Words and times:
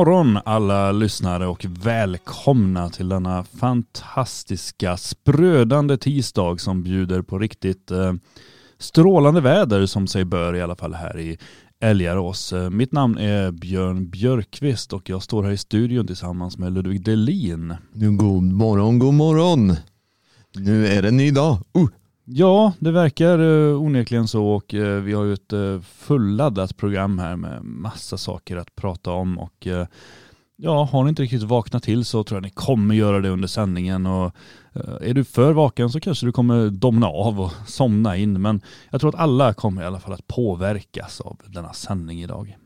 God 0.00 0.06
morgon 0.06 0.38
alla 0.44 0.92
lyssnare 0.92 1.46
och 1.46 1.66
välkomna 1.68 2.90
till 2.90 3.08
denna 3.08 3.44
fantastiska 3.44 4.96
sprödande 4.96 5.96
tisdag 5.96 6.60
som 6.60 6.82
bjuder 6.82 7.22
på 7.22 7.38
riktigt 7.38 7.90
eh, 7.90 8.12
strålande 8.78 9.40
väder 9.40 9.86
som 9.86 10.06
sig 10.06 10.24
bör 10.24 10.56
i 10.56 10.62
alla 10.62 10.76
fall 10.76 10.94
här 10.94 11.18
i 11.18 11.38
Älgarås. 11.80 12.52
Eh, 12.52 12.70
mitt 12.70 12.92
namn 12.92 13.18
är 13.18 13.50
Björn 13.50 14.10
Björkqvist 14.10 14.92
och 14.92 15.10
jag 15.10 15.22
står 15.22 15.42
här 15.42 15.50
i 15.50 15.56
studion 15.56 16.06
tillsammans 16.06 16.58
med 16.58 16.72
Ludvig 16.72 17.04
Delin. 17.04 17.74
God 17.92 18.42
morgon, 18.42 18.98
god 18.98 19.14
morgon. 19.14 19.76
Nu 20.54 20.86
är 20.86 21.02
det 21.02 21.08
en 21.08 21.16
ny 21.16 21.30
dag. 21.30 21.58
Uh. 21.78 21.88
Ja, 22.32 22.72
det 22.78 22.90
verkar 22.90 23.38
eh, 23.38 23.82
onekligen 23.82 24.28
så 24.28 24.46
och 24.46 24.74
eh, 24.74 25.00
vi 25.00 25.12
har 25.12 25.24
ju 25.24 25.32
ett 25.32 25.52
eh, 25.52 25.80
fulladdat 25.80 26.76
program 26.76 27.18
här 27.18 27.36
med 27.36 27.64
massa 27.64 28.18
saker 28.18 28.56
att 28.56 28.76
prata 28.76 29.10
om 29.10 29.38
och 29.38 29.66
ja, 30.56 30.84
har 30.84 31.02
ni 31.04 31.08
inte 31.08 31.22
riktigt 31.22 31.42
vaknat 31.42 31.82
till 31.82 32.04
så 32.04 32.24
tror 32.24 32.36
jag 32.36 32.42
ni 32.42 32.50
kommer 32.50 32.94
göra 32.94 33.20
det 33.20 33.28
under 33.28 33.48
sändningen 33.48 34.06
och 34.06 34.34
är 35.00 35.14
du 35.14 35.24
för 35.24 35.52
vaken 35.52 35.90
så 35.90 36.00
kanske 36.00 36.26
du 36.26 36.32
kommer 36.32 36.70
domna 36.70 37.06
av 37.06 37.40
och 37.40 37.52
somna 37.66 38.16
in 38.16 38.42
men 38.42 38.60
jag 38.90 39.00
tror 39.00 39.14
att 39.14 39.20
alla 39.20 39.54
kommer 39.54 39.82
i 39.82 39.86
alla 39.86 40.00
fall 40.00 40.12
att 40.12 40.26
påverkas 40.26 41.20
av 41.20 41.40
denna 41.46 41.72
sändning 41.72 42.22
idag. 42.22 42.56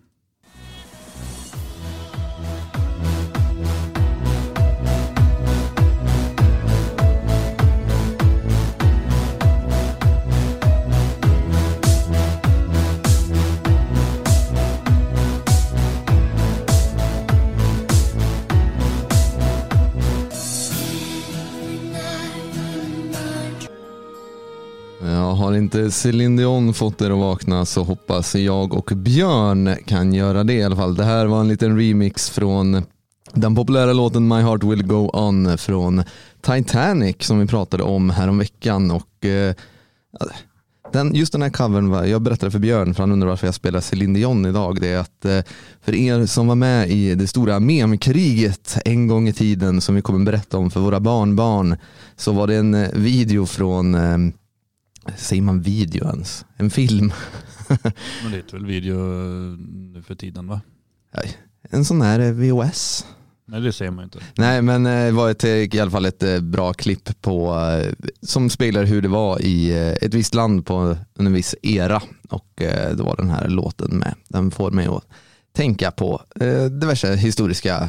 Eh, 25.15 25.21
ja, 25.21 25.33
har 25.33 25.55
inte 25.55 25.91
Céline 25.91 26.37
Dion 26.37 26.75
fått 26.75 27.03
er 27.03 27.11
att 27.11 27.19
vakna 27.19 27.65
så 27.65 27.83
hoppas 27.83 28.35
jag 28.35 28.75
och 28.75 28.91
Björn 28.97 29.77
kan 29.87 30.15
göra 30.15 30.45
det 30.45 30.53
i 30.53 30.63
alla 30.63 30.77
fall. 30.77 30.95
Det 30.95 31.05
här 31.05 31.27
var 31.27 31.41
en 31.41 31.49
liten 31.49 31.79
remix 31.79 32.31
från 32.31 32.83
den 33.33 33.55
populära 33.55 33.93
låten 33.93 34.29
My 34.29 34.41
Heart 34.41 34.65
Will 34.65 34.87
Go 34.87 35.11
On 35.13 35.59
från 35.59 36.03
Titanic 36.41 37.17
som 37.21 37.39
vi 37.39 37.47
pratade 37.47 37.83
om 37.83 38.11
häromveckan. 38.11 38.91
Och, 38.91 39.25
eh, 39.25 39.55
den, 40.93 41.15
just 41.15 41.33
den 41.33 41.43
här 41.43 41.51
covern, 41.51 41.91
var, 41.91 42.05
jag 42.05 42.23
berättade 42.23 42.51
för 42.51 42.59
Björn 42.59 42.95
för 42.95 43.03
han 43.03 43.13
undrar 43.13 43.29
varför 43.29 43.47
jag 43.47 43.55
spelar 43.55 43.81
Céline 43.81 44.15
Dion 44.15 44.47
idag. 44.47 44.81
Det 44.81 44.89
är 44.89 44.99
att 44.99 45.25
eh, 45.25 45.41
för 45.85 45.95
er 45.95 46.27
som 46.27 46.47
var 46.47 46.55
med 46.55 46.91
i 46.91 47.15
det 47.15 47.27
stora 47.27 47.61
memkriget 47.61 48.79
en 48.85 49.09
gång 49.09 49.29
i 49.29 49.33
tiden 49.33 49.81
som 49.81 49.95
vi 49.95 50.03
kommer 50.03 50.25
berätta 50.25 50.59
om 50.59 50.71
för 50.71 50.81
våra 50.81 51.01
barnbarn 51.01 51.77
så 52.17 52.33
var 52.33 52.47
det 52.47 52.57
en 52.57 52.75
eh, 52.75 52.91
video 52.93 53.47
från 53.47 53.95
eh, 53.95 54.19
Säger 55.17 55.43
man 55.43 55.61
video 55.63 56.07
ens? 56.07 56.45
En 56.57 56.71
film? 56.71 57.13
Men 58.23 58.33
det 58.33 58.39
är 58.39 58.53
väl 58.53 58.67
video 58.67 58.97
nu 59.93 60.03
för 60.03 60.15
tiden 60.15 60.49
va? 60.49 60.61
En 61.71 61.85
sån 61.85 62.03
här 62.03 62.33
VHS. 62.33 63.07
Nej 63.47 63.61
det 63.61 63.73
ser 63.73 63.91
man 63.91 64.05
inte. 64.05 64.19
Nej 64.37 64.63
men 64.63 64.85
det 64.85 65.11
var 65.11 65.31
ett, 65.31 65.45
i 65.45 65.81
alla 65.81 65.91
fall 65.91 66.05
ett 66.05 66.43
bra 66.43 66.73
klipp 66.73 67.23
på, 67.23 67.57
som 68.23 68.51
speglar 68.51 68.85
hur 68.85 69.03
det 69.03 69.09
var 69.09 69.43
i 69.43 69.73
ett 70.03 70.15
visst 70.15 70.35
land 70.35 70.67
på 70.67 70.97
en 71.19 71.33
viss 71.33 71.55
era. 71.63 72.03
Och 72.29 72.53
det 72.57 73.01
var 73.01 73.17
den 73.17 73.31
här 73.31 73.49
låten 73.49 73.99
med. 73.99 74.15
Den 74.29 74.51
får 74.51 74.71
mig 74.71 74.87
att 74.87 75.05
tänka 75.53 75.91
på 75.91 76.23
diverse 76.81 77.15
historiska 77.15 77.89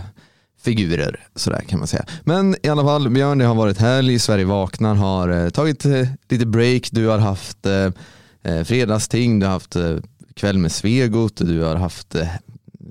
figurer 0.66 1.28
sådär 1.36 1.62
kan 1.68 1.80
man 1.80 1.88
säga. 1.88 2.06
Men 2.24 2.56
i 2.64 2.68
alla 2.68 2.84
fall 2.84 3.09
Björn, 3.09 3.38
det 3.38 3.46
har 3.46 3.56
varit 3.56 3.78
helg, 3.78 4.20
Sverige 4.20 4.46
vaknar, 4.46 4.96
har 4.96 5.30
eh, 5.30 5.50
tagit 5.50 5.86
eh, 5.86 6.08
lite 6.30 6.46
break, 6.46 6.90
du 6.92 7.08
har 7.08 7.18
haft 7.18 7.66
eh, 7.66 8.64
fredagsting, 8.64 9.40
du 9.40 9.46
har 9.46 9.54
haft 9.54 9.75
eh, 9.75 9.98
kväll 10.34 10.58
med 10.58 10.72
Svegot, 10.72 11.36
du 11.36 11.62
har 11.62 11.75
haft 11.75 12.16
eh, 12.16 12.28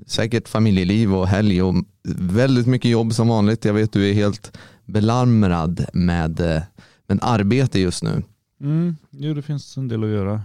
säkert 0.07 0.47
familjeliv 0.47 1.15
och 1.15 1.27
helg 1.27 1.61
och 1.61 1.75
väldigt 2.19 2.67
mycket 2.67 2.91
jobb 2.91 3.13
som 3.13 3.27
vanligt. 3.27 3.65
Jag 3.65 3.73
vet 3.73 3.93
du 3.93 4.09
är 4.09 4.13
helt 4.13 4.57
belarmrad 4.85 5.85
med, 5.93 6.39
eh, 6.39 6.61
med 7.07 7.19
arbete 7.21 7.79
just 7.79 8.03
nu. 8.03 8.23
Mm, 8.61 8.95
jo 9.11 9.33
det 9.33 9.41
finns 9.41 9.77
en 9.77 9.87
del 9.87 10.03
att 10.03 10.09
göra. 10.09 10.41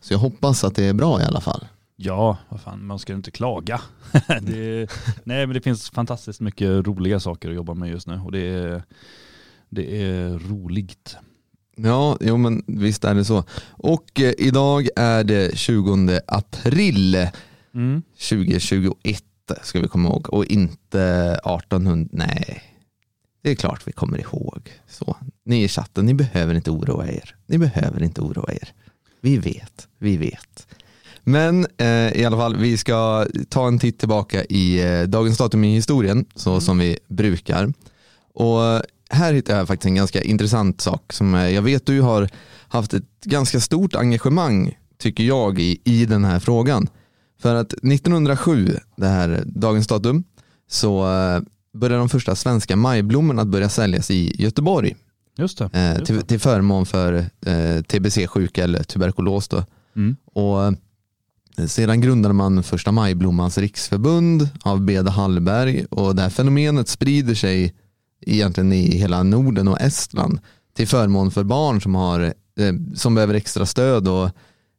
Så 0.00 0.14
jag 0.14 0.18
hoppas 0.18 0.64
att 0.64 0.74
det 0.74 0.84
är 0.84 0.94
bra 0.94 1.20
i 1.20 1.24
alla 1.24 1.40
fall. 1.40 1.64
Ja, 2.00 2.36
vad 2.48 2.60
fan, 2.60 2.86
man 2.86 2.98
ska 2.98 3.12
inte 3.12 3.30
klaga. 3.30 3.80
det, 4.42 4.90
nej, 5.24 5.46
men 5.46 5.54
det 5.54 5.60
finns 5.60 5.90
fantastiskt 5.90 6.40
mycket 6.40 6.86
roliga 6.86 7.20
saker 7.20 7.48
att 7.48 7.54
jobba 7.54 7.74
med 7.74 7.90
just 7.90 8.06
nu 8.06 8.20
och 8.24 8.32
det 8.32 8.40
är, 8.40 8.82
det 9.68 10.02
är 10.02 10.38
roligt. 10.38 11.16
Ja, 11.76 12.16
jo 12.20 12.36
men 12.36 12.62
visst 12.66 13.04
är 13.04 13.14
det 13.14 13.24
så. 13.24 13.44
Och 13.68 14.20
eh, 14.20 14.32
idag 14.38 14.88
är 14.96 15.24
det 15.24 15.58
20 15.58 16.20
april 16.26 17.28
mm. 17.74 18.02
2021 18.30 19.24
ska 19.62 19.80
vi 19.80 19.88
komma 19.88 20.08
ihåg 20.08 20.32
och 20.32 20.44
inte 20.44 21.02
1800, 21.44 22.08
nej. 22.12 22.62
Det 23.42 23.50
är 23.50 23.54
klart 23.54 23.86
vi 23.86 23.92
kommer 23.92 24.18
ihåg. 24.18 24.72
Så, 24.88 25.16
ni 25.44 25.64
i 25.64 25.68
chatten, 25.68 26.06
ni 26.06 26.14
behöver 26.14 26.54
inte 26.54 26.70
oroa 26.70 27.08
er. 27.08 27.36
Ni 27.46 27.58
behöver 27.58 28.02
inte 28.02 28.20
oroa 28.20 28.52
er. 28.52 28.72
Vi 29.20 29.38
vet, 29.38 29.88
vi 29.98 30.16
vet. 30.16 30.66
Men 31.28 31.66
eh, 31.76 32.20
i 32.20 32.24
alla 32.24 32.36
fall, 32.36 32.56
vi 32.56 32.76
ska 32.76 33.26
ta 33.48 33.68
en 33.68 33.78
titt 33.78 33.98
tillbaka 33.98 34.44
i 34.44 34.80
eh, 34.80 35.02
dagens 35.02 35.38
datum 35.38 35.64
i 35.64 35.74
historien, 35.74 36.24
så 36.34 36.50
mm. 36.50 36.60
som 36.60 36.78
vi 36.78 36.98
brukar. 37.08 37.72
Och 38.34 38.82
här 39.10 39.32
hittar 39.32 39.56
jag 39.56 39.68
faktiskt 39.68 39.86
en 39.86 39.94
ganska 39.94 40.22
intressant 40.22 40.80
sak 40.80 41.12
som 41.12 41.34
eh, 41.34 41.50
jag 41.50 41.62
vet 41.62 41.86
du 41.86 42.00
har 42.00 42.28
haft 42.68 42.94
ett 42.94 43.24
ganska 43.24 43.60
stort 43.60 43.94
engagemang, 43.94 44.78
tycker 44.98 45.24
jag, 45.24 45.58
i, 45.58 45.80
i 45.84 46.06
den 46.06 46.24
här 46.24 46.38
frågan. 46.40 46.88
För 47.42 47.54
att 47.54 47.72
1907, 47.72 48.76
det 48.96 49.06
här 49.06 49.42
dagens 49.46 49.86
datum, 49.86 50.24
så 50.70 51.12
eh, 51.12 51.40
började 51.74 52.00
de 52.00 52.08
första 52.08 52.34
svenska 52.34 52.76
majblommorna 52.76 53.42
att 53.42 53.48
börja 53.48 53.68
säljas 53.68 54.10
i 54.10 54.42
Göteborg. 54.42 54.96
Just 55.36 55.58
det. 55.58 55.70
Eh, 55.72 56.04
till, 56.04 56.22
till 56.22 56.40
förmån 56.40 56.86
för 56.86 57.12
eh, 57.46 57.82
tbc-sjuka 57.82 58.64
eller 58.64 58.82
tuberkulos. 58.82 59.48
Då. 59.48 59.64
Mm. 59.96 60.16
Och 60.24 60.74
sedan 61.66 62.00
grundade 62.00 62.34
man 62.34 62.62
första 62.62 62.92
majblommans 62.92 63.58
riksförbund 63.58 64.48
av 64.62 64.80
Beda 64.80 65.10
Hallberg 65.10 65.84
och 65.90 66.16
det 66.16 66.22
här 66.22 66.30
fenomenet 66.30 66.88
sprider 66.88 67.34
sig 67.34 67.74
egentligen 68.20 68.72
i 68.72 68.96
hela 68.96 69.22
Norden 69.22 69.68
och 69.68 69.80
Estland 69.80 70.40
till 70.76 70.88
förmån 70.88 71.30
för 71.30 71.44
barn 71.44 71.80
som, 71.80 71.94
har, 71.94 72.20
eh, 72.20 72.72
som 72.94 73.14
behöver 73.14 73.34
extra 73.34 73.66
stöd. 73.66 74.08
Och 74.08 74.30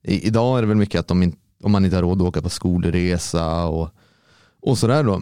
idag 0.04 0.58
är 0.58 0.62
det 0.62 0.68
väl 0.68 0.78
mycket 0.78 1.00
att 1.00 1.08
de 1.08 1.34
om 1.64 1.72
man 1.72 1.86
inte 1.86 1.98
har 1.98 2.04
råd 2.04 2.22
att 2.22 2.28
åka 2.28 2.42
på 2.42 2.50
skolresa 2.50 3.66
och, 3.66 3.90
och 4.62 4.78
sådär 4.78 5.04
då 5.04 5.22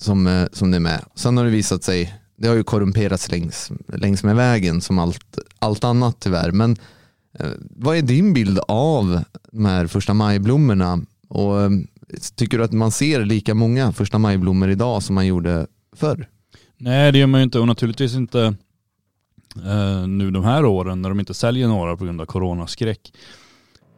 som, 0.00 0.26
eh, 0.26 0.46
som 0.52 0.70
det 0.70 0.76
är 0.76 0.80
med. 0.80 1.04
Sen 1.14 1.36
har 1.36 1.44
det 1.44 1.50
visat 1.50 1.84
sig, 1.84 2.14
det 2.36 2.48
har 2.48 2.54
ju 2.54 2.64
korrumperats 2.64 3.30
längs, 3.30 3.72
längs 3.88 4.22
med 4.22 4.36
vägen 4.36 4.80
som 4.80 4.98
allt, 4.98 5.38
allt 5.58 5.84
annat 5.84 6.16
tyvärr. 6.20 6.50
Men 6.52 6.76
Eh, 7.32 7.50
vad 7.70 7.96
är 7.96 8.02
din 8.02 8.32
bild 8.32 8.58
av 8.68 9.22
de 9.52 9.64
här 9.64 9.86
första 9.86 10.14
majblommorna? 10.14 11.00
Och 11.28 11.62
eh, 11.62 11.70
tycker 12.34 12.58
du 12.58 12.64
att 12.64 12.72
man 12.72 12.90
ser 12.90 13.24
lika 13.24 13.54
många 13.54 13.92
första 13.92 14.18
majblommor 14.18 14.70
idag 14.70 15.02
som 15.02 15.14
man 15.14 15.26
gjorde 15.26 15.66
förr? 15.96 16.28
Nej, 16.76 17.12
det 17.12 17.18
gör 17.18 17.26
man 17.26 17.40
ju 17.40 17.44
inte 17.44 17.60
och 17.60 17.66
naturligtvis 17.66 18.14
inte 18.14 18.54
eh, 19.64 20.06
nu 20.06 20.30
de 20.30 20.44
här 20.44 20.64
åren 20.64 21.02
när 21.02 21.08
de 21.08 21.20
inte 21.20 21.34
säljer 21.34 21.68
några 21.68 21.96
på 21.96 22.04
grund 22.04 22.20
av 22.20 22.26
coronaskräck. 22.26 23.12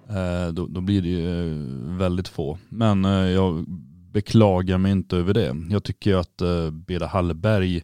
Eh, 0.09 0.53
då, 0.53 0.67
då, 0.67 0.81
blir 0.81 1.03
det 1.03 1.09
ju 1.09 1.51
eh, 1.51 1.99
väldigt 1.99 2.29
få. 2.29 2.59
Men 2.69 3.05
eh, 3.05 3.11
jag 3.11 3.65
beklagar 4.13 4.79
mig 4.79 4.93
inte 4.93 5.17
över 5.17 5.35
det. 5.35 5.57
Jag 5.71 5.85
tycker 5.85 6.15
att 6.15 6.41
eh, 6.41 6.71
Beda 6.71 7.07
Hallberg 7.07 7.83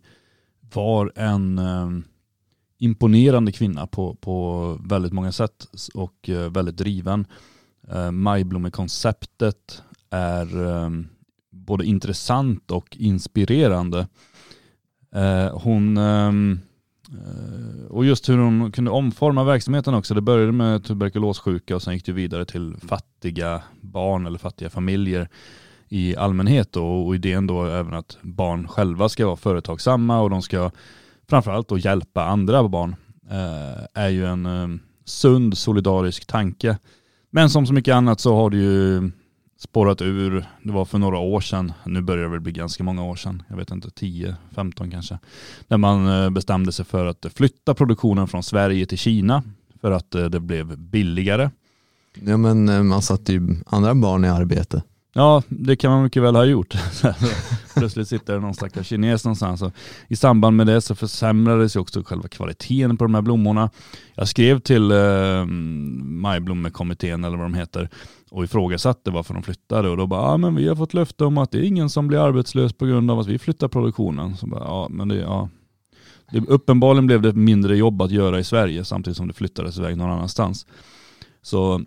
var 0.75 1.13
en 1.17 1.59
imponerande 2.79 3.53
kvinna 3.53 3.87
på, 3.87 4.15
på 4.15 4.79
väldigt 4.85 5.13
många 5.13 5.33
sätt 5.33 5.67
och 5.95 6.29
eh, 6.29 6.51
väldigt 6.51 6.77
driven. 6.77 7.27
Eh, 7.91 8.11
Majblommekonceptet 8.11 9.83
är 10.11 10.67
eh, 10.67 10.91
både 11.51 11.85
intressant 11.85 12.71
och 12.71 12.97
inspirerande. 12.97 14.09
Eh, 15.15 15.59
hon 15.59 15.99
och 17.89 18.05
just 18.05 18.29
hur 18.29 18.39
hon 18.39 18.73
kunde 18.73 18.91
omforma 18.91 19.45
verksamheten 19.45 19.95
också. 19.95 20.15
Det 20.15 20.21
började 20.21 20.53
med 20.53 20.85
tuberkulossjuka 20.85 21.77
och 21.77 21.83
sen 21.83 21.95
gick 21.95 22.07
det 22.07 22.13
vidare 22.13 22.45
till 22.45 22.77
fattiga 22.89 23.63
barn 23.81 24.27
eller 24.27 24.39
fattiga 24.39 24.71
familjer 24.71 25.29
i 25.89 26.17
allmänhet 26.17 26.77
och 26.77 27.15
idén 27.15 27.47
då 27.47 27.65
även 27.65 27.95
att 27.95 28.19
barn 28.23 28.69
själva 28.69 29.09
ska 29.09 29.27
vara 29.27 29.37
företagsamma 29.37 30.21
och 30.21 30.31
de 30.31 30.43
ska 30.43 30.71
framförallt 31.29 31.73
att 31.73 31.85
hjälpa 31.85 32.25
andra 32.25 32.69
barn 32.69 32.97
eh, 33.31 33.85
är 34.03 34.09
ju 34.09 34.27
en 34.27 34.47
eh, 34.47 34.69
sund 35.05 35.59
solidarisk 35.59 36.27
tanke. 36.27 36.79
Men 37.31 37.51
som 37.51 37.67
så 37.67 37.73
mycket 37.73 37.95
annat 37.95 38.21
så 38.21 38.35
har 38.37 38.51
det 38.51 38.57
ju 38.57 39.11
spårat 39.59 40.03
ur. 40.03 40.47
Det 40.63 40.73
var 40.73 40.85
för 40.85 40.99
några 40.99 41.19
år 41.19 41.41
sedan, 41.41 41.73
nu 41.85 42.03
börjar 42.03 42.25
det 42.25 42.31
väl 42.31 42.41
bli 42.41 42.53
ganska 42.53 42.85
många 42.85 43.05
år 43.05 43.17
sedan, 43.17 43.43
jag 43.49 43.57
vet 43.57 43.71
inte, 43.71 43.89
10-15 43.89 44.91
kanske. 44.91 45.19
När 45.69 45.77
man 45.77 46.09
eh, 46.09 46.31
bestämde 46.31 46.73
sig 46.73 46.85
för 46.85 47.07
att 47.07 47.27
flytta 47.35 47.75
produktionen 47.75 48.29
från 48.29 48.43
Sverige 48.43 48.87
till 48.87 48.99
Kina 48.99 49.43
för 49.81 49.91
att 49.91 50.11
det 50.11 50.41
blev 50.41 50.79
billigare. 50.79 51.51
Ja 52.21 52.37
men 52.37 52.87
man 52.87 53.03
satte 53.03 53.33
ju 53.33 53.57
andra 53.67 53.95
barn 53.95 54.25
i 54.25 54.29
arbete. 54.29 54.83
Ja, 55.17 55.43
det 55.49 55.77
kan 55.77 55.91
man 55.91 56.03
mycket 56.03 56.23
väl 56.23 56.37
ha 56.37 56.45
gjort. 56.45 56.75
Plötsligt 57.77 58.09
sitter 58.09 58.35
det 58.35 58.41
någon 58.41 58.55
stackars 58.55 58.87
kines 58.87 59.25
någonstans. 59.25 59.63
Och 59.63 59.73
I 60.09 60.17
samband 60.17 60.57
med 60.57 60.67
det 60.67 60.81
så 60.81 60.95
försämrades 60.95 61.77
ju 61.77 61.81
också 61.81 62.03
själva 62.03 62.29
kvaliteten 62.29 62.97
på 62.97 63.05
de 63.05 63.15
här 63.15 63.23
blommorna. 63.23 63.71
Jag 64.15 64.29
skrev 64.29 64.59
till 64.59 64.91
eh, 64.91 65.45
Majblommekommittén 65.47 67.25
eller 67.25 67.37
vad 67.37 67.47
de 67.47 67.55
heter 67.55 67.89
och 68.31 68.45
ifrågasatte 68.45 69.11
varför 69.11 69.35
de 69.35 69.43
flyttade 69.43 69.89
och 69.89 69.97
då 69.97 70.07
bara, 70.07 70.31
ja 70.31 70.37
men 70.37 70.55
vi 70.55 70.69
har 70.69 70.77
fått 70.77 70.95
löfte 70.95 71.25
om 71.25 71.39
att 71.39 71.51
det 71.51 71.59
är 71.59 71.63
ingen 71.63 71.91
som 71.91 72.09
blir 72.09 72.19
arbetslös 72.19 72.73
på 72.73 72.87
grund 72.87 73.11
av 73.11 73.19
att 73.19 73.27
vi 73.27 73.39
flyttar 73.39 73.69
produktionen. 73.69 74.37
Så 74.37 74.47
bara, 74.47 74.65
ja 74.65 74.89
men 74.91 75.09
det, 75.09 75.17
ja. 75.17 75.49
Det, 76.31 76.47
uppenbarligen 76.49 77.07
blev 77.07 77.23
det 77.23 77.33
mindre 77.33 77.77
jobb 77.77 78.03
att 78.03 78.11
göra 78.11 78.39
i 78.39 78.45
Sverige 78.45 78.85
samtidigt 78.85 79.17
som 79.17 79.29
det 79.29 79.35
flyttades 79.35 79.79
iväg 79.79 79.97
någon 79.97 80.11
annanstans. 80.11 80.67
Så 81.43 81.85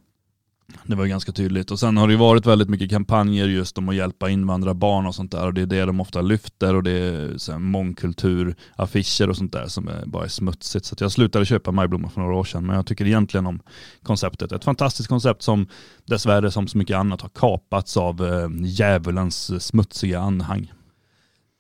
det 0.84 0.96
var 0.96 1.06
ganska 1.06 1.32
tydligt. 1.32 1.72
Och 1.72 1.80
sen 1.80 1.98
har 1.98 2.08
det 2.08 2.18
varit 2.18 2.46
väldigt 2.46 2.70
mycket 2.70 2.90
kampanjer 2.90 3.48
just 3.48 3.78
om 3.78 3.90
att 3.90 3.96
hjälpa 3.96 4.30
invandrarbarn 4.30 5.06
och 5.06 5.16
sånt 5.16 5.32
där. 5.32 5.46
Och 5.46 5.54
det 5.54 5.62
är 5.62 5.66
det 5.66 5.86
de 5.86 6.00
ofta 6.00 6.22
lyfter 6.22 6.76
och 6.76 6.84
det 6.84 6.92
är 6.92 7.38
så 7.38 7.60
mångkulturaffischer 7.60 9.30
och 9.30 9.38
sånt 9.38 9.54
där 9.54 9.68
som 9.68 9.88
är 9.88 10.06
bara 10.06 10.24
är 10.24 10.30
smutsigt. 10.30 10.86
Så 10.86 10.96
jag 11.00 11.12
slutade 11.12 11.46
köpa 11.46 11.72
majblommor 11.72 12.10
för 12.10 12.22
några 12.22 12.36
år 12.36 12.44
sedan. 12.44 12.66
Men 12.66 12.76
jag 12.76 12.86
tycker 12.86 13.08
egentligen 13.08 13.46
om 13.46 13.60
konceptet. 14.04 14.52
Ett 14.52 14.64
fantastiskt 14.64 15.10
koncept 15.10 15.42
som 15.42 15.68
dessvärre 16.06 16.52
som 16.52 16.68
så 16.68 16.78
mycket 16.78 16.98
annat 16.98 17.22
har 17.22 17.30
kapats 17.30 17.98
av 17.98 18.26
eh, 18.26 18.50
djävulens 18.66 19.66
smutsiga 19.66 20.20
anhang. 20.20 20.72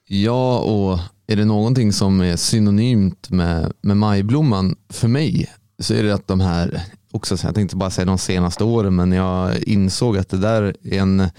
Ja, 0.08 0.60
och 0.60 1.00
är 1.28 1.36
det 1.36 1.46
någonting 1.46 1.94
som 1.94 2.22
är 2.22 2.36
synonymt 2.36 3.30
med, 3.30 3.74
med 3.82 3.98
majblomman 3.98 4.76
för 4.90 5.08
mig 5.08 5.50
så 5.80 5.94
är 5.94 6.04
det 6.04 6.14
att 6.14 6.28
de 6.28 6.40
här 6.40 6.84
också, 7.12 7.38
jag 7.44 7.56
tänkte 7.56 7.76
bara 7.76 7.90
säga 7.90 8.06
de 8.06 8.18
senaste 8.18 8.64
åren, 8.64 8.96
men 8.96 9.12
jag 9.12 9.64
insåg 9.64 10.18
att 10.18 10.30
det 10.30 10.38
där 10.38 10.76
är 10.84 11.00
en 11.00 11.30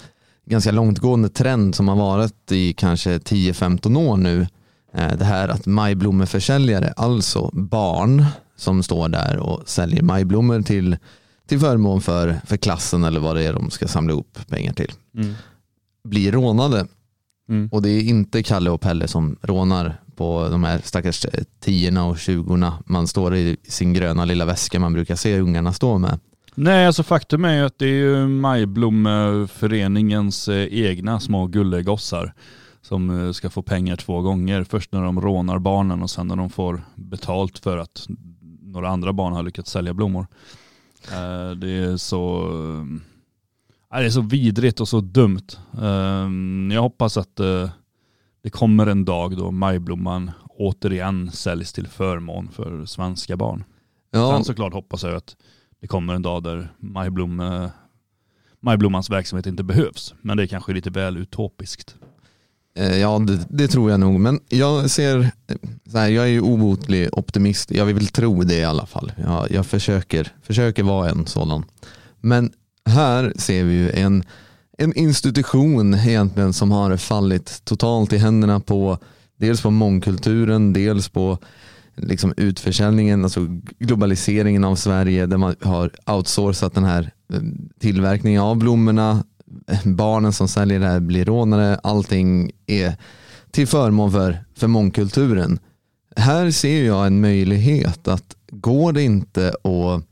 ganska 0.45 0.71
långtgående 0.71 1.29
trend 1.29 1.75
som 1.75 1.87
har 1.87 1.95
varit 1.95 2.51
i 2.51 2.73
kanske 2.73 3.17
10-15 3.17 3.97
år 3.97 4.17
nu. 4.17 4.47
Eh, 4.93 5.17
det 5.17 5.25
här 5.25 5.47
att 5.47 5.65
majblommeförsäljare, 5.65 6.93
alltså 6.95 7.49
barn 7.53 8.25
som 8.55 8.83
står 8.83 9.09
där 9.09 9.37
och 9.37 9.69
säljer 9.69 10.01
majblommor 10.01 10.61
till, 10.61 10.97
till 11.47 11.59
förmån 11.59 12.01
för, 12.01 12.41
för 12.45 12.57
klassen 12.57 13.03
eller 13.03 13.19
vad 13.19 13.35
det 13.35 13.43
är 13.43 13.53
de 13.53 13.71
ska 13.71 13.87
samla 13.87 14.13
ihop 14.13 14.37
pengar 14.47 14.73
till, 14.73 14.91
mm. 15.15 15.33
blir 16.03 16.31
rånade. 16.31 16.87
Mm. 17.49 17.69
Och 17.71 17.81
det 17.81 17.89
är 17.89 18.01
inte 18.01 18.43
Kalle 18.43 18.69
och 18.69 18.81
Pelle 18.81 19.07
som 19.07 19.37
rånar 19.41 20.01
på 20.21 20.49
de 20.49 20.63
här 20.63 20.81
stackars 20.83 21.25
eh, 21.25 21.43
tiorna 21.59 22.05
och 22.05 22.19
tjugorna 22.19 22.83
man 22.85 23.07
står 23.07 23.35
i 23.35 23.57
sin 23.63 23.93
gröna 23.93 24.25
lilla 24.25 24.45
väska 24.45 24.79
man 24.79 24.93
brukar 24.93 25.15
se 25.15 25.39
ungarna 25.39 25.73
stå 25.73 25.97
med. 25.97 26.19
Nej, 26.55 26.85
alltså 26.85 27.03
faktum 27.03 27.45
är 27.45 27.55
ju 27.55 27.65
att 27.65 27.79
det 27.79 27.85
är 27.85 27.93
ju 27.93 28.27
Majblomföreningens 28.27 30.47
eh, 30.47 30.67
egna 30.71 31.19
små 31.19 31.47
gullegossar 31.47 32.33
som 32.81 33.25
eh, 33.25 33.31
ska 33.31 33.49
få 33.49 33.61
pengar 33.61 33.95
två 33.95 34.21
gånger. 34.21 34.63
Först 34.63 34.91
när 34.91 35.03
de 35.03 35.21
rånar 35.21 35.59
barnen 35.59 36.01
och 36.01 36.09
sen 36.09 36.27
när 36.27 36.35
de 36.35 36.49
får 36.49 36.81
betalt 36.95 37.59
för 37.59 37.77
att 37.77 38.07
några 38.61 38.89
andra 38.89 39.13
barn 39.13 39.33
har 39.33 39.43
lyckats 39.43 39.71
sälja 39.71 39.93
blommor. 39.93 40.27
Det 41.55 41.71
är 41.71 41.97
så 41.97 42.47
det 43.89 44.05
är 44.05 44.09
så 44.09 44.21
vidrigt 44.21 44.79
och 44.79 44.87
så 44.87 45.01
dumt. 45.01 45.47
Jag 46.71 46.81
hoppas 46.81 47.17
att 47.17 47.39
det 48.43 48.49
kommer 48.49 48.87
en 48.87 49.05
dag 49.05 49.37
då 49.37 49.51
majblomman 49.51 50.31
återigen 50.49 51.31
säljs 51.31 51.73
till 51.73 51.87
förmån 51.87 52.49
för 52.51 52.85
svenska 52.85 53.37
barn. 53.37 53.63
Ja. 54.11 54.31
Sen 54.35 54.43
såklart 54.43 54.73
hoppas 54.73 55.03
jag 55.03 55.15
att 55.15 55.35
det 55.81 55.87
kommer 55.87 56.13
en 56.13 56.21
dag 56.21 56.43
där 56.43 56.73
majblom, 56.79 57.39
eh, 57.39 57.69
majblommans 58.59 59.09
verksamhet 59.09 59.47
inte 59.47 59.63
behövs. 59.63 60.13
Men 60.21 60.37
det 60.37 60.43
är 60.43 60.47
kanske 60.47 60.73
lite 60.73 60.89
väl 60.89 61.17
utopiskt. 61.17 61.95
Eh, 62.75 62.97
ja, 62.97 63.19
det, 63.19 63.45
det, 63.49 63.67
tror 63.67 63.91
jag 63.91 63.99
nog. 63.99 64.19
Men 64.19 64.39
jag 64.49 64.89
ser, 64.89 65.31
så 65.91 65.97
här, 65.97 66.09
jag 66.09 66.23
är 66.23 66.29
ju 66.29 66.41
obotlig 66.41 67.09
optimist. 67.11 67.71
Jag 67.71 67.85
vill 67.85 68.07
tro 68.07 68.43
det 68.43 68.55
i 68.55 68.63
alla 68.63 68.85
fall. 68.85 69.11
Jag, 69.17 69.51
jag 69.51 69.65
försöker, 69.65 70.33
försöker 70.43 70.83
vara 70.83 71.09
en 71.09 71.25
sådan. 71.25 71.65
Men 72.21 72.53
här 72.85 73.33
ser 73.35 73.63
vi 73.63 73.73
ju 73.73 73.91
en 73.91 74.23
en 74.81 74.97
institution 74.97 75.93
egentligen 75.93 76.53
som 76.53 76.71
har 76.71 76.97
fallit 76.97 77.61
totalt 77.63 78.13
i 78.13 78.17
händerna 78.17 78.59
på 78.59 78.97
dels 79.37 79.61
på 79.61 79.71
mångkulturen, 79.71 80.73
dels 80.73 81.09
på 81.09 81.37
liksom 81.95 82.33
utförsäljningen, 82.37 83.23
alltså 83.23 83.47
globaliseringen 83.79 84.63
av 84.63 84.75
Sverige 84.75 85.25
där 85.25 85.37
man 85.37 85.55
har 85.61 85.91
outsourcat 86.05 86.73
den 86.73 86.83
här 86.83 87.11
eh, 87.33 87.41
tillverkningen 87.79 88.41
av 88.41 88.57
blommorna. 88.57 89.23
Barnen 89.83 90.33
som 90.33 90.47
säljer 90.47 90.79
det 90.79 90.87
här 90.87 90.99
blir 90.99 91.25
rånare. 91.25 91.79
Allting 91.83 92.51
är 92.65 92.95
till 93.51 93.67
förmån 93.67 94.11
för, 94.11 94.43
för 94.55 94.67
mångkulturen. 94.67 95.59
Här 96.15 96.51
ser 96.51 96.85
jag 96.85 97.07
en 97.07 97.21
möjlighet 97.21 98.07
att 98.07 98.35
går 98.51 98.93
det 98.93 99.03
inte 99.03 99.47
att 99.49 100.03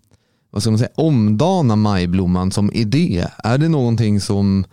vad 0.52 0.62
ska 0.62 0.72
man 0.72 0.80
säga, 0.80 0.92
omdana 0.96 1.76
majblomman 1.76 2.52
som 2.52 2.72
idé? 2.74 3.26
Är 3.38 3.58
det 3.58 3.70
någonting 3.70 4.22
som 4.22 4.66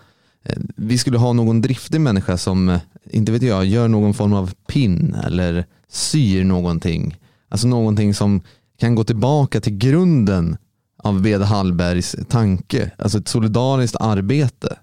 eh, 0.45 0.59
vi 0.77 0.99
skulle 0.99 1.19
ha 1.19 1.33
någon 1.33 1.61
driftig 1.61 2.01
människa 2.01 2.37
som, 2.37 2.69
eh, 2.69 2.81
inte 3.11 3.33
vet 3.33 3.43
jag, 3.43 3.65
gör 3.65 3.89
någon 3.89 4.15
form 4.15 4.33
av 4.33 4.55
pin 4.69 5.17
eller 5.25 5.67
syr 5.89 6.45
någonting. 6.45 7.17
Alltså 7.49 7.69
någonting 7.69 8.15
som 8.15 8.41
kan 8.79 8.95
gå 8.95 9.05
tillbaka 9.05 9.61
till 9.61 9.77
grunden 9.77 10.57
av 11.03 11.23
Beda 11.23 11.45
Hallbergs 11.45 12.17
tanke. 12.29 12.91
Alltså 12.99 13.19
ett 13.19 13.29
solidariskt 13.29 13.97
arbete. 14.01 14.77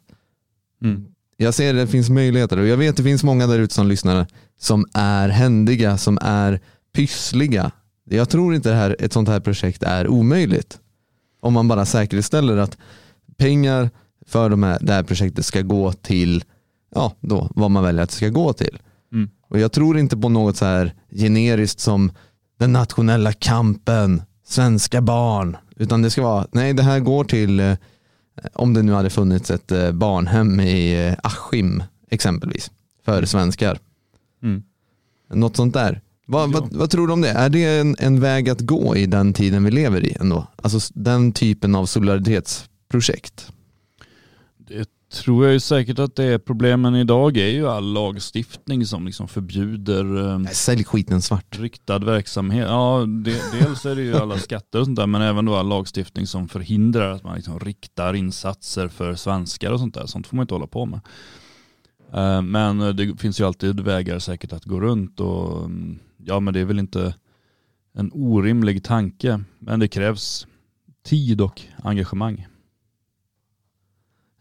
Mm. 0.84 1.06
Jag 1.38 1.54
ser 1.54 1.70
att 1.70 1.80
det 1.80 1.92
finns 1.92 2.10
möjligheter 2.10 2.58
och 2.58 2.68
jag 2.68 2.78
vet 2.78 2.90
att 2.90 2.98
det 2.98 3.04
finns 3.04 3.24
många 3.24 3.48
där 3.48 3.60
ute 3.60 3.74
som 3.74 3.88
lyssnar 3.88 4.28
som 4.60 4.86
är 4.94 5.30
händiga, 5.30 5.98
som 5.98 6.18
är 6.22 6.60
pyssliga. 6.96 7.72
Jag 8.10 8.30
tror 8.30 8.56
inte 8.56 8.70
det 8.70 8.76
här, 8.76 8.96
ett 9.00 9.14
sånt 9.14 9.30
här 9.30 9.40
projekt 9.40 9.84
är 9.84 10.08
omöjligt. 10.08 10.80
Om 11.44 11.54
man 11.54 11.68
bara 11.68 11.86
säkerställer 11.86 12.58
att 12.58 12.78
pengar 13.38 13.90
för 14.26 14.50
de 14.50 14.64
här, 14.64 14.78
det 14.82 14.94
här 14.94 15.04
projektet 15.04 15.46
ska 15.46 15.62
gå 15.62 15.94
till 15.94 16.44
ja, 16.96 17.14
då, 17.20 17.50
vad 17.56 17.72
man 17.72 17.84
väljer 17.84 18.04
att 18.04 18.10
det 18.10 18.16
ska 18.16 18.30
gå 18.30 18.54
till. 18.54 18.80
Mm. 19.14 19.30
Och 19.50 19.60
Jag 19.60 19.72
tror 19.72 19.98
inte 19.98 20.18
på 20.18 20.30
något 20.30 20.58
så 20.58 20.66
här 20.66 20.94
generiskt 21.10 21.80
som 21.80 22.12
den 22.60 22.74
nationella 22.74 23.34
kampen, 23.34 24.22
svenska 24.46 25.02
barn, 25.02 25.58
utan 25.76 26.02
det 26.02 26.10
ska 26.10 26.24
vara, 26.24 26.48
nej 26.52 26.74
det 26.74 26.84
här 26.84 27.00
går 27.00 27.24
till, 27.24 27.60
eh, 27.60 27.76
om 28.54 28.74
det 28.74 28.84
nu 28.84 28.94
hade 28.94 29.10
funnits 29.10 29.52
ett 29.52 29.72
eh, 29.72 29.92
barnhem 29.92 30.60
i 30.60 31.08
eh, 31.08 31.16
Askim 31.24 31.84
exempelvis, 32.10 32.72
för 33.06 33.26
svenskar. 33.26 33.80
Mm. 34.44 34.64
Något 35.34 35.56
sånt 35.56 35.74
där. 35.74 36.02
Vad, 36.26 36.50
ja. 36.50 36.60
vad, 36.60 36.74
vad, 36.74 36.90
tror 36.90 37.08
du 37.08 37.14
om 37.14 37.22
det? 37.22 37.30
Är 37.30 37.50
det 37.50 37.80
en, 37.80 37.96
en, 38.00 38.20
väg 38.20 38.50
att 38.50 38.62
gå 38.62 38.96
i 38.96 39.06
den 39.06 39.34
tiden 39.34 39.64
vi 39.64 39.72
lever 39.72 40.06
i 40.06 40.18
ändå? 40.20 40.48
Alltså 40.56 40.94
den 40.94 41.32
typen 41.32 41.76
av 41.76 41.86
solidaritetsprojekt? 41.86 43.52
Det 44.58 44.90
tror 45.14 45.46
jag 45.46 45.54
ju 45.54 45.60
säkert 45.60 46.00
att 46.00 46.16
det 46.16 46.24
är. 46.24 46.38
Problemen 46.38 46.96
idag 46.96 47.38
är 47.38 47.48
ju 47.48 47.68
all 47.68 47.94
lagstiftning 47.94 48.86
som 48.86 49.06
liksom 49.06 49.28
förbjuder 49.28 50.32
eh, 50.32 50.50
Sälj 50.52 50.84
skiten 50.84 51.22
svart. 51.22 51.60
riktad 51.60 52.00
verksamhet. 52.00 52.68
Ja, 52.70 53.06
det, 53.26 53.42
dels 53.60 53.86
är 53.86 53.96
det 53.96 54.02
ju 54.02 54.16
alla 54.16 54.40
skatter 54.40 54.80
och 54.80 54.86
sånt 54.86 54.96
där 54.96 55.08
men 55.08 55.22
även 55.22 55.46
då 55.46 55.56
all 55.56 55.68
lagstiftning 55.68 56.28
som 56.28 56.48
förhindrar 56.48 57.12
att 57.12 57.24
man 57.24 57.36
liksom 57.36 57.60
riktar 57.60 58.14
insatser 58.14 58.88
för 58.88 59.16
svenskar 59.16 59.72
och 59.72 59.80
sånt 59.80 59.94
där. 59.94 60.06
Sånt 60.06 60.28
får 60.28 60.36
man 60.36 60.44
inte 60.44 60.54
hålla 60.54 60.68
på 60.68 60.86
med. 60.86 61.00
Eh, 62.14 62.42
men 62.42 62.96
det 62.96 63.18
finns 63.18 63.40
ju 63.40 63.46
alltid 63.46 63.80
vägar 63.80 64.20
säkert 64.20 64.54
att 64.54 64.66
gå 64.66 64.80
runt 64.80 65.20
och 65.20 65.66
mm, 65.66 66.00
ja 66.26 66.40
men 66.40 66.54
det 66.54 66.60
är 66.60 66.66
väl 66.66 66.80
inte 66.80 67.16
en 67.94 68.12
orimlig 68.14 68.84
tanke. 68.84 69.40
Men 69.60 69.80
det 69.80 69.88
krävs 69.88 70.48
tid 71.06 71.42
och 71.42 71.62
engagemang. 71.84 72.48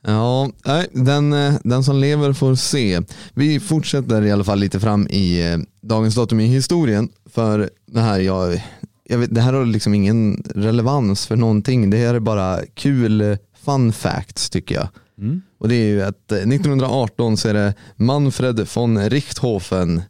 Ja, 0.07 0.51
den, 0.93 1.33
eh, 1.33 1.55
den 1.65 1.85
som 1.85 1.97
lever 1.97 2.33
får 2.33 2.55
se. 2.55 3.01
Vi 3.35 3.61
fortsätter 3.61 4.23
i 4.23 4.33
alla 4.33 4.45
fall 4.45 4.59
lite 4.59 4.81
fram 4.81 5.07
i 5.11 5.53
eh, 5.53 5.59
dagens 5.81 6.15
datum 6.15 6.41
i 6.41 6.47
historien. 6.47 7.09
För 7.27 7.71
det 7.87 8.01
här, 8.01 8.21
jag, 8.21 8.62
jag 9.05 9.19
vet, 9.19 9.35
det 9.35 9.41
här 9.41 9.53
har 9.53 9.67
liksom 9.67 9.95
ingen 9.95 10.43
relevans 10.55 11.27
för 11.27 11.37
någonting. 11.37 11.91
Det 11.91 11.97
här 11.97 12.15
är 12.15 12.21
bara 12.21 12.59
kul 12.75 13.39
fun 13.65 13.93
facts 13.93 14.51
tycker 14.51 14.75
jag. 14.75 14.89
Mm. 15.19 15.43
Och 15.59 15.69
det 15.69 15.75
är 15.75 15.87
ju 15.87 16.03
att 16.03 16.33
1918 16.33 17.37
så 17.37 17.49
är 17.49 17.55
det 17.55 17.75
Manfred 17.97 18.69
von 18.75 19.11
Richthofen 19.11 20.03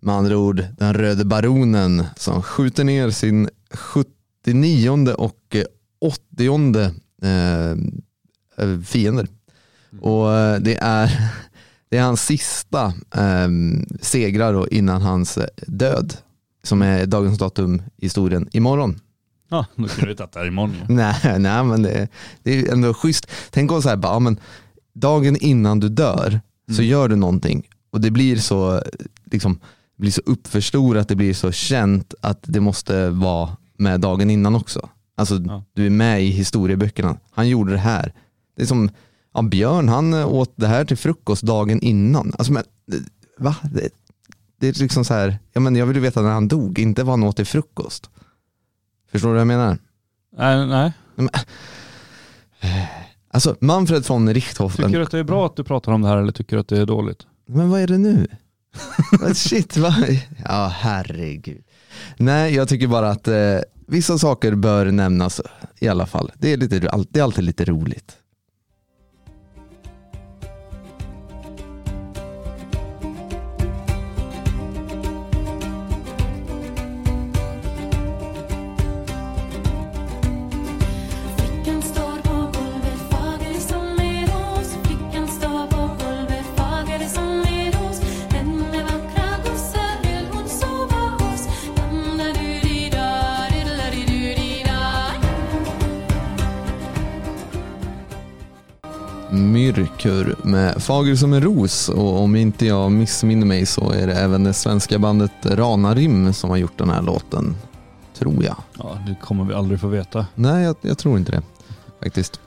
med 0.00 0.14
andra 0.14 0.36
ord 0.36 0.64
den 0.78 0.94
röde 0.94 1.24
baronen 1.24 2.04
som 2.16 2.42
skjuter 2.42 2.84
ner 2.84 3.10
sin 3.10 3.48
79 3.70 5.14
och 5.14 5.56
80 6.00 6.90
eh, 7.22 8.80
fiender. 8.84 9.28
Och 10.00 10.32
eh, 10.32 10.60
det 10.60 10.76
är, 10.76 11.32
det 11.88 11.96
är 11.96 12.02
hans 12.02 12.22
sista 12.26 12.86
eh, 13.14 13.48
segrar 14.00 14.52
då 14.52 14.68
innan 14.68 15.02
hans 15.02 15.38
död. 15.66 16.16
Som 16.62 16.82
är 16.82 17.06
dagens 17.06 17.38
datum 17.38 17.82
i 17.96 18.04
historien 18.04 18.48
imorgon. 18.52 19.00
Ja, 19.48 19.66
då 19.76 19.88
kunde 19.88 20.08
vi 20.08 20.16
tagit 20.16 20.32
det 20.32 20.38
här 20.38 20.46
imorgon 20.46 20.76
nej, 20.88 21.38
nej, 21.38 21.64
men 21.64 21.82
det, 21.82 22.08
det 22.42 22.58
är 22.58 22.72
ändå 22.72 22.94
schysst. 22.94 23.26
Tänk 23.50 23.72
om 23.72 23.82
så 23.82 23.88
här, 23.88 23.96
bara, 23.96 24.18
men, 24.18 24.40
dagen 24.92 25.36
innan 25.36 25.80
du 25.80 25.88
dör 25.88 26.28
mm. 26.28 26.76
så 26.76 26.82
gör 26.82 27.08
du 27.08 27.16
någonting 27.16 27.68
och 27.90 28.00
det 28.00 28.10
blir 28.10 28.36
så, 28.36 28.82
liksom, 29.24 29.60
blir 30.00 30.10
så 30.10 30.22
uppförstorat, 30.26 31.08
det 31.08 31.16
blir 31.16 31.34
så 31.34 31.52
känt 31.52 32.14
att 32.20 32.38
det 32.42 32.60
måste 32.60 33.10
vara 33.10 33.56
med 33.78 34.00
dagen 34.00 34.30
innan 34.30 34.54
också. 34.54 34.88
Alltså 35.16 35.34
ja. 35.34 35.64
du 35.72 35.86
är 35.86 35.90
med 35.90 36.22
i 36.22 36.26
historieböckerna. 36.26 37.16
Han 37.30 37.48
gjorde 37.48 37.72
det 37.72 37.78
här. 37.78 38.12
Det 38.56 38.62
är 38.62 38.66
som 38.66 38.90
ja, 39.34 39.42
Björn, 39.42 39.88
han 39.88 40.14
åt 40.14 40.52
det 40.56 40.66
här 40.66 40.84
till 40.84 40.96
frukost 40.96 41.42
dagen 41.42 41.80
innan. 41.80 42.32
Alltså, 42.38 42.52
men, 42.52 42.64
va? 43.38 43.56
Det, 43.62 43.88
det 44.60 44.68
är 44.68 44.80
liksom 44.80 45.04
så 45.04 45.14
här, 45.14 45.38
ja, 45.52 45.60
men 45.60 45.76
jag 45.76 45.86
vill 45.86 46.00
veta 46.00 46.22
när 46.22 46.30
han 46.30 46.48
dog, 46.48 46.78
inte 46.78 47.04
vad 47.04 47.12
han 47.12 47.28
åt 47.28 47.36
till 47.36 47.46
frukost. 47.46 48.10
Förstår 49.12 49.28
du 49.28 49.32
vad 49.32 49.40
jag 49.40 49.46
menar? 49.46 49.78
Nej. 50.36 50.66
nej. 50.66 50.92
Men, 51.14 51.28
alltså 53.30 53.56
Manfred 53.60 54.08
von 54.08 54.34
Richthofen. 54.34 54.84
Tycker 54.84 54.98
du 54.98 55.04
att 55.04 55.10
det 55.10 55.18
är 55.18 55.24
bra 55.24 55.46
att 55.46 55.56
du 55.56 55.64
pratar 55.64 55.92
om 55.92 56.02
det 56.02 56.08
här 56.08 56.16
eller 56.16 56.32
tycker 56.32 56.56
du 56.56 56.60
att 56.60 56.68
det 56.68 56.80
är 56.80 56.86
dåligt? 56.86 57.26
Men 57.46 57.70
vad 57.70 57.80
är 57.80 57.86
det 57.86 57.98
nu? 57.98 58.26
Shit, 59.34 59.76
vad? 59.76 60.18
Ja 60.44 60.72
herregud. 60.76 61.64
Nej, 62.16 62.54
jag 62.54 62.68
tycker 62.68 62.86
bara 62.86 63.10
att 63.10 63.28
eh, 63.28 63.58
vissa 63.86 64.18
saker 64.18 64.54
bör 64.54 64.86
nämnas 64.86 65.40
i 65.78 65.88
alla 65.88 66.06
fall. 66.06 66.32
Det 66.38 66.52
är, 66.52 66.56
lite, 66.56 66.78
det 67.10 67.20
är 67.20 67.22
alltid 67.22 67.44
lite 67.44 67.64
roligt. 67.64 68.16
Myrkur 99.60 100.36
med 100.44 100.82
Fager 100.82 101.14
som 101.14 101.32
en 101.32 101.40
ros 101.40 101.88
och 101.88 102.20
om 102.20 102.36
inte 102.36 102.66
jag 102.66 102.92
missminner 102.92 103.46
mig 103.46 103.66
så 103.66 103.90
är 103.90 104.06
det 104.06 104.14
även 104.14 104.44
det 104.44 104.52
svenska 104.52 104.98
bandet 104.98 105.32
Ranarim 105.42 106.32
som 106.32 106.50
har 106.50 106.56
gjort 106.56 106.78
den 106.78 106.90
här 106.90 107.02
låten. 107.02 107.54
Tror 108.14 108.44
jag. 108.44 108.56
Ja, 108.78 108.98
det 109.06 109.16
kommer 109.22 109.44
vi 109.44 109.54
aldrig 109.54 109.80
få 109.80 109.88
veta. 109.88 110.26
Nej, 110.34 110.64
jag, 110.64 110.76
jag 110.80 110.98
tror 110.98 111.18
inte 111.18 111.32
det 111.32 111.42
faktiskt. 112.02 112.40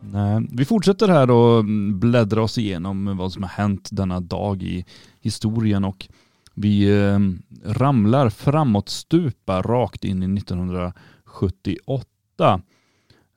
Nej, 0.00 0.46
vi 0.50 0.64
fortsätter 0.64 1.08
här 1.08 1.30
och 1.30 1.64
bläddra 1.94 2.42
oss 2.42 2.58
igenom 2.58 3.16
vad 3.16 3.32
som 3.32 3.42
har 3.42 3.50
hänt 3.50 3.88
denna 3.92 4.20
dag 4.20 4.62
i 4.62 4.84
historien 5.20 5.84
och 5.84 6.08
vi 6.54 7.02
eh, 7.02 7.18
ramlar 7.64 8.30
framåt 8.30 8.88
stupa 8.88 9.62
rakt 9.62 10.04
in 10.04 10.22
i 10.22 10.38
1978. 10.38 12.60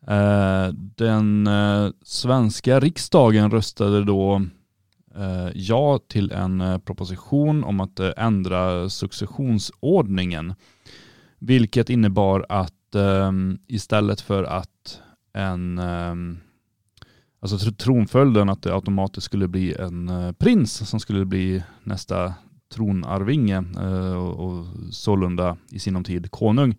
Eh, 0.09 0.73
den 0.95 1.47
eh, 1.47 1.89
svenska 2.03 2.79
riksdagen 2.79 3.51
röstade 3.51 4.03
då 4.03 4.41
eh, 5.15 5.49
ja 5.53 5.99
till 6.07 6.31
en 6.31 6.81
proposition 6.85 7.63
om 7.63 7.79
att 7.79 7.99
ändra 7.99 8.89
successionsordningen. 8.89 10.53
Vilket 11.39 11.89
innebar 11.89 12.45
att 12.49 12.95
ehm, 12.95 13.59
istället 13.67 14.21
för 14.21 14.43
att 14.43 15.01
en 15.33 15.79
ehm, 15.79 16.37
alltså 17.39 17.71
tronföljden 17.71 18.49
att 18.49 18.63
det 18.63 18.73
automatiskt 18.73 19.25
skulle 19.25 19.47
bli 19.47 19.73
en 19.73 20.11
prins 20.39 20.89
som 20.89 20.99
skulle 20.99 21.25
bli 21.25 21.63
nästa 21.83 22.33
tronarvinge 22.73 23.57
och 24.17 24.65
sålunda 24.91 25.57
i 25.69 25.79
sinom 25.79 26.03
tid 26.03 26.31
konung 26.31 26.75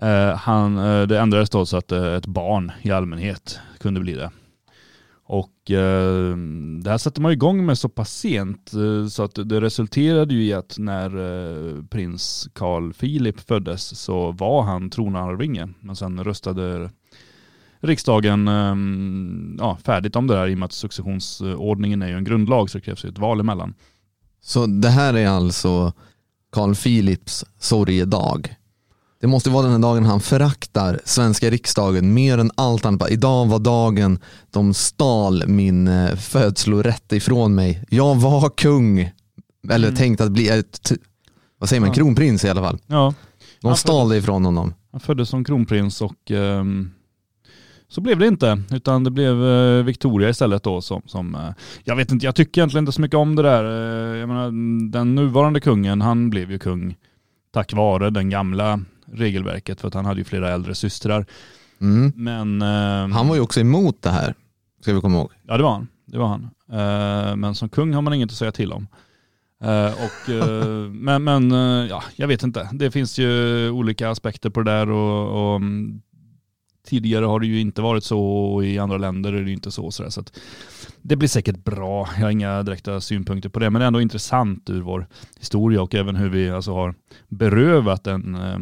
Eh, 0.00 0.36
han, 0.36 0.78
eh, 0.78 1.02
det 1.02 1.20
ändrades 1.20 1.50
då 1.50 1.66
så 1.66 1.76
att 1.76 1.92
eh, 1.92 2.14
ett 2.14 2.26
barn 2.26 2.72
i 2.82 2.90
allmänhet 2.90 3.58
kunde 3.78 4.00
bli 4.00 4.12
det. 4.12 4.30
Och 5.26 5.70
eh, 5.70 6.36
det 6.82 6.90
här 6.90 6.98
satte 6.98 7.20
man 7.20 7.32
igång 7.32 7.66
med 7.66 7.78
så 7.78 7.88
pass 7.88 8.18
sent 8.18 8.72
eh, 8.74 9.06
så 9.06 9.22
att 9.22 9.34
det 9.48 9.60
resulterade 9.60 10.34
ju 10.34 10.44
i 10.44 10.52
att 10.52 10.78
när 10.78 11.06
eh, 11.16 11.84
prins 11.84 12.48
Carl 12.52 12.92
Philip 12.92 13.40
föddes 13.40 14.00
så 14.00 14.32
var 14.32 14.62
han 14.62 14.90
tronarvinge. 14.90 15.68
Men 15.80 15.96
sen 15.96 16.24
röstade 16.24 16.90
riksdagen 17.80 18.46
ja, 19.58 19.78
färdigt 19.84 20.16
om 20.16 20.26
det 20.26 20.34
där 20.34 20.48
i 20.48 20.54
och 20.54 20.58
med 20.58 20.66
att 20.66 20.72
successionsordningen 20.72 22.02
är 22.02 22.08
ju 22.08 22.16
en 22.16 22.24
grundlag 22.24 22.70
så 22.70 22.78
det 22.78 22.84
krävs 22.84 23.04
ju 23.04 23.08
ett 23.08 23.18
val 23.18 23.40
emellan. 23.40 23.74
Så 24.40 24.66
det 24.66 24.88
här 24.88 25.14
är 25.14 25.28
alltså 25.28 25.92
Carl 26.52 26.74
Philips 26.74 27.44
sorgedag? 27.58 28.56
Det 29.24 29.28
måste 29.28 29.50
vara 29.50 29.62
den 29.62 29.72
här 29.72 29.78
dagen 29.78 30.04
han 30.04 30.20
föraktar 30.20 31.00
svenska 31.04 31.50
riksdagen 31.50 32.14
mer 32.14 32.38
än 32.38 32.50
allt 32.54 32.84
annat. 32.84 33.10
Idag 33.10 33.46
var 33.46 33.58
dagen 33.58 34.18
de 34.50 34.74
stal 34.74 35.42
min 35.46 35.88
eh, 35.88 36.16
födslorätt 36.16 37.12
ifrån 37.12 37.54
mig. 37.54 37.84
Jag 37.90 38.14
var 38.14 38.48
kung. 38.48 39.10
Eller 39.70 39.88
mm. 39.88 39.96
tänkt 39.96 40.20
att 40.20 40.32
bli 40.32 40.48
ett, 40.48 40.92
vad 41.58 41.68
säger 41.68 41.80
man, 41.80 41.88
ja. 41.88 41.94
kronprins 41.94 42.44
i 42.44 42.48
alla 42.48 42.62
fall. 42.62 42.78
Ja. 42.86 43.14
De 43.60 43.76
stal 43.76 44.08
det 44.08 44.16
ifrån 44.16 44.44
honom. 44.44 44.74
Han 44.92 45.00
föddes 45.00 45.28
som 45.28 45.44
kronprins 45.44 46.02
och 46.02 46.30
um, 46.30 46.90
så 47.88 48.00
blev 48.00 48.18
det 48.18 48.26
inte. 48.26 48.62
Utan 48.70 49.04
det 49.04 49.10
blev 49.10 49.34
uh, 49.34 49.84
Victoria 49.84 50.28
istället 50.28 50.62
då 50.62 50.80
som, 50.80 51.02
som 51.06 51.34
uh, 51.34 51.50
jag 51.84 51.96
vet 51.96 52.12
inte, 52.12 52.26
jag 52.26 52.34
tycker 52.34 52.60
egentligen 52.60 52.82
inte 52.82 52.92
så 52.92 53.00
mycket 53.00 53.16
om 53.16 53.36
det 53.36 53.42
där. 53.42 53.64
Jag 54.14 54.28
menar, 54.28 54.50
den 54.90 55.14
nuvarande 55.14 55.60
kungen, 55.60 56.00
han 56.00 56.30
blev 56.30 56.50
ju 56.50 56.58
kung 56.58 56.96
tack 57.54 57.72
vare 57.72 58.10
den 58.10 58.30
gamla 58.30 58.80
regelverket 59.14 59.80
för 59.80 59.88
att 59.88 59.94
han 59.94 60.04
hade 60.04 60.20
ju 60.20 60.24
flera 60.24 60.50
äldre 60.50 60.74
systrar. 60.74 61.26
Mm. 61.80 62.12
Men, 62.16 62.62
eh, 62.62 63.16
han 63.16 63.28
var 63.28 63.34
ju 63.34 63.40
också 63.40 63.60
emot 63.60 64.02
det 64.02 64.10
här, 64.10 64.34
ska 64.80 64.94
vi 64.94 65.00
komma 65.00 65.18
ihåg. 65.18 65.30
Ja 65.42 65.56
det 65.56 65.62
var 65.62 65.72
han. 65.72 65.88
Det 66.06 66.18
var 66.18 66.26
han. 66.26 66.50
Eh, 66.68 67.36
men 67.36 67.54
som 67.54 67.68
kung 67.68 67.94
har 67.94 68.02
man 68.02 68.14
inget 68.14 68.30
att 68.30 68.36
säga 68.36 68.52
till 68.52 68.72
om. 68.72 68.86
Eh, 69.64 69.92
och, 69.92 70.44
men 70.90 71.24
men 71.24 71.52
eh, 71.52 71.88
ja, 71.90 72.02
jag 72.16 72.28
vet 72.28 72.42
inte. 72.42 72.68
Det 72.72 72.90
finns 72.90 73.18
ju 73.18 73.70
olika 73.70 74.10
aspekter 74.10 74.50
på 74.50 74.62
det 74.62 74.70
där 74.70 74.90
och, 74.90 75.50
och 75.50 75.56
mm, 75.56 76.02
tidigare 76.86 77.24
har 77.24 77.40
det 77.40 77.46
ju 77.46 77.60
inte 77.60 77.82
varit 77.82 78.04
så 78.04 78.20
och 78.20 78.64
i 78.64 78.78
andra 78.78 78.98
länder 78.98 79.32
är 79.32 79.44
det 79.44 79.52
inte 79.52 79.70
så. 79.70 79.90
Så, 79.90 80.10
så 80.10 80.24
det 81.02 81.16
blir 81.16 81.28
säkert 81.28 81.64
bra. 81.64 82.08
Jag 82.16 82.22
har 82.22 82.30
inga 82.30 82.62
direkta 82.62 83.00
synpunkter 83.00 83.48
på 83.48 83.58
det, 83.58 83.70
men 83.70 83.80
det 83.80 83.84
är 83.84 83.86
ändå 83.86 84.00
intressant 84.00 84.70
ur 84.70 84.80
vår 84.80 85.06
historia 85.38 85.82
och 85.82 85.94
även 85.94 86.16
hur 86.16 86.28
vi 86.28 86.50
alltså 86.50 86.72
har 86.72 86.94
berövat 87.28 88.06
en 88.06 88.34
eh, 88.34 88.58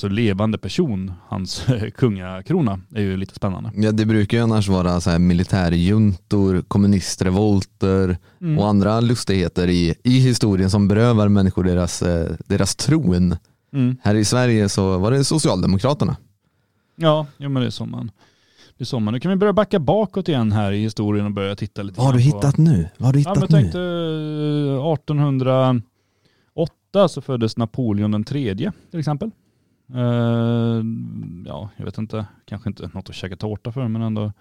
så 0.00 0.08
levande 0.08 0.58
person, 0.58 1.12
hans 1.28 1.66
kungakrona, 1.96 2.80
är 2.94 3.00
ju 3.00 3.16
lite 3.16 3.34
spännande. 3.34 3.70
Ja, 3.74 3.92
det 3.92 4.06
brukar 4.06 4.36
ju 4.36 4.42
annars 4.42 4.68
vara 4.68 5.00
så 5.00 5.10
här 5.10 5.18
militärjuntor, 5.18 6.62
kommunistrevolter 6.68 8.18
mm. 8.40 8.58
och 8.58 8.68
andra 8.68 9.00
lustigheter 9.00 9.68
i, 9.68 9.94
i 10.04 10.18
historien 10.18 10.70
som 10.70 10.88
berövar 10.88 11.28
människor 11.28 11.64
deras, 11.64 12.02
eh, 12.02 12.30
deras 12.46 12.76
tron. 12.76 13.36
Mm. 13.72 13.96
Här 14.02 14.14
i 14.14 14.24
Sverige 14.24 14.68
så 14.68 14.98
var 14.98 15.10
det 15.10 15.24
Socialdemokraterna. 15.24 16.16
Ja, 16.96 17.26
jo, 17.38 17.48
men 17.48 17.62
det 17.62 17.68
är 17.68 17.70
så 17.70 17.86
man 17.86 18.10
det 18.80 18.84
är 18.84 18.86
så 18.86 19.00
man. 19.00 19.14
Nu 19.14 19.20
kan 19.20 19.30
vi 19.30 19.36
börja 19.36 19.52
backa 19.52 19.78
bakåt 19.78 20.28
igen 20.28 20.52
här 20.52 20.72
i 20.72 20.82
historien 20.82 21.26
och 21.26 21.32
börja 21.32 21.56
titta 21.56 21.82
lite 21.82 21.98
Vad 21.98 22.06
har 22.06 22.14
du 22.14 22.20
hittat 22.20 22.56
på... 22.56 22.62
nu? 22.62 22.88
Vad 22.98 23.06
har 23.06 23.12
du 23.12 23.18
hittat 23.18 23.36
ja, 23.36 23.40
men 23.40 23.48
jag 23.50 23.60
tänkte 23.60 23.78
1808 23.78 25.84
eh, 26.94 27.06
så 27.06 27.20
föddes 27.20 27.56
Napoleon 27.56 28.10
den 28.10 28.24
tredje 28.24 28.72
till 28.90 29.00
exempel. 29.00 29.30
Uh, 29.94 30.84
ja, 31.46 31.70
jag 31.76 31.84
vet 31.84 31.98
inte, 31.98 32.26
kanske 32.44 32.68
inte 32.68 32.90
något 32.92 33.08
att 33.08 33.14
käka 33.14 33.36
tårta 33.36 33.72
för, 33.72 33.88
men 33.88 34.02
ändå 34.02 34.32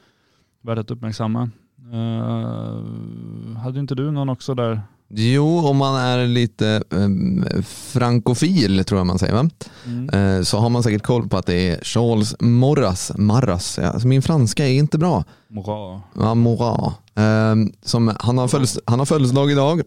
värt 0.62 0.77
att 0.77 0.91
uppmärksamma. 0.91 1.50
Uh, 1.94 3.58
hade 3.58 3.79
inte 3.79 3.96
du 3.96 4.12
någon 4.12 4.29
också 4.29 4.56
där? 4.56 4.82
Jo, 5.08 5.60
om 5.60 5.77
man 5.77 5.96
är 5.96 6.27
lite 6.27 6.84
um, 6.89 7.46
frankofil 7.65 8.84
tror 8.86 9.00
jag 9.00 9.08
man 9.08 9.20
säger 9.20 9.34
va? 9.34 9.50
Mm. 9.86 10.38
Uh, 10.38 10.44
så 10.44 10.58
har 10.58 10.70
man 10.70 10.84
säkert 10.84 11.03
koll 11.03 11.29
på 11.29 11.38
att 11.38 11.46
det 11.46 11.70
är 11.70 11.84
Charles 11.84 12.36
Morras, 12.39 13.12
Marras, 13.18 13.79
ja, 13.82 13.88
alltså 13.89 14.08
min 14.08 14.22
franska 14.22 14.68
är 14.68 14.74
inte 14.74 14.98
bra. 14.98 15.24
Morat. 15.48 16.01
Ja, 16.13 16.36
Morat. 16.36 16.94
Som, 17.82 18.15
han, 18.20 18.38
har 18.38 18.48
födelses, 18.48 18.79
han 18.86 19.00
har 19.00 19.06
födelsedag 19.06 19.51
idag. 19.51 19.82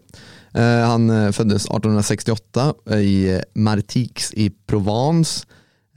Eh, 0.53 0.87
han 0.87 1.09
eh, 1.09 1.31
föddes 1.31 1.65
1868 1.65 2.73
i 2.99 3.33
eh, 3.33 3.39
Martix 3.53 4.33
i 4.33 4.49
Provence 4.49 5.45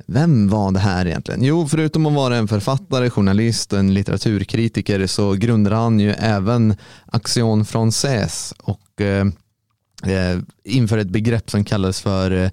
vem 0.07 0.49
var 0.49 0.73
det 0.73 0.79
här 0.79 1.07
egentligen? 1.07 1.43
Jo, 1.43 1.69
förutom 1.69 2.07
att 2.07 2.13
vara 2.13 2.37
en 2.37 2.49
författare, 2.49 3.11
journalist 3.11 3.73
och 3.73 3.79
en 3.79 3.95
litteraturkritiker 3.95 5.07
så 5.07 5.33
grundade 5.33 5.77
han 5.77 6.01
ju 6.01 6.11
även 6.11 6.75
Action 7.07 7.65
Française 7.65 8.55
och 8.59 9.01
eh, 9.01 10.39
införde 10.65 11.03
ett 11.03 11.09
begrepp 11.09 11.51
som 11.51 11.65
kallades 11.65 12.01
för 12.01 12.51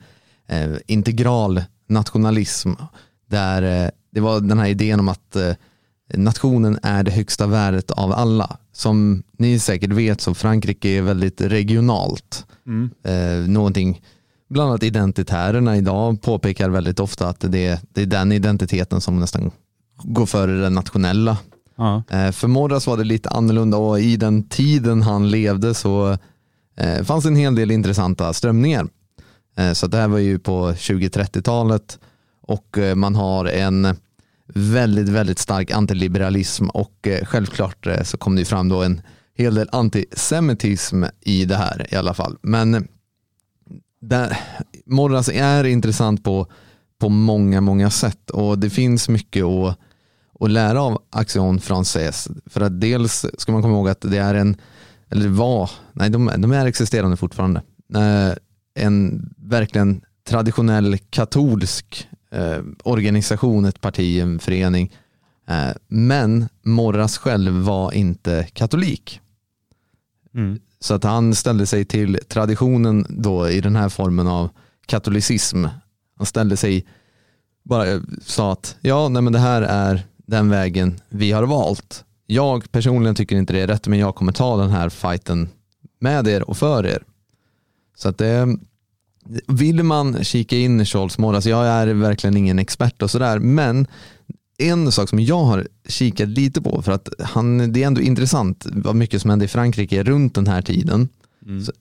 eh, 0.48 0.72
integral 0.88 1.64
nationalism. 1.88 2.72
Där 3.30 3.84
eh, 3.84 3.90
det 4.12 4.20
var 4.20 4.40
den 4.40 4.60
här 4.60 4.68
idén 4.68 5.00
om 5.00 5.10
att 5.10 5.36
eh, 5.36 5.52
nationen 6.14 6.80
är 6.84 7.04
det 7.04 7.12
högsta 7.12 7.48
värdet 7.48 7.92
av 7.92 8.12
alla. 8.12 8.58
Som 8.72 9.24
ni 9.38 9.60
säkert 9.60 9.92
vet 9.92 10.22
så 10.22 10.34
Frankrike 10.34 10.90
är 10.90 11.02
väldigt 11.02 11.42
regionalt. 11.42 12.46
Mm. 12.68 12.90
Eh, 13.04 13.50
någonting 13.50 14.02
bland 14.50 14.70
annat 14.70 14.84
identitärerna 14.84 15.78
idag 15.78 16.22
påpekar 16.22 16.70
väldigt 16.70 17.00
ofta 17.00 17.28
att 17.28 17.40
det, 17.40 17.82
det 17.94 18.02
är 18.02 18.06
den 18.06 18.32
identiteten 18.32 19.02
som 19.02 19.20
nästan 19.20 19.52
går 20.04 20.26
före 20.26 20.52
den 20.52 20.74
nationella. 20.74 21.38
Ja. 21.76 22.04
Eh, 22.10 22.32
för 22.32 22.48
Morras 22.48 22.88
var 22.88 22.98
det 22.98 23.04
lite 23.04 23.30
annorlunda 23.30 23.78
och 23.78 24.00
i 24.00 24.18
den 24.18 24.44
tiden 24.44 25.02
han 25.02 25.30
levde 25.30 25.74
så 25.74 26.18
eh, 26.78 27.04
fanns 27.04 27.26
en 27.26 27.36
hel 27.36 27.56
del 27.56 27.72
intressanta 27.72 28.34
strömningar. 28.34 28.88
Eh, 29.58 29.74
så 29.74 29.88
det 29.88 29.98
här 29.98 30.08
var 30.08 30.18
ju 30.18 30.40
på 30.40 30.72
20-30-talet 30.72 32.00
och 32.42 32.78
man 32.96 33.16
har 33.16 33.46
en 33.46 33.96
väldigt, 34.48 35.10
väldigt 35.10 35.40
stark 35.40 35.72
antiliberalism 35.72 36.70
och 36.70 37.08
eh, 37.08 37.26
självklart 37.26 37.88
eh, 37.88 38.04
så 38.04 38.18
kom 38.18 38.36
det 38.36 38.46
fram 38.46 38.70
då 38.70 38.84
en 38.84 39.02
hel 39.36 39.56
del 39.56 39.70
antisemitism 39.72 41.04
i 41.22 41.46
det 41.46 41.56
här 41.56 41.88
i 41.94 41.96
alla 41.96 42.14
fall. 42.14 42.38
Men 42.42 42.76
eh, 42.76 44.28
Morras 44.86 45.30
är 45.30 45.64
intressant 45.64 46.24
på, 46.24 46.48
på 47.00 47.10
många, 47.10 47.62
många 47.62 47.90
sätt 47.90 48.30
och 48.30 48.60
det 48.60 48.70
finns 48.70 49.10
mycket 49.10 49.44
att, 49.44 49.78
att 50.40 50.52
lära 50.52 50.82
av 50.82 51.02
Action 51.10 51.60
Française. 51.60 52.42
För 52.46 52.62
att 52.62 52.82
dels 52.82 53.26
ska 53.38 53.52
man 53.52 53.62
komma 53.62 53.74
ihåg 53.74 53.90
att 53.90 54.02
det 54.02 54.18
är 54.18 54.36
en, 54.36 54.56
eller 55.10 55.30
var, 55.30 55.72
nej 55.94 56.10
de, 56.10 56.32
de 56.38 56.52
är 56.52 56.66
existerande 56.66 57.18
fortfarande, 57.18 57.62
en 58.76 59.30
verkligen 59.38 60.02
traditionell 60.28 60.98
katolsk 60.98 62.08
eh, 62.34 62.62
organisation, 62.84 63.66
ett 63.66 63.82
parti, 63.82 64.20
en 64.20 64.40
förening. 64.40 64.92
Eh, 65.48 65.76
men 65.88 66.50
Morras 66.62 67.18
själv 67.18 67.54
var 67.54 67.92
inte 67.92 68.48
katolik. 68.54 69.20
Mm. 70.36 70.60
Så 70.80 70.94
att 70.94 71.04
han 71.04 71.36
ställde 71.36 71.66
sig 71.66 71.86
till 71.86 72.20
traditionen 72.28 73.06
då 73.10 73.50
i 73.50 73.62
den 73.62 73.76
här 73.76 73.90
formen 73.90 74.28
av 74.28 74.50
katolicism. 74.86 75.66
Han 76.18 76.26
ställde 76.26 76.58
sig, 76.58 76.86
bara 77.64 77.86
sa 78.22 78.52
att 78.52 78.78
ja, 78.82 79.10
nej 79.10 79.22
men 79.22 79.34
det 79.34 79.40
här 79.40 79.62
är 79.62 80.04
den 80.18 80.50
vägen 80.50 81.00
vi 81.10 81.32
har 81.32 81.44
valt. 81.44 82.06
Jag 82.26 82.72
personligen 82.72 83.16
tycker 83.16 83.36
inte 83.36 83.54
det 83.54 83.60
är 83.60 83.68
rätt, 83.68 83.88
men 83.88 84.00
jag 84.00 84.16
kommer 84.16 84.32
ta 84.32 84.58
den 84.58 84.70
här 84.70 84.90
fighten 84.90 85.50
med 86.00 86.28
er 86.28 86.50
och 86.50 86.58
för 86.58 86.86
er. 86.86 87.04
Så 87.96 88.10
att 88.10 88.18
det, 88.18 88.58
vill 89.48 89.84
man 89.84 90.24
kika 90.24 90.58
in 90.58 90.82
i 90.82 90.86
Charles 90.86 91.18
Moore, 91.18 91.50
jag 91.50 91.68
är 91.68 91.88
verkligen 91.94 92.38
ingen 92.38 92.60
expert 92.60 93.02
och 93.02 93.12
sådär, 93.12 93.40
men 93.40 93.88
en 94.58 94.92
sak 94.92 95.10
som 95.10 95.20
jag 95.20 95.44
har 95.44 95.68
kikat 95.88 96.30
lite 96.30 96.62
på, 96.62 96.82
för 96.82 96.92
att 96.92 97.10
han, 97.20 97.74
det 97.74 97.84
är 97.84 97.88
ändå 97.88 98.02
intressant 98.02 98.66
vad 98.72 98.96
mycket 98.96 99.22
som 99.22 99.30
hände 99.30 99.46
i 99.46 99.48
Frankrike 99.48 100.04
runt 100.04 100.36
den 100.36 100.48
här 100.48 100.62
tiden. 100.62 101.10
Mm. 101.46 101.66
Så, 101.66 101.72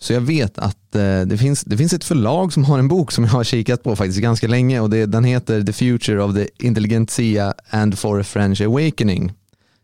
så, 0.00 0.12
jag 0.12 0.20
vet 0.20 0.58
att 0.58 0.94
eh, 0.94 1.20
det, 1.20 1.38
finns, 1.38 1.64
det 1.64 1.76
finns 1.76 1.92
ett 1.92 2.04
förlag 2.04 2.52
som 2.52 2.64
har 2.64 2.78
en 2.78 2.88
bok 2.88 3.12
som 3.12 3.24
jag 3.24 3.30
har 3.30 3.44
kikat 3.44 3.82
på 3.82 3.96
faktiskt 3.96 4.20
ganska 4.20 4.48
länge 4.48 4.80
och 4.80 4.90
det, 4.90 5.06
den 5.06 5.24
heter 5.24 5.62
The 5.62 5.72
Future 5.72 6.22
of 6.22 6.34
the 6.34 6.48
Intelligentsia 6.58 7.54
and 7.70 7.98
for 7.98 8.20
a 8.20 8.24
French 8.24 8.60
Awakening. 8.60 9.32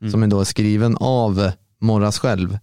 Mm. 0.00 0.10
Som 0.10 0.22
är 0.22 0.26
då 0.26 0.44
skriven 0.44 0.96
av 0.96 1.50
Morras 1.78 2.18
själv. 2.18 2.58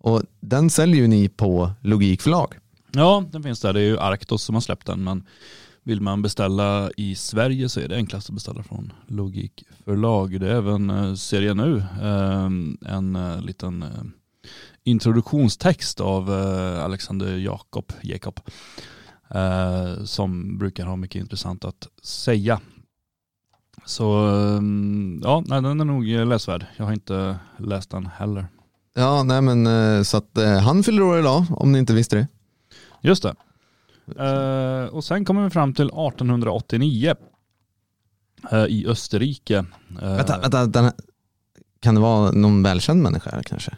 Och 0.00 0.22
den 0.40 0.70
säljer 0.70 0.96
ju 0.96 1.08
ni 1.08 1.28
på 1.28 1.70
Logikförlag. 1.80 2.54
Ja, 2.96 3.24
den 3.30 3.42
finns 3.42 3.60
där. 3.60 3.72
Det 3.72 3.80
är 3.80 3.84
ju 3.84 3.98
Arktos 3.98 4.42
som 4.42 4.54
har 4.54 4.60
släppt 4.60 4.86
den. 4.86 5.04
Men 5.04 5.24
vill 5.84 6.00
man 6.00 6.22
beställa 6.22 6.90
i 6.96 7.14
Sverige 7.14 7.68
så 7.68 7.80
är 7.80 7.88
det 7.88 7.96
enklast 7.96 8.28
att 8.28 8.34
beställa 8.34 8.62
från 8.62 8.92
Logik 9.06 9.64
Förlag. 9.84 10.40
Det 10.40 10.48
är 10.48 10.54
även 10.54 10.90
eh, 10.90 11.14
serien 11.14 11.56
Nu, 11.56 11.76
eh, 12.02 12.44
en 12.94 13.16
eh, 13.16 13.40
liten 13.40 13.84
introduktionstext 14.84 16.00
av 16.00 16.30
Alexander 16.84 17.36
Jakob, 17.36 17.92
Jakob 18.02 18.40
som 20.04 20.58
brukar 20.58 20.86
ha 20.86 20.96
mycket 20.96 21.20
intressant 21.20 21.64
att 21.64 21.88
säga. 22.02 22.60
Så 23.84 24.04
ja, 25.22 25.44
den 25.46 25.80
är 25.80 25.84
nog 25.84 26.06
läsvärd. 26.06 26.66
Jag 26.76 26.84
har 26.84 26.92
inte 26.92 27.36
läst 27.58 27.90
den 27.90 28.06
heller. 28.06 28.46
Ja, 28.94 29.22
nej 29.22 29.42
men 29.42 30.04
så 30.04 30.16
att 30.16 30.38
han 30.62 30.82
fyller 30.82 31.02
år 31.02 31.18
idag 31.18 31.44
om 31.50 31.72
ni 31.72 31.78
inte 31.78 31.94
visste 31.94 32.16
det. 32.16 32.26
Just 33.04 33.22
det. 33.22 33.34
Uh, 34.20 34.86
och 34.86 35.04
sen 35.04 35.24
kommer 35.24 35.44
vi 35.44 35.50
fram 35.50 35.74
till 35.74 35.84
1889 35.84 37.14
uh, 38.52 38.58
eh, 38.58 38.66
i 38.66 38.86
Österrike. 38.86 39.58
Uh, 40.02 40.16
vänta, 40.16 40.38
vänta, 40.38 40.66
den, 40.66 40.92
kan 41.80 41.94
det 41.94 42.00
vara 42.00 42.30
någon 42.30 42.62
välkänd 42.62 43.02
människa 43.02 43.42
kanske? 43.42 43.76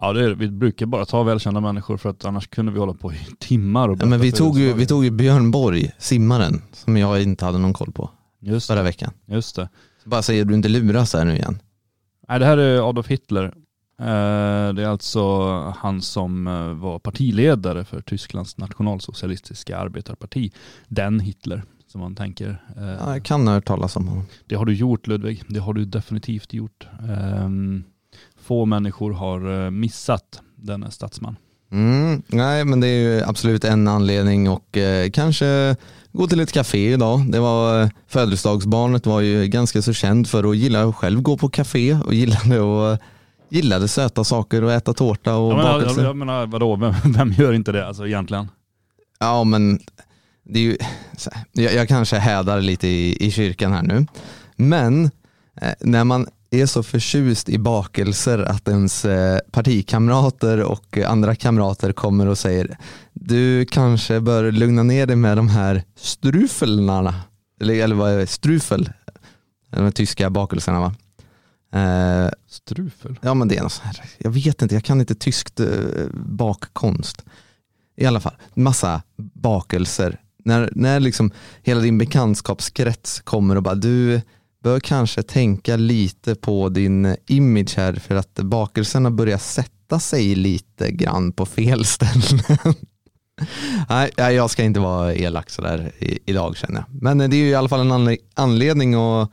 Ja, 0.00 0.12
det 0.12 0.24
är, 0.24 0.30
vi 0.30 0.48
brukar 0.48 0.86
bara 0.86 1.04
ta 1.04 1.22
välkända 1.22 1.60
människor 1.60 1.96
för 1.96 2.10
att 2.10 2.24
annars 2.24 2.48
kunde 2.48 2.72
vi 2.72 2.78
hålla 2.78 2.94
på 2.94 3.12
i 3.12 3.18
timmar. 3.38 3.88
Och 3.88 3.98
ja, 4.00 4.06
men 4.06 4.20
vi 4.20 4.32
tog, 4.32 4.58
ju, 4.58 4.72
vi 4.72 4.86
tog 4.86 5.04
ju 5.04 5.10
Björn 5.10 5.50
Borg, 5.50 5.92
simmaren, 5.98 6.62
som 6.72 6.96
jag 6.96 7.22
inte 7.22 7.44
hade 7.44 7.58
någon 7.58 7.72
koll 7.72 7.92
på 7.92 8.10
Just 8.40 8.66
förra 8.66 8.82
veckan. 8.82 9.12
Just 9.26 9.56
det. 9.56 9.68
Så 10.02 10.08
bara 10.08 10.22
säger 10.22 10.44
du 10.44 10.54
inte 10.54 10.68
luras 10.68 11.14
här 11.14 11.24
nu 11.24 11.34
igen. 11.34 11.58
Nej, 12.28 12.38
det 12.38 12.46
här 12.46 12.58
är 12.58 12.88
Adolf 12.88 13.06
Hitler. 13.06 13.54
Eh, 14.00 14.74
det 14.74 14.82
är 14.82 14.86
alltså 14.86 15.58
han 15.76 16.02
som 16.02 16.46
eh, 16.46 16.72
var 16.72 16.98
partiledare 16.98 17.84
för 17.84 18.00
Tysklands 18.00 18.56
nationalsocialistiska 18.56 19.78
arbetarparti. 19.78 20.52
Den 20.88 21.20
Hitler 21.20 21.62
som 21.86 22.00
man 22.00 22.14
tänker. 22.14 22.62
Eh, 22.76 22.88
ja, 22.88 23.12
jag 23.12 23.24
kan 23.24 23.46
ha 23.46 23.54
hört 23.54 23.66
talas 23.66 23.96
om 23.96 24.08
honom. 24.08 24.24
Det 24.46 24.54
har 24.54 24.64
du 24.64 24.74
gjort 24.74 25.06
Ludvig. 25.06 25.42
Det 25.48 25.60
har 25.60 25.74
du 25.74 25.84
definitivt 25.84 26.52
gjort. 26.52 26.86
Ehm, 27.08 27.84
få 28.40 28.66
människor 28.66 29.12
har 29.12 29.70
missat 29.70 30.42
denna 30.56 30.90
statsman. 30.90 31.36
Mm, 31.72 32.22
nej, 32.26 32.64
men 32.64 32.80
det 32.80 32.88
är 32.88 33.00
ju 33.00 33.22
absolut 33.22 33.64
en 33.64 33.88
anledning 33.88 34.50
och 34.50 34.76
eh, 34.76 35.10
kanske 35.10 35.76
gå 36.12 36.26
till 36.26 36.40
ett 36.40 36.52
café 36.52 36.92
idag. 36.92 37.32
Det 37.32 37.40
var 37.40 37.90
födelsedagsbarnet 38.06 39.06
var 39.06 39.20
ju 39.20 39.46
ganska 39.46 39.82
så 39.82 39.92
känd 39.92 40.28
för 40.28 40.50
att 40.50 40.56
gilla 40.56 40.84
att 40.84 40.96
själv 40.96 41.22
gå 41.22 41.36
på 41.36 41.48
café 41.48 41.94
och 41.94 42.14
gillade 42.14 42.92
att 42.92 43.00
gillade 43.50 43.88
söta 43.88 44.24
saker 44.24 44.64
och 44.64 44.72
äta 44.72 44.92
tårta 44.92 45.36
och 45.36 45.50
jag 45.52 45.56
menar, 45.56 45.72
bakelser. 45.72 46.02
Jag, 46.02 46.08
jag 46.08 46.16
menar 46.16 46.46
vadå, 46.46 46.76
vem, 46.76 46.94
vem 47.04 47.32
gör 47.32 47.52
inte 47.52 47.72
det 47.72 47.86
alltså 47.86 48.06
egentligen? 48.06 48.48
Ja 49.18 49.44
men 49.44 49.80
det 50.44 50.58
är 50.58 50.62
ju, 50.62 50.76
jag, 51.52 51.74
jag 51.74 51.88
kanske 51.88 52.16
hädar 52.16 52.60
lite 52.60 52.88
i, 52.88 53.26
i 53.26 53.30
kyrkan 53.30 53.72
här 53.72 53.82
nu. 53.82 54.06
Men 54.56 55.04
eh, 55.60 55.72
när 55.80 56.04
man 56.04 56.26
är 56.50 56.66
så 56.66 56.82
förtjust 56.82 57.48
i 57.48 57.58
bakelser 57.58 58.38
att 58.38 58.68
ens 58.68 59.04
eh, 59.04 59.38
partikamrater 59.50 60.62
och 60.62 60.98
andra 60.98 61.34
kamrater 61.34 61.92
kommer 61.92 62.26
och 62.26 62.38
säger 62.38 62.78
du 63.12 63.64
kanske 63.64 64.20
bör 64.20 64.52
lugna 64.52 64.82
ner 64.82 65.06
dig 65.06 65.16
med 65.16 65.36
de 65.36 65.48
här 65.48 65.82
strufelnarna. 65.96 67.14
Eller, 67.60 67.74
eller 67.74 67.94
vad 67.94 68.12
är 68.12 68.18
det? 68.18 68.26
Strufel? 68.26 68.90
De 69.70 69.92
tyska 69.92 70.30
bakelserna 70.30 70.80
va? 70.80 70.94
Eh, 71.72 72.28
Strufel? 72.48 73.18
Ja 73.22 73.34
men 73.34 73.48
det 73.48 73.56
är 73.56 73.62
något 73.62 73.78
här, 73.84 74.00
jag 74.18 74.30
vet 74.30 74.62
inte, 74.62 74.74
jag 74.74 74.84
kan 74.84 75.00
inte 75.00 75.14
tyskt 75.14 75.60
eh, 75.60 75.68
bakkonst. 76.12 77.24
I 77.96 78.06
alla 78.06 78.20
fall, 78.20 78.34
massa 78.54 79.02
bakelser. 79.34 80.20
När, 80.44 80.70
när 80.72 81.00
liksom 81.00 81.30
hela 81.62 81.80
din 81.80 81.98
bekantskapskrets 81.98 83.20
kommer 83.20 83.56
och 83.56 83.62
bara 83.62 83.74
du 83.74 84.20
bör 84.62 84.80
kanske 84.80 85.22
tänka 85.22 85.76
lite 85.76 86.34
på 86.34 86.68
din 86.68 87.16
image 87.26 87.76
här 87.76 87.94
för 87.94 88.14
att 88.14 88.34
bakelserna 88.34 89.10
börjar 89.10 89.38
sätta 89.38 90.00
sig 90.00 90.34
lite 90.34 90.90
grann 90.90 91.32
på 91.32 91.46
fel 91.46 91.84
ställen. 91.84 92.40
Nej, 93.88 94.34
jag 94.34 94.50
ska 94.50 94.62
inte 94.62 94.80
vara 94.80 95.14
elak 95.14 95.50
sådär 95.50 95.92
idag 96.26 96.56
känner 96.56 96.76
jag. 96.76 97.02
Men 97.02 97.18
det 97.18 97.36
är 97.36 97.38
ju 97.38 97.48
i 97.48 97.54
alla 97.54 97.68
fall 97.68 97.90
en 97.90 98.18
anledning 98.34 98.94
att 98.94 99.30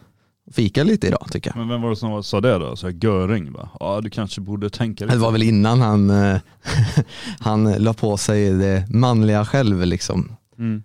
fika 0.51 0.84
lite 0.84 1.08
idag 1.08 1.27
tycker 1.31 1.49
jag. 1.49 1.58
Men 1.58 1.67
vem 1.67 1.81
var 1.81 1.89
det 1.89 1.95
som 1.95 2.23
sa 2.23 2.41
det 2.41 2.58
då? 2.58 2.75
Så 2.75 2.89
Göring 2.89 3.51
va? 3.51 3.69
Ja 3.79 4.01
du 4.01 4.10
kanske 4.10 4.41
borde 4.41 4.69
tänka 4.69 5.05
lite. 5.05 5.15
Det 5.15 5.21
var 5.21 5.31
väl 5.31 5.43
innan 5.43 5.81
han, 5.81 6.10
eh, 6.10 6.39
han 7.39 7.71
la 7.73 7.93
på 7.93 8.17
sig 8.17 8.49
det 8.49 8.86
manliga 8.89 9.45
själv 9.45 9.86
liksom. 9.86 10.36
Mm. 10.58 10.84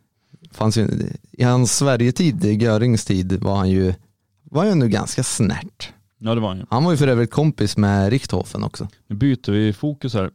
Fanns 0.53 0.77
ju, 0.77 0.89
I 1.33 1.45
hans 1.45 1.77
Sverigetid, 1.77 2.45
Görings 2.45 3.05
tid, 3.05 3.43
var 3.43 3.57
han 3.57 3.71
ju 3.71 3.95
var 4.51 4.65
ju 4.65 4.71
ändå 4.71 4.87
ganska 4.87 5.23
snärt. 5.23 5.93
Ja 6.19 6.35
det 6.35 6.41
var 6.41 6.49
han 6.49 6.59
ju. 6.59 6.65
Han 6.71 6.85
var 6.85 6.91
ju 6.91 6.97
för 6.97 7.09
övrigt 7.09 7.31
kompis 7.31 7.77
med 7.77 8.11
Richthofen 8.11 8.65
också. 8.65 8.89
Nu 9.07 9.17
byter 9.17 9.53
vi 9.53 9.73
fokus 9.73 10.15
här, 10.15 10.31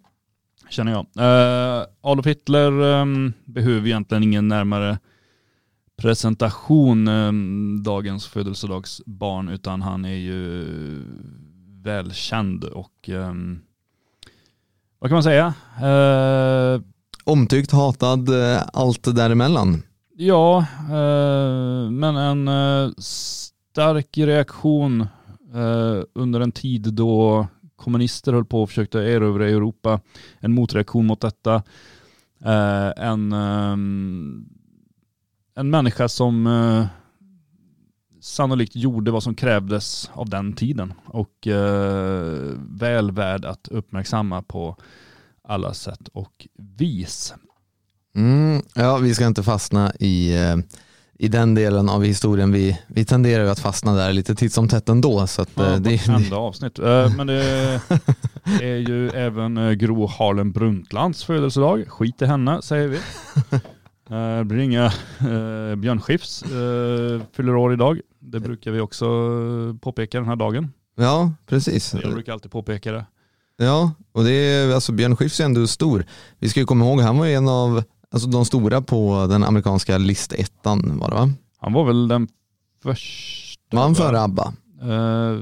känner 0.69 0.91
jag. 0.91 1.05
Uh, 1.19 1.85
Adolf 2.01 2.25
Hitler 2.25 2.71
um, 2.71 3.33
behöver 3.45 3.87
egentligen 3.87 4.23
ingen 4.23 4.47
närmare 4.47 4.97
presentation, 5.97 7.07
eh, 7.07 7.31
dagens 7.83 8.27
födelsedagsbarn, 8.27 9.49
utan 9.49 9.81
han 9.81 10.05
är 10.05 10.17
ju 10.17 10.65
välkänd 11.83 12.63
och 12.63 13.09
eh, 13.09 13.33
vad 14.99 15.09
kan 15.09 15.15
man 15.15 15.23
säga? 15.23 15.53
Eh, 15.81 16.81
Omtyckt, 17.23 17.71
hatad, 17.71 18.29
eh, 18.29 18.61
allt 18.73 19.15
däremellan. 19.15 19.83
Ja, 20.17 20.65
eh, 20.79 21.91
men 21.91 22.15
en 22.15 22.93
stark 22.97 24.17
reaktion 24.17 25.07
under 26.13 26.39
en 26.39 26.51
tid 26.51 26.93
då 26.93 27.47
kommunister 27.75 28.33
höll 28.33 28.45
på 28.45 28.61
och 28.61 28.69
försökte 28.69 28.99
erövra 28.99 29.49
Europa. 29.49 29.99
En 30.39 30.51
motreaktion 30.51 31.05
mot 31.05 31.21
detta. 31.21 31.63
En, 32.97 33.31
ehm, 33.31 34.45
en 35.55 35.69
människa 35.69 36.07
som 36.09 36.47
eh, 36.47 36.85
sannolikt 38.21 38.75
gjorde 38.75 39.11
vad 39.11 39.23
som 39.23 39.35
krävdes 39.35 40.09
av 40.13 40.29
den 40.29 40.53
tiden 40.53 40.93
och 41.05 41.47
eh, 41.47 42.53
väl 42.69 43.11
värd 43.11 43.45
att 43.45 43.67
uppmärksamma 43.67 44.41
på 44.41 44.75
alla 45.47 45.73
sätt 45.73 46.07
och 46.13 46.47
vis. 46.77 47.33
Mm, 48.15 48.61
ja, 48.73 48.97
vi 48.97 49.15
ska 49.15 49.27
inte 49.27 49.43
fastna 49.43 49.93
i, 49.99 50.35
eh, 50.35 50.55
i 51.19 51.27
den 51.27 51.55
delen 51.55 51.89
av 51.89 52.03
historien. 52.03 52.51
Vi, 52.51 52.79
vi 52.87 53.05
tenderar 53.05 53.43
ju 53.43 53.49
att 53.49 53.59
fastna 53.59 53.93
där 53.95 54.13
lite 54.13 54.35
titt 54.35 54.53
som 54.53 54.67
tätt 54.67 54.89
ändå. 54.89 55.27
Så 55.27 55.41
att, 55.41 55.49
Ja, 55.55 55.73
eh, 55.73 55.79
det, 55.79 56.07
vartenda 56.07 56.35
avsnitt. 56.37 56.79
Eh, 56.79 57.15
Men 57.15 57.27
det 57.27 57.81
är 58.61 58.77
ju 58.89 59.09
även 59.09 59.57
eh, 59.57 59.71
Gro 59.71 60.07
Harlem 60.07 60.51
Brundtlands 60.51 61.23
födelsedag. 61.23 61.85
Skit 61.87 62.21
i 62.21 62.25
henne 62.25 62.61
säger 62.61 62.87
vi. 62.87 62.99
Eh, 64.09 64.37
Det 64.37 64.45
blir 64.45 64.59
inga 64.59 64.85
eh, 64.85 65.75
Björn 65.75 66.01
Skifs 66.01 66.43
eh, 66.43 67.21
fyller 67.33 67.55
år 67.55 67.73
idag. 67.73 67.99
Det 68.19 68.39
brukar 68.39 68.71
vi 68.71 68.79
också 68.79 69.05
eh, 69.05 69.77
påpeka 69.81 70.17
den 70.19 70.27
här 70.27 70.35
dagen. 70.35 70.71
ja, 70.97 71.31
precis. 71.45 71.93
Jag 72.03 72.13
brukar 72.13 72.33
alltid 72.33 72.51
påpeka 72.51 72.91
det. 72.91 73.05
Ja, 73.57 73.91
och 74.11 74.23
det 74.23 74.31
är, 74.31 74.73
alltså 74.73 74.91
Björn 74.91 75.15
Skifs 75.15 75.39
är 75.39 75.45
ändå 75.45 75.67
stor. 75.67 76.05
Vi 76.39 76.49
ska 76.49 76.59
ju 76.59 76.65
komma 76.65 76.85
ihåg, 76.85 76.99
han 77.01 77.17
var 77.17 77.27
en 77.27 77.47
av 77.47 77.83
alltså, 78.11 78.29
de 78.29 78.45
stora 78.45 78.81
på 78.81 79.27
den 79.29 79.43
amerikanska 79.43 79.97
listettan 79.97 80.97
var 80.99 81.09
det 81.09 81.15
va? 81.15 81.29
Han 81.57 81.73
var 81.73 81.85
väl 81.85 82.07
den 82.07 82.27
första. 82.83 83.75
Var 83.77 83.83
han 83.83 83.95
före 83.95 84.21
ABBA? 84.21 84.53
Eh, 84.81 85.39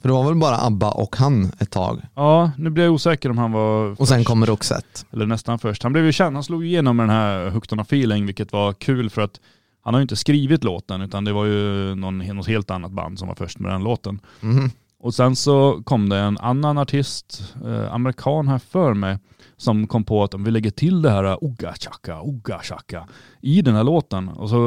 För 0.00 0.08
det 0.08 0.12
var 0.14 0.24
väl 0.24 0.34
bara 0.34 0.56
ABBA 0.56 0.90
och 0.90 1.16
han 1.16 1.52
ett 1.58 1.70
tag. 1.70 2.00
Ja, 2.14 2.50
nu 2.58 2.70
blir 2.70 2.84
jag 2.84 2.92
osäker 2.92 3.30
om 3.30 3.38
han 3.38 3.52
var 3.52 4.00
Och 4.00 4.08
sen 4.08 4.24
kom 4.24 4.46
Roxette. 4.46 5.00
Eller 5.12 5.26
nästan 5.26 5.58
först. 5.58 5.82
Han 5.82 5.92
blev 5.92 6.04
ju 6.04 6.12
känd, 6.12 6.36
han 6.36 6.44
slog 6.44 6.66
igenom 6.66 6.96
med 6.96 7.08
den 7.08 7.16
här 7.16 7.50
Hooked 7.50 7.72
on 7.72 7.80
a 7.80 7.82
feeling, 7.82 8.26
vilket 8.26 8.52
var 8.52 8.72
kul 8.72 9.10
för 9.10 9.22
att 9.22 9.40
han 9.82 9.94
har 9.94 9.98
ju 10.00 10.02
inte 10.02 10.16
skrivit 10.16 10.64
låten 10.64 11.00
utan 11.02 11.24
det 11.24 11.32
var 11.32 11.44
ju 11.44 11.94
någon, 11.94 12.18
något 12.18 12.46
helt 12.46 12.70
annat 12.70 12.92
band 12.92 13.18
som 13.18 13.28
var 13.28 13.34
först 13.34 13.58
med 13.58 13.72
den 13.72 13.84
låten. 13.84 14.20
Mhm. 14.40 14.70
Och 15.02 15.14
sen 15.14 15.36
så 15.36 15.82
kom 15.84 16.08
det 16.08 16.18
en 16.18 16.38
annan 16.38 16.78
artist, 16.78 17.54
eh, 17.66 17.94
amerikan 17.94 18.48
här 18.48 18.58
för 18.58 18.94
mig, 18.94 19.18
som 19.60 19.86
kom 19.86 20.04
på 20.04 20.24
att 20.24 20.34
om 20.34 20.44
vi 20.44 20.50
lägger 20.50 20.70
till 20.70 21.02
det 21.02 21.10
här 21.10 21.44
Oga 21.44 21.74
Chaka, 21.80 22.20
Oga 22.20 22.58
Chaka 22.62 23.08
i 23.40 23.62
den 23.62 23.74
här 23.74 23.84
låten. 23.84 24.28
Och 24.28 24.48
så, 24.48 24.58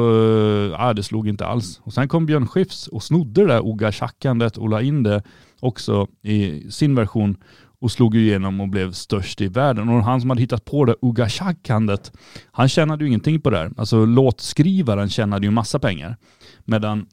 eh, 0.72 0.90
det 0.94 1.02
slog 1.02 1.28
inte 1.28 1.46
alls. 1.46 1.80
Och 1.82 1.92
sen 1.92 2.08
kom 2.08 2.26
Björn 2.26 2.48
Skifs 2.48 2.88
och 2.88 3.02
snodde 3.02 3.40
det 3.40 3.46
där 3.46 3.60
Oga 3.60 3.92
Chakandet 3.92 4.56
och 4.56 4.68
la 4.68 4.82
in 4.82 5.02
det 5.02 5.22
också 5.60 6.06
i 6.22 6.70
sin 6.70 6.94
version 6.94 7.36
och 7.80 7.90
slog 7.90 8.16
igenom 8.16 8.60
och 8.60 8.68
blev 8.68 8.92
störst 8.92 9.40
i 9.40 9.48
världen. 9.48 9.88
Och 9.88 10.04
han 10.04 10.20
som 10.20 10.30
hade 10.30 10.42
hittat 10.42 10.64
på 10.64 10.84
det 10.84 10.94
Uga 11.02 11.28
Chakandet, 11.28 12.12
han 12.52 12.68
tjänade 12.68 13.04
ju 13.04 13.08
ingenting 13.08 13.40
på 13.40 13.50
det 13.50 13.58
här. 13.58 13.70
Alltså 13.76 14.04
låtskrivaren 14.04 15.08
tjänade 15.08 15.46
ju 15.46 15.50
massa 15.50 15.78
pengar. 15.78 16.16
Medan 16.64 17.06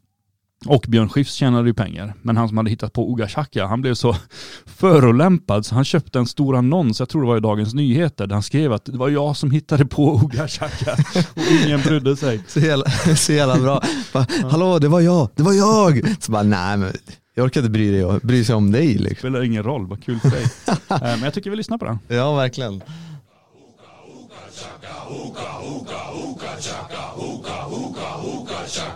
och 0.66 0.86
Björn 0.88 1.10
Skifs 1.10 1.34
tjänade 1.34 1.68
ju 1.68 1.74
pengar. 1.74 2.14
Men 2.22 2.38
han 2.38 2.48
som 2.48 2.58
hade 2.58 2.70
hittat 2.70 2.94
på 2.94 3.14
Uga 3.14 3.28
Chaka, 3.28 3.66
han 3.66 3.82
blev 3.82 3.94
så 3.94 4.16
förolämpad 4.66 5.66
så 5.66 5.76
han 5.76 5.86
köpte 5.86 6.20
en 6.20 6.28
stor 6.28 6.56
annons, 6.56 7.00
jag 7.00 7.10
tror 7.10 7.22
det 7.22 7.28
var 7.28 7.38
i 7.38 7.40
Dagens 7.40 7.74
Nyheter, 7.74 8.28
där 8.28 8.34
han 8.34 8.44
skrev 8.44 8.74
att 8.74 8.86
det 8.86 8.98
var 8.98 9.10
jag 9.10 9.38
som 9.38 9.52
hittade 9.52 9.86
på 9.86 10.22
Uga 10.24 10.48
Chaka 10.48 10.94
och 11.36 11.66
ingen 11.66 11.82
brydde 11.82 12.18
sig. 12.18 12.44
Så 12.48 12.60
jävla, 12.60 12.86
så 13.16 13.34
jävla 13.34 13.60
bra. 13.60 13.82
Bara, 14.14 14.26
Hallå, 14.52 14.80
det 14.80 14.88
var 14.88 15.02
jag, 15.02 15.30
det 15.36 15.44
var 15.44 15.54
jag. 15.54 16.16
Så 16.20 16.32
bara, 16.32 16.44
nej 16.44 16.78
men 16.78 16.94
jag 17.36 17.46
orkar 17.46 17.62
inte 17.62 17.72
bry, 17.72 17.92
dig, 17.92 18.20
bry 18.24 18.46
sig 18.46 18.56
om 18.56 18.72
dig 18.72 18.94
liksom. 18.94 19.16
Spelar 19.18 19.44
ingen 19.44 19.64
roll, 19.64 19.88
vad 19.88 20.04
kul 20.04 20.20
för 20.20 20.30
dig. 20.30 20.44
Eh, 20.68 20.76
Men 21.00 21.22
jag 21.24 21.34
tycker 21.34 21.50
vi 21.50 21.56
lyssnar 21.56 21.78
på 21.78 21.86
den. 21.86 22.00
Ja, 22.08 22.36
verkligen. 22.36 22.82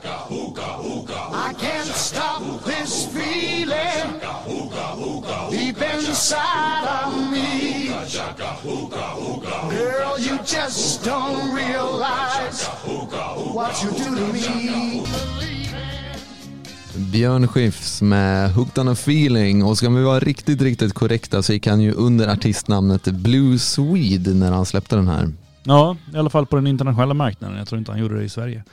I 0.03 0.04
inside 6.19 6.87
of 7.05 7.31
me. 7.31 7.89
Girl, 9.69 10.17
you 10.19 10.37
just 10.45 11.03
don't 11.05 11.53
realize 11.55 12.67
what 13.53 13.83
you 13.83 13.91
do 13.91 14.15
to 14.15 14.33
me. 14.33 15.03
Björn 17.11 17.47
Skifs 17.47 18.01
med 18.01 18.53
Hooked 18.53 18.77
on 18.81 18.87
a 18.87 18.91
feeling 18.91 19.63
och 19.63 19.77
ska 19.77 19.89
vi 19.89 20.03
vara 20.03 20.19
riktigt, 20.19 20.61
riktigt 20.61 20.93
korrekta 20.93 21.43
så 21.43 21.53
gick 21.53 21.67
han 21.67 21.81
ju 21.81 21.91
under 21.91 22.27
artistnamnet 22.27 23.03
Blue 23.03 23.59
Swede 23.59 24.33
när 24.33 24.51
han 24.51 24.65
släppte 24.65 24.95
den 24.95 25.07
här. 25.07 25.31
Ja, 25.63 25.97
i 26.13 26.17
alla 26.17 26.29
fall 26.29 26.45
på 26.45 26.55
den 26.55 26.67
internationella 26.67 27.13
marknaden. 27.13 27.57
Jag 27.57 27.67
tror 27.67 27.79
inte 27.79 27.91
han 27.91 27.99
gjorde 28.01 28.17
det 28.17 28.23
i 28.23 28.29
Sverige. 28.29 28.57
Eh, 28.57 28.63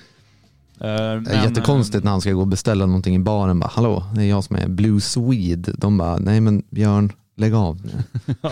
Det 0.80 0.86
är 0.88 1.20
men, 1.20 1.42
jättekonstigt 1.42 2.04
när 2.04 2.10
han 2.10 2.20
ska 2.20 2.32
gå 2.32 2.40
och 2.40 2.46
beställa 2.48 2.86
någonting 2.86 3.14
i 3.14 3.18
baren. 3.18 3.60
Bara, 3.60 3.70
Hallå, 3.74 4.04
det 4.14 4.22
är 4.22 4.26
jag 4.28 4.44
som 4.44 4.56
är 4.56 4.68
Blue 4.68 5.00
Swede. 5.00 5.72
De 5.78 5.98
bara, 5.98 6.16
nej 6.16 6.40
men 6.40 6.62
Björn, 6.70 7.12
lägg 7.42 7.54
av. 7.54 7.80
eh, 7.84 8.34
ja, 8.42 8.50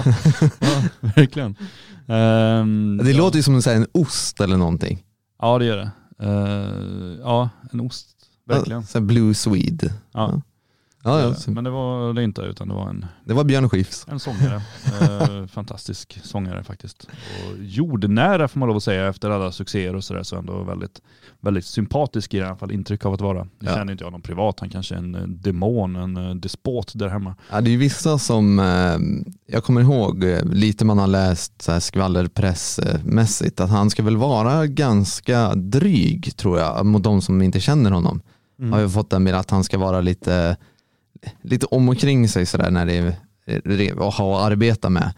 verkligen. 1.00 1.57
Ehm, 2.09 3.00
Det 3.05 3.11
ja. 3.11 3.16
låter 3.18 3.37
ju 3.37 3.42
som 3.42 3.61
en, 3.66 3.87
ost 3.92 4.40
eller 4.40 4.57
någonting. 4.57 5.03
Ja, 5.42 5.59
det 5.59 5.64
gör 5.64 5.76
det. 5.76 5.90
Eh, 6.22 7.20
ja, 7.22 7.48
en 7.72 7.81
ost. 7.81 8.07
Verkligen. 8.46 8.87
Så 8.87 8.98
här 8.98 9.07
Blue 9.07 9.35
Swede. 9.35 9.92
Ja, 10.12 10.40
Ja, 11.04 11.16
det 11.16 11.22
ja, 11.22 11.28
det. 11.28 11.34
så- 11.34 11.50
Men 11.50 11.64
det 11.64 11.70
var 11.70 12.12
det 12.12 12.22
inte, 12.24 12.40
utan 12.42 12.68
det 12.68 12.74
var 12.74 12.88
en, 12.88 13.06
det 13.24 13.34
var 13.34 13.44
Björn 13.44 13.68
Skifs. 13.68 14.06
en 14.10 14.20
sångare. 14.20 14.62
Eh, 15.00 15.46
fantastisk 15.52 16.20
sångare 16.24 16.64
faktiskt. 16.64 17.04
Och 17.04 17.56
jordnära 17.64 18.48
får 18.48 18.58
man 18.58 18.66
lov 18.68 18.76
att 18.76 18.82
säga 18.82 19.08
efter 19.08 19.30
alla 19.30 19.52
succéer 19.52 19.96
och 19.96 20.04
sådär, 20.04 20.22
så 20.22 20.36
ändå 20.36 20.62
väldigt, 20.62 21.00
väldigt 21.40 21.64
sympatisk 21.66 22.34
i 22.34 22.40
alla 22.42 22.56
fall 22.56 22.72
intryck 22.72 23.04
av 23.04 23.12
att 23.14 23.20
vara. 23.20 23.44
Nu 23.44 23.50
Ja. 23.58 23.74
känner 23.74 23.92
inte 23.92 24.04
jag 24.04 24.12
någon 24.12 24.20
privat, 24.22 24.60
han 24.60 24.68
kanske 24.70 24.94
är 24.94 24.98
en 24.98 25.14
eh, 25.14 25.22
demon, 25.22 25.96
en 25.96 26.16
eh, 26.16 26.34
despot 26.34 26.92
där 26.94 27.08
hemma. 27.08 27.34
Ja, 27.50 27.60
det 27.60 27.70
är 27.70 27.72
ju 27.72 27.78
vissa 27.78 28.18
som, 28.18 28.58
eh, 28.58 28.98
jag 29.54 29.64
kommer 29.64 29.80
ihåg 29.80 30.24
eh, 30.24 30.44
lite 30.44 30.84
man 30.84 30.98
har 30.98 31.06
läst 31.06 31.62
så 31.62 31.72
här 31.72 31.80
skvallerpressmässigt, 31.80 33.60
att 33.60 33.70
han 33.70 33.90
ska 33.90 34.02
väl 34.02 34.16
vara 34.16 34.66
ganska 34.66 35.54
dryg 35.54 36.36
tror 36.36 36.58
jag 36.58 36.86
mot 36.86 37.02
de 37.02 37.22
som 37.22 37.42
inte 37.42 37.60
känner 37.60 37.90
honom. 37.90 38.20
Mm. 38.58 38.72
Har 38.72 38.80
jag 38.80 38.92
fått 38.92 39.10
den 39.10 39.22
med 39.22 39.34
att 39.34 39.50
han 39.50 39.64
ska 39.64 39.78
vara 39.78 40.00
lite, 40.00 40.56
lite 41.42 41.66
om 41.66 41.88
och 41.88 41.98
kring 41.98 42.28
sig 42.28 42.46
sådär 42.46 42.70
när 42.70 42.87
det 42.87 42.92
är 42.98 43.14
är- 43.46 44.09
att 44.09 44.14
ha 44.14 44.38
att 44.40 44.46
arbeta 44.52 44.90
med. 44.90 45.12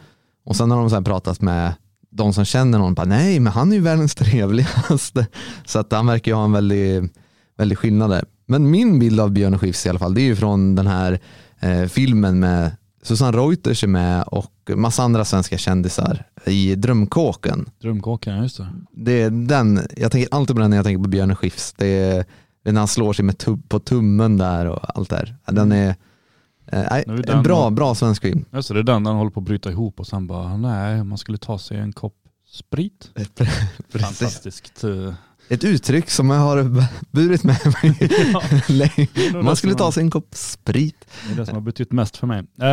Och 0.45 0.57
sen 0.57 0.71
har 0.71 0.79
de 0.79 0.91
så 0.91 1.03
pratat 1.03 1.41
med 1.41 1.73
de 2.11 2.33
som 2.33 2.45
känner 2.45 2.79
honom, 2.79 2.95
bara, 2.95 3.07
nej 3.07 3.41
men 3.41 3.53
han 3.53 3.73
är 3.73 3.77
ju 3.77 3.83
världens 3.83 4.15
trevligaste. 4.55 5.27
Så 5.65 5.79
att 5.79 5.93
han 5.93 6.07
verkar 6.07 6.31
ju 6.33 6.37
ha 6.37 6.45
en 6.45 6.53
väldigt, 6.53 7.13
väldigt 7.59 7.79
skillnad 7.79 8.11
där. 8.11 8.25
Men 8.47 8.71
min 8.71 8.99
bild 8.99 9.21
av 9.21 9.31
Björn 9.31 9.59
Skifs 9.59 9.87
i 9.87 9.89
alla 9.89 9.99
fall, 9.99 10.15
det 10.15 10.21
är 10.21 10.25
ju 10.25 10.37
från 10.37 10.75
den 10.75 10.87
här 10.87 11.21
eh, 11.61 11.85
filmen 11.85 12.41
med 12.41 12.71
Susanne 13.03 13.37
Reuters 13.39 13.85
är 13.85 13.89
med 13.89 14.23
och 14.23 14.53
massa 14.77 15.03
andra 15.03 15.25
svenska 15.25 15.59
kändisar 15.59 16.25
i 16.47 16.75
Drömkåken. 16.75 17.69
Drömkåkan, 17.83 18.43
just 18.43 18.57
det. 18.57 18.67
Det 18.93 19.23
är 19.23 19.31
den, 19.31 19.81
jag 19.97 20.13
tänker 20.13 20.35
alltid 20.35 20.57
på 20.57 20.63
den 20.63 20.71
när 20.71 20.77
jag 20.77 20.87
tänker 20.87 21.03
på 21.03 21.09
Björn 21.09 21.37
Skifs. 21.37 21.73
Det 21.73 21.87
är 21.87 22.25
när 22.65 22.79
han 22.81 22.89
slår 22.89 23.13
sig 23.13 23.25
med 23.25 23.39
tum, 23.39 23.63
på 23.63 23.79
tummen 23.79 24.37
där 24.37 24.67
och 24.67 24.99
allt 24.99 25.11
där. 25.11 25.37
Den 25.47 25.73
är, 25.73 25.89
eh, 26.73 26.85
nej, 26.91 27.05
är 27.07 27.31
en 27.31 27.43
bra, 27.43 27.71
bra 27.71 27.95
svensk 27.95 28.23
film. 28.23 28.45
Just 28.53 28.69
det, 28.69 28.79
är 28.79 28.83
den 28.83 29.07
han 29.07 29.17
håller 29.17 29.31
på 29.31 29.41
att 29.41 29.47
bryta 29.47 29.71
ihop 29.71 30.01
och 30.01 30.07
sen 30.07 30.27
bara, 30.27 30.57
nej, 30.57 31.05
man 31.05 31.19
skulle 31.19 31.39
ta 31.39 31.59
sig 31.59 31.79
en 31.79 31.93
kopp 31.93 32.15
sprit. 32.47 33.11
Fantastiskt. 33.93 34.85
eh, 34.85 35.15
Ett 35.49 35.65
uttryck 35.65 36.11
som 36.11 36.31
jag 36.31 36.39
har 36.41 36.65
burit 37.11 37.45
med 37.45 37.57
mig 37.83 37.97
Ja. 39.33 39.43
Man 39.43 39.57
skulle 39.57 39.75
ta 39.75 39.93
sig 39.93 40.03
en 40.03 40.11
kopp 40.11 40.35
sprit. 40.35 41.07
Det 41.27 41.33
är 41.33 41.37
det 41.37 41.47
som 41.47 41.55
har 41.55 41.61
betytt 41.63 41.93
mest 41.93 42.17
för 42.17 42.27
mig. 42.27 42.43
Eh, 42.63 42.69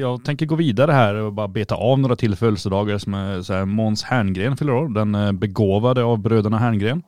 jag 0.00 0.24
tänker 0.24 0.46
gå 0.46 0.54
vidare 0.54 0.92
här 0.92 1.14
och 1.14 1.32
bara 1.32 1.48
beta 1.48 1.74
av 1.74 1.98
några 1.98 2.16
till 2.16 2.36
födelsedagar 2.36 2.98
som 2.98 3.14
är 3.14 3.42
så 3.42 3.52
här, 3.52 3.64
Måns 3.64 4.02
Herngren 4.02 4.56
fyller 4.56 4.72
år, 4.74 4.88
den 4.88 5.38
begåvade 5.38 6.02
av 6.04 6.18
bröderna 6.18 6.58
Herngren. 6.58 7.02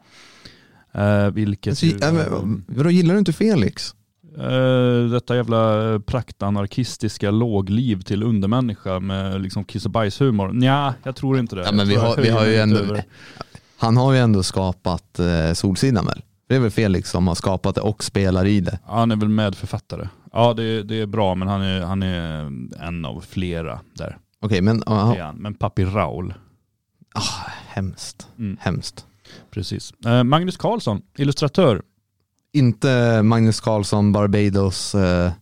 Eh, 0.95 1.31
vilket 1.31 1.71
Alltså, 1.71 1.87
ju, 1.87 1.99
men, 2.13 2.65
vadå, 2.69 2.91
gillar 2.91 3.15
du 3.15 3.19
inte 3.19 3.33
Felix? 3.33 3.95
eh, 4.39 5.11
detta 5.11 5.37
jävla 5.37 5.99
praktanarkistiska 6.07 7.31
lågliv 7.31 8.03
till 8.03 8.23
undermänniska 8.23 9.01
med 9.01 9.41
liksom 9.43 9.65
kiss 9.65 9.85
och 9.85 9.91
bajshumor. 9.91 10.53
Nja, 10.53 10.95
jag 11.03 11.17
tror 11.17 11.39
inte 11.39 11.57
det. 11.57 11.63
Ja, 11.65 11.73
men 11.73 11.89
vi 11.89 11.95
har- 11.97 12.17
vi 12.17 12.29
har 12.31 12.47
ju 12.47 12.57
ändå- 12.57 12.77
över- 12.77 13.05
Han 13.79 13.97
har 13.97 14.13
ju 14.13 14.19
ändå 14.19 14.43
skapat 14.43 15.19
eh, 15.19 15.53
Solsidan 15.53 16.07
väl? 16.07 16.23
Det 16.49 16.57
är 16.57 16.61
väl 16.61 16.71
Felix 16.71 17.11
som 17.11 17.29
har 17.29 17.35
skapat 17.35 17.75
det 17.75 17.81
och 17.81 18.05
spelar 18.05 18.45
i 18.47 18.61
det. 18.61 18.79
Ja, 18.87 18.95
han 18.99 19.11
är 19.11 19.17
väl 19.17 19.29
medförfattare. 19.29 20.09
Ja 20.33 20.55
det, 20.55 20.83
det 20.83 21.01
är 21.01 21.07
bra 21.07 21.35
men 21.35 21.49
han 21.49 21.63
är, 21.63 21.81
han 21.81 22.03
är 22.03 22.41
en 22.81 23.05
av 23.05 23.25
flera 23.29 23.81
där. 23.95 24.19
Okej, 24.41 24.61
men 24.61 24.83
aha, 24.87 25.15
är 25.17 25.23
han. 25.23 25.37
Men 25.37 25.55
Papi 25.55 25.85
Raul, 25.85 26.35
ah, 27.15 27.51
hemskt. 27.69 28.29
Mm. 28.39 28.57
Hemskt. 28.61 29.07
Precis. 29.51 29.93
Eh, 30.07 30.25
Magnus 30.25 30.57
Karlsson, 30.57 31.03
illustratör. 31.19 31.83
Inte 32.53 33.23
Magnus 33.23 33.61
Carlsson, 33.61 34.13
Barbados 34.13 34.95
eh, 34.95 35.33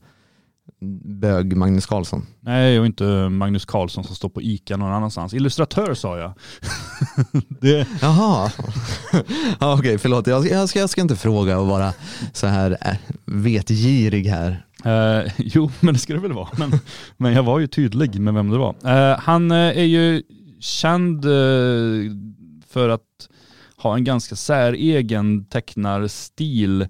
bög 1.20 1.56
Magnus 1.56 1.86
Carlsson. 1.86 2.26
Nej, 2.40 2.80
och 2.80 2.86
inte 2.86 3.28
Magnus 3.28 3.64
Karlsson 3.64 4.04
som 4.04 4.16
står 4.16 4.28
på 4.28 4.42
ICA 4.42 4.76
någon 4.76 4.92
annanstans. 4.92 5.34
Illustratör 5.34 5.94
sa 5.94 6.18
jag. 6.18 6.32
det, 7.60 7.86
Jaha, 8.02 8.50
ja, 9.60 9.78
okej 9.78 9.98
förlåt. 9.98 10.26
Jag 10.26 10.44
ska, 10.44 10.54
jag, 10.54 10.68
ska, 10.68 10.78
jag 10.78 10.90
ska 10.90 11.00
inte 11.00 11.16
fråga 11.16 11.58
och 11.58 11.66
vara 11.66 11.92
så 12.32 12.46
här 12.46 12.76
eh, 12.80 12.96
vetgirig 13.24 14.26
här. 14.26 14.64
Eh, 14.84 15.32
jo, 15.38 15.70
men 15.80 15.94
det 15.94 16.00
ska 16.00 16.12
det 16.12 16.20
väl 16.20 16.32
vara. 16.32 16.48
Men, 16.58 16.72
men 17.16 17.32
jag 17.32 17.42
var 17.42 17.58
ju 17.58 17.66
tydlig 17.66 18.20
med 18.20 18.34
vem 18.34 18.50
det 18.50 18.58
var. 18.58 18.74
Eh, 18.84 19.18
han 19.18 19.50
eh, 19.50 19.56
är 19.56 19.84
ju 19.84 20.22
känd 20.60 21.24
för 22.68 22.88
att 22.88 23.02
ha 23.78 23.94
en 23.94 24.04
ganska 24.04 24.36
säregen 24.36 25.44
tecknarstil. 25.44 26.82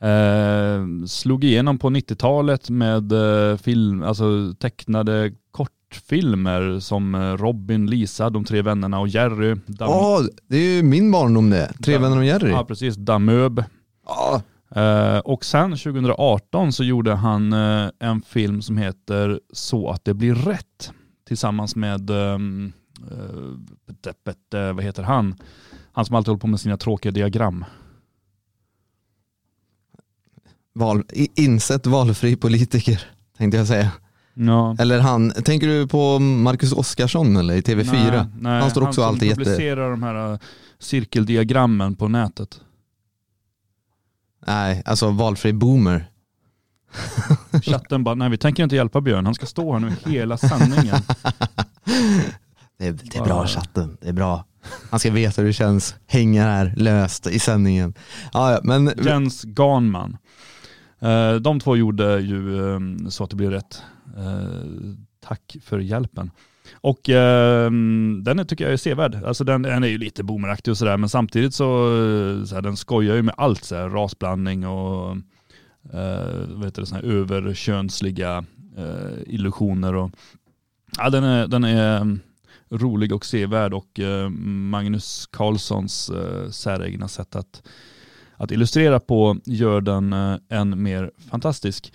Eh, 0.00 1.06
slog 1.06 1.44
igenom 1.44 1.78
på 1.78 1.90
90-talet 1.90 2.70
med 2.70 3.12
eh, 3.12 3.56
film, 3.56 4.02
alltså 4.02 4.54
tecknade 4.58 5.32
kortfilmer 5.50 6.80
som 6.80 7.14
eh, 7.14 7.36
Robin, 7.36 7.86
Lisa, 7.86 8.30
De 8.30 8.44
tre 8.44 8.62
vännerna 8.62 9.00
och 9.00 9.08
Jerry. 9.08 9.56
Ja, 9.78 10.20
det 10.48 10.56
är 10.56 10.76
ju 10.76 10.82
min 10.82 11.10
barndom 11.12 11.50
det. 11.50 11.72
Tre 11.84 11.98
vänner 11.98 12.16
om 12.16 12.24
Jerry. 12.24 12.50
Ja, 12.50 12.64
precis. 12.64 12.96
Damöb. 12.96 13.64
Ja. 14.06 14.42
Eh, 14.74 15.18
och 15.18 15.44
sen 15.44 15.70
2018 15.70 16.72
så 16.72 16.84
gjorde 16.84 17.12
han 17.12 17.52
eh, 17.52 17.90
en 17.98 18.22
film 18.22 18.62
som 18.62 18.76
heter 18.76 19.40
Så 19.52 19.90
att 19.90 20.04
det 20.04 20.14
blir 20.14 20.34
rätt 20.34 20.92
tillsammans 21.26 21.76
med, 21.76 22.10
um, 22.10 22.72
vad 24.50 24.84
heter 24.84 25.02
han? 25.02 25.34
Han 25.92 26.04
som 26.04 26.16
alltid 26.16 26.28
håller 26.28 26.40
på 26.40 26.46
med 26.46 26.60
sina 26.60 26.76
tråkiga 26.76 27.12
diagram. 27.12 27.64
Val, 30.74 31.02
insett 31.34 31.86
valfri 31.86 32.36
politiker, 32.36 33.02
tänkte 33.38 33.58
jag 33.58 33.66
säga. 33.66 33.90
Ja. 34.34 34.76
Eller 34.78 35.00
han, 35.00 35.30
tänker 35.30 35.66
du 35.66 35.86
på 35.88 36.18
Marcus 36.18 36.72
Oskarsson 36.72 37.36
eller 37.36 37.54
i 37.54 37.60
TV4? 37.60 38.10
Nej, 38.10 38.26
nej, 38.40 38.60
Han 38.60 38.70
står 38.70 38.82
också 38.82 38.92
som 39.00 39.04
alltid 39.04 39.28
jätte- 39.28 39.38
publicerar 39.44 39.90
de 39.90 40.02
här 40.02 40.32
eh, 40.32 40.38
cirkeldiagrammen 40.78 41.94
på 41.96 42.08
nätet. 42.08 42.60
Nej, 44.46 44.82
alltså 44.84 45.10
valfri 45.10 45.52
boomer. 45.52 46.10
Chatten 47.62 48.04
bara, 48.04 48.14
nej 48.14 48.30
vi 48.30 48.38
tänker 48.38 48.62
inte 48.64 48.76
hjälpa 48.76 49.00
Björn, 49.00 49.24
han 49.26 49.34
ska 49.34 49.46
stå 49.46 49.72
här 49.72 49.80
nu 49.80 49.92
hela 50.12 50.36
sändningen. 50.36 50.96
Det 52.78 52.86
är, 52.88 52.92
det 52.92 53.16
är 53.18 53.24
bra 53.24 53.46
chatten, 53.46 53.96
det 54.00 54.08
är 54.08 54.12
bra. 54.12 54.44
Han 54.90 55.00
ska 55.00 55.10
veta 55.10 55.42
hur 55.42 55.46
det 55.48 55.52
känns, 55.52 55.96
hänga 56.06 56.42
här 56.42 56.74
löst 56.76 57.26
i 57.26 57.38
sändningen. 57.38 57.94
Ja, 58.32 58.60
men 58.62 58.92
Jens 59.04 59.42
Ganman. 59.42 60.16
Eh, 61.00 61.34
de 61.34 61.60
två 61.60 61.76
gjorde 61.76 62.20
ju 62.20 62.68
ehm, 62.74 63.10
så 63.10 63.24
att 63.24 63.30
det 63.30 63.36
blev 63.36 63.50
rätt. 63.50 63.82
Eh, 64.16 64.64
tack 65.20 65.56
för 65.64 65.78
hjälpen. 65.78 66.30
Och 66.74 67.10
eh, 67.10 67.70
den 68.22 68.38
är, 68.38 68.44
tycker 68.44 68.64
jag 68.64 68.72
är 68.72 68.76
sevärd. 68.76 69.24
Alltså 69.24 69.44
den, 69.44 69.62
den 69.62 69.84
är 69.84 69.88
ju 69.88 69.98
lite 69.98 70.22
boomeraktig 70.22 70.70
och 70.70 70.78
sådär 70.78 70.96
men 70.96 71.08
samtidigt 71.08 71.54
så, 71.54 71.86
eh, 71.86 72.44
så 72.44 72.54
här, 72.54 72.62
den 72.62 72.76
skojar 72.76 73.16
ju 73.16 73.22
med 73.22 73.34
allt 73.36 73.64
så 73.64 73.76
här, 73.76 73.88
rasblandning 73.88 74.66
och 74.66 75.16
eh, 75.92 76.48
vad 76.48 76.64
heter 76.64 76.82
det, 76.82 76.94
här 76.94 77.02
överkönsliga 77.02 78.44
eh, 78.76 79.22
illusioner. 79.26 79.94
Och, 79.94 80.10
ja, 80.98 81.10
den, 81.10 81.24
är, 81.24 81.46
den 81.46 81.64
är 81.64 82.00
ehm, 82.00 82.20
rolig 82.72 83.12
och 83.12 83.26
sevärd 83.26 83.74
och 83.74 84.00
eh, 84.00 84.28
Magnus 84.30 85.28
Carlssons 85.32 86.10
eh, 86.10 86.50
säregna 86.50 87.08
sätt 87.08 87.36
att 87.36 87.62
att 88.42 88.50
illustrera 88.50 89.00
på 89.00 89.36
gör 89.44 89.80
den 89.80 90.12
eh, 90.12 90.36
än 90.48 90.82
mer 90.82 91.10
fantastisk. 91.30 91.92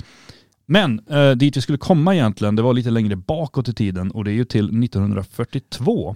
Men 0.66 1.02
eh, 1.10 1.32
dit 1.32 1.58
vi 1.58 1.62
skulle 1.62 1.78
komma 1.78 2.16
egentligen, 2.16 2.56
det 2.56 2.62
var 2.62 2.74
lite 2.74 2.90
längre 2.90 3.16
bakåt 3.16 3.68
i 3.70 3.74
tiden 3.74 4.12
och 4.12 4.24
det 4.24 4.32
är 4.32 4.36
ju 4.36 4.46
till 4.46 4.84
1942. 4.84 6.16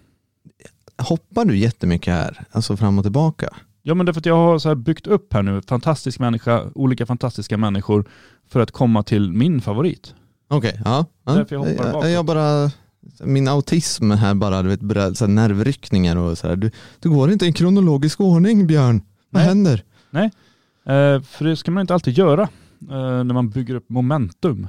hoppar 0.97 1.45
du 1.45 1.57
jättemycket 1.57 2.13
här? 2.13 2.43
Alltså 2.51 2.77
fram 2.77 2.97
och 2.97 3.03
tillbaka? 3.03 3.49
Ja 3.81 3.93
men 3.93 4.05
det 4.05 4.09
är 4.09 4.13
för 4.13 4.19
att 4.19 4.25
jag 4.25 4.35
har 4.35 4.59
så 4.59 4.67
här 4.67 4.75
byggt 4.75 5.07
upp 5.07 5.33
här 5.33 5.43
nu, 5.43 5.61
fantastisk 5.61 6.19
människa, 6.19 6.63
olika 6.75 7.05
fantastiska 7.05 7.57
människor 7.57 8.05
för 8.49 8.59
att 8.59 8.71
komma 8.71 9.03
till 9.03 9.31
min 9.31 9.61
favorit. 9.61 10.15
Okej, 10.47 10.81
ja. 10.85 11.05
ja. 11.25 11.33
Därför 11.33 11.55
jag 11.55 11.59
hoppar 11.59 11.85
jag, 11.85 11.93
bakåt. 11.93 12.09
jag 12.09 12.25
bara, 12.25 12.71
min 13.23 13.47
autism 13.47 14.11
här 14.11 14.33
bara, 14.33 14.63
du 14.63 14.69
vet, 14.69 15.17
så 15.17 15.25
här, 15.25 15.31
nervryckningar 15.31 16.15
och 16.15 16.37
sådär. 16.37 16.55
Du, 16.55 16.71
du 16.99 17.09
går 17.09 17.31
inte 17.31 17.45
i 17.45 17.47
en 17.47 17.53
kronologisk 17.53 18.21
ordning 18.21 18.67
Björn. 18.67 19.01
Vad 19.29 19.41
Nej. 19.41 19.47
händer? 19.47 19.83
Eh, 20.85 21.21
för 21.21 21.45
det 21.45 21.57
ska 21.57 21.71
man 21.71 21.81
inte 21.81 21.93
alltid 21.93 22.17
göra 22.17 22.41
eh, 22.81 23.23
när 23.23 23.33
man 23.33 23.49
bygger 23.49 23.75
upp 23.75 23.89
momentum. 23.89 24.67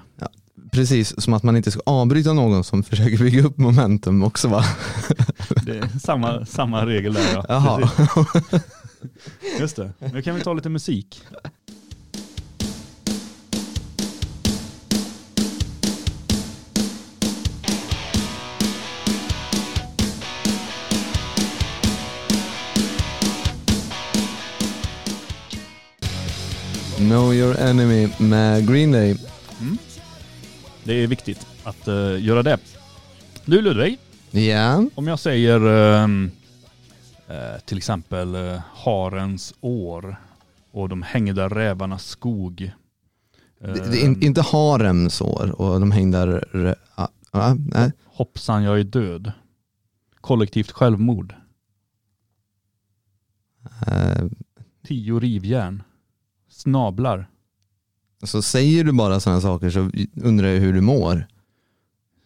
Precis 0.72 1.20
som 1.22 1.34
att 1.34 1.42
man 1.42 1.56
inte 1.56 1.70
ska 1.70 1.80
avbryta 1.86 2.32
någon 2.32 2.64
som 2.64 2.82
försöker 2.82 3.18
bygga 3.18 3.42
upp 3.46 3.58
momentum 3.58 4.22
också 4.22 4.48
va? 4.48 4.64
Det 5.66 5.78
är 5.78 5.98
samma, 5.98 6.46
samma 6.46 6.86
regel 6.86 7.14
där 7.14 7.30
ja. 7.34 7.44
Jaha. 7.48 7.76
Precis. 7.78 8.62
Just 9.60 9.76
det, 9.76 9.92
nu 10.12 10.22
kan 10.22 10.34
vi 10.34 10.40
ta 10.40 10.52
lite 10.52 10.68
musik. 10.68 11.22
Know 27.08 27.34
your 27.34 27.58
enemy 27.58 28.08
med 28.18 28.68
Green 28.68 28.92
Day. 28.92 29.16
Det 30.84 31.02
är 31.02 31.06
viktigt 31.06 31.46
att 31.64 31.88
eh, 31.88 32.24
göra 32.24 32.42
det. 32.42 32.58
Du 33.44 33.62
Ludvig, 33.62 33.98
Ja, 34.30 34.84
om 34.94 35.06
jag 35.06 35.18
säger 35.18 35.60
ehm, 35.66 36.30
eh, 37.28 37.60
till 37.64 37.78
exempel 37.78 38.34
eh, 38.34 38.60
Harens 38.74 39.54
år 39.60 40.16
och 40.70 40.88
de 40.88 41.02
hängda 41.02 41.48
rävarnas 41.48 42.06
skog. 42.06 42.72
det, 43.58 43.90
det 43.90 44.00
in, 44.00 44.22
inte 44.22 44.42
haremsår 44.42 45.60
och 45.60 45.80
de 45.80 46.10
där. 46.10 46.44
Ja, 46.96 47.08
ja, 47.32 47.56
nej. 47.58 47.92
Hoppsan 48.04 48.62
jag 48.62 48.80
är 48.80 48.84
död. 48.84 49.32
Kollektivt 50.20 50.70
självmord. 50.70 51.34
Tio 54.86 55.18
rivjärn. 55.18 55.82
Snablar. 56.62 57.28
Så 58.22 58.42
säger 58.42 58.84
du 58.84 58.92
bara 58.92 59.20
sådana 59.20 59.40
saker 59.40 59.70
så 59.70 59.90
undrar 60.22 60.48
jag 60.48 60.60
hur 60.60 60.72
du 60.72 60.80
mår. 60.80 61.26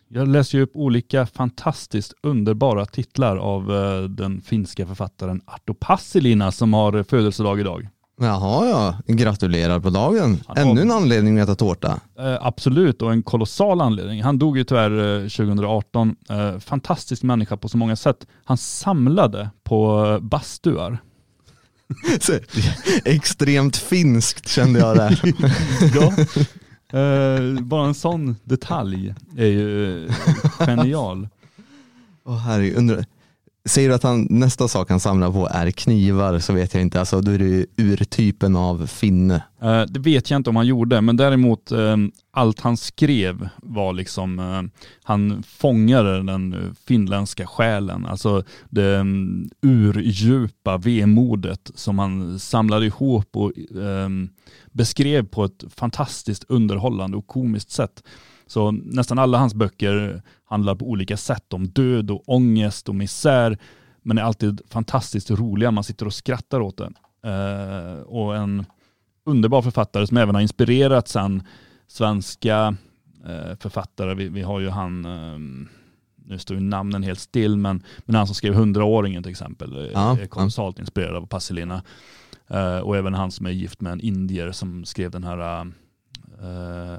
Jag 0.08 0.28
läser 0.28 0.58
ju 0.58 0.64
upp 0.64 0.76
olika 0.76 1.26
fantastiskt 1.26 2.14
underbara 2.22 2.86
titlar 2.86 3.36
av 3.36 3.74
eh, 3.74 4.02
den 4.02 4.40
finska 4.40 4.86
författaren 4.86 5.40
Arto 5.46 5.74
Passilina 5.74 6.52
som 6.52 6.74
har 6.74 7.02
födelsedag 7.02 7.60
idag. 7.60 7.88
Jaha 8.20 8.68
ja, 8.68 9.14
gratulerar 9.14 9.80
på 9.80 9.90
dagen. 9.90 10.38
Han 10.46 10.56
Ännu 10.56 10.80
en 10.80 10.90
anledning 10.90 11.38
att 11.38 11.48
äta 11.48 11.54
tårta. 11.54 12.00
Eh, 12.18 12.36
absolut, 12.40 13.02
och 13.02 13.12
en 13.12 13.22
kolossal 13.22 13.80
anledning. 13.80 14.22
Han 14.22 14.38
dog 14.38 14.58
ju 14.58 14.64
tyvärr 14.64 15.22
eh, 15.22 15.28
2018. 15.28 16.16
Eh, 16.30 16.58
fantastisk 16.58 17.22
människa 17.22 17.56
på 17.56 17.68
så 17.68 17.78
många 17.78 17.96
sätt. 17.96 18.26
Han 18.44 18.56
samlade 18.56 19.50
på 19.64 20.18
bastuar. 20.22 20.98
Extremt 23.04 23.76
finskt 23.76 24.48
kände 24.48 24.78
jag 24.78 24.96
där. 24.96 25.20
ja. 25.94 26.12
Eh, 26.98 27.60
bara 27.60 27.86
en 27.86 27.94
sån 27.94 28.36
detalj 28.44 29.14
är 29.36 29.46
ju 29.46 30.04
eh, 30.06 30.14
genial. 30.58 31.28
Åh 32.24 32.38
herregud, 32.38 32.76
undrar, 32.76 33.04
säger 33.66 33.88
du 33.88 33.94
att 33.94 34.02
han, 34.02 34.26
nästa 34.30 34.68
sak 34.68 34.90
han 34.90 35.00
samlar 35.00 35.32
på 35.32 35.48
är 35.50 35.70
knivar 35.70 36.38
så 36.38 36.52
vet 36.52 36.74
jag 36.74 36.82
inte, 36.82 37.00
alltså, 37.00 37.20
då 37.20 37.30
är 37.30 37.38
det 37.38 37.44
ju 37.44 37.66
urtypen 37.76 38.56
av 38.56 38.86
finne. 38.86 39.42
Eh, 39.62 39.82
det 39.82 40.00
vet 40.00 40.30
jag 40.30 40.38
inte 40.38 40.50
om 40.50 40.56
han 40.56 40.66
gjorde, 40.66 41.00
men 41.00 41.16
däremot 41.16 41.72
eh, 41.72 41.96
allt 42.30 42.60
han 42.60 42.76
skrev 42.76 43.48
var 43.56 43.92
liksom, 43.92 44.38
eh, 44.38 44.62
han 45.02 45.42
fångade 45.42 46.22
den 46.22 46.52
eh, 46.52 46.72
finländska 46.86 47.46
själen, 47.46 48.06
alltså 48.06 48.44
det 48.70 48.96
um, 48.96 49.50
urdjupa 49.62 50.76
vemodet 50.76 51.70
som 51.74 51.98
han 51.98 52.38
samlade 52.38 52.86
ihop 52.86 53.36
och 53.36 53.52
ehm, 53.82 54.28
beskrev 54.72 55.26
på 55.26 55.44
ett 55.44 55.64
fantastiskt 55.74 56.44
underhållande 56.48 57.16
och 57.16 57.26
komiskt 57.26 57.70
sätt. 57.70 58.02
Så 58.46 58.70
nästan 58.70 59.18
alla 59.18 59.38
hans 59.38 59.54
böcker 59.54 60.22
handlar 60.44 60.74
på 60.74 60.86
olika 60.86 61.16
sätt 61.16 61.52
om 61.52 61.68
död 61.68 62.10
och 62.10 62.22
ångest 62.26 62.88
och 62.88 62.94
misär, 62.94 63.58
men 64.02 64.18
är 64.18 64.22
alltid 64.22 64.60
fantastiskt 64.68 65.30
roliga. 65.30 65.70
Man 65.70 65.84
sitter 65.84 66.06
och 66.06 66.14
skrattar 66.14 66.60
åt 66.60 66.76
det. 66.76 66.92
Eh, 67.30 68.00
och 68.00 68.36
en 68.36 68.66
underbar 69.24 69.62
författare 69.62 70.06
som 70.06 70.16
även 70.16 70.34
har 70.34 70.42
inspirerat 70.42 71.08
sen 71.08 71.42
svenska 71.86 72.76
eh, 73.26 73.56
författare. 73.60 74.14
Vi, 74.14 74.28
vi, 74.28 74.42
har 74.42 74.60
ju 74.60 74.68
han, 74.68 75.04
eh, 75.04 75.38
nu 76.16 76.38
står 76.38 76.56
ju 76.56 76.62
namnen 76.62 77.02
helt 77.02 77.20
still, 77.20 77.56
men, 77.56 77.82
men 77.98 78.14
han 78.14 78.26
som 78.26 78.34
skrev 78.34 78.54
Hundraåringen 78.54 79.22
till 79.22 79.30
exempel 79.30 79.90
Ja, 79.94 80.18
är 80.18 80.26
kolossalt 80.26 80.78
inspirerad 80.78 81.16
av 81.16 81.26
Pasolina. 81.26 81.82
Eh, 82.48 82.78
och 82.78 82.96
även 82.96 83.14
han 83.14 83.30
som 83.30 83.46
är 83.46 83.50
gift 83.50 83.80
med 83.80 83.92
en 83.92 84.00
indier 84.00 84.52
som 84.52 84.84
skrev 84.84 85.10
den 85.10 85.24
här 85.24 85.72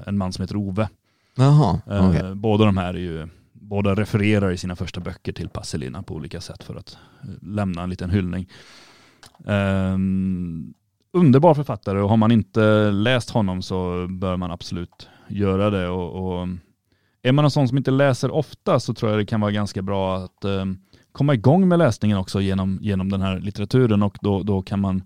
En 0.06 0.18
man 0.18 0.32
som 0.32 0.42
heter 0.42 0.56
Ove. 0.56 0.88
Jaha, 1.38 1.80
Eh, 1.86 2.10
okej. 2.10 2.34
Båda 2.34 2.64
de 2.64 2.76
här 2.76 2.94
är 2.94 2.98
ju, 2.98 3.28
båda 3.52 3.94
refererar 3.94 4.50
i 4.50 4.56
sina 4.56 4.76
första 4.76 5.00
böcker 5.00 5.32
till 5.32 5.48
Pasolina 5.48 6.02
på 6.02 6.14
olika 6.14 6.40
sätt 6.40 6.64
för 6.64 6.74
att 6.74 6.98
eh, 7.22 7.28
lämna 7.42 7.82
en 7.82 7.90
liten 7.90 8.10
hyllning. 8.10 8.48
Um, 9.44 10.74
underbar 11.12 11.54
författare 11.54 12.00
och 12.00 12.08
har 12.08 12.16
man 12.16 12.30
inte 12.30 12.90
läst 12.90 13.30
honom 13.30 13.62
så 13.62 14.06
bör 14.10 14.36
man 14.36 14.50
absolut 14.50 15.08
göra 15.28 15.70
det. 15.70 15.88
Och, 15.88 16.40
och 16.40 16.48
är 17.22 17.32
man 17.32 17.44
en 17.44 17.50
sån 17.50 17.68
som 17.68 17.78
inte 17.78 17.90
läser 17.90 18.30
ofta 18.30 18.80
så 18.80 18.94
tror 18.94 19.10
jag 19.10 19.20
det 19.20 19.26
kan 19.26 19.40
vara 19.40 19.52
ganska 19.52 19.82
bra 19.82 20.16
att 20.16 20.44
um, 20.44 20.78
komma 21.12 21.34
igång 21.34 21.68
med 21.68 21.78
läsningen 21.78 22.18
också 22.18 22.40
genom, 22.40 22.78
genom 22.82 23.08
den 23.08 23.20
här 23.20 23.40
litteraturen 23.40 24.02
och 24.02 24.18
då, 24.20 24.42
då 24.42 24.62
kan 24.62 24.80
man 24.80 25.02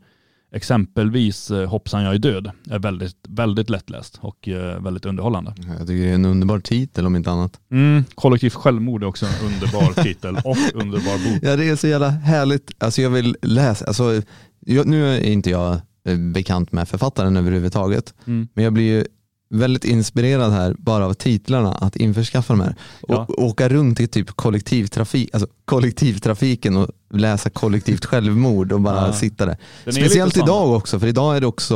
exempelvis 0.52 1.50
uh, 1.50 1.66
Hoppsan 1.66 2.02
jag 2.02 2.14
är 2.14 2.18
död 2.18 2.50
är 2.70 2.78
väldigt, 2.78 3.16
väldigt 3.28 3.70
lättläst 3.70 4.18
och 4.20 4.48
uh, 4.48 4.82
väldigt 4.82 5.04
underhållande. 5.04 5.54
Jag 5.78 5.86
tycker 5.86 6.02
det 6.02 6.10
är 6.10 6.14
en 6.14 6.24
underbar 6.24 6.60
titel 6.60 7.06
om 7.06 7.16
inte 7.16 7.30
annat. 7.30 7.60
Mm, 7.70 8.04
kollektivt 8.14 8.54
självmord 8.54 9.02
är 9.02 9.06
också 9.06 9.26
en 9.26 9.46
underbar 9.46 10.02
titel 10.02 10.36
och 10.44 10.82
underbar 10.82 11.32
bok. 11.32 11.42
Ja 11.42 11.56
det 11.56 11.68
är 11.68 11.76
så 11.76 11.86
jävla 11.86 12.08
härligt. 12.08 12.70
Alltså 12.78 13.02
jag 13.02 13.10
vill 13.10 13.36
läsa, 13.42 13.84
alltså, 13.84 14.22
jag, 14.60 14.86
nu 14.86 15.08
är 15.08 15.20
inte 15.20 15.50
jag 15.50 15.80
eh, 16.04 16.16
bekant 16.18 16.72
med 16.72 16.88
författaren 16.88 17.36
överhuvudtaget. 17.36 18.14
Mm. 18.26 18.48
Men 18.54 18.64
jag 18.64 18.72
blir 18.72 18.84
ju 18.84 19.04
väldigt 19.52 19.84
inspirerad 19.84 20.52
här 20.52 20.74
bara 20.78 21.06
av 21.06 21.14
titlarna 21.14 21.72
att 21.72 21.96
införskaffa 21.96 22.52
de 22.52 22.60
här. 22.60 22.74
Ja. 23.08 23.26
Och 23.28 23.42
åka 23.42 23.68
runt 23.68 24.00
i 24.00 24.06
typ 24.06 24.30
kollektivtrafik, 24.30 25.30
alltså 25.32 25.48
kollektivtrafiken 25.64 26.76
och 26.76 26.88
läsa 27.12 27.51
kollektivt 27.51 28.05
självmord 28.05 28.72
och 28.72 28.81
bara 28.81 29.07
Ja. 29.07 29.12
sitta 29.12 29.46
där. 29.46 29.57
Speciellt 29.83 30.37
idag 30.37 30.72
också, 30.77 31.01
för 31.01 31.07
idag 31.07 31.37
är 31.37 31.40
det 31.40 31.46
också 31.46 31.75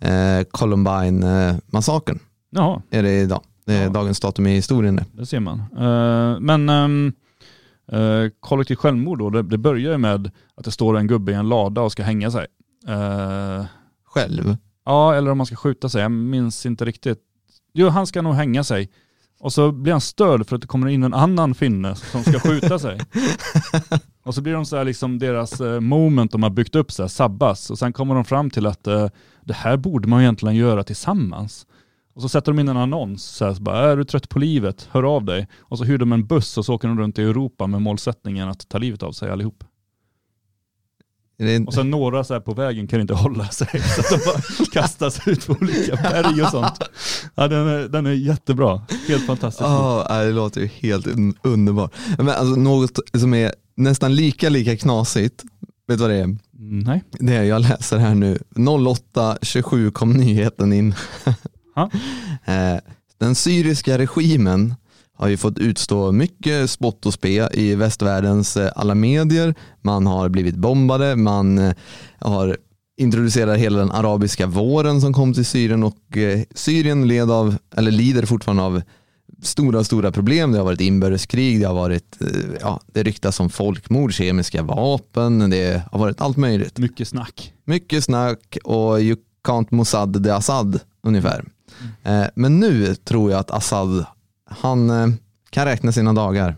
eh, 0.00 0.44
Columbine-massakern. 0.50 2.18
Jaha, 2.50 2.82
är 2.90 3.02
det 3.02 3.20
idag. 3.20 3.42
Det 3.66 3.74
är 3.74 3.82
Ja. 3.82 3.88
dagens 3.88 4.20
datum 4.20 4.46
i 4.46 4.54
historien 4.54 4.96
det. 4.96 5.04
det 5.12 5.26
ser 5.26 5.40
man. 5.40 5.58
Eh, 5.78 6.40
men 6.40 6.68
um, 6.68 7.12
kollektivt 8.40 8.78
självmord 8.78 9.18
då, 9.18 9.30
det, 9.30 9.42
det 9.42 9.58
börjar 9.58 9.92
ju 9.92 9.98
med 9.98 10.30
att 10.56 10.64
det 10.64 10.70
står 10.70 10.96
en 10.98 11.06
gubbe 11.06 11.32
i 11.32 11.34
en 11.34 11.48
lada 11.48 11.80
och 11.80 11.92
ska 11.92 12.02
hänga 12.02 12.30
sig. 12.30 12.46
Eh, 12.88 13.64
Själv. 14.04 14.56
ja, 14.84 15.14
eller 15.14 15.30
om 15.30 15.38
man 15.38 15.46
ska 15.46 15.56
skjuta 15.56 15.88
sig, 15.88 16.02
jag 16.02 16.10
minns 16.10 16.66
inte 16.66 16.84
riktigt. 16.84 17.18
Jo, 17.74 17.88
han 17.88 18.06
ska 18.06 18.22
nog 18.22 18.34
hänga 18.34 18.64
sig. 18.64 18.90
Och 19.40 19.52
så 19.52 19.72
blir 19.72 19.92
han 19.92 20.00
störd 20.00 20.46
för 20.46 20.56
att 20.56 20.62
det 20.62 20.68
kommer 20.68 20.88
in 20.88 21.02
en 21.02 21.14
annan 21.14 21.54
finne 21.54 21.94
som 21.96 22.22
ska 22.24 22.40
skjuta 22.40 22.78
sig. 22.78 22.98
Och 24.24 24.34
så 24.34 24.40
blir 24.42 24.52
de 24.52 24.66
så 24.66 24.76
här 24.76 24.84
liksom 24.84 25.18
deras 25.18 25.60
eh, 25.60 25.80
moment 25.80 26.32
de 26.32 26.42
har 26.42 26.50
byggt 26.50 26.74
upp 26.74 26.92
så 26.92 27.02
här 27.02 27.08
sabbas. 27.08 27.70
Och 27.70 27.78
sen 27.78 27.92
kommer 27.92 28.14
de 28.14 28.24
fram 28.24 28.50
till 28.50 28.66
att 28.66 28.86
eh, 28.86 29.08
det 29.44 29.54
här 29.54 29.76
borde 29.76 30.08
man 30.08 30.20
egentligen 30.20 30.56
göra 30.56 30.84
tillsammans. 30.84 31.66
Och 32.14 32.22
så 32.22 32.28
sätter 32.28 32.52
de 32.52 32.58
in 32.58 32.68
en 32.68 32.76
annons, 32.76 33.24
så, 33.24 33.44
här, 33.44 33.54
så 33.54 33.62
bara, 33.62 33.78
är 33.92 33.96
du 33.96 34.04
trött 34.04 34.28
på 34.28 34.38
livet, 34.38 34.88
hör 34.90 35.02
av 35.16 35.24
dig. 35.24 35.48
Och 35.60 35.78
så 35.78 35.84
hyr 35.84 35.98
de 35.98 36.12
en 36.12 36.26
buss 36.26 36.58
och 36.58 36.64
så 36.64 36.74
åker 36.74 36.88
de 36.88 36.98
runt 36.98 37.18
i 37.18 37.22
Europa 37.22 37.66
med 37.66 37.82
målsättningen 37.82 38.48
att 38.48 38.68
ta 38.68 38.78
livet 38.78 39.02
av 39.02 39.12
sig 39.12 39.30
allihop. 39.30 39.64
Och 41.66 41.74
sen 41.74 41.90
några 41.90 42.24
så 42.24 42.34
här 42.34 42.40
på 42.40 42.54
vägen 42.54 42.86
kan 42.86 43.00
inte 43.00 43.14
hålla 43.14 43.48
sig, 43.48 43.66
så 43.80 44.00
att 44.00 44.10
de 44.10 44.16
bara 44.26 44.66
kastas 44.72 45.28
ut 45.28 45.46
på 45.46 45.56
olika 45.60 45.96
berg 45.96 46.42
och 46.42 46.48
sånt. 46.48 46.80
Ja, 47.34 47.48
den, 47.48 47.68
är, 47.68 47.88
den 47.88 48.06
är 48.06 48.12
jättebra, 48.12 48.82
helt 49.08 49.26
fantastisk. 49.26 49.62
Ja, 49.68 50.06
nej, 50.10 50.26
det 50.26 50.32
låter 50.32 50.60
ju 50.60 50.66
helt 50.66 51.06
un- 51.06 51.34
underbart. 51.42 51.92
Men 52.18 52.28
alltså, 52.28 52.60
något 52.60 52.98
som 53.18 53.34
är 53.34 53.52
nästan 53.82 54.14
lika 54.14 54.48
lika 54.48 54.76
knasigt, 54.76 55.44
vet 55.88 55.98
du 55.98 56.02
vad 56.02 56.10
det 56.10 56.16
är? 56.16 56.36
Nej. 56.58 57.02
Det 57.10 57.34
är, 57.36 57.42
jag 57.42 57.62
läser 57.62 57.98
här 57.98 58.14
nu, 58.14 58.38
08.27 58.54 59.90
kom 59.90 60.12
nyheten 60.12 60.72
in. 60.72 60.94
Eh, 62.44 62.80
Den 63.18 63.34
syriska 63.34 63.98
regimen 63.98 64.74
har 65.16 65.28
ju 65.28 65.36
fått 65.36 65.58
utstå 65.58 66.12
mycket 66.12 66.70
spott 66.70 67.06
och 67.06 67.14
spe 67.14 67.48
i 67.52 67.74
västvärldens 67.74 68.56
eh, 68.56 68.70
alla 68.76 68.94
medier. 68.94 69.54
Man 69.80 70.06
har 70.06 70.28
blivit 70.28 70.56
bombade, 70.56 71.16
man 71.16 71.58
eh, 71.58 71.74
har 72.18 72.56
introducerat 72.96 73.58
hela 73.58 73.78
den 73.78 73.90
arabiska 73.90 74.46
våren 74.46 75.00
som 75.00 75.12
kom 75.12 75.34
till 75.34 75.46
Syrien 75.46 75.82
och 75.82 76.18
Syrien 76.54 77.08
led 77.08 77.30
av, 77.30 77.56
eller 77.76 77.90
lider 77.90 78.26
fortfarande 78.26 78.62
av 78.62 78.82
stora, 79.42 79.84
stora 79.84 80.12
problem. 80.12 80.52
Det 80.52 80.58
har 80.58 80.64
varit 80.64 80.80
inbördeskrig, 80.80 81.60
det 81.60 81.66
har 81.66 81.74
varit, 81.74 82.16
eh, 82.20 82.28
ja, 82.60 82.80
det 82.86 83.02
ryktas 83.02 83.40
om 83.40 83.50
folkmord, 83.50 84.12
kemiska 84.12 84.62
vapen, 84.62 85.50
det 85.50 85.82
har 85.92 85.98
varit 85.98 86.20
allt 86.20 86.36
möjligt. 86.36 86.78
Mycket 86.78 87.08
snack. 87.08 87.52
Mycket 87.64 88.04
snack 88.04 88.56
och 88.64 89.00
you 89.00 89.16
can't 89.48 89.66
Mossad 89.70 90.22
de 90.22 90.30
Assad 90.30 90.80
ungefär. 91.02 91.44
Eh, 92.02 92.24
Men 92.34 92.60
nu 92.60 92.94
tror 92.94 93.30
jag 93.30 93.40
att 93.40 93.50
Assad, 93.50 94.04
han 94.50 94.90
eh, 94.90 95.08
kan 95.50 95.64
räkna 95.64 95.92
sina 95.92 96.12
dagar. 96.12 96.56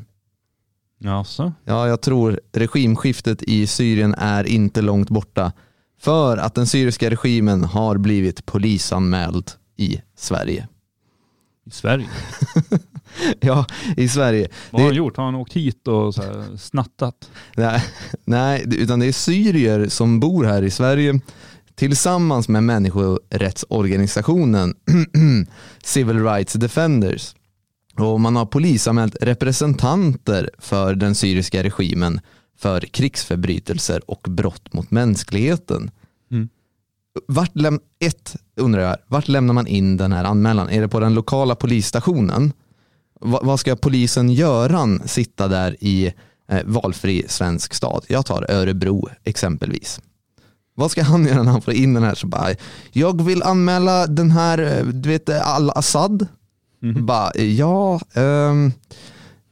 Ja, 0.99 1.25
så. 1.25 1.53
Ja, 1.65 1.89
jag 1.89 2.01
tror 2.01 2.41
regimskiftet 2.53 3.43
i 3.43 3.67
Syrien 3.67 4.15
är 4.19 4.45
inte 4.45 4.83
långt 4.83 5.11
borta. 5.11 5.53
För 6.01 6.37
att 6.37 6.55
den 6.55 6.67
syriska 6.67 7.11
regimen 7.11 7.65
har 7.65 7.97
blivit 7.99 8.47
polisanmäld 8.47 9.51
i 9.77 10.01
Sverige. 10.17 10.69
I 11.67 11.71
Sverige. 11.71 12.09
Ja, 13.41 13.67
i 13.97 14.09
Sverige. 14.09 14.49
Vad 14.71 14.83
har 14.83 14.89
Det- 14.89 14.95
han 14.95 14.97
gjort? 14.97 15.17
Har 15.17 15.25
han 15.25 15.35
åkt 15.35 15.53
hit 15.53 15.89
och 15.89 16.15
så 16.15 16.23
här 16.23 16.57
snattat? 16.57 17.31
Nej, 17.57 17.85
nej, 18.25 18.65
utan 18.79 18.99
det 19.01 19.07
är 19.07 19.13
syrier 19.13 19.89
som 19.89 20.21
bor 20.21 20.45
här 20.45 20.63
i 20.63 20.71
Sverige 20.71 21.21
tillsammans 21.75 22.49
med 22.49 22.63
människorättsorganisationen 22.65 24.75
Civil 25.85 26.25
Rights 26.25 26.53
Defenders. 26.53 27.35
Och 27.99 28.21
man 28.21 28.37
har 28.37 28.47
polisanmält 28.47 29.17
representanter 29.21 30.51
för 30.59 30.95
den 30.95 31.15
syriska 31.15 31.63
regimen 31.63 32.21
för 32.59 32.81
krigsförbrytelser 32.81 34.11
och 34.11 34.27
brott 34.31 34.73
mot 34.73 34.91
mänskligheten. 34.91 35.91
Mm. 36.31 36.49
Vart 37.29 37.55
läm- 37.55 37.81
ett 37.99 38.37
undrar 38.57 38.83
jag, 38.83 38.97
vart 39.07 39.29
lämnar 39.29 39.55
man 39.55 39.67
in 39.67 39.97
den 39.97 40.13
här 40.13 40.25
anmälan? 40.25 40.69
Är 40.71 40.81
det 40.81 40.89
på 40.89 41.01
den 41.01 41.15
lokala 41.15 41.55
polisstationen? 41.55 42.53
Va- 43.21 43.41
vad 43.43 43.61
ska 43.61 43.77
polisen 43.77 44.31
Göran 44.31 45.03
sitta 45.07 45.49
där 45.49 45.77
i 45.81 46.13
eh, 46.49 46.61
valfri 46.65 47.25
svensk 47.29 47.75
stad? 47.75 48.05
Jag 48.09 48.27
tar 48.27 48.51
Örebro 48.51 49.09
exempelvis. 49.25 50.01
Vad 50.77 50.91
ska 50.91 51.03
han 51.03 51.25
göra 51.27 51.43
när 51.43 51.53
han 51.53 51.63
får 51.63 51.75
in 51.75 51.95
den 51.95 52.03
här? 52.03 52.15
Så 52.15 52.27
bara, 52.27 52.49
jag 52.93 53.23
vill 53.23 53.43
anmäla 53.43 54.07
den 54.07 54.31
här, 54.31 54.59
eh, 54.79 54.85
du 54.87 55.09
vet 55.09 55.29
Al-Assad. 55.29 56.27
Mhm. 56.83 57.07
Bara, 57.07 57.37
ja, 57.39 58.01
ehm, 58.15 58.73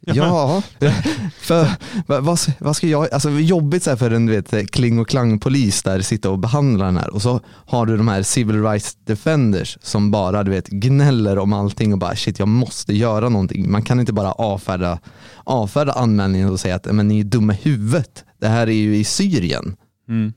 ja, 0.07 0.63
för 1.41 1.67
vad, 2.07 2.39
vad, 2.61 2.77
ska 2.77 2.87
jag, 2.87 3.13
alltså 3.13 3.31
jobbigt 3.31 3.83
så 3.83 3.91
här 3.91 3.97
för 3.97 4.11
en 4.11 4.27
du 4.27 4.33
vet, 4.41 4.71
kling 4.71 4.99
och 4.99 5.09
klang 5.09 5.39
polis 5.39 5.83
där 5.83 6.01
sitta 6.01 6.31
och 6.31 6.39
behandla 6.39 6.85
den 6.85 6.97
här 6.97 7.15
och 7.15 7.23
så 7.23 7.41
har 7.47 7.87
du 7.87 7.97
de 7.97 8.09
här 8.09 8.23
civil 8.23 8.63
rights 8.63 8.95
defenders 8.95 9.79
som 9.83 10.11
bara 10.11 10.43
du 10.45 10.51
vet 10.51 10.69
gnäller 10.69 11.39
om 11.39 11.53
allting 11.53 11.93
och 11.93 11.99
bara 11.99 12.17
shit 12.17 12.39
jag 12.39 12.49
måste 12.49 12.95
göra 12.95 13.29
någonting. 13.29 13.71
Man 13.71 13.83
kan 13.83 14.01
inte 14.01 14.13
bara 14.13 14.33
avfärda, 14.33 14.99
avfärda 15.45 15.93
anmälningen 15.93 16.51
och 16.51 16.61
säga 16.61 16.75
att 16.75 16.95
men 16.95 17.09
ni 17.09 17.21
är 17.21 17.25
dumma 17.25 17.53
i 17.53 17.57
huvudet. 17.63 18.25
Det 18.41 18.49
här 18.49 18.67
är 18.67 18.73
ju 18.73 18.97
i 18.97 19.05
Syrien. 19.05 19.77
Mm. 20.09 20.33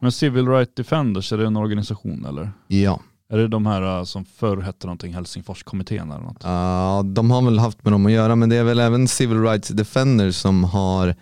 Men 0.00 0.12
Civil 0.12 0.48
Rights 0.48 0.74
Defenders, 0.74 1.32
är 1.32 1.38
det 1.38 1.46
en 1.46 1.56
organisation 1.56 2.24
eller? 2.24 2.52
Ja. 2.66 3.00
Är 3.32 3.38
det 3.38 3.48
de 3.48 3.66
här 3.66 3.98
uh, 3.98 4.04
som 4.04 4.24
förr 4.24 4.56
hette 4.56 4.86
någonting 4.86 5.14
Helsingforskommittén 5.14 6.10
eller 6.10 6.22
något? 6.22 6.40
Ja, 6.42 7.02
de 7.06 7.30
har 7.30 7.42
väl 7.42 7.58
haft 7.58 7.84
med 7.84 7.92
dem 7.92 8.06
att 8.06 8.12
göra 8.12 8.36
men 8.36 8.48
det 8.48 8.56
är 8.56 8.64
väl 8.64 8.80
även 8.80 9.08
Civil 9.08 9.42
Rights 9.42 9.68
Defenders 9.68 10.36
som 10.36 10.64
har 10.64 11.14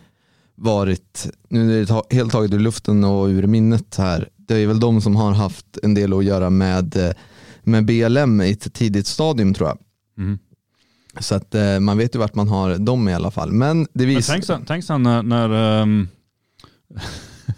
varit, 0.55 1.31
nu 1.49 1.81
är 1.81 1.87
det 1.87 2.17
helt 2.17 2.33
taget 2.33 2.53
ur 2.55 2.59
luften 2.59 3.05
och 3.05 3.27
ur 3.27 3.47
minnet 3.47 3.97
här, 3.97 4.29
det 4.37 4.55
är 4.55 4.67
väl 4.67 4.81
de 4.81 5.01
som 5.01 5.17
har 5.17 5.33
haft 5.33 5.79
en 5.83 5.95
del 5.95 6.13
att 6.13 6.25
göra 6.25 6.51
med, 6.51 6.97
eh, 6.97 7.13
med 7.63 7.85
BLM 7.85 8.41
i 8.41 8.51
ett 8.51 8.75
tidigt 8.75 9.07
stadium 9.07 9.55
tror 9.55 9.69
jag. 9.69 9.79
Mm. 10.19 10.39
Så 11.21 11.35
att 11.35 11.55
eh, 11.55 11.81
man 11.81 11.99
vet 11.99 12.15
ju 12.15 12.19
vart 12.19 12.35
man 12.35 12.49
har 12.49 12.79
dem 12.79 13.09
i 13.09 13.15
alla 13.15 13.31
fall. 13.31 13.53
Men 13.53 13.83
det 13.83 13.89
Men 13.93 14.07
visar... 14.07 14.33
tänk 14.33 14.45
sen, 14.45 14.65
tänk 14.67 14.85
sen 14.85 15.03
när, 15.03 15.23
när, 15.23 15.83
ehm, 15.83 16.09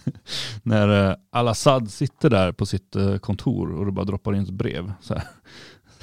när 0.62 1.10
eh, 1.10 1.16
Al-Assad 1.30 1.90
sitter 1.90 2.30
där 2.30 2.52
på 2.52 2.66
sitt 2.66 2.96
eh, 2.96 3.16
kontor 3.16 3.72
och 3.72 3.86
det 3.86 3.92
bara 3.92 4.04
droppar 4.04 4.34
in 4.34 4.42
ett 4.42 4.50
brev. 4.50 4.92
Så 5.00 5.14
här. 5.14 5.24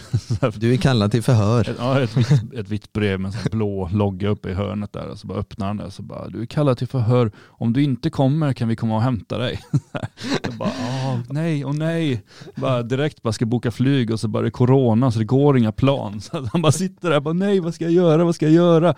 Du 0.55 0.73
är 0.73 0.77
kallad 0.77 1.11
till 1.11 1.23
förhör. 1.23 1.69
Ett, 1.69 1.75
ja, 1.79 2.01
ett, 2.01 2.17
vitt, 2.17 2.53
ett 2.53 2.69
vitt 2.69 2.93
brev 2.93 3.19
med 3.19 3.33
en 3.33 3.49
blå 3.51 3.89
logga 3.93 4.29
uppe 4.29 4.49
i 4.49 4.53
hörnet 4.53 4.93
där. 4.93 5.07
Och 5.07 5.19
så 5.19 5.27
bara 5.27 5.39
öppnar 5.39 5.67
han 5.67 5.77
det 5.77 5.83
och 5.83 5.93
så 5.93 6.01
bara, 6.01 6.29
du 6.29 6.41
är 6.41 6.45
kallad 6.45 6.77
till 6.77 6.87
förhör. 6.87 7.31
Om 7.47 7.73
du 7.73 7.83
inte 7.83 8.09
kommer 8.09 8.53
kan 8.53 8.67
vi 8.67 8.75
komma 8.75 8.95
och 8.95 9.01
hämta 9.01 9.37
dig. 9.37 9.61
Jag 10.43 10.53
bara, 10.53 10.69
ah, 10.69 11.17
nej 11.29 11.65
och 11.65 11.75
nej. 11.75 12.23
Bara 12.55 12.83
direkt 12.83 13.21
bara 13.21 13.33
ska 13.33 13.45
boka 13.45 13.71
flyg 13.71 14.11
och 14.11 14.19
så 14.19 14.27
bara 14.27 14.41
det 14.41 14.49
är 14.49 14.51
corona 14.51 15.11
så 15.11 15.19
det 15.19 15.25
går 15.25 15.57
inga 15.57 15.71
plan. 15.71 16.21
Så 16.21 16.47
han 16.51 16.61
bara 16.61 16.71
sitter 16.71 17.09
där 17.09 17.17
och 17.17 17.23
bara, 17.23 17.33
nej 17.33 17.59
vad 17.59 17.73
ska 17.73 17.83
jag 17.83 17.93
göra, 17.93 18.23
vad 18.23 18.35
ska 18.35 18.45
jag 18.45 18.53
göra? 18.53 18.95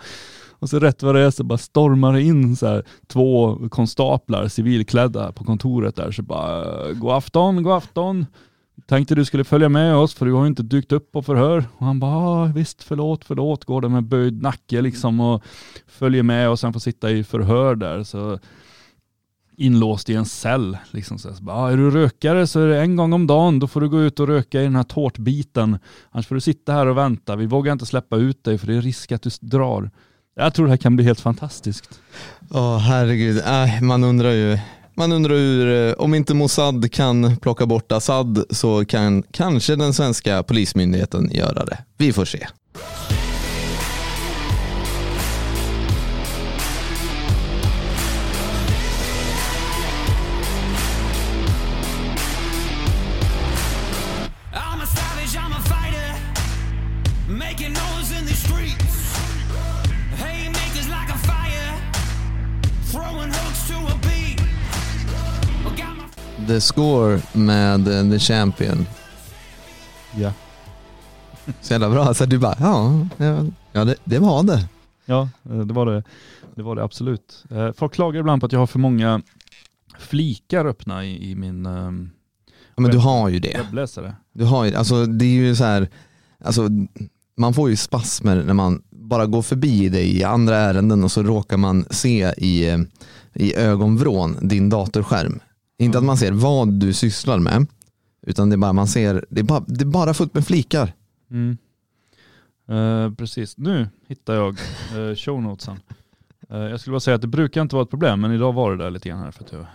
Och 0.62 0.70
så 0.70 0.78
rätt 0.78 1.02
vad 1.02 1.14
det 1.14 1.20
är 1.20 1.30
så 1.30 1.44
bara 1.44 1.58
stormar 1.58 2.12
det 2.12 2.22
in 2.22 2.56
så 2.56 2.66
här, 2.66 2.84
två 3.06 3.58
konstaplar 3.68 4.48
civilklädda 4.48 5.32
på 5.32 5.44
kontoret 5.44 5.96
där. 5.96 6.10
Så 6.10 6.22
bara, 6.22 6.92
god 6.92 7.12
afton, 7.12 7.62
god 7.62 7.72
afton. 7.72 8.26
Tänkte 8.86 9.14
du 9.14 9.24
skulle 9.24 9.44
följa 9.44 9.68
med 9.68 9.96
oss 9.96 10.14
för 10.14 10.26
du 10.26 10.32
har 10.32 10.42
ju 10.42 10.46
inte 10.46 10.62
dykt 10.62 10.92
upp 10.92 11.12
på 11.12 11.22
förhör. 11.22 11.64
Och 11.78 11.86
han 11.86 12.00
bara, 12.00 12.16
ah, 12.16 12.44
visst 12.44 12.82
förlåt, 12.82 13.24
förlåt. 13.24 13.64
Går 13.64 13.80
där 13.80 13.88
med 13.88 14.04
böjd 14.04 14.42
nacke 14.42 14.80
liksom 14.80 15.20
och 15.20 15.42
följer 15.86 16.22
med 16.22 16.50
och 16.50 16.58
sen 16.58 16.72
får 16.72 16.80
sitta 16.80 17.10
i 17.10 17.24
förhör 17.24 17.74
där. 17.74 18.02
Så 18.02 18.38
inlåst 19.56 20.10
i 20.10 20.14
en 20.14 20.24
cell. 20.24 20.76
Liksom 20.90 21.18
så, 21.18 21.34
så 21.34 21.42
bara, 21.42 21.56
ah, 21.56 21.70
är 21.70 21.76
du 21.76 21.90
rökare 21.90 22.46
så 22.46 22.60
är 22.60 22.66
det 22.66 22.80
en 22.80 22.96
gång 22.96 23.12
om 23.12 23.26
dagen, 23.26 23.58
då 23.58 23.66
får 23.66 23.80
du 23.80 23.88
gå 23.88 24.02
ut 24.02 24.20
och 24.20 24.28
röka 24.28 24.60
i 24.60 24.64
den 24.64 24.76
här 24.76 24.82
tårtbiten. 24.82 25.78
Annars 26.10 26.26
får 26.26 26.34
du 26.34 26.40
sitta 26.40 26.72
här 26.72 26.86
och 26.86 26.96
vänta. 26.96 27.36
Vi 27.36 27.46
vågar 27.46 27.72
inte 27.72 27.86
släppa 27.86 28.16
ut 28.16 28.44
dig 28.44 28.58
för 28.58 28.66
det 28.66 28.74
är 28.74 28.82
risk 28.82 29.12
att 29.12 29.22
du 29.22 29.30
drar. 29.40 29.90
Jag 30.34 30.54
tror 30.54 30.66
det 30.66 30.72
här 30.72 30.76
kan 30.76 30.96
bli 30.96 31.04
helt 31.04 31.20
fantastiskt. 31.20 32.00
Ja, 32.50 32.76
herregud. 32.76 33.38
Äh, 33.38 33.82
man 33.82 34.04
undrar 34.04 34.30
ju. 34.30 34.58
Man 34.94 35.12
undrar 35.12 35.34
hur, 35.34 35.88
eh, 35.88 35.92
om 35.92 36.14
inte 36.14 36.34
Mossad 36.34 36.92
kan 36.92 37.36
plocka 37.36 37.66
bort 37.66 37.92
Assad 37.92 38.44
så 38.50 38.84
kan 38.84 39.22
kanske 39.22 39.76
den 39.76 39.94
svenska 39.94 40.42
polismyndigheten 40.42 41.30
göra 41.32 41.64
det. 41.64 41.78
Vi 41.96 42.12
får 42.12 42.24
se. 42.24 42.46
The 66.46 66.60
Score 66.60 67.20
med 67.32 67.88
eh, 67.88 68.10
The 68.10 68.18
Champion. 68.18 68.86
Ja. 70.16 70.32
Så 71.60 71.72
jävla 71.74 71.90
bra. 71.90 72.14
Så 72.14 72.24
du 72.24 72.38
bara, 72.38 72.56
ja, 72.60 73.06
ja, 73.16 73.44
ja 73.72 73.84
det, 73.84 73.94
det 74.04 74.18
var 74.18 74.42
det. 74.42 74.68
Ja, 75.04 75.28
eh, 75.50 75.58
det 75.58 75.74
var 75.74 75.86
det, 75.86 76.02
det, 76.54 76.62
var 76.62 76.76
det 76.76 76.84
absolut. 76.84 77.44
Eh, 77.50 77.72
Folk 77.72 77.94
klagar 77.94 78.20
ibland 78.20 78.40
på 78.42 78.46
att 78.46 78.52
jag 78.52 78.60
har 78.60 78.66
för 78.66 78.78
många 78.78 79.22
flikar 79.98 80.64
öppna 80.66 81.04
i, 81.04 81.30
i 81.30 81.34
min 81.34 81.66
um, 81.66 82.10
Ja, 82.74 82.82
men 82.82 82.90
du 82.90 82.98
har 82.98 83.28
ju 83.28 83.38
det. 83.38 83.58
webbläsare. 83.58 84.14
Du 84.32 84.44
har 84.44 84.64
ju, 84.64 84.74
alltså 84.74 85.06
det 85.06 85.24
är 85.24 85.28
ju 85.28 85.56
så 85.56 85.64
här, 85.64 85.88
alltså 86.44 86.68
man 87.36 87.54
får 87.54 87.70
ju 87.70 87.76
spasmer 87.76 88.42
när 88.42 88.54
man 88.54 88.82
bara 88.90 89.26
går 89.26 89.42
förbi 89.42 89.88
dig 89.88 90.16
i 90.16 90.24
andra 90.24 90.56
ärenden 90.56 91.04
och 91.04 91.12
så 91.12 91.22
råkar 91.22 91.56
man 91.56 91.84
se 91.90 92.32
i, 92.36 92.68
eh, 92.70 92.78
i 93.34 93.54
ögonvrån 93.56 94.36
din 94.40 94.68
datorskärm. 94.70 95.40
Inte 95.78 95.98
att 95.98 96.04
man 96.04 96.16
ser 96.16 96.32
vad 96.32 96.72
du 96.72 96.92
sysslar 96.92 97.38
med, 97.38 97.66
utan 98.26 98.50
det 98.50 98.54
är 98.54 98.58
bara 98.58 98.72
man 98.72 98.86
ser, 98.86 99.24
det 99.30 99.40
är 99.40 99.44
bara, 99.44 99.64
det 99.66 99.80
är 99.80 99.86
bara 99.86 100.14
fullt 100.14 100.34
med 100.34 100.46
flikar. 100.46 100.92
Mm. 101.30 101.58
Eh, 102.68 103.14
precis, 103.14 103.58
nu 103.58 103.88
hittar 104.06 104.34
jag 104.34 104.58
uh, 104.96 105.14
shownotesen. 105.14 105.80
Uh, 106.52 106.58
jag 106.58 106.80
skulle 106.80 106.92
bara 106.92 107.00
säga 107.00 107.14
att 107.14 107.20
det 107.20 107.28
brukar 107.28 107.62
inte 107.62 107.74
vara 107.74 107.82
ett 107.82 107.90
problem, 107.90 108.20
men 108.20 108.32
idag 108.32 108.52
var 108.52 108.76
det 108.76 108.84
där 108.84 108.90
lite 108.90 109.08
grann 109.08 109.20
här 109.20 109.30
för 109.30 109.44
att 109.44 109.52
jag 109.52 109.60
eh, 109.60 109.66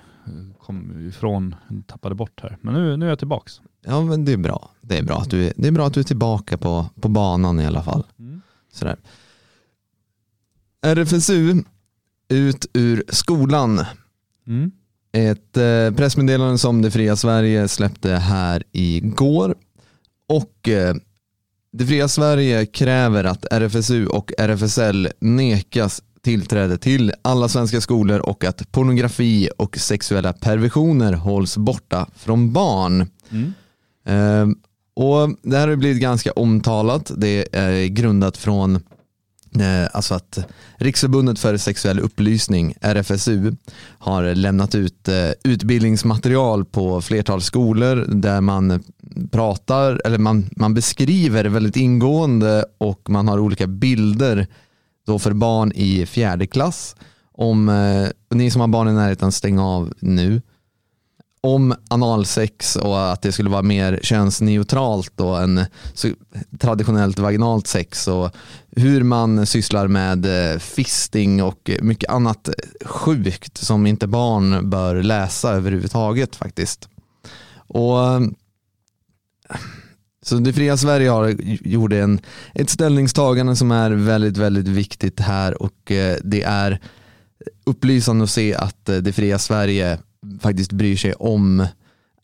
kom 0.61 1.07
ifrån, 1.07 1.55
tappade 1.85 2.15
bort 2.15 2.41
här. 2.41 2.57
Men 2.61 2.73
nu, 2.73 2.97
nu 2.97 3.05
är 3.05 3.09
jag 3.09 3.19
tillbaks. 3.19 3.61
Ja 3.85 4.01
men 4.01 4.25
det 4.25 4.33
är 4.33 4.37
bra. 4.37 4.69
Det 4.81 4.97
är 4.97 5.03
bra 5.03 5.17
att 5.17 5.29
du, 5.29 5.53
det 5.55 5.67
är 5.67 5.71
bra 5.71 5.87
att 5.87 5.93
du 5.93 5.99
är 5.99 6.03
tillbaka 6.03 6.57
på, 6.57 6.85
på 7.01 7.09
banan 7.09 7.59
i 7.59 7.65
alla 7.65 7.83
fall. 7.83 8.03
Mm. 8.19 8.41
Sådär. 8.71 8.97
RFSU, 10.81 11.63
ut 12.27 12.65
ur 12.73 13.03
skolan. 13.09 13.85
Mm. 14.47 14.71
Ett 15.17 15.57
eh, 15.57 15.95
pressmeddelande 15.95 16.57
som 16.57 16.81
Det 16.81 16.91
fria 16.91 17.15
Sverige 17.15 17.67
släppte 17.67 18.11
här 18.11 18.63
igår. 18.71 19.55
Och 20.29 20.69
eh, 20.69 20.95
Det 21.71 21.85
fria 21.85 22.07
Sverige 22.07 22.65
kräver 22.65 23.23
att 23.23 23.45
RFSU 23.51 24.07
och 24.07 24.31
RFSL 24.37 25.09
nekas 25.19 26.01
tillträde 26.21 26.77
till 26.77 27.13
alla 27.21 27.49
svenska 27.49 27.81
skolor 27.81 28.19
och 28.19 28.43
att 28.43 28.71
pornografi 28.71 29.49
och 29.57 29.77
sexuella 29.77 30.33
perversioner 30.33 31.13
hålls 31.13 31.57
borta 31.57 32.07
från 32.15 32.53
barn. 32.53 33.05
Mm. 33.29 33.53
Eh, 34.05 34.55
och 34.95 35.35
Det 35.41 35.57
här 35.57 35.67
har 35.67 35.75
blivit 35.75 36.01
ganska 36.01 36.31
omtalat. 36.31 37.11
Det 37.17 37.55
är 37.55 37.85
grundat 37.85 38.37
från 38.37 38.79
Eh, 39.59 39.89
alltså 39.93 40.15
att 40.15 40.39
Riksförbundet 40.77 41.39
för 41.39 41.57
sexuell 41.57 41.99
upplysning, 41.99 42.75
RFSU, 42.81 43.55
har 43.99 44.35
lämnat 44.35 44.75
ut 44.75 45.07
eh, 45.07 45.31
utbildningsmaterial 45.43 46.65
på 46.65 47.01
flertal 47.01 47.41
skolor 47.41 48.05
där 48.07 48.41
man 48.41 48.83
pratar, 49.31 50.01
eller 50.05 50.17
man, 50.17 50.49
man 50.51 50.73
beskriver 50.73 51.45
väldigt 51.45 51.75
ingående 51.75 52.65
och 52.77 53.09
man 53.09 53.27
har 53.27 53.39
olika 53.39 53.67
bilder 53.67 54.47
då 55.05 55.19
för 55.19 55.33
barn 55.33 55.71
i 55.75 56.05
fjärde 56.05 56.47
klass. 56.47 56.95
Om 57.31 57.69
eh, 57.69 58.37
ni 58.37 58.51
som 58.51 58.61
har 58.61 58.67
barn 58.67 58.89
i 58.89 58.93
närheten, 58.93 59.31
stäng 59.31 59.59
av 59.59 59.93
nu 59.99 60.41
om 61.41 61.75
analsex 61.87 62.75
och 62.75 63.11
att 63.11 63.21
det 63.21 63.31
skulle 63.31 63.49
vara 63.49 63.61
mer 63.61 63.99
könsneutralt 64.03 65.11
då 65.15 65.35
än 65.35 65.65
traditionellt 66.59 67.19
vaginalt 67.19 67.67
sex 67.67 68.07
och 68.07 68.35
hur 68.71 69.03
man 69.03 69.45
sysslar 69.45 69.87
med 69.87 70.51
eh, 70.53 70.59
fisting 70.59 71.43
och 71.43 71.71
mycket 71.81 72.09
annat 72.09 72.49
sjukt 72.85 73.57
som 73.57 73.87
inte 73.87 74.07
barn 74.07 74.69
bör 74.69 74.95
läsa 75.03 75.51
överhuvudtaget 75.51 76.35
faktiskt. 76.35 76.89
Och 77.67 77.97
så 80.21 80.35
det 80.35 80.53
fria 80.53 80.77
Sverige 80.77 81.09
har 81.09 81.35
gjorde 81.67 81.99
en, 81.99 82.19
ett 82.53 82.69
ställningstagande 82.69 83.55
som 83.55 83.71
är 83.71 83.91
väldigt, 83.91 84.37
väldigt 84.37 84.67
viktigt 84.67 85.19
här 85.19 85.61
och 85.61 85.91
eh, 85.91 86.17
det 86.23 86.43
är 86.43 86.79
upplysande 87.65 88.23
att 88.23 88.29
se 88.29 88.55
att 88.55 88.89
eh, 88.89 88.95
det 88.95 89.13
fria 89.13 89.39
Sverige 89.39 89.99
faktiskt 90.41 90.71
bryr 90.71 90.95
sig 90.95 91.13
om 91.13 91.65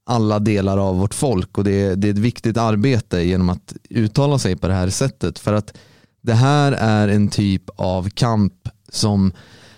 alla 0.05 0.39
delar 0.39 0.77
av 0.77 0.97
vårt 0.97 1.13
folk 1.13 1.57
och 1.57 1.63
det 1.63 1.81
är, 1.81 1.95
det 1.95 2.07
är 2.07 2.11
ett 2.11 2.17
viktigt 2.17 2.57
arbete 2.57 3.21
genom 3.21 3.49
att 3.49 3.73
uttala 3.89 4.39
sig 4.39 4.55
på 4.55 4.67
det 4.67 4.73
här 4.73 4.89
sättet 4.89 5.39
för 5.39 5.53
att 5.53 5.77
det 6.21 6.33
här 6.33 6.71
är 6.71 7.07
en 7.07 7.27
typ 7.27 7.69
av 7.75 8.09
kamp 8.09 8.53
som 8.89 9.33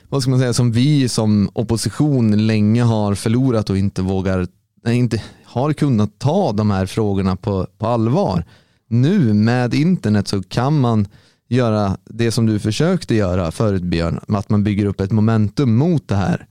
vad 0.10 0.22
ska 0.22 0.32
man 0.32 0.40
säga, 0.40 0.54
som 0.54 0.72
vi 0.72 1.10
som 1.10 1.50
opposition 1.54 2.48
länge 2.48 2.84
har 2.84 3.16
förlorat 3.16 3.70
och 3.70 3.78
inte 3.78 4.02
vågar, 4.02 4.48
nej, 4.84 4.98
inte 4.98 5.22
har 5.44 5.74
kunnat 5.74 6.20
ta 6.20 6.52
de 6.52 6.72
här 6.72 6.86
frågorna 6.86 7.36
på, 7.36 7.68
på 7.78 7.88
allvar. 7.88 8.46
Nu 8.88 9.34
med 9.34 9.74
internet 9.74 10.28
så 10.28 10.44
kan 10.44 10.80
man 10.80 11.08
göra 11.48 11.98
det 12.06 12.32
som 12.32 12.46
du 12.46 12.60
försökte 12.60 13.16
göra 13.16 13.52
förut 13.52 13.84
Björn, 13.84 14.20
att 14.28 14.50
man 14.50 14.64
bygger 14.64 14.86
upp 14.86 15.02
ett 15.02 15.12
momentum 15.12 15.76
mot 15.76 16.08
det 16.08 16.16
här. 16.16 16.48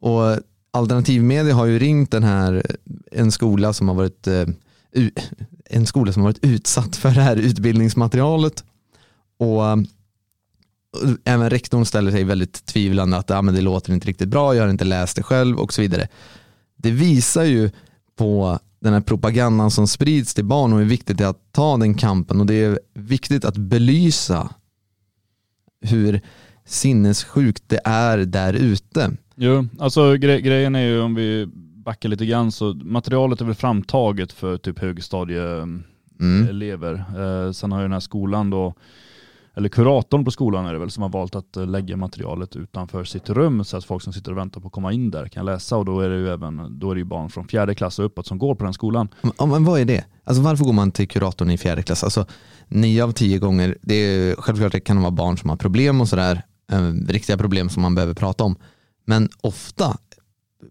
Och 0.00 0.38
alternativmedia 0.70 1.54
har 1.54 1.66
ju 1.66 1.78
ringt 1.78 2.10
den 2.10 2.24
här, 2.24 2.54
eh, 2.54 3.20
en 3.20 3.32
skola 3.32 3.72
som 3.72 3.88
har 3.88 3.94
varit 3.94 4.26
eh, 4.26 4.46
en 5.64 5.86
skola 5.86 6.12
som 6.12 6.22
har 6.22 6.28
varit 6.28 6.44
utsatt 6.44 6.96
för 6.96 7.10
det 7.10 7.22
här 7.22 7.36
utbildningsmaterialet. 7.36 8.64
Och 9.38 9.66
eh, 9.66 9.76
även 11.24 11.50
rektorn 11.50 11.84
ställer 11.84 12.10
sig 12.10 12.24
väldigt 12.24 12.66
tvivlande 12.66 13.16
att 13.16 13.30
ah, 13.30 13.42
men 13.42 13.54
det 13.54 13.60
låter 13.60 13.92
inte 13.92 14.08
riktigt 14.08 14.28
bra, 14.28 14.54
jag 14.54 14.62
har 14.62 14.70
inte 14.70 14.84
läst 14.84 15.16
det 15.16 15.22
själv 15.22 15.58
och 15.58 15.72
så 15.72 15.82
vidare. 15.82 16.08
Det 16.76 16.90
visar 16.90 17.44
ju 17.44 17.70
på 18.16 18.58
den 18.80 18.92
här 18.92 19.00
propagandan 19.00 19.70
som 19.70 19.88
sprids 19.88 20.34
till 20.34 20.44
barn 20.44 20.72
och 20.72 20.78
hur 20.78 20.86
viktigt 20.86 21.18
det 21.18 21.24
är 21.24 21.28
att 21.28 21.52
ta 21.52 21.76
den 21.76 21.94
kampen 21.94 22.40
och 22.40 22.46
det 22.46 22.54
är 22.54 22.80
viktigt 22.94 23.44
att 23.44 23.56
belysa 23.56 24.50
hur 25.80 26.20
sinnessjukt 26.64 27.62
det 27.66 27.80
är 27.84 28.18
där 28.18 28.52
ute. 28.52 29.10
Jo, 29.42 29.66
alltså 29.78 30.16
gre 30.16 30.40
grejen 30.40 30.74
är 30.74 30.80
ju 30.80 31.00
om 31.00 31.14
vi 31.14 31.46
backar 31.84 32.08
lite 32.08 32.26
grann 32.26 32.52
så 32.52 32.74
materialet 32.74 33.40
är 33.40 33.44
väl 33.44 33.54
framtaget 33.54 34.32
för 34.32 34.56
typ 34.56 34.78
högstadieelever. 34.78 37.04
Mm. 37.14 37.46
Eh, 37.46 37.52
sen 37.52 37.72
har 37.72 37.78
ju 37.78 37.84
den 37.84 37.92
här 37.92 38.00
skolan 38.00 38.50
då, 38.50 38.74
eller 39.54 39.68
kuratorn 39.68 40.24
på 40.24 40.30
skolan 40.30 40.66
är 40.66 40.72
det 40.72 40.78
väl, 40.78 40.90
som 40.90 41.02
har 41.02 41.10
valt 41.10 41.34
att 41.34 41.56
eh, 41.56 41.66
lägga 41.66 41.96
materialet 41.96 42.56
utanför 42.56 43.04
sitt 43.04 43.30
rum 43.30 43.64
så 43.64 43.76
att 43.76 43.84
folk 43.84 44.02
som 44.02 44.12
sitter 44.12 44.30
och 44.30 44.38
väntar 44.38 44.60
på 44.60 44.66
att 44.66 44.72
komma 44.72 44.92
in 44.92 45.10
där 45.10 45.28
kan 45.28 45.44
läsa 45.44 45.76
och 45.76 45.84
då 45.84 46.00
är 46.00 46.08
det 46.08 46.16
ju 46.16 46.28
även 46.28 46.78
då 46.78 46.90
är 46.90 46.94
det 46.94 47.04
barn 47.04 47.30
från 47.30 47.48
fjärde 47.48 47.74
klass 47.74 47.98
och 47.98 48.04
uppåt 48.04 48.26
som 48.26 48.38
går 48.38 48.54
på 48.54 48.64
den 48.64 48.72
skolan. 48.72 49.08
Ja, 49.38 49.46
men 49.46 49.64
vad 49.64 49.80
är 49.80 49.84
det? 49.84 50.04
Alltså 50.24 50.42
varför 50.42 50.64
går 50.64 50.72
man 50.72 50.90
till 50.90 51.08
kuratorn 51.08 51.50
i 51.50 51.58
fjärde 51.58 51.82
klass? 51.82 52.04
Alltså 52.04 52.26
nio 52.68 53.04
av 53.04 53.12
tio 53.12 53.38
gånger, 53.38 53.78
det 53.82 53.94
är, 53.94 54.36
självklart 54.36 54.72
det 54.72 54.80
kan 54.80 55.00
vara 55.00 55.10
barn 55.10 55.38
som 55.38 55.50
har 55.50 55.56
problem 55.56 56.00
och 56.00 56.08
sådär, 56.08 56.42
eh, 56.72 56.92
riktiga 57.08 57.36
problem 57.36 57.68
som 57.68 57.82
man 57.82 57.94
behöver 57.94 58.14
prata 58.14 58.44
om. 58.44 58.56
Men 59.04 59.28
ofta, 59.40 59.96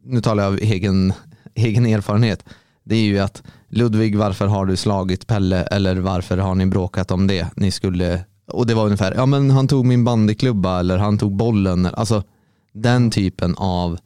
nu 0.03 0.21
talar 0.21 0.43
jag 0.43 0.53
av 0.53 0.59
egen, 0.59 1.13
egen 1.55 1.85
erfarenhet, 1.85 2.43
det 2.83 2.95
är 2.95 3.03
ju 3.03 3.19
att 3.19 3.43
Ludvig, 3.69 4.17
varför 4.17 4.47
har 4.47 4.65
du 4.65 4.75
slagit 4.75 5.27
Pelle? 5.27 5.63
Eller 5.63 5.95
varför 5.95 6.37
har 6.37 6.55
ni 6.55 6.65
bråkat 6.65 7.11
om 7.11 7.27
det? 7.27 7.47
Ni 7.55 7.71
skulle, 7.71 8.25
och 8.47 8.67
det 8.67 8.73
var 8.73 8.85
ungefär, 8.85 9.13
ja 9.15 9.25
men 9.25 9.51
han 9.51 9.67
tog 9.67 9.85
min 9.85 10.03
bandyklubba 10.03 10.79
eller 10.79 10.97
han 10.97 11.17
tog 11.17 11.35
bollen. 11.35 11.85
Alltså 11.85 12.23
den 12.73 13.11
typen 13.11 13.55
av 13.57 13.99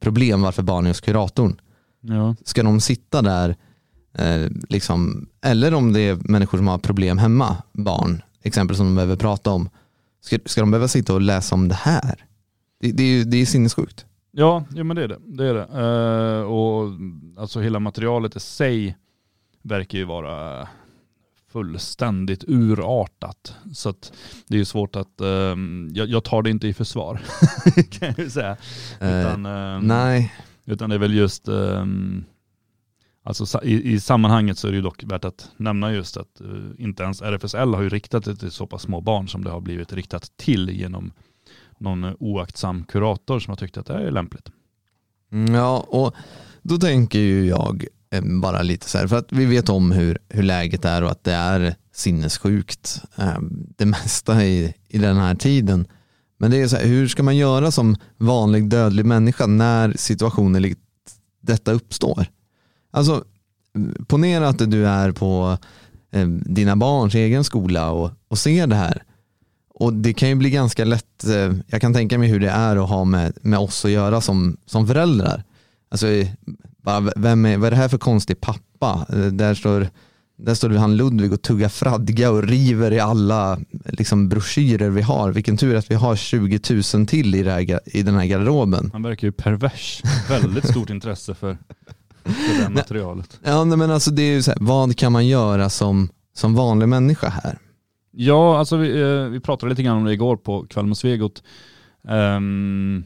problem 0.00 0.42
varför 0.42 0.62
barn 0.62 0.84
är 0.84 0.90
hos 0.90 1.00
kuratorn. 1.00 1.60
Ja. 2.00 2.34
Ska 2.44 2.62
de 2.62 2.80
sitta 2.80 3.22
där, 3.22 3.56
eh, 4.14 4.50
liksom, 4.68 5.28
eller 5.44 5.74
om 5.74 5.92
det 5.92 6.00
är 6.00 6.18
människor 6.20 6.58
som 6.58 6.68
har 6.68 6.78
problem 6.78 7.18
hemma, 7.18 7.56
barn, 7.72 8.22
exempel 8.42 8.76
som 8.76 8.86
de 8.86 8.94
behöver 8.94 9.16
prata 9.16 9.50
om. 9.50 9.68
Ska, 10.20 10.38
ska 10.46 10.60
de 10.60 10.70
behöva 10.70 10.88
sitta 10.88 11.14
och 11.14 11.20
läsa 11.20 11.54
om 11.54 11.68
det 11.68 11.74
här? 11.74 12.24
Det, 12.80 12.92
det, 12.92 13.02
är, 13.02 13.06
ju- 13.18 13.24
det 13.24 13.36
är 13.36 13.46
sinnessjukt. 13.46 14.06
Ja, 14.30 14.64
jo, 14.74 14.84
men 14.84 14.96
det 14.96 15.02
är 15.04 15.08
det. 15.08 15.18
det, 15.26 15.44
är 15.46 15.54
det. 15.54 15.66
Eh, 16.40 16.42
och 16.42 16.90
alltså 17.42 17.60
hela 17.60 17.80
materialet 17.80 18.36
i 18.36 18.40
sig 18.40 18.96
verkar 19.62 19.98
ju 19.98 20.04
vara 20.04 20.68
fullständigt 21.52 22.44
urartat. 22.48 23.54
Så 23.74 23.88
att 23.88 24.12
det 24.48 24.54
är 24.54 24.58
ju 24.58 24.64
svårt 24.64 24.96
att, 24.96 25.20
ehm, 25.20 25.88
jag, 25.94 26.08
jag 26.08 26.24
tar 26.24 26.42
det 26.42 26.50
inte 26.50 26.68
i 26.68 26.74
försvar 26.74 27.20
kan 27.90 28.08
jag 28.08 28.18
ju 28.18 28.30
säga. 28.30 28.56
Eh, 29.00 29.20
Utan, 29.20 29.46
ehm, 29.46 29.80
Nej, 29.86 30.34
utan 30.64 30.90
det 30.90 30.96
är 30.96 31.00
väl 31.00 31.14
just, 31.14 31.48
ehm, 31.48 32.24
alltså 33.22 33.64
i, 33.64 33.92
i 33.92 34.00
sammanhanget 34.00 34.58
så 34.58 34.66
är 34.66 34.70
det 34.70 34.76
ju 34.76 34.82
dock 34.82 35.02
värt 35.04 35.24
att 35.24 35.50
nämna 35.56 35.92
just 35.92 36.16
att 36.16 36.40
eh, 36.40 36.46
inte 36.78 37.02
ens 37.02 37.22
RFSL 37.22 37.74
har 37.74 37.82
ju 37.82 37.88
riktat 37.88 38.24
det 38.24 38.36
till 38.36 38.50
så 38.50 38.66
pass 38.66 38.82
små 38.82 39.00
barn 39.00 39.28
som 39.28 39.44
det 39.44 39.50
har 39.50 39.60
blivit 39.60 39.92
riktat 39.92 40.32
till 40.36 40.70
genom 40.70 41.12
någon 41.80 42.04
oaktsam 42.20 42.84
kurator 42.84 43.40
som 43.40 43.50
har 43.50 43.56
tyckt 43.56 43.76
att 43.76 43.86
det 43.86 43.92
här 43.92 44.00
är 44.00 44.10
lämpligt. 44.10 44.48
Mm, 45.32 45.54
ja, 45.54 45.86
och 45.88 46.14
då 46.62 46.78
tänker 46.78 47.18
ju 47.18 47.46
jag 47.46 47.84
eh, 48.10 48.22
bara 48.40 48.62
lite 48.62 48.88
så 48.88 48.98
här, 48.98 49.06
för 49.06 49.16
att 49.16 49.32
vi 49.32 49.44
vet 49.44 49.68
om 49.68 49.92
hur, 49.92 50.18
hur 50.28 50.42
läget 50.42 50.84
är 50.84 51.02
och 51.02 51.10
att 51.10 51.24
det 51.24 51.32
är 51.32 51.74
sinnessjukt 51.92 53.02
ehm, 53.16 53.66
det 53.76 53.86
mesta 53.86 54.44
i, 54.44 54.74
i 54.88 54.98
den 54.98 55.16
här 55.16 55.34
tiden. 55.34 55.86
Men 56.38 56.50
det 56.50 56.60
är 56.62 56.68
så 56.68 56.76
här, 56.76 56.86
hur 56.86 57.08
ska 57.08 57.22
man 57.22 57.36
göra 57.36 57.70
som 57.70 57.96
vanlig 58.16 58.68
dödlig 58.68 59.06
människa 59.06 59.46
när 59.46 59.94
situationer 59.96 60.60
likt 60.60 60.80
detta 61.40 61.72
uppstår? 61.72 62.26
Alltså, 62.90 63.24
ponera 64.06 64.48
att 64.48 64.70
du 64.70 64.86
är 64.86 65.12
på 65.12 65.58
eh, 66.10 66.28
dina 66.28 66.76
barns 66.76 67.14
egen 67.14 67.44
skola 67.44 67.90
och, 67.90 68.10
och 68.28 68.38
ser 68.38 68.66
det 68.66 68.76
här. 68.76 69.02
Och 69.80 69.92
det 69.92 70.12
kan 70.12 70.28
ju 70.28 70.34
bli 70.34 70.50
ganska 70.50 70.84
lätt, 70.84 71.24
eh, 71.24 71.52
jag 71.66 71.80
kan 71.80 71.94
tänka 71.94 72.18
mig 72.18 72.28
hur 72.28 72.40
det 72.40 72.50
är 72.50 72.76
att 72.76 72.88
ha 72.88 73.04
med, 73.04 73.32
med 73.42 73.58
oss 73.58 73.84
att 73.84 73.90
göra 73.90 74.20
som, 74.20 74.56
som 74.66 74.86
föräldrar. 74.86 75.44
Alltså, 75.90 76.06
eh, 76.08 76.28
bara, 76.82 77.12
vem 77.16 77.46
är, 77.46 77.56
vad 77.56 77.66
är 77.66 77.70
det 77.70 77.76
här 77.76 77.88
för 77.88 77.98
konstig 77.98 78.40
pappa? 78.40 79.06
Eh, 79.08 79.18
Där 79.18 79.54
står, 79.54 79.88
där 80.38 80.54
står 80.54 80.70
han 80.70 80.96
Ludvig 80.96 81.32
och 81.32 81.42
tuggar 81.42 81.68
fradga 81.68 82.30
och 82.30 82.42
river 82.42 82.92
i 82.92 83.00
alla 83.00 83.58
liksom, 83.84 84.28
broschyrer 84.28 84.90
vi 84.90 85.02
har. 85.02 85.32
Vilken 85.32 85.56
tur 85.56 85.76
att 85.76 85.90
vi 85.90 85.94
har 85.94 86.16
20 86.16 86.60
000 86.94 87.06
till 87.06 87.34
i, 87.34 87.42
här, 87.48 87.80
i 87.84 88.02
den 88.02 88.14
här 88.14 88.24
garderoben. 88.26 88.90
Han 88.92 89.02
verkar 89.02 89.26
ju 89.28 89.32
pervers. 89.32 90.02
Väldigt 90.28 90.70
stort 90.70 90.90
intresse 90.90 91.34
för, 91.34 91.58
för 92.24 92.62
det 92.62 92.68
materialet. 92.68 93.40
Ja, 93.42 93.64
men 93.64 93.90
alltså, 93.90 94.10
det 94.10 94.22
är 94.22 94.32
ju 94.32 94.42
så 94.42 94.50
här, 94.50 94.58
vad 94.60 94.96
kan 94.96 95.12
man 95.12 95.26
göra 95.26 95.70
som, 95.70 96.08
som 96.36 96.54
vanlig 96.54 96.88
människa 96.88 97.28
här? 97.28 97.58
Ja, 98.10 98.58
alltså 98.58 98.76
vi, 98.76 99.00
eh, 99.00 99.28
vi 99.28 99.40
pratade 99.40 99.70
lite 99.70 99.82
grann 99.82 99.96
om 99.96 100.04
det 100.04 100.12
igår 100.12 100.36
på 100.36 100.66
Kväll 100.66 100.86
med 100.86 100.96
Svegot. 100.96 101.42
Um, 102.02 103.04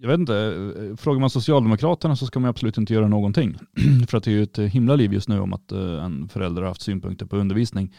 jag 0.00 0.08
vet 0.08 0.18
inte, 0.18 0.36
eh, 0.36 0.96
frågar 0.96 1.20
man 1.20 1.30
Socialdemokraterna 1.30 2.16
så 2.16 2.26
ska 2.26 2.40
man 2.40 2.50
absolut 2.50 2.78
inte 2.78 2.94
göra 2.94 3.08
någonting. 3.08 3.56
För 4.08 4.18
att 4.18 4.24
det 4.24 4.30
är 4.30 4.32
ju 4.32 4.42
ett 4.42 4.58
himla 4.58 4.96
liv 4.96 5.12
just 5.12 5.28
nu 5.28 5.40
om 5.40 5.52
att 5.52 5.72
eh, 5.72 6.04
en 6.04 6.28
förälder 6.28 6.62
har 6.62 6.68
haft 6.68 6.82
synpunkter 6.82 7.26
på 7.26 7.36
undervisning. 7.36 7.94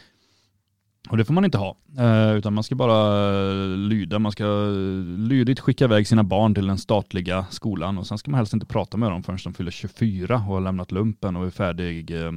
Och 1.09 1.17
det 1.17 1.25
får 1.25 1.33
man 1.33 1.45
inte 1.45 1.57
ha, 1.57 1.77
eh, 1.97 2.35
utan 2.37 2.53
man 2.53 2.63
ska 2.63 2.75
bara 2.75 3.29
eh, 3.51 3.67
lyda. 3.67 4.19
Man 4.19 4.31
ska 4.31 4.43
eh, 4.43 5.05
lydigt 5.17 5.59
skicka 5.59 5.85
iväg 5.85 6.07
sina 6.07 6.23
barn 6.23 6.55
till 6.55 6.67
den 6.67 6.77
statliga 6.77 7.45
skolan 7.49 7.97
och 7.97 8.07
sen 8.07 8.17
ska 8.17 8.31
man 8.31 8.37
helst 8.37 8.53
inte 8.53 8.65
prata 8.65 8.97
med 8.97 9.11
dem 9.11 9.23
förrän 9.23 9.39
de 9.43 9.53
fyller 9.53 9.71
24 9.71 10.35
och 10.35 10.41
har 10.41 10.61
lämnat 10.61 10.91
lumpen 10.91 11.35
och 11.35 11.45
är 11.45 11.49
färdig 11.49 12.11
eh, 12.25 12.31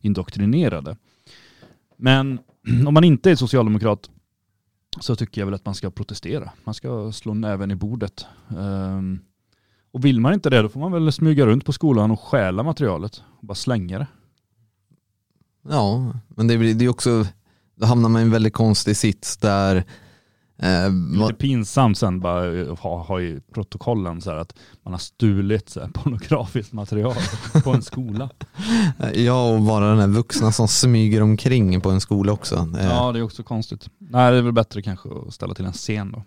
indoktrinerade. 0.00 0.96
Men 1.96 2.38
om 2.86 2.94
man 2.94 3.04
inte 3.04 3.30
är 3.30 3.36
socialdemokrat 3.36 4.10
så 5.00 5.16
tycker 5.16 5.40
jag 5.40 5.46
väl 5.46 5.54
att 5.54 5.64
man 5.64 5.74
ska 5.74 5.90
protestera. 5.90 6.50
Man 6.64 6.74
ska 6.74 7.12
slå 7.12 7.34
näven 7.34 7.70
i 7.70 7.74
bordet. 7.74 8.26
Um, 8.48 9.20
och 9.92 10.04
vill 10.04 10.20
man 10.20 10.34
inte 10.34 10.50
det 10.50 10.62
då 10.62 10.68
får 10.68 10.80
man 10.80 10.92
väl 10.92 11.12
smyga 11.12 11.46
runt 11.46 11.64
på 11.64 11.72
skolan 11.72 12.10
och 12.10 12.20
stjäla 12.20 12.62
materialet 12.62 13.22
och 13.40 13.46
bara 13.46 13.54
slänga 13.54 13.98
det. 13.98 14.06
Ja, 15.68 16.14
men 16.28 16.46
det 16.46 16.58
blir 16.58 16.82
ju 16.82 16.88
också, 16.88 17.26
då 17.74 17.86
hamnar 17.86 18.08
man 18.08 18.20
i 18.20 18.24
en 18.24 18.30
väldigt 18.30 18.52
konstig 18.52 18.96
sits 18.96 19.36
där 19.36 19.84
eh, 20.62 20.92
Lite 20.92 21.34
pinsamt 21.34 21.98
sen 21.98 22.20
bara 22.20 22.60
eh, 22.60 22.76
ha, 22.78 23.02
ha 23.02 23.20
i 23.20 23.40
protokollen 23.54 24.20
så 24.20 24.30
här 24.30 24.36
att 24.36 24.54
man 24.82 24.92
har 24.92 24.98
stulit 24.98 25.68
så 25.70 25.80
här 25.80 25.88
pornografiskt 25.94 26.72
material 26.72 27.14
på 27.64 27.70
en 27.70 27.82
skola. 27.82 28.30
Ja, 29.14 29.50
och 29.52 29.64
vara 29.64 29.88
den 29.88 29.98
här 29.98 30.06
vuxna 30.08 30.52
som 30.52 30.68
smyger 30.68 31.22
omkring 31.22 31.80
på 31.80 31.90
en 31.90 32.00
skola 32.00 32.32
också. 32.32 32.54
Eh, 32.78 32.86
Ja, 32.86 33.12
det 33.12 33.18
är 33.18 33.22
också 33.22 33.42
konstigt. 33.42 33.88
Nej, 33.98 34.32
det 34.32 34.38
är 34.38 34.42
väl 34.42 34.52
bättre 34.52 34.82
kanske 34.82 35.08
att 35.28 35.34
ställa 35.34 35.54
till 35.54 35.64
en 35.64 35.72
scen 35.72 36.12
då. 36.12 36.22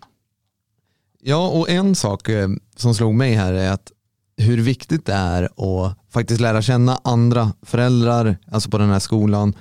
Ja, 1.22 1.48
och 1.48 1.70
en 1.70 1.94
sak 1.94 2.28
eh, 2.28 2.48
som 2.76 2.94
slog 2.94 3.14
mig 3.14 3.34
här 3.34 3.52
är 3.52 3.70
att 3.70 3.92
hur 4.36 4.60
viktigt 4.60 5.06
det 5.06 5.12
är 5.12 5.42
att 5.44 5.98
faktiskt 6.10 6.40
lära 6.40 6.62
känna 6.62 7.00
andra 7.04 7.52
föräldrar, 7.62 8.36
alltså 8.50 8.70
på 8.70 8.78
den 8.78 8.90
här 8.90 8.98
skolan. 8.98 9.54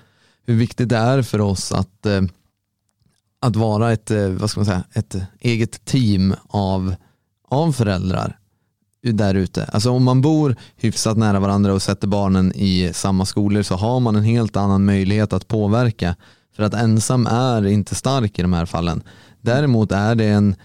Hur 0.45 0.55
viktigt 0.55 0.89
det 0.89 0.97
är 0.97 1.21
för 1.21 1.41
oss 1.41 1.71
att, 1.71 2.05
att 3.43 3.55
vara 3.55 3.91
ett, 3.91 4.11
eh, 4.11 4.27
vad 4.27 4.49
ska 4.49 4.59
man 4.59 4.65
säga, 4.65 4.83
ett 4.93 5.15
eget 5.39 5.85
team 5.85 6.35
av, 6.47 6.95
av 7.49 7.71
föräldrar 7.71 8.37
där 9.03 9.35
ute. 9.35 9.63
Alltså 9.65 9.91
om 9.91 10.03
man 10.03 10.21
bor 10.21 10.55
hyfsat 10.75 11.17
nära 11.17 11.39
varandra 11.39 11.73
och 11.73 11.81
sätter 11.81 12.07
barnen 12.07 12.51
i 12.55 12.91
samma 12.93 13.25
skolor 13.25 13.63
så 13.63 13.75
har 13.75 13.99
man 13.99 14.15
en 14.15 14.23
helt 14.23 14.55
annan 14.55 14.85
möjlighet 14.85 15.33
att 15.33 15.47
påverka. 15.47 16.15
För 16.55 16.63
att 16.63 16.73
ensam 16.73 17.27
är 17.27 17.65
inte 17.65 17.95
stark 17.95 18.39
i 18.39 18.41
de 18.41 18.53
här 18.53 18.65
fallen. 18.65 19.03
Däremot 19.41 19.91
är 19.91 20.15
det 20.15 20.25
en 20.25 20.55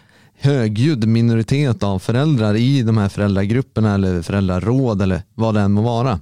högljudd 0.41 1.09
minoritet 1.09 1.83
av 1.83 1.99
föräldrar 1.99 2.55
i 2.55 2.83
de 2.83 2.99
här 2.99 3.09
föräldragrupperna 3.09 3.95
eller 3.95 4.22
föräldraråd 4.22 5.03
eller 5.03 5.22
vad 5.35 5.55
det 5.55 5.61
än 5.61 5.72
må 5.72 5.83
vara. 5.83 6.20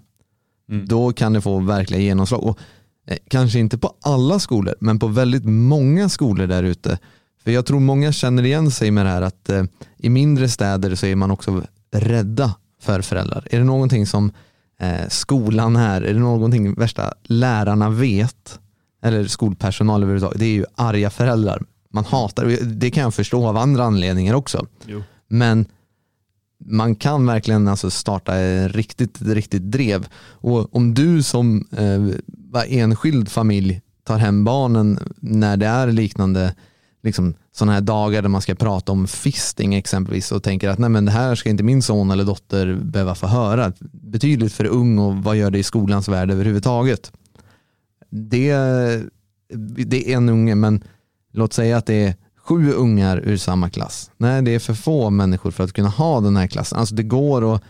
Mm. 0.70 0.86
Då 0.86 1.12
kan 1.12 1.32
det 1.32 1.40
få 1.40 1.59
verkliga 1.59 2.00
genomslag. 2.00 2.44
Och, 2.44 2.59
eh, 2.59 2.64
kanske 3.28 3.59
inte 3.59 3.78
på 3.78 3.94
alla 4.00 4.38
skolor 4.38 4.74
men 4.80 4.98
på 4.98 5.07
väldigt 5.07 5.44
många 5.44 6.09
skolor 6.09 6.46
där 6.46 6.62
ute. 6.62 6.98
För 7.44 7.50
jag 7.50 7.66
tror 7.66 7.80
många 7.80 8.12
känner 8.12 8.42
igen 8.42 8.70
sig 8.70 8.90
med 8.90 9.07
det 9.07 9.11
här 9.11 9.22
att 9.22 9.48
eh, 9.48 9.64
i 9.98 10.09
mindre 10.09 10.48
städer 10.48 10.94
så 10.94 11.07
är 11.07 11.16
man 11.16 11.30
också 11.30 11.62
rädda 11.92 12.54
för 12.82 13.02
föräldrar. 13.02 13.46
Är 13.50 13.59
det 13.59 13.64
någonting 13.64 14.07
som 14.07 14.32
eh, 14.80 15.09
skolan 15.09 15.76
här, 15.76 16.02
är 16.02 16.14
det 16.14 16.20
någonting 16.20 16.74
värsta 16.74 17.14
lärarna 17.22 17.90
vet, 17.90 18.61
eller 19.02 19.26
skolpersonal 19.26 20.02
överhuvudtaget, 20.02 20.38
det 20.38 20.46
är 20.46 20.54
ju 20.54 20.64
arga 20.74 21.11
föräldrar. 21.11 21.62
Man 21.90 22.04
hatar, 22.04 22.59
det 22.64 22.90
kan 22.90 23.02
jag 23.02 23.14
förstå 23.14 23.46
av 23.46 23.57
andra 23.57 23.84
anledningar 23.84 24.34
också. 24.34 24.66
Jo. 24.86 25.02
Men 25.28 25.66
man 26.68 26.94
kan 26.94 27.26
verkligen 27.26 27.68
alltså 27.68 27.90
starta 27.90 28.34
riktigt, 28.68 29.22
riktigt 29.22 29.62
drev. 29.62 30.08
Och 30.30 30.76
om 30.76 30.94
du 30.94 31.22
som 31.22 31.68
eh, 31.72 32.78
enskild 32.78 33.28
familj 33.28 33.80
tar 34.04 34.18
hem 34.18 34.44
barnen 34.44 34.98
när 35.20 35.56
det 35.56 35.66
är 35.66 35.86
liknande 35.86 36.54
liksom, 37.02 37.34
sådana 37.52 37.72
här 37.72 37.80
dagar 37.80 38.22
där 38.22 38.28
man 38.28 38.42
ska 38.42 38.54
prata 38.54 38.92
om 38.92 39.06
fisting 39.06 39.74
exempelvis 39.74 40.32
och 40.32 40.42
tänker 40.42 40.68
att 40.68 40.78
nej 40.78 40.90
men 40.90 41.04
det 41.04 41.10
här 41.10 41.34
ska 41.34 41.50
inte 41.50 41.62
min 41.62 41.82
son 41.82 42.10
eller 42.10 42.24
dotter 42.24 42.74
behöva 42.74 43.14
få 43.14 43.26
höra. 43.26 43.72
Betydligt 43.92 44.52
för 44.52 44.64
ung 44.64 44.98
och 44.98 45.16
vad 45.16 45.36
gör 45.36 45.50
det 45.50 45.58
i 45.58 45.62
skolans 45.62 46.08
värld 46.08 46.30
överhuvudtaget. 46.30 47.12
Det, 48.10 48.54
det 49.86 50.12
är 50.12 50.16
en 50.16 50.28
unge 50.28 50.54
men 50.54 50.84
låt 51.32 51.52
säga 51.52 51.76
att 51.76 51.86
det 51.86 52.04
är 52.04 52.14
sju 52.49 52.72
ungar 52.72 53.22
ur 53.24 53.36
samma 53.36 53.70
klass. 53.70 54.11
Nej, 54.16 54.42
det 54.42 54.55
är 54.55 54.59
för 54.59 54.74
få 54.74 55.11
människor 55.11 55.51
för 55.51 55.64
att 55.64 55.72
kunna 55.72 55.88
ha 55.88 56.20
den 56.20 56.36
här 56.36 56.47
klassen. 56.47 56.78
Alltså 56.78 56.94
det 56.94 57.03
går 57.03 57.55
att 57.55 57.62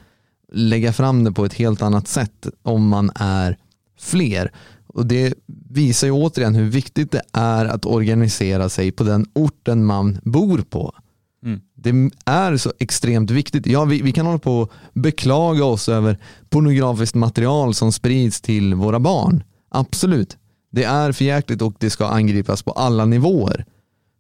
lägga 0.53 0.93
fram 0.93 1.25
det 1.25 1.33
på 1.33 1.45
ett 1.45 1.55
helt 1.55 1.83
annat 1.83 2.09
sätt 2.09 2.47
om 2.63 2.89
man 2.89 3.11
är 3.15 3.57
fler. 3.99 4.53
Och 4.87 5.07
det 5.07 5.35
visar 5.71 6.07
ju 6.07 6.13
återigen 6.13 6.55
hur 6.55 6.71
viktigt 6.71 7.11
det 7.11 7.23
är 7.33 7.65
att 7.65 7.87
organisera 7.87 8.69
sig 8.69 8.93
på 8.93 9.05
den 9.05 9.27
orten 9.35 9.85
man 9.85 10.19
bor 10.23 10.59
på. 10.59 10.95
Mm. 11.45 11.61
Det 11.75 12.11
är 12.25 12.57
så 12.57 12.73
extremt 12.79 13.31
viktigt. 13.31 13.67
Ja, 13.67 13.85
vi, 13.85 14.03
vi 14.03 14.13
kan 14.13 14.27
hålla 14.27 14.39
på 14.39 14.59
och 14.61 14.73
beklaga 14.93 15.65
oss 15.65 15.89
över 15.89 16.19
pornografiskt 16.49 17.15
material 17.15 17.75
som 17.75 17.93
sprids 17.93 18.41
till 18.41 18.75
våra 18.75 19.01
barn. 19.01 19.45
Absolut. 19.69 20.37
Det 20.71 20.85
är 20.85 21.13
förjäkligt 21.13 21.63
och 21.63 21.75
det 21.79 21.91
ska 21.91 22.07
angripas 22.07 22.63
på 22.63 22.71
alla 22.71 23.05
nivåer. 23.05 23.65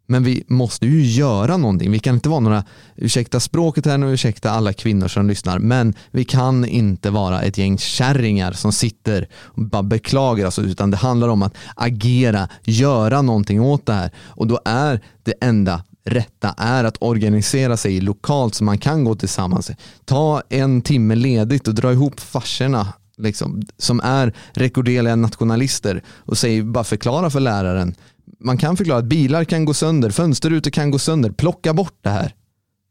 Men 0.06 0.24
vi 0.24 0.44
måste 0.48 0.86
ju 0.86 1.02
göra 1.02 1.56
någonting. 1.56 1.90
Vi 1.90 1.98
kan 1.98 2.14
inte 2.14 2.28
vara 2.28 2.40
några, 2.40 2.64
ursäkta 2.96 3.40
språket 3.40 3.86
här 3.86 3.98
nu, 3.98 4.12
ursäkta 4.12 4.50
alla 4.50 4.72
kvinnor 4.72 5.08
som 5.08 5.28
lyssnar, 5.28 5.58
men 5.58 5.94
vi 6.10 6.24
kan 6.24 6.64
inte 6.64 7.10
vara 7.10 7.42
ett 7.42 7.58
gäng 7.58 7.78
kärringar 7.78 8.52
som 8.52 8.72
sitter 8.72 9.28
och 9.34 9.62
bara 9.62 9.82
beklagar 9.82 10.46
oss, 10.46 10.58
utan 10.58 10.90
det 10.90 10.96
handlar 10.96 11.28
om 11.28 11.42
att 11.42 11.54
agera, 11.74 12.48
göra 12.64 13.22
någonting 13.22 13.60
åt 13.60 13.86
det 13.86 13.92
här. 13.92 14.10
Och 14.16 14.46
då 14.46 14.60
är 14.64 15.00
det 15.22 15.34
enda 15.40 15.82
rätta 16.04 16.54
är 16.56 16.84
att 16.84 16.96
organisera 17.00 17.76
sig 17.76 18.00
lokalt 18.00 18.54
så 18.54 18.64
man 18.64 18.78
kan 18.78 19.04
gå 19.04 19.14
tillsammans. 19.14 19.70
Ta 20.04 20.42
en 20.48 20.82
timme 20.82 21.14
ledigt 21.14 21.68
och 21.68 21.74
dra 21.74 21.92
ihop 21.92 22.20
farsorna 22.20 22.92
liksom, 23.16 23.62
som 23.78 24.00
är 24.00 24.32
rekorderliga 24.52 25.16
nationalister 25.16 26.02
och 26.08 26.38
säg, 26.38 26.62
bara 26.62 26.84
förklara 26.84 27.30
för 27.30 27.40
läraren 27.40 27.94
man 28.38 28.58
kan 28.58 28.76
förklara 28.76 28.98
att 28.98 29.04
bilar 29.04 29.44
kan 29.44 29.64
gå 29.64 29.74
sönder, 29.74 30.10
fönsterrutor 30.10 30.70
kan 30.70 30.90
gå 30.90 30.98
sönder, 30.98 31.30
plocka 31.30 31.74
bort 31.74 31.98
det 32.00 32.10
här. 32.10 32.34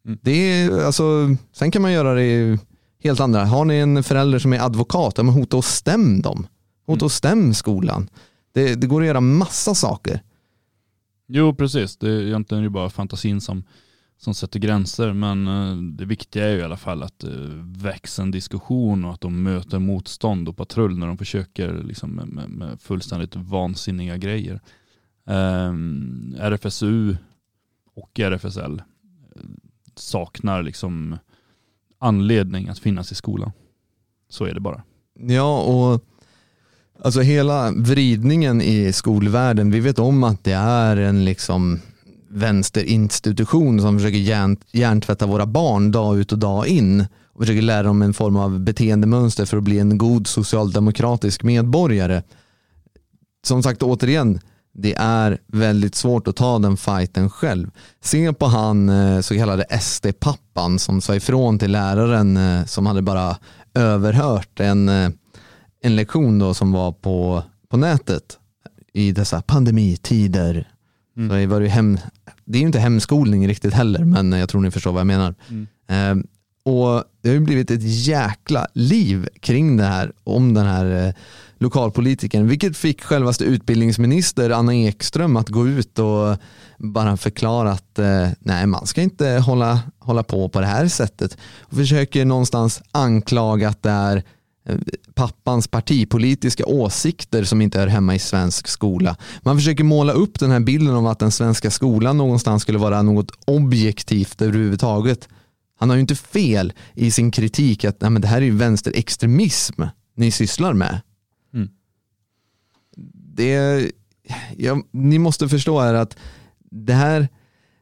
Mm. 0.06 0.20
Det 0.22 0.32
är, 0.32 0.86
alltså, 0.86 1.36
sen 1.54 1.72
kan 1.72 1.82
man 1.82 1.92
göra 1.92 2.14
det 2.14 2.60
helt 3.04 3.20
andra. 3.20 3.46
Har 3.46 3.66
ni 3.66 3.76
en 3.76 4.04
förälder 4.04 4.40
som 4.40 4.54
är 4.54 4.60
advokat, 4.60 5.14
ja, 5.18 5.24
men 5.24 5.34
hota 5.34 5.58
och 5.58 5.66
stäm 5.66 6.22
dem. 6.22 6.48
Hota 6.86 7.06
och 7.06 7.12
stäm 7.12 7.54
skolan. 7.54 8.10
Det, 8.54 8.76
det 8.76 8.88
går 8.88 9.02
att 9.02 9.08
göra 9.08 9.22
massa 9.22 9.76
saker. 9.76 10.22
Jo 11.28 11.56
precis, 11.56 11.98
det 11.98 12.10
är 12.10 12.22
egentligen 12.22 12.64
ju 12.64 12.70
bara 12.70 12.90
fantasin 12.90 13.42
som, 13.42 13.64
som 14.18 14.34
sätter 14.34 14.60
gränser 14.60 15.14
men 15.14 15.48
eh, 15.48 15.78
det 15.78 16.06
viktiga 16.06 16.46
är 16.46 16.52
ju 16.52 16.60
i 16.60 16.64
alla 16.64 16.78
fall 16.78 17.04
att 17.04 17.20
det 17.20 17.50
väcks 17.84 18.20
en 18.20 18.32
diskussion 18.32 19.06
och 19.06 19.14
att 19.14 19.22
de 19.22 19.44
möter 19.44 19.80
motstånd 19.80 20.50
och 20.50 20.58
patrull 20.58 20.98
när 20.98 21.08
de 21.08 21.18
försöker 21.18 21.84
liksom 21.84 22.12
med, 22.12 22.50
med 22.50 22.82
fullständigt 22.82 23.36
vansinniga 23.36 24.18
grejer. 24.18 24.62
Ehm, 25.28 26.36
RFSU 26.40 27.16
och 27.96 28.20
RFSL 28.20 28.82
eh, 29.36 29.42
saknar 29.96 30.64
liksom 30.64 31.18
anledning 32.00 32.70
att 32.70 32.80
finnas 32.80 33.12
i 33.12 33.16
skolan. 33.16 33.52
Så 34.30 34.46
är 34.46 34.54
det 34.54 34.60
bara. 34.60 34.84
Ja, 35.20 35.62
och 35.62 36.04
alltså 37.04 37.22
hela 37.22 37.72
vridningen 37.72 38.62
i 38.62 38.94
skolvärlden, 38.94 39.72
vi 39.72 39.80
vet 39.80 40.00
om 40.00 40.24
att 40.24 40.44
det 40.44 40.54
är 40.54 40.98
en 40.98 41.26
liksom 41.26 41.80
vänsterinstitution 42.28 43.82
som 43.82 43.98
försöker 44.00 44.18
hjärn, 44.18 44.58
hjärntvätta 44.72 45.26
våra 45.26 45.46
barn 45.46 45.92
dag 45.92 46.20
ut 46.20 46.32
och 46.32 46.40
dag 46.40 46.68
in 46.68 47.06
och 47.36 47.42
försöker 47.42 47.62
lära 47.62 47.84
dem 47.84 48.02
en 48.02 48.14
form 48.14 48.36
av 48.36 48.60
beteendemönster 48.60 49.46
för 49.46 49.58
att 49.58 49.64
bli 49.64 49.80
en 49.80 49.98
god 49.98 50.28
socialdemokratisk 50.28 51.44
medborgare. 51.44 52.24
Som 53.44 53.64
sagt 53.64 53.84
återigen, 53.84 54.40
det 54.78 54.94
är 54.98 55.38
väldigt 55.48 55.96
svårt 55.96 56.28
att 56.28 56.36
ta 56.36 56.60
den 56.60 56.78
fighten 56.78 57.30
själv. 57.30 57.72
Se 58.02 58.34
på 58.34 58.46
han 58.46 58.90
eh, 58.90 59.22
så 59.22 59.36
kallade 59.36 59.80
SD-pappan 59.82 60.80
som 60.80 61.02
sa 61.02 61.16
ifrån 61.16 61.60
till 61.60 61.72
läraren 61.72 62.38
eh, 62.38 62.66
som 62.66 62.86
hade 62.86 63.02
bara 63.02 63.38
överhört 63.74 64.60
en, 64.60 64.90
eh, 64.90 65.10
en 65.82 65.96
lektion 65.96 66.40
då 66.40 66.54
som 66.54 66.72
var 66.72 66.92
på, 66.92 67.44
på 67.70 67.78
nätet 67.78 68.38
i 68.94 69.12
dessa 69.12 69.42
pandemitider. 69.42 70.68
Mm. 71.18 71.30
Så 71.30 71.36
det, 71.36 71.48
var 71.48 71.62
ju 71.62 71.68
hem, 71.68 71.98
det 72.46 72.58
är 72.58 72.60
ju 72.60 72.68
inte 72.68 72.80
hemskolning 72.80 73.48
riktigt 73.48 73.74
heller 73.74 74.04
men 74.04 74.32
jag 74.32 74.50
tror 74.50 74.62
ni 74.62 74.72
förstår 74.72 74.92
vad 74.92 75.00
jag 75.00 75.08
menar. 75.08 75.36
Mm. 75.50 75.68
Eh, 75.88 76.26
och 76.74 77.04
det 77.22 77.30
har 77.30 77.34
ju 77.34 77.40
blivit 77.40 77.72
ett 77.72 77.84
jäkla 77.84 78.68
liv 78.74 79.28
kring 79.40 79.78
det 79.78 79.84
här, 79.84 80.12
om 80.24 80.54
den 80.54 80.66
här 80.66 81.08
eh, 81.08 81.14
lokalpolitikern, 81.60 82.48
vilket 82.48 82.78
fick 82.78 83.04
självaste 83.04 83.44
utbildningsminister 83.44 84.50
Anna 84.50 84.76
Ekström 84.76 85.38
att 85.38 85.50
gå 85.50 85.68
ut 85.68 86.00
och 86.00 86.38
bara 86.78 87.18
förklara 87.18 87.72
att 87.72 88.00
eh, 88.00 88.30
nej, 88.40 88.68
man 88.68 88.86
ska 88.86 89.02
inte 89.02 89.28
hålla, 89.28 89.80
hålla 90.00 90.24
på 90.24 90.50
på 90.50 90.60
det 90.60 90.66
här 90.66 90.88
sättet. 90.88 91.38
Och 91.62 91.78
försöker 91.78 92.26
någonstans 92.26 92.82
anklaga 92.92 93.70
att 93.70 93.84
det 93.84 93.90
är 93.90 94.24
eh, 94.70 94.76
pappans 95.14 95.68
partipolitiska 95.68 96.66
åsikter 96.66 97.44
som 97.44 97.62
inte 97.62 97.80
hör 97.80 97.88
hemma 97.88 98.16
i 98.16 98.20
svensk 98.20 98.68
skola. 98.68 99.16
Man 99.42 99.58
försöker 99.58 99.84
måla 99.84 100.14
upp 100.14 100.40
den 100.40 100.52
här 100.52 100.60
bilden 100.60 100.96
av 100.96 101.08
att 101.08 101.20
den 101.20 101.32
svenska 101.32 101.72
skolan 101.72 102.18
någonstans 102.18 102.62
skulle 102.62 102.78
vara 102.78 103.02
något 103.02 103.32
objektivt 103.46 104.42
överhuvudtaget. 104.42 105.30
Han 105.80 105.90
har 105.90 105.96
ju 105.96 106.02
inte 106.02 106.16
fel 106.16 106.74
i 106.94 107.12
sin 107.12 107.32
kritik 107.32 107.86
att 107.86 108.02
nej, 108.02 108.10
men 108.10 108.22
det 108.22 108.28
här 108.28 108.38
är 108.38 108.46
ju 108.46 108.56
vänsterextremism 108.56 109.84
ni 110.16 110.32
sysslar 110.32 110.74
med. 110.74 111.02
Det, 113.36 113.92
ja, 114.58 114.82
ni 114.92 115.20
måste 115.20 115.50
förstå 115.50 115.80
här 115.80 115.94
att 115.94 116.18
det 116.72 116.94
här, 116.94 117.28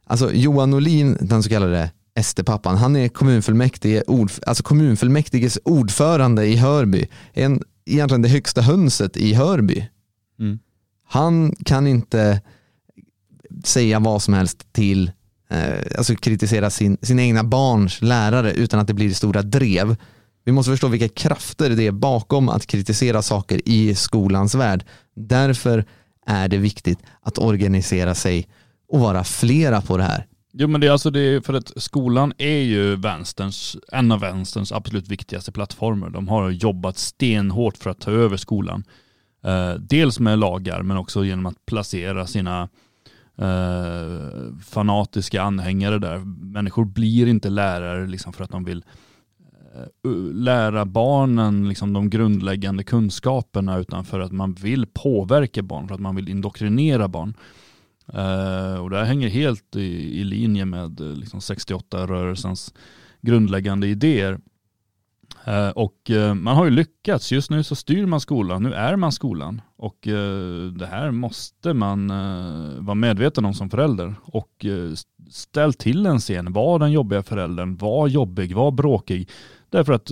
alltså 0.05 0.33
Johan 0.33 0.71
Norlin, 0.71 1.17
den 1.21 1.43
så 1.43 1.49
kallade 1.49 1.91
SD-pappan, 2.21 2.77
han 2.77 2.95
är 2.95 3.07
kommunfullmäktige, 3.07 4.03
ord, 4.07 4.31
alltså 4.47 4.63
kommunfullmäktiges 4.63 5.59
ordförande 5.65 6.45
i 6.45 6.55
Hörby. 6.55 7.07
En, 7.33 7.61
egentligen 7.85 8.21
det 8.21 8.29
högsta 8.29 8.61
hönset 8.61 9.17
i 9.17 9.33
Hörby. 9.33 9.87
Mm. 10.39 10.59
Han 11.07 11.55
kan 11.65 11.87
inte 11.87 12.41
säga 13.63 13.99
vad 13.99 14.21
som 14.21 14.33
helst 14.33 14.73
till, 14.73 15.11
eh, 15.49 15.97
alltså 15.97 16.15
kritisera 16.15 16.69
sin, 16.69 16.97
sin 17.01 17.19
egna 17.19 17.43
barns 17.43 18.01
lärare 18.01 18.53
utan 18.53 18.79
att 18.79 18.87
det 18.87 18.93
blir 18.93 19.13
stora 19.13 19.41
drev. 19.41 19.95
Vi 20.45 20.51
måste 20.51 20.71
förstå 20.71 20.87
vilka 20.87 21.09
krafter 21.09 21.69
det 21.69 21.87
är 21.87 21.91
bakom 21.91 22.49
att 22.49 22.67
kritisera 22.67 23.21
saker 23.21 23.61
i 23.65 23.95
skolans 23.95 24.55
värld. 24.55 24.85
Därför 25.15 25.85
är 26.25 26.47
det 26.47 26.57
viktigt 26.57 26.99
att 27.21 27.37
organisera 27.37 28.15
sig 28.15 28.47
och 28.87 28.99
vara 28.99 29.23
flera 29.23 29.81
på 29.81 29.97
det 29.97 30.03
här. 30.03 30.27
Jo 30.53 30.67
men 30.67 30.81
det 30.81 30.87
är 30.87 30.91
alltså 30.91 31.09
det 31.09 31.45
för 31.45 31.53
att 31.53 31.71
skolan 31.75 32.33
är 32.37 32.59
ju 32.59 32.95
vänsterns, 32.95 33.77
en 33.91 34.11
av 34.11 34.19
vänsterns 34.19 34.71
absolut 34.71 35.07
viktigaste 35.07 35.51
plattformar. 35.51 36.09
De 36.09 36.27
har 36.27 36.49
jobbat 36.49 36.97
stenhårt 36.97 37.77
för 37.77 37.89
att 37.89 37.99
ta 37.99 38.11
över 38.11 38.37
skolan. 38.37 38.83
Eh, 39.43 39.73
dels 39.73 40.19
med 40.19 40.39
lagar 40.39 40.81
men 40.81 40.97
också 40.97 41.25
genom 41.25 41.45
att 41.45 41.65
placera 41.65 42.27
sina 42.27 42.69
eh, 43.37 44.55
fanatiska 44.65 45.41
anhängare 45.41 45.99
där. 45.99 46.17
Människor 46.53 46.85
blir 46.85 47.27
inte 47.27 47.49
lärare 47.49 48.07
liksom 48.07 48.33
för 48.33 48.43
att 48.43 48.51
de 48.51 48.63
vill 48.63 48.77
eh, 48.77 48.83
Eh, 49.75 50.11
lära 50.33 50.85
barnen 50.85 51.69
liksom 51.69 51.93
de 51.93 52.09
grundläggande 52.09 52.83
kunskaperna 52.83 53.77
utan 53.77 54.05
för 54.05 54.19
att 54.19 54.31
man 54.31 54.53
vill 54.53 54.85
påverka 54.93 55.61
barn, 55.61 55.87
för 55.87 55.95
att 55.95 56.01
man 56.01 56.15
vill 56.15 56.29
indoktrinera 56.29 57.07
barn. 57.07 57.33
Eh, 58.07 58.81
och 58.81 58.89
det 58.89 58.97
här 58.97 59.03
hänger 59.03 59.27
helt 59.27 59.75
i, 59.75 60.19
i 60.19 60.23
linje 60.23 60.65
med 60.65 61.01
eh, 61.01 61.07
liksom 61.07 61.39
68-rörelsens 61.39 62.73
grundläggande 63.21 63.87
idéer. 63.87 64.39
Och 65.75 66.11
man 66.35 66.55
har 66.55 66.65
ju 66.65 66.71
lyckats. 66.71 67.31
Just 67.31 67.49
nu 67.49 67.63
så 67.63 67.75
styr 67.75 68.05
man 68.05 68.19
skolan. 68.19 68.63
Nu 68.63 68.73
är 68.73 68.95
man 68.95 69.11
skolan. 69.11 69.61
Och 69.77 69.97
det 70.77 70.85
här 70.85 71.11
måste 71.11 71.73
man 71.73 72.07
vara 72.85 72.95
medveten 72.95 73.45
om 73.45 73.53
som 73.53 73.69
förälder. 73.69 74.15
Och 74.23 74.65
ställ 75.29 75.73
till 75.73 76.05
en 76.05 76.19
scen. 76.19 76.53
Var 76.53 76.79
den 76.79 76.91
jobbiga 76.91 77.23
föräldern. 77.23 77.77
Var 77.77 78.07
jobbig. 78.07 78.55
Var 78.55 78.71
bråkig. 78.71 79.29
Därför 79.73 79.93
att 79.93 80.11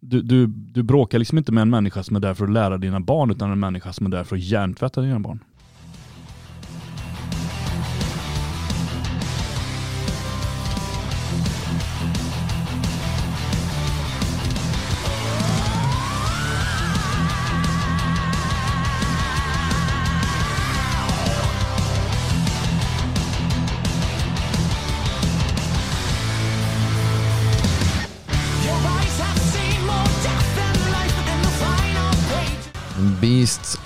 du, 0.00 0.22
du, 0.22 0.46
du 0.46 0.82
bråkar 0.82 1.18
liksom 1.18 1.38
inte 1.38 1.52
med 1.52 1.62
en 1.62 1.70
människa 1.70 2.02
som 2.02 2.16
är 2.16 2.20
där 2.20 2.34
för 2.34 2.44
att 2.44 2.50
lära 2.52 2.78
dina 2.78 3.00
barn 3.00 3.30
utan 3.30 3.52
en 3.52 3.60
människa 3.60 3.92
som 3.92 4.06
är 4.06 4.10
där 4.10 4.24
för 4.24 4.36
att 4.36 4.42
hjärntvätta 4.42 5.00
dina 5.00 5.20
barn. 5.20 5.44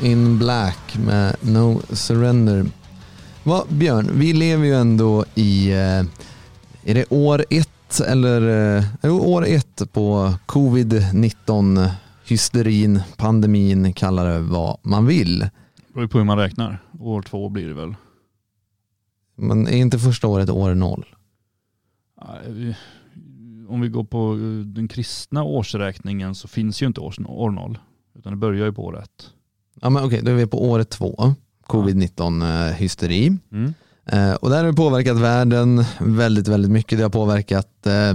In 0.01 0.38
Black 0.38 0.99
med 0.99 1.36
No 1.40 1.82
Surrender. 1.90 2.66
Va, 3.44 3.64
Björn, 3.68 4.11
vi 4.12 4.32
lever 4.32 4.64
ju 4.64 4.74
ändå 4.74 5.24
i, 5.34 5.70
eh, 5.70 6.05
är 6.84 6.94
det 6.94 7.05
år 7.11 7.44
ett 7.51 8.01
eller, 8.01 8.76
eh, 8.76 8.84
jo, 9.03 9.20
år 9.20 9.47
ett 9.47 9.92
på 9.92 10.34
covid-19 10.47 11.88
hysterin, 12.24 13.01
pandemin, 13.16 13.92
kalla 13.92 14.24
det 14.24 14.40
vad 14.40 14.78
man 14.82 15.07
vill. 15.07 15.38
Det 15.38 15.94
beror 15.94 16.07
på 16.07 16.18
hur 16.18 16.24
man 16.24 16.38
räknar. 16.38 16.78
År 17.01 17.22
två 17.22 17.49
blir 17.49 17.68
det 17.68 17.74
väl. 17.74 17.94
Men 19.36 19.68
är 19.68 19.76
inte 19.76 19.99
första 19.99 20.28
året 20.28 20.51
år 20.51 20.74
noll? 20.74 21.07
Om 23.68 23.80
vi 23.80 23.88
går 23.88 24.05
på 24.05 24.32
eh, 24.32 24.66
den 24.66 24.88
kristna 24.88 25.42
årsräkningen 25.42 26.34
så 26.34 26.49
finns 26.49 26.82
ju 26.82 26.86
inte 26.86 27.01
år 27.01 27.51
noll. 27.51 27.78
Utan 28.18 28.32
det 28.32 28.36
börjar 28.36 28.66
ju 28.66 28.72
på 28.72 28.84
år 28.84 28.99
ett. 29.03 29.30
Ja 29.80 29.90
men 29.90 30.04
okej, 30.04 30.20
då 30.22 30.30
är 30.30 30.34
vi 30.34 30.46
på 30.46 30.64
året 30.64 30.90
två. 30.90 31.34
Covid-19 31.66 32.42
eh. 32.42 33.58
Mm. 33.58 33.74
Eh, 34.06 34.34
och 34.34 34.50
det 34.50 34.56
här 34.56 34.64
har 34.64 34.72
påverkat 34.72 35.16
världen 35.16 35.84
väldigt, 35.98 36.48
väldigt 36.48 36.70
mycket. 36.70 36.98
Det 36.98 37.02
har 37.02 37.10
påverkat 37.10 37.86
eh, 37.86 38.14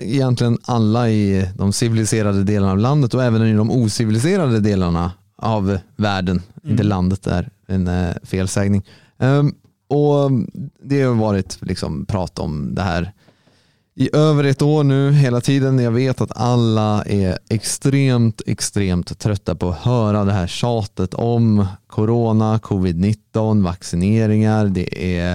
egentligen 0.00 0.58
alla 0.64 1.10
i 1.10 1.48
de 1.56 1.72
civiliserade 1.72 2.44
delarna 2.44 2.72
av 2.72 2.78
landet 2.78 3.14
och 3.14 3.24
även 3.24 3.42
i 3.42 3.54
de 3.54 3.70
ociviliserade 3.70 4.60
delarna 4.60 5.12
av 5.36 5.78
världen. 5.96 6.42
Inte 6.64 6.82
landet 6.82 7.26
är 7.26 7.50
en 7.66 7.88
eh, 7.88 8.10
felsägning. 8.22 8.82
Eh, 9.18 9.42
och 9.88 10.30
det 10.82 11.02
har 11.02 11.14
varit 11.14 11.58
liksom 11.60 12.06
prat 12.06 12.38
om 12.38 12.74
det 12.74 12.82
här 12.82 13.12
i 13.96 14.16
över 14.16 14.44
ett 14.44 14.62
år 14.62 14.84
nu 14.84 15.12
hela 15.12 15.40
tiden. 15.40 15.78
Jag 15.78 15.90
vet 15.90 16.20
att 16.20 16.36
alla 16.36 17.04
är 17.04 17.38
extremt, 17.48 18.42
extremt 18.46 19.18
trötta 19.18 19.54
på 19.54 19.68
att 19.68 19.78
höra 19.78 20.24
det 20.24 20.32
här 20.32 20.46
tjatet 20.46 21.14
om 21.14 21.66
corona, 21.86 22.58
covid-19, 22.58 23.62
vaccineringar, 23.64 24.66
det 24.66 25.18
är 25.18 25.32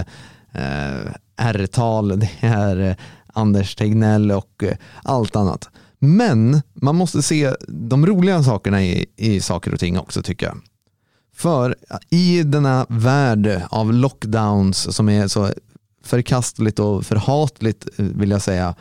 eh, 0.52 1.12
R-tal, 1.36 2.20
det 2.20 2.30
är 2.40 2.80
eh, 2.80 2.96
Anders 3.32 3.74
Tegnell 3.74 4.30
och 4.32 4.64
eh, 4.64 4.76
allt 5.02 5.36
annat. 5.36 5.68
Men 5.98 6.62
man 6.74 6.96
måste 6.96 7.22
se 7.22 7.54
de 7.68 8.06
roliga 8.06 8.42
sakerna 8.42 8.82
i, 8.82 9.06
i 9.16 9.40
saker 9.40 9.74
och 9.74 9.80
ting 9.80 9.98
också 9.98 10.22
tycker 10.22 10.46
jag. 10.46 10.56
För 11.34 11.76
i 12.10 12.42
denna 12.42 12.86
värld 12.88 13.62
av 13.70 13.92
lockdowns 13.92 14.96
som 14.96 15.08
är 15.08 15.28
så 15.28 15.50
förkastligt 16.02 16.78
och 16.78 17.06
förhatligt 17.06 17.88
eh, 17.98 18.04
vill 18.04 18.30
jag 18.30 18.42
säga 18.42 18.74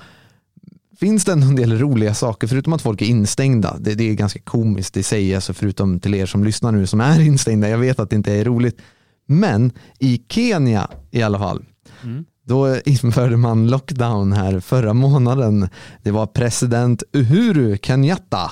finns 1.00 1.26
det 1.26 1.32
ändå 1.32 1.48
en 1.48 1.56
del 1.56 1.80
roliga 1.80 2.14
saker 2.14 2.48
förutom 2.48 2.74
att 2.74 2.82
folk 2.82 3.02
är 3.02 3.06
instängda. 3.06 3.78
Det, 3.80 3.96
det 3.96 4.10
är 4.10 4.14
ganska 4.14 4.40
komiskt 4.40 4.98
i 4.98 5.04
sig, 5.04 5.36
alltså 5.36 5.54
förutom 5.54 6.00
till 6.00 6.16
er 6.16 6.26
som 6.26 6.44
lyssnar 6.44 6.72
nu 6.72 6.88
som 6.88 7.02
är 7.02 7.20
instängda. 7.26 7.70
Jag 7.70 7.78
vet 7.78 8.00
att 8.00 8.10
det 8.10 8.16
inte 8.16 8.34
är 8.34 8.46
roligt. 8.46 8.82
Men 9.26 9.72
i 10.00 10.22
Kenya 10.30 10.88
i 11.12 11.22
alla 11.22 11.40
fall, 11.40 11.66
då 12.46 12.76
införde 12.86 13.38
man 13.38 13.68
lockdown 13.68 14.34
här 14.34 14.60
förra 14.60 14.94
månaden. 14.94 15.70
Det 16.04 16.12
var 16.12 16.28
president 16.28 17.04
Uhuru 17.14 17.78
Kenyatta 17.78 18.52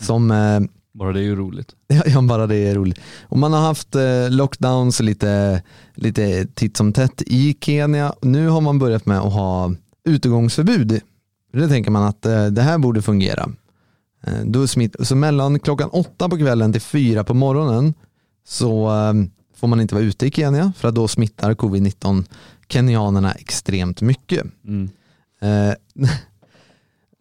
som 0.00 0.30
eh, 0.30 0.60
Bara 0.98 1.12
det 1.12 1.20
är 1.20 1.24
ju 1.24 1.36
roligt. 1.36 1.74
Ja, 1.86 2.02
ja, 2.06 2.22
bara 2.22 2.46
det 2.46 2.56
är 2.56 2.74
roligt. 2.74 3.00
Och 3.22 3.38
man 3.38 3.52
har 3.52 3.60
haft 3.60 3.94
eh, 3.94 4.30
lockdowns 4.30 5.00
lite, 5.00 5.62
lite 5.94 6.46
titt 6.46 6.76
som 6.76 6.92
tätt 6.92 7.22
i 7.26 7.56
Kenya. 7.60 8.14
Nu 8.22 8.48
har 8.48 8.60
man 8.60 8.78
börjat 8.78 9.06
med 9.06 9.18
att 9.18 9.32
ha 9.32 9.74
utegångsförbud. 10.04 11.00
Det 11.52 11.68
tänker 11.68 11.90
man 11.90 12.02
att 12.02 12.26
eh, 12.26 12.46
det 12.46 12.62
här 12.62 12.78
borde 12.78 13.02
fungera. 13.02 13.48
Eh, 14.26 14.44
då 14.44 14.66
smitt, 14.66 14.96
så 15.00 15.16
mellan 15.16 15.58
klockan 15.58 15.88
åtta 15.88 16.28
på 16.28 16.38
kvällen 16.38 16.72
till 16.72 16.82
fyra 16.82 17.24
på 17.24 17.34
morgonen 17.34 17.94
så 18.46 18.90
får 19.56 19.68
man 19.68 19.80
inte 19.80 19.94
vara 19.94 20.04
ute 20.04 20.26
i 20.26 20.30
Kenya 20.30 20.72
för 20.76 20.88
att 20.88 20.94
då 20.94 21.08
smittar 21.08 21.54
covid-19 21.54 22.24
kenyanerna 22.68 23.32
extremt 23.32 24.00
mycket. 24.00 24.44
Mm. 24.66 24.90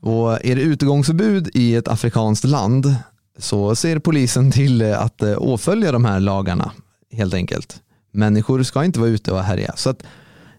Och 0.01 0.45
är 0.45 0.55
det 0.55 0.61
utegångsförbud 0.61 1.49
i 1.53 1.75
ett 1.75 1.88
afrikanskt 1.88 2.43
land 2.43 2.95
så 3.38 3.76
ser 3.76 4.00
polisen 4.00 4.52
till 4.52 4.82
eh, 4.82 5.02
att 5.02 5.24
eh, 5.24 5.36
åfölja 5.38 5.92
de 5.92 6.06
här 6.06 6.20
lagarna 6.20 6.72
helt 7.12 7.34
enkelt. 7.34 7.82
Människor 8.12 8.64
ska 8.64 8.86
inte 8.86 9.00
vara 9.00 9.10
ute 9.10 9.32
och 9.32 9.44
härja. 9.44 9.74
Så 9.76 9.90
att, 9.90 10.04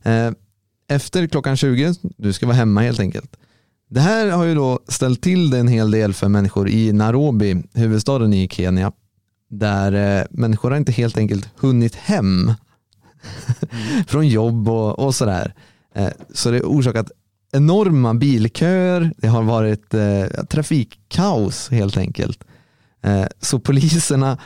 eh, 0.02 0.30
efter 0.88 1.26
klockan 1.26 1.56
20, 1.56 1.94
du 2.16 2.32
ska 2.32 2.46
vara 2.46 2.56
hemma 2.56 2.80
helt 2.80 3.00
enkelt. 3.00 3.36
Det 3.90 4.00
här 4.00 4.30
har 4.30 4.44
ju 4.44 4.54
då 4.54 4.80
ställt 4.88 5.22
till 5.22 5.50
det 5.50 5.58
en 5.58 5.68
hel 5.68 5.90
del 5.90 6.14
för 6.14 6.28
människor 6.28 6.68
i 6.68 6.92
Nairobi, 6.92 7.62
huvudstaden 7.74 8.34
i 8.34 8.48
Kenya, 8.48 8.92
där 9.50 10.20
eh, 10.20 10.24
människor 10.30 10.70
har 10.70 10.78
inte 10.78 10.92
helt 10.92 11.18
enkelt 11.18 11.48
hunnit 11.56 11.94
hem 11.94 12.52
från 14.06 14.28
jobb 14.28 14.68
och, 14.68 14.98
och 14.98 15.14
sådär. 15.14 15.54
Eh, 15.94 16.08
så 16.34 16.50
det 16.50 16.56
har 16.56 16.64
orsakat 16.64 17.10
enorma 17.52 18.14
bilköer, 18.14 19.12
det 19.16 19.28
har 19.28 19.42
varit 19.42 19.94
eh, 19.94 20.44
trafikkaos 20.48 21.68
helt 21.68 21.96
enkelt. 21.96 22.44
Eh, 23.02 23.26
så 23.40 23.58
poliserna, 23.58 24.38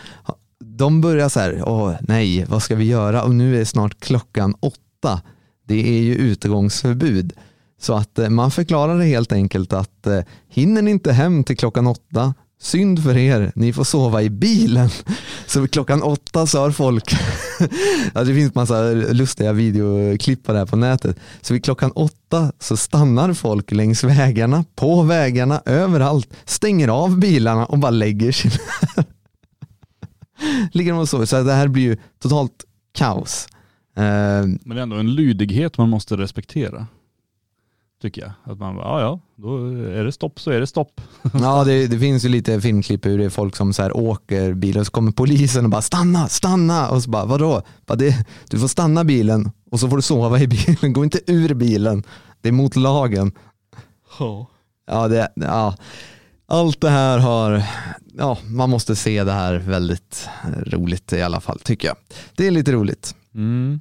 de 0.64 1.00
börjar 1.00 1.28
så 1.28 1.40
här, 1.40 1.62
åh 1.66 1.94
nej, 2.00 2.44
vad 2.48 2.62
ska 2.62 2.74
vi 2.74 2.84
göra? 2.84 3.22
Och 3.22 3.34
nu 3.34 3.60
är 3.60 3.64
snart 3.64 4.00
klockan 4.00 4.54
åtta. 4.60 5.22
Det 5.66 5.98
är 5.98 6.02
ju 6.02 6.14
utegångsförbud. 6.14 7.32
Så 7.80 7.94
att 7.94 8.18
eh, 8.18 8.28
man 8.28 8.50
förklarar 8.50 8.98
det 8.98 9.04
helt 9.04 9.32
enkelt 9.32 9.72
att 9.72 10.06
eh, 10.06 10.20
hinner 10.48 10.82
ni 10.82 10.90
inte 10.90 11.12
hem 11.12 11.44
till 11.44 11.56
klockan 11.56 11.86
åtta, 11.86 12.34
synd 12.62 13.02
för 13.02 13.16
er, 13.16 13.52
ni 13.54 13.72
får 13.72 13.84
sova 13.84 14.22
i 14.22 14.30
bilen. 14.30 14.88
Så 15.46 15.60
vid 15.60 15.70
klockan 15.70 16.02
åtta 16.02 16.46
så 16.46 16.58
har 16.60 16.70
folk, 16.70 17.14
ja, 18.14 18.24
det 18.24 18.34
finns 18.34 18.54
massa 18.54 18.82
lustiga 18.92 19.52
videoklipp 19.52 20.44
på 20.44 20.52
det 20.52 20.58
här 20.58 20.66
på 20.66 20.76
nätet. 20.76 21.16
Så 21.40 21.54
vid 21.54 21.64
klockan 21.64 21.90
åtta 21.92 22.52
så 22.58 22.76
stannar 22.76 23.32
folk 23.34 23.72
längs 23.72 24.04
vägarna, 24.04 24.64
på 24.76 25.02
vägarna, 25.02 25.62
överallt, 25.66 26.28
stänger 26.44 26.88
av 26.88 27.18
bilarna 27.18 27.66
och 27.66 27.78
bara 27.78 27.90
lägger 27.90 28.32
sig. 28.32 28.50
Ligger 30.72 30.92
de 30.92 30.98
och 31.00 31.08
sover. 31.08 31.26
Så 31.26 31.42
det 31.42 31.52
här 31.52 31.68
blir 31.68 31.82
ju 31.82 31.96
totalt 32.22 32.64
kaos. 32.94 33.48
Eh, 33.96 34.02
Men 34.02 34.58
det 34.64 34.74
är 34.74 34.82
ändå 34.82 34.96
en 34.96 35.14
lydighet 35.14 35.78
man 35.78 35.88
måste 35.90 36.16
respektera. 36.16 36.86
Tycker 38.02 38.22
jag. 38.22 38.32
Att 38.44 38.58
man 38.58 38.76
bara, 38.76 38.84
ja 38.84 39.00
ja, 39.00 39.20
då 39.36 39.66
är 39.68 40.04
det 40.04 40.12
stopp 40.12 40.40
så 40.40 40.50
är 40.50 40.60
det 40.60 40.66
stopp. 40.66 41.00
Ja, 41.40 41.64
det, 41.64 41.86
det 41.86 41.98
finns 41.98 42.24
ju 42.24 42.28
lite 42.28 42.60
filmklipp 42.60 43.06
hur 43.06 43.18
det 43.18 43.24
är 43.24 43.30
folk 43.30 43.56
som 43.56 43.72
så 43.72 43.82
här 43.82 43.96
åker 43.96 44.54
bil 44.54 44.78
och 44.78 44.86
så 44.86 44.92
kommer 44.92 45.12
polisen 45.12 45.64
och 45.64 45.70
bara 45.70 45.82
stanna, 45.82 46.28
stanna 46.28 46.88
och 46.88 47.02
så 47.02 47.10
bara 47.10 47.24
vadå? 47.24 47.62
Bara 47.86 47.94
det, 47.94 48.26
du 48.50 48.58
får 48.58 48.68
stanna 48.68 49.04
bilen 49.04 49.50
och 49.70 49.80
så 49.80 49.88
får 49.88 49.96
du 49.96 50.02
sova 50.02 50.40
i 50.40 50.46
bilen, 50.46 50.92
gå 50.92 51.04
inte 51.04 51.20
ur 51.26 51.54
bilen. 51.54 52.02
Det 52.40 52.48
är 52.48 52.52
mot 52.52 52.76
lagen. 52.76 53.32
Ja, 54.86 55.08
det, 55.08 55.32
ja. 55.34 55.76
Allt 56.46 56.80
det 56.80 56.90
här 56.90 57.18
har, 57.18 57.62
ja, 58.18 58.38
man 58.44 58.70
måste 58.70 58.96
se 58.96 59.24
det 59.24 59.32
här 59.32 59.54
väldigt 59.54 60.28
roligt 60.66 61.12
i 61.12 61.22
alla 61.22 61.40
fall 61.40 61.58
tycker 61.58 61.88
jag. 61.88 61.96
Det 62.36 62.46
är 62.46 62.50
lite 62.50 62.72
roligt. 62.72 63.14
Mm. 63.34 63.80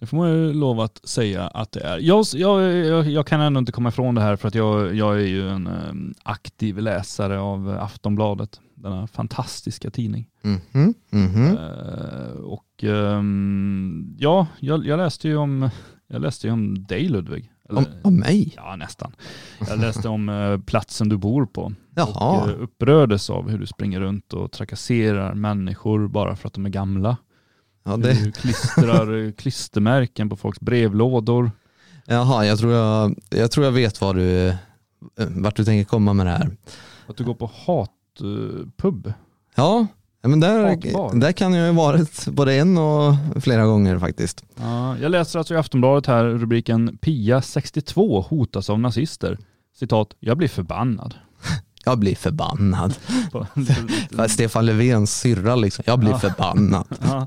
Det 0.00 0.06
får 0.06 0.16
man 0.16 0.30
ju 0.30 0.52
lov 0.52 0.80
att 0.80 1.08
säga 1.08 1.46
att 1.46 1.72
det 1.72 1.80
är. 1.80 1.98
Jag, 1.98 2.24
jag, 2.32 3.06
jag, 3.06 3.26
kan 3.26 3.40
ändå 3.40 3.58
inte 3.58 3.72
komma 3.72 3.88
ifrån 3.88 4.14
det 4.14 4.20
här 4.20 4.36
för 4.36 4.48
att 4.48 4.54
jag, 4.54 4.94
jag 4.94 5.14
är 5.14 5.26
ju 5.26 5.48
en 5.48 5.66
eh, 5.66 5.92
aktiv 6.22 6.78
läsare 6.78 7.40
av 7.40 7.78
Aftonbladet. 7.80 8.60
Denna 8.74 9.06
fantastiska 9.06 9.90
tidning. 9.90 10.28
Mhm, 10.42 10.94
mhm. 11.10 11.58
Eh, 11.58 12.40
och 12.42 12.84
ehm, 12.84 14.16
ja, 14.18 14.46
jag, 14.60 14.86
jag 14.86 14.96
läste 14.96 15.28
ju 15.28 15.36
om, 15.36 15.70
jag 16.06 16.22
läste 16.22 16.46
ju 16.46 16.52
om 16.52 16.86
dig 16.86 17.08
Ludvig. 17.08 17.52
Eller, 17.68 17.78
Om, 17.78 17.86
om 18.02 18.16
mig? 18.16 18.52
Ja, 18.56 18.76
nästan. 18.76 19.12
Jag 19.68 19.78
läste 19.78 20.08
om 20.08 20.28
eh, 20.28 20.58
platsen 20.58 21.08
du 21.08 21.16
bor 21.16 21.46
på. 21.46 21.72
Jaha. 21.94 22.42
Och 22.42 22.48
eh, 22.48 22.62
upprördes 22.62 23.30
av 23.30 23.50
hur 23.50 23.58
du 23.58 23.66
springer 23.66 24.00
runt 24.00 24.32
och 24.32 24.52
trakasserar 24.52 25.34
människor 25.34 26.08
bara 26.08 26.36
för 26.36 26.48
att 26.48 26.54
de 26.54 26.66
är 26.66 26.70
gamla. 26.70 27.16
Ja, 27.88 27.96
det, 27.96 28.24
Du 28.24 28.32
klistrar 28.32 29.32
klistermärken 29.36 30.28
på 30.28 30.36
folks 30.36 30.60
brevlådor. 30.60 31.50
jaha, 32.06 32.46
jag 32.46 32.58
tror 32.58 32.72
jag, 32.72 33.14
jag 33.30 33.50
tror 33.50 33.64
jag 33.66 33.72
vet 33.72 34.00
vad 34.00 34.16
du, 34.16 34.48
eh, 34.48 34.54
vart 35.16 35.56
du 35.56 35.64
tänker 35.64 35.84
komma 35.84 36.12
med 36.12 36.26
det 36.26 36.30
här. 36.30 36.50
Att 37.06 37.16
du 37.16 37.24
går 37.24 37.34
på 37.34 37.50
hatpub. 37.66 39.12
Ja, 39.54 39.86
ja, 40.22 40.28
men 40.28 40.40
där, 40.40 40.68
Hatbar. 40.68 41.14
där 41.14 41.32
kan 41.32 41.54
jag 41.54 41.66
ju 41.66 41.72
varit 41.72 42.26
både 42.26 42.54
en 42.54 42.78
och 42.78 43.14
flera 43.40 43.66
gånger 43.66 43.98
faktiskt. 43.98 44.44
Ja, 44.60 44.98
jag 44.98 45.10
läser 45.10 45.38
alltså 45.38 45.54
i 45.54 45.56
Aftonbladet 45.56 46.06
här 46.06 46.24
rubriken 46.24 46.96
Pia 46.96 47.42
62 47.42 48.20
hotas 48.20 48.70
av 48.70 48.80
nazister. 48.80 49.38
Citat, 49.78 50.14
jag 50.20 50.36
blir 50.36 50.48
förbannad. 50.48 51.14
Jag 51.88 51.98
blir 51.98 52.14
förbannad. 52.14 52.94
Stefan 54.28 54.66
Löfvens 54.66 55.20
syrra 55.20 55.56
liksom, 55.56 55.82
jag 55.86 55.98
blir 55.98 56.10
Ja. 56.10 56.18
förbannad. 56.18 56.84
Ja. 57.00 57.26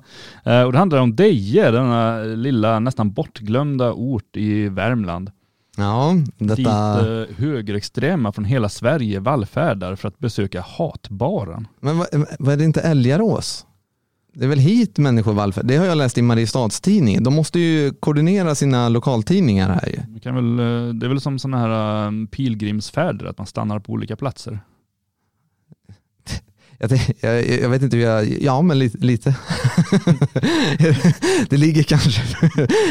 Eh, 0.51 0.61
Och 0.63 0.71
det 0.71 0.77
handlar 0.77 0.99
om 0.99 1.15
Deje, 1.15 1.71
denna 1.71 2.17
lilla 2.23 2.79
nästan 2.79 3.11
bortglömda 3.11 3.93
ort 3.93 4.37
i 4.37 4.67
Värmland. 4.69 5.31
Ja, 5.77 6.13
Dit 6.37 6.47
detta, 6.57 7.21
eh, 7.21 7.27
högerextrema 7.37 8.31
från 8.31 8.45
hela 8.45 8.69
Sverige 8.69 9.19
vallfärdar 9.19 9.95
för 9.95 10.07
att 10.07 10.19
besöka 10.19 10.65
hatbaren. 10.77 11.67
men 11.79 11.97
vad 12.39 12.53
är 12.53 12.57
det 12.57 12.63
inte 12.63 12.81
Älgarås? 12.81 13.65
Det 14.33 14.45
är 14.45 14.49
väl 14.49 14.59
hit 14.59 14.97
människor 14.97 15.33
vallfärdar? 15.33 15.67
Det 15.67 15.77
har 15.77 15.85
jag 15.85 15.97
läst 15.97 16.17
i 16.17 16.21
Mariestadstidningen. 16.21 17.23
De 17.23 17.33
måste 17.33 17.59
ju 17.59 17.93
koordinera 17.93 18.55
sina 18.55 18.89
lokaltidningar 18.89 19.69
här 19.69 19.87
ju. 19.89 19.99
Det, 20.07 20.19
kan 20.19 20.35
väl, 20.35 20.59
eh, 20.59 20.93
det 20.93 21.05
är 21.05 21.09
väl 21.09 21.21
som 21.21 21.39
sådana 21.39 21.59
här 21.59 22.05
eh, 22.05 22.27
pilgrimsfärder, 22.27 23.25
att 23.25 23.37
man 23.37 23.47
stannar 23.47 23.79
på 23.79 23.91
olika 23.91 24.15
platser. 24.15 24.59
Jag, 26.79 26.91
jag, 27.19 27.49
jag 27.59 27.69
vet 27.69 27.81
inte 27.81 27.97
hur 27.97 28.03
jag, 28.03 28.41
ja 28.41 28.61
men 28.61 28.79
lite. 28.79 28.97
lite. 28.97 29.35
det 31.49 31.57
ligger 31.57 31.83
kanske 31.83 32.21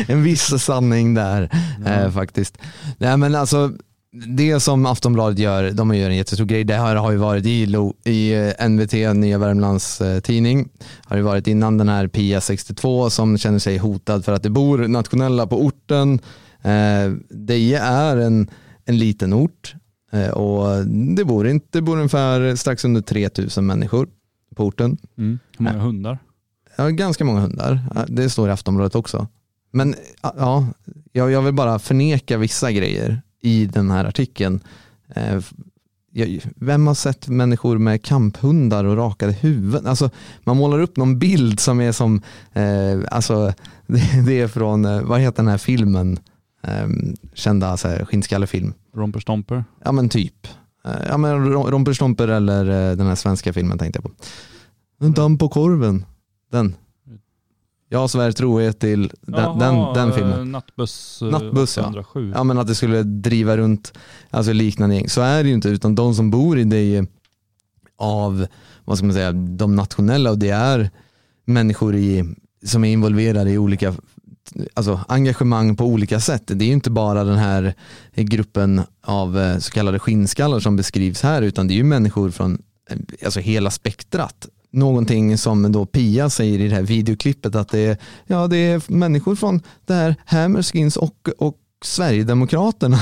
en 0.12 0.22
viss 0.22 0.62
sanning 0.62 1.14
där 1.14 1.50
eh, 1.86 2.10
faktiskt. 2.10 2.58
Nej 2.98 3.16
men 3.16 3.34
alltså 3.34 3.72
det 4.12 4.60
som 4.60 4.86
Aftonbladet 4.86 5.38
gör, 5.38 5.70
de 5.70 5.94
gör 5.94 6.10
en 6.10 6.16
jättestor 6.16 6.44
grej. 6.44 6.64
Det 6.64 6.74
här 6.74 6.96
har 6.96 7.10
ju 7.10 7.16
varit 7.16 7.46
i, 7.46 7.66
Lo- 7.66 7.94
i 8.04 8.32
eh, 8.58 8.68
NVT, 8.68 8.92
Nya 9.16 9.38
Värmlands 9.38 10.00
eh, 10.00 10.20
tidning. 10.20 10.68
Har 11.04 11.16
ju 11.16 11.22
varit 11.22 11.46
innan 11.46 11.78
den 11.78 11.88
här 11.88 12.08
Pia 12.08 12.40
62 12.40 13.10
som 13.10 13.38
känner 13.38 13.58
sig 13.58 13.78
hotad 13.78 14.24
för 14.24 14.32
att 14.32 14.42
det 14.42 14.50
bor 14.50 14.88
nationella 14.88 15.46
på 15.46 15.62
orten. 15.64 16.20
Eh, 16.62 17.12
Deje 17.30 17.80
är 17.80 18.16
en, 18.16 18.50
en 18.84 18.98
liten 18.98 19.32
ort 19.32 19.74
eh, 20.12 20.28
och 20.30 20.86
det 20.86 21.24
bor, 21.24 21.46
inte, 21.48 21.66
det 21.70 21.82
bor 21.82 21.96
ungefär 21.96 22.56
strax 22.56 22.84
under 22.84 23.00
3000 23.00 23.66
människor 23.66 24.08
på 24.56 24.64
orten. 24.64 24.96
Mm. 25.18 25.38
Hur 25.58 25.64
många 25.64 25.78
hundar? 25.78 26.18
Ja, 26.76 26.88
ganska 26.88 27.24
många 27.24 27.40
hundar. 27.40 27.80
Det 28.08 28.30
står 28.30 28.48
i 28.48 28.52
Aftonbladet 28.52 28.94
också. 28.94 29.26
Men 29.72 29.94
ja, 30.22 30.66
jag, 31.12 31.30
jag 31.30 31.42
vill 31.42 31.54
bara 31.54 31.78
förneka 31.78 32.38
vissa 32.38 32.72
grejer 32.72 33.22
i 33.40 33.66
den 33.66 33.90
här 33.90 34.04
artikeln. 34.04 34.60
Eh, 35.14 35.38
Vem 36.56 36.86
har 36.86 36.94
sett 36.94 37.28
människor 37.28 37.78
med 37.78 38.02
kamphundar 38.02 38.84
och 38.84 38.96
rakade 38.96 39.32
huvuden? 39.32 39.86
Alltså, 39.86 40.10
man 40.44 40.56
målar 40.56 40.78
upp 40.80 40.96
någon 40.96 41.18
bild 41.18 41.60
som 41.60 41.80
är 41.80 41.92
som, 41.92 42.22
eh, 42.52 43.00
alltså, 43.10 43.52
det, 43.86 44.22
det 44.26 44.40
är 44.40 44.48
från, 44.48 44.84
eh, 44.84 45.02
vad 45.02 45.20
heter 45.20 45.36
den 45.36 45.48
här 45.48 45.58
filmen? 45.58 46.18
Eh, 46.62 46.88
kända 47.34 47.76
så 47.76 47.88
här, 47.88 48.04
skinnskallefilm. 48.04 48.72
Romper 48.94 49.20
Stomper? 49.20 49.64
Ja 49.84 49.92
men 49.92 50.08
typ. 50.08 50.46
Ja 51.08 51.16
men 51.16 51.44
Ro- 51.52 51.70
Romperstomper 51.70 52.28
eller 52.28 52.64
den 52.96 53.06
här 53.06 53.14
svenska 53.14 53.52
filmen 53.52 53.78
tänkte 53.78 53.96
jag 53.96 54.04
på. 54.04 54.10
En 55.04 55.12
damm 55.12 55.38
på 55.38 55.48
korven. 55.48 56.04
Den. 56.52 56.74
Jag 57.92 58.10
svär 58.10 58.32
trohet 58.32 58.78
till 58.80 59.12
den, 59.20 59.58
den, 59.58 59.94
den 59.94 60.12
filmen. 60.12 60.38
eh, 60.40 60.44
Nattbuss, 60.44 61.22
eh, 61.22 61.28
Nattbuss, 61.28 61.76
ja. 61.76 61.82
807. 61.82 62.32
Ja 62.34 62.44
men 62.44 62.58
att 62.58 62.66
det 62.66 62.74
skulle 62.74 63.02
driva 63.02 63.56
runt 63.56 63.92
alltså 64.30 64.52
liknande 64.52 64.94
gäng. 64.94 65.08
Så 65.08 65.20
är 65.20 65.42
det 65.42 65.48
ju 65.48 65.54
inte 65.54 65.68
utan 65.68 65.94
de 65.94 66.14
som 66.14 66.30
bor 66.30 66.58
i 66.58 66.64
det 66.64 67.06
av, 67.98 68.46
vad 68.84 68.96
ska 68.98 69.06
man 69.06 69.14
säga, 69.14 69.32
de 69.32 69.76
nationella 69.76 70.30
och 70.30 70.38
det 70.38 70.50
är 70.50 70.90
människor 71.44 71.94
i, 71.94 72.34
som 72.64 72.84
är 72.84 72.92
involverade 72.92 73.50
i 73.50 73.58
olika 73.58 73.94
alltså 74.74 75.00
engagemang 75.08 75.76
på 75.76 75.84
olika 75.84 76.20
sätt. 76.20 76.42
Det 76.46 76.64
är 76.64 76.66
ju 76.66 76.72
inte 76.72 76.90
bara 76.90 77.24
den 77.24 77.38
här 77.38 77.74
gruppen 78.14 78.82
av 79.02 79.38
eh, 79.38 79.58
så 79.58 79.72
kallade 79.72 79.98
skinnskallar 79.98 80.60
som 80.60 80.76
beskrivs 80.76 81.22
här 81.22 81.42
utan 81.42 81.68
det 81.68 81.74
är 81.74 81.76
ju 81.76 81.84
människor 81.84 82.30
från 82.30 82.62
alltså 83.24 83.40
hela 83.40 83.70
spektrat. 83.70 84.48
Någonting 84.72 85.38
som 85.38 85.72
då 85.72 85.86
Pia 85.86 86.30
säger 86.30 86.58
i 86.58 86.68
det 86.68 86.74
här 86.74 86.82
videoklippet 86.82 87.54
att 87.54 87.68
det 87.68 87.78
är, 87.78 87.96
ja, 88.26 88.46
det 88.46 88.56
är 88.56 88.92
människor 88.92 89.34
från 89.34 89.62
det 89.86 89.94
här 89.94 90.14
Hammerskins 90.24 90.96
och, 90.96 91.28
och 91.38 91.56
Sverigedemokraterna. 91.84 92.98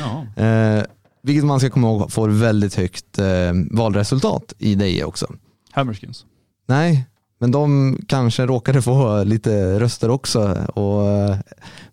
Ja. 0.00 0.26
Eh, 0.44 0.84
vilket 1.22 1.44
man 1.44 1.60
ska 1.60 1.70
komma 1.70 1.88
ihåg 1.88 2.12
får 2.12 2.28
väldigt 2.28 2.74
högt 2.74 3.18
eh, 3.18 3.52
valresultat 3.70 4.52
i 4.58 4.74
Deje 4.74 5.04
också. 5.04 5.26
Hammerskins. 5.70 6.24
Nej, 6.66 7.06
men 7.38 7.50
de 7.50 7.96
kanske 8.08 8.46
råkade 8.46 8.82
få 8.82 9.24
lite 9.24 9.80
röster 9.80 10.10
också. 10.10 10.66
Och, 10.74 11.10
eh, 11.10 11.36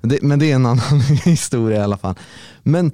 det, 0.01 0.21
men 0.21 0.39
det 0.39 0.51
är 0.51 0.55
en 0.55 0.65
annan 0.65 0.99
historia 1.25 1.77
i 1.77 1.83
alla 1.83 1.97
fall. 1.97 2.15
Men 2.63 2.91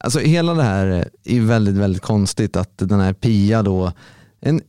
alltså, 0.00 0.18
hela 0.18 0.54
det 0.54 0.62
här 0.62 1.08
är 1.24 1.40
väldigt, 1.40 1.74
väldigt 1.74 2.02
konstigt 2.02 2.56
att 2.56 2.72
den 2.76 3.00
här 3.00 3.12
Pia 3.12 3.62
då, 3.62 3.92
en 4.40 4.60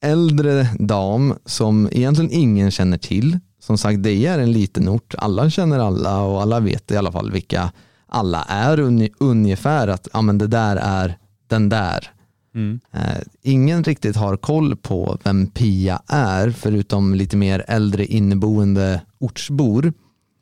äldre 0.00 0.68
dam 0.78 1.34
som 1.44 1.88
egentligen 1.92 2.30
ingen 2.32 2.70
känner 2.70 2.98
till. 2.98 3.38
Som 3.58 3.78
sagt, 3.78 4.02
det 4.02 4.26
är 4.26 4.38
en 4.38 4.52
liten 4.52 4.88
ort. 4.88 5.14
Alla 5.18 5.50
känner 5.50 5.78
alla 5.78 6.22
och 6.22 6.42
alla 6.42 6.60
vet 6.60 6.90
i 6.90 6.96
alla 6.96 7.12
fall 7.12 7.30
vilka 7.30 7.72
alla 8.06 8.42
är 8.42 9.08
ungefär 9.18 9.88
att 9.88 10.08
ja, 10.12 10.22
men 10.22 10.38
det 10.38 10.46
där 10.46 10.76
är 10.76 11.16
den 11.46 11.68
där. 11.68 12.10
Mm. 12.54 12.80
Eh, 12.92 13.18
ingen 13.42 13.84
riktigt 13.84 14.16
har 14.16 14.36
koll 14.36 14.76
på 14.76 15.18
vem 15.24 15.46
Pia 15.46 16.02
är 16.06 16.50
förutom 16.50 17.14
lite 17.14 17.36
mer 17.36 17.64
äldre 17.68 18.06
inneboende 18.06 19.00
ortsbor. 19.18 19.92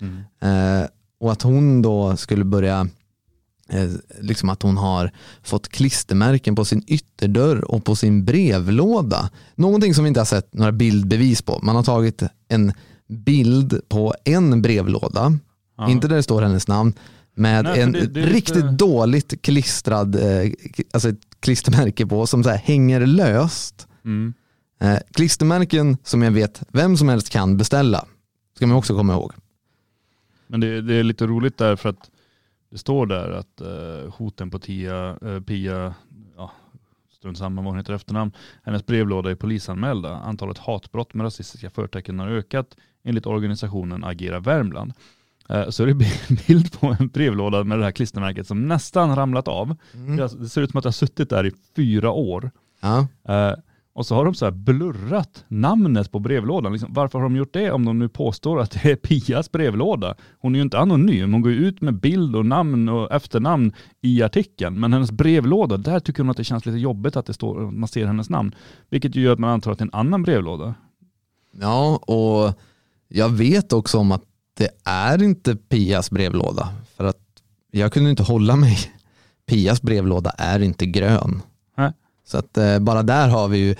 Mm. 0.00 0.16
Eh, 0.40 0.88
och 1.20 1.32
att 1.32 1.42
hon 1.42 1.82
då 1.82 2.16
skulle 2.16 2.44
börja, 2.44 2.88
liksom 4.20 4.48
att 4.48 4.62
hon 4.62 4.76
har 4.76 5.10
fått 5.42 5.68
klistermärken 5.68 6.54
på 6.54 6.64
sin 6.64 6.84
ytterdörr 6.86 7.64
och 7.70 7.84
på 7.84 7.96
sin 7.96 8.24
brevlåda. 8.24 9.30
Någonting 9.54 9.94
som 9.94 10.04
vi 10.04 10.08
inte 10.08 10.20
har 10.20 10.24
sett 10.24 10.54
några 10.54 10.72
bildbevis 10.72 11.42
på. 11.42 11.60
Man 11.62 11.76
har 11.76 11.82
tagit 11.82 12.22
en 12.48 12.72
bild 13.08 13.80
på 13.88 14.14
en 14.24 14.62
brevlåda, 14.62 15.32
Ja. 15.76 15.90
inte 15.90 16.08
där 16.08 16.16
det 16.16 16.22
står 16.22 16.42
hennes 16.42 16.68
namn, 16.68 16.92
med 17.34 17.64
Nej, 17.64 17.80
en 17.80 17.92
det- 17.92 18.06
det 18.06 18.20
riktigt 18.26 18.70
dåligt 18.78 19.42
klistrad, 19.42 20.14
eh, 20.14 20.50
alltså 20.92 21.08
ett 21.08 21.20
klistermärke 21.40 22.06
på 22.06 22.26
som 22.26 22.44
så 22.44 22.50
här 22.50 22.56
hänger 22.56 23.06
löst. 23.06 23.86
Mm. 24.04 24.34
Eh, 24.80 24.98
klistermärken 25.14 25.96
som 26.04 26.22
jag 26.22 26.30
vet 26.30 26.62
vem 26.72 26.96
som 26.96 27.08
helst 27.08 27.30
kan 27.30 27.56
beställa. 27.56 28.04
Ska 28.56 28.66
man 28.66 28.76
också 28.76 28.96
komma 28.96 29.12
ihåg. 29.12 29.32
Men 30.46 30.60
det, 30.60 30.82
det 30.82 30.94
är 30.94 31.02
lite 31.02 31.26
roligt 31.26 31.58
där 31.58 31.76
för 31.76 31.88
att 31.88 32.10
det 32.70 32.78
står 32.78 33.06
där 33.06 33.30
att 33.30 33.60
eh, 33.60 34.14
hoten 34.14 34.50
på 34.50 34.58
Tia, 34.58 35.16
eh, 35.22 35.40
Pia, 35.40 35.94
ja, 36.36 36.50
strunt 37.18 37.38
samma 37.38 37.62
vad 37.62 37.70
hon 37.70 37.78
heter 37.78 37.92
i 37.92 37.96
efternamn, 37.96 38.32
hennes 38.62 38.86
brevlåda 38.86 39.30
är 39.30 39.34
polisanmälda. 39.34 40.16
Antalet 40.16 40.58
hatbrott 40.58 41.14
med 41.14 41.24
rasistiska 41.24 41.70
förtecken 41.70 42.18
har 42.18 42.28
ökat 42.28 42.76
enligt 43.02 43.26
organisationen 43.26 44.04
Agera 44.04 44.40
Värmland. 44.40 44.92
Eh, 45.48 45.68
så 45.68 45.82
är 45.82 45.86
det 45.86 45.94
bild 46.46 46.80
på 46.80 46.96
en 47.00 47.08
brevlåda 47.08 47.64
med 47.64 47.78
det 47.78 47.84
här 47.84 47.92
klistermärket 47.92 48.46
som 48.46 48.68
nästan 48.68 49.16
ramlat 49.16 49.48
av. 49.48 49.76
Det, 49.92 50.22
har- 50.22 50.38
det 50.42 50.48
ser 50.48 50.62
ut 50.62 50.70
som 50.70 50.78
att 50.78 50.82
det 50.84 50.88
har 50.88 50.92
suttit 50.92 51.30
där 51.30 51.46
i 51.46 51.52
fyra 51.76 52.10
år. 52.10 52.50
Ja. 52.80 53.06
Eh, 53.28 53.54
och 53.92 54.06
så 54.06 54.14
har 54.14 54.24
de 54.24 54.34
så 54.34 54.44
här 54.44 54.52
blurrat 54.52 55.44
namnet 55.48 56.12
på 56.12 56.18
brevlådan. 56.18 56.72
Liksom, 56.72 56.92
varför 56.92 57.18
har 57.18 57.22
de 57.22 57.36
gjort 57.36 57.52
det 57.52 57.70
om 57.70 57.84
de 57.84 57.98
nu 57.98 58.08
påstår 58.08 58.60
att 58.60 58.70
det 58.70 58.90
är 58.90 58.96
Pias 58.96 59.52
brevlåda? 59.52 60.14
Hon 60.38 60.54
är 60.54 60.58
ju 60.58 60.62
inte 60.62 60.78
anonym, 60.78 61.32
hon 61.32 61.42
går 61.42 61.52
ju 61.52 61.58
ut 61.58 61.80
med 61.80 61.94
bild 61.94 62.36
och 62.36 62.46
namn 62.46 62.88
och 62.88 63.12
efternamn 63.12 63.72
i 64.00 64.22
artikeln. 64.22 64.80
Men 64.80 64.92
hennes 64.92 65.12
brevlåda, 65.12 65.76
där 65.76 66.00
tycker 66.00 66.22
hon 66.22 66.30
att 66.30 66.36
det 66.36 66.44
känns 66.44 66.66
lite 66.66 66.78
jobbigt 66.78 67.16
att 67.16 67.26
det 67.26 67.34
står, 67.34 67.70
man 67.70 67.88
ser 67.88 68.06
hennes 68.06 68.30
namn. 68.30 68.54
Vilket 68.88 69.14
ju 69.14 69.22
gör 69.22 69.32
att 69.32 69.38
man 69.38 69.50
antar 69.50 69.72
att 69.72 69.78
det 69.78 69.82
är 69.82 69.86
en 69.86 70.00
annan 70.00 70.22
brevlåda. 70.22 70.74
ja, 71.60 71.96
och 71.96 72.60
jag 73.08 73.28
vet 73.28 73.72
också 73.72 73.98
om 73.98 74.12
att 74.12 74.22
det 74.54 74.70
är 74.84 75.22
inte 75.22 75.56
Pias 75.56 76.10
brevlåda. 76.10 76.68
För 76.96 77.04
att 77.04 77.16
jag 77.70 77.92
kunde 77.92 78.10
inte 78.10 78.22
hålla 78.22 78.56
mig. 78.56 78.78
Pias 79.46 79.82
brevlåda 79.82 80.30
är 80.30 80.60
inte 80.60 80.86
grön. 80.86 81.42
Så 82.30 82.38
att 82.38 82.58
eh, 82.58 82.78
bara 82.78 83.02
där 83.02 83.28
har 83.28 83.48
vi 83.48 83.58
ju 83.58 83.74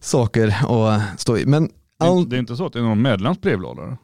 saker 0.00 0.56
att 0.68 1.20
stå 1.20 1.38
i. 1.38 1.46
Men 1.46 1.64
Det 1.98 2.04
är, 2.04 2.08
all, 2.08 2.28
det 2.28 2.36
är 2.36 2.38
inte 2.38 2.56
så 2.56 2.66
att 2.66 2.72
det 2.72 2.78
är 2.78 2.82
någon 2.82 3.02
medlems 3.02 3.40
brevlåda? 3.40 3.98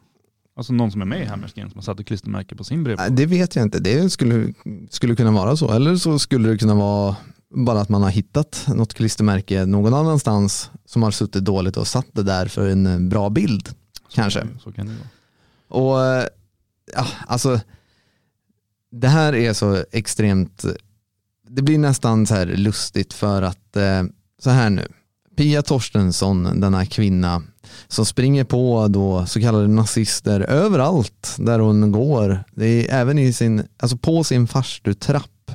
Alltså 0.57 0.73
någon 0.73 0.91
som 0.91 1.01
är 1.01 1.05
med 1.05 1.21
i 1.21 1.25
Hammerskin 1.25 1.69
som 1.69 1.77
har 1.77 1.83
satt 1.83 1.99
ett 1.99 2.07
klistermärke 2.07 2.55
på 2.55 2.63
sin 2.63 2.83
brevlåda? 2.83 3.09
Det 3.09 3.25
vet 3.25 3.55
jag 3.55 3.65
inte. 3.65 3.79
Det 3.79 4.09
skulle, 4.09 4.53
skulle 4.89 5.15
kunna 5.15 5.31
vara 5.31 5.55
så. 5.55 5.71
Eller 5.71 5.95
så 5.95 6.19
skulle 6.19 6.49
det 6.49 6.57
kunna 6.57 6.75
vara 6.75 7.15
bara 7.55 7.81
att 7.81 7.89
man 7.89 8.03
har 8.03 8.09
hittat 8.09 8.65
något 8.67 8.93
klistermärke 8.93 9.65
någon 9.65 9.93
annanstans 9.93 10.71
som 10.85 11.03
har 11.03 11.11
suttit 11.11 11.45
dåligt 11.45 11.77
och 11.77 11.87
satt 11.87 12.07
det 12.11 12.23
där 12.23 12.45
för 12.45 12.69
en 12.69 13.09
bra 13.09 13.29
bild. 13.29 13.69
Kanske. 14.13 14.47
Så 14.63 14.71
kan 14.71 14.87
det 14.87 14.93
vara. 14.93 15.83
Och 15.83 16.05
eh, 16.05 16.25
ja, 16.93 17.07
alltså 17.27 17.59
det 18.91 19.07
här 19.07 19.35
är 19.35 19.53
så 19.53 19.83
extremt, 19.91 20.65
det 21.49 21.61
blir 21.61 21.77
nästan 21.77 22.25
så 22.25 22.35
här 22.35 22.45
lustigt 22.45 23.13
för 23.13 23.41
att 23.41 23.75
eh, 23.75 24.03
så 24.43 24.49
här 24.49 24.69
nu, 24.69 24.87
Pia 25.37 25.61
Torstensson, 25.61 26.59
denna 26.61 26.85
kvinna 26.85 27.43
som 27.87 28.05
springer 28.05 28.43
på 28.43 28.87
då 28.87 29.25
så 29.25 29.39
kallade 29.41 29.67
nazister 29.67 30.39
överallt 30.39 31.35
där 31.39 31.59
hon 31.59 31.91
går. 31.91 32.43
Det 32.51 32.65
är 32.65 33.01
även 33.01 33.19
i 33.19 33.33
sin, 33.33 33.63
alltså 33.79 33.97
på 33.97 34.23
sin 34.23 34.47
farstutrapp. 34.47 35.51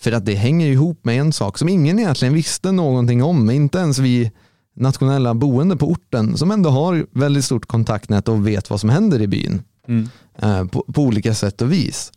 För 0.00 0.12
att 0.12 0.26
det 0.26 0.34
hänger 0.34 0.66
ihop 0.66 1.04
med 1.04 1.20
en 1.20 1.32
sak 1.32 1.58
som 1.58 1.68
ingen 1.68 1.98
egentligen 1.98 2.34
visste 2.34 2.72
någonting 2.72 3.22
om, 3.22 3.50
inte 3.50 3.78
ens 3.78 3.98
vi 3.98 4.30
nationella 4.76 5.34
boende 5.34 5.76
på 5.76 5.90
orten 5.90 6.36
som 6.36 6.50
ändå 6.50 6.70
har 6.70 7.06
väldigt 7.10 7.44
stort 7.44 7.66
kontaktnät 7.66 8.28
och 8.28 8.46
vet 8.46 8.70
vad 8.70 8.80
som 8.80 8.90
händer 8.90 9.20
i 9.22 9.26
byn 9.26 9.62
Mm. 9.88 10.08
eh, 10.42 10.64
på, 10.64 10.84
på 10.92 11.02
olika 11.02 11.34
sätt 11.34 11.62
och 11.62 11.72
vis. 11.72 12.12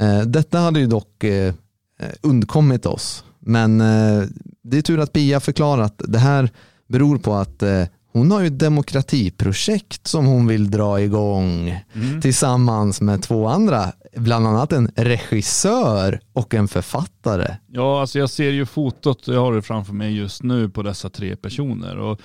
Eh, 0.00 0.20
detta 0.20 0.58
hade 0.58 0.80
ju 0.80 0.86
dock 0.86 1.24
undkommit 2.22 2.86
oss. 2.86 3.24
Men 3.38 3.80
eh, 3.80 4.22
det 4.62 4.78
är 4.78 4.82
tur 4.82 5.00
att 5.00 5.12
Pia 5.12 5.40
förklarat 5.40 6.02
att 6.02 6.12
det 6.12 6.18
här 6.18 6.50
beror 6.88 7.18
på 7.18 7.34
att 7.34 7.62
eh, 7.62 7.82
hon 8.12 8.30
har 8.30 8.40
ju 8.40 8.46
ett 8.46 8.58
demokratiprojekt 8.58 10.06
som 10.06 10.26
hon 10.26 10.46
vill 10.46 10.70
dra 10.70 11.00
igång 11.00 11.80
Mm. 11.94 12.20
tillsammans 12.20 13.00
med 13.00 13.22
två 13.22 13.48
andra 13.48 13.92
bland 14.16 14.46
annat 14.46 14.72
en 14.72 14.90
regissör 14.96 16.20
och 16.32 16.54
en 16.54 16.68
författare. 16.68 17.56
Ja, 17.66 18.00
alltså 18.00 18.18
jag 18.18 18.30
ser 18.30 18.50
ju 18.50 18.66
fotot, 18.66 19.28
jag 19.28 19.40
har 19.40 19.52
det 19.54 19.62
framför 19.62 19.92
mig 19.92 20.16
just 20.16 20.42
nu 20.42 20.68
på 20.68 20.82
dessa 20.82 21.10
tre 21.10 21.36
personer. 21.36 21.96
Och 21.98 22.20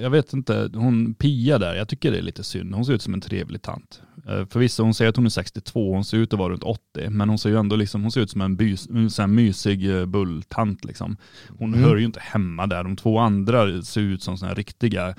jag 0.00 0.10
vet 0.10 0.32
inte, 0.32 0.70
hon 0.74 1.14
Pia 1.14 1.58
där, 1.58 1.74
jag 1.74 1.88
tycker 1.88 2.10
det 2.10 2.18
är 2.18 2.22
lite 2.22 2.44
synd. 2.44 2.74
Hon 2.74 2.84
ser 2.84 2.92
ut 2.92 3.02
som 3.02 3.14
en 3.14 3.20
trevlig 3.20 3.62
tant. 3.62 4.02
Eh, 4.28 4.46
Förvisso, 4.46 4.82
hon 4.82 4.94
säger 4.94 5.08
att 5.08 5.16
hon 5.16 5.26
är 5.26 5.30
62, 5.30 5.92
hon 5.94 6.04
ser 6.04 6.16
ut 6.16 6.32
att 6.32 6.38
vara 6.38 6.52
runt 6.52 6.62
80, 6.62 7.10
men 7.10 7.28
hon 7.28 7.38
ser 7.38 7.50
ju 7.50 7.56
ändå 7.58 7.76
liksom, 7.76 8.02
hon 8.02 8.12
ser 8.12 8.20
ut 8.20 8.30
som 8.30 8.40
en, 8.40 8.56
bys, 8.56 8.88
en 9.18 9.34
mysig 9.34 9.96
eh, 9.98 10.06
bulltant 10.06 10.84
liksom. 10.84 11.16
Hon 11.58 11.74
Mm. 11.74 11.84
hör 11.84 11.96
ju 11.96 12.04
inte 12.04 12.20
hemma 12.20 12.66
där. 12.66 12.84
De 12.84 12.96
två 12.96 13.18
andra 13.18 13.82
ser 13.82 14.00
ut 14.00 14.22
som 14.22 14.36
här 14.42 14.54
riktiga 14.54 15.14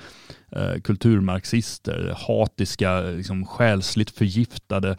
eh, 0.52 0.80
kulturmarxister, 0.84 2.14
hatiska, 2.28 3.00
liksom 3.00 3.46
själsligt 3.46 4.10
förgiftade, 4.10 4.96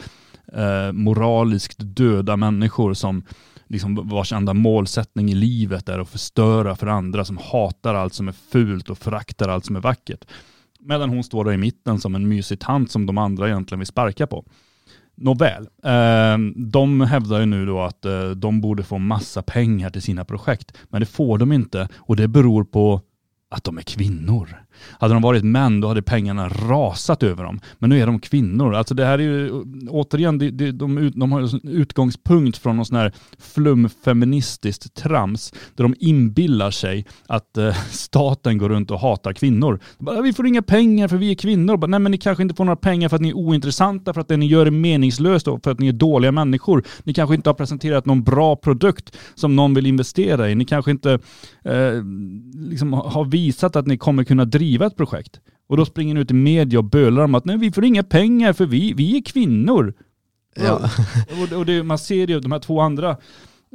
eh, 0.54 0.92
moraliskt 0.92 1.78
döda 1.80 2.38
människor 2.38 2.94
som 2.94 3.24
liksom 3.68 4.10
vars 4.10 4.34
enda 4.34 4.54
målsättning 4.54 5.30
i 5.30 5.36
livet 5.36 5.90
är 5.90 6.00
att 6.00 6.10
förstöra 6.10 6.76
för 6.76 6.88
andra, 6.88 7.26
som 7.26 7.38
hatar 7.38 7.96
allt 7.96 8.14
som 8.14 8.28
är 8.28 8.36
fult 8.52 8.90
och 8.90 8.98
föraktar 8.98 9.50
allt 9.50 9.66
som 9.66 9.76
är 9.76 9.80
vackert. 9.80 10.26
Medan 10.80 11.10
hon 11.10 11.24
står 11.24 11.46
där 11.46 11.52
i 11.52 11.58
mitten 11.58 12.00
som 12.00 12.16
en 12.16 12.28
mysig 12.28 12.60
tant 12.60 12.92
som 12.92 13.06
de 13.06 13.18
andra 13.18 13.48
egentligen 13.48 13.80
vill 13.80 13.88
sparka 13.88 14.28
på. 14.28 14.46
Nåväl, 15.16 15.68
eh, 15.84 16.38
de 16.56 17.02
hävdar 17.02 17.40
ju 17.40 17.46
nu 17.46 17.66
då 17.66 17.82
att 17.82 18.06
eh, 18.06 18.30
de 18.30 18.62
borde 18.62 18.84
få 18.84 18.98
massa 18.98 19.42
pengar 19.42 19.90
till 19.90 20.02
sina 20.02 20.26
projekt, 20.26 20.78
men 20.90 21.00
det 21.00 21.06
får 21.06 21.38
de 21.38 21.52
inte 21.52 21.90
och 21.96 22.16
det 22.16 22.28
beror 22.28 22.64
på 22.64 23.02
att 23.50 23.64
de 23.64 23.78
är 23.78 23.82
kvinnor. 23.82 24.67
Hade 25.00 25.14
de 25.14 25.24
varit 25.24 25.44
män 25.44 25.82
då 25.82 25.88
hade 25.88 26.02
pengarna 26.02 26.50
rasat 26.50 27.24
över 27.24 27.44
dem. 27.44 27.60
Men 27.80 27.90
nu 27.90 28.02
är 28.02 28.06
de 28.06 28.20
kvinnor. 28.20 28.76
Alltså 28.76 28.94
det 28.94 29.06
här 29.06 29.20
är 29.20 29.24
ju 29.24 29.64
återigen, 29.90 30.38
det, 30.38 30.52
det, 30.52 30.72
de, 30.72 30.98
ut, 30.98 31.14
de 31.16 31.32
har 31.32 31.42
ju 31.42 31.48
en 31.48 31.70
utgångspunkt 31.70 32.58
från 32.58 32.76
någon 32.76 32.86
sån 32.86 32.98
här 32.98 33.12
flumfeministiskt 33.40 34.94
trams 34.94 35.54
där 35.76 35.84
de 35.84 35.96
inbillar 36.00 36.72
sig 36.72 37.06
att 37.28 37.58
eh, 37.58 37.76
staten 37.90 38.58
går 38.58 38.70
runt 38.70 38.92
och 38.92 39.00
hatar 39.00 39.34
kvinnor. 39.34 39.80
Bara, 40.00 40.22
vi 40.22 40.34
får 40.34 40.48
inga 40.48 40.62
pengar 40.62 41.08
för 41.08 41.18
vi 41.18 41.32
är 41.32 41.36
kvinnor. 41.36 41.78
Bara, 41.78 41.88
Nej 41.88 42.00
men 42.00 42.12
ni 42.12 42.18
kanske 42.18 42.44
inte 42.44 42.56
får 42.56 42.66
några 42.66 42.76
pengar 42.76 43.10
för 43.10 43.16
att 43.16 43.22
ni 43.22 43.30
är 43.30 43.38
ointressanta, 43.38 44.14
för 44.14 44.22
att 44.22 44.28
det 44.28 44.38
ni 44.38 44.48
gör 44.48 44.66
är 44.66 44.72
meningslöst 44.72 45.48
och 45.48 45.64
för 45.64 45.72
att 45.72 45.80
ni 45.80 45.88
är 45.88 45.94
dåliga 45.94 46.32
människor. 46.32 46.84
Ni 47.04 47.14
kanske 47.14 47.36
inte 47.36 47.50
har 47.50 47.54
presenterat 47.54 48.06
någon 48.06 48.24
bra 48.24 48.56
produkt 48.56 49.18
som 49.36 49.56
någon 49.56 49.74
vill 49.74 49.86
investera 49.86 50.50
i. 50.50 50.56
Ni 50.56 50.66
kanske 50.66 50.92
inte 50.92 51.20
eh, 51.64 52.04
liksom 52.54 52.94
har 52.94 53.26
visat 53.26 53.76
att 53.76 53.88
ni 53.88 53.98
kommer 53.98 54.24
kunna 54.24 54.46
driva 54.46 54.67
ett 54.76 54.96
projekt. 54.96 55.40
Och 55.70 55.78
då 55.78 55.86
springer 55.86 56.16
ni 56.16 56.22
ut 56.22 56.32
i 56.32 56.34
media 56.34 56.80
och 56.80 56.86
bölar 56.86 57.24
om 57.24 57.36
att 57.36 57.46
nej 57.46 57.58
vi 57.58 57.72
får 57.72 57.86
inga 57.86 58.04
pengar 58.04 58.54
för 58.54 58.66
vi, 58.66 58.94
vi 58.94 59.18
är 59.18 59.22
kvinnor. 59.22 59.94
Ja. 60.56 60.90
Och, 61.44 61.58
och 61.58 61.66
det, 61.66 61.84
man 61.84 61.98
ser 61.98 62.28
ju 62.28 62.40
de 62.40 62.52
här 62.52 62.60
två 62.60 62.82
andra 62.82 63.18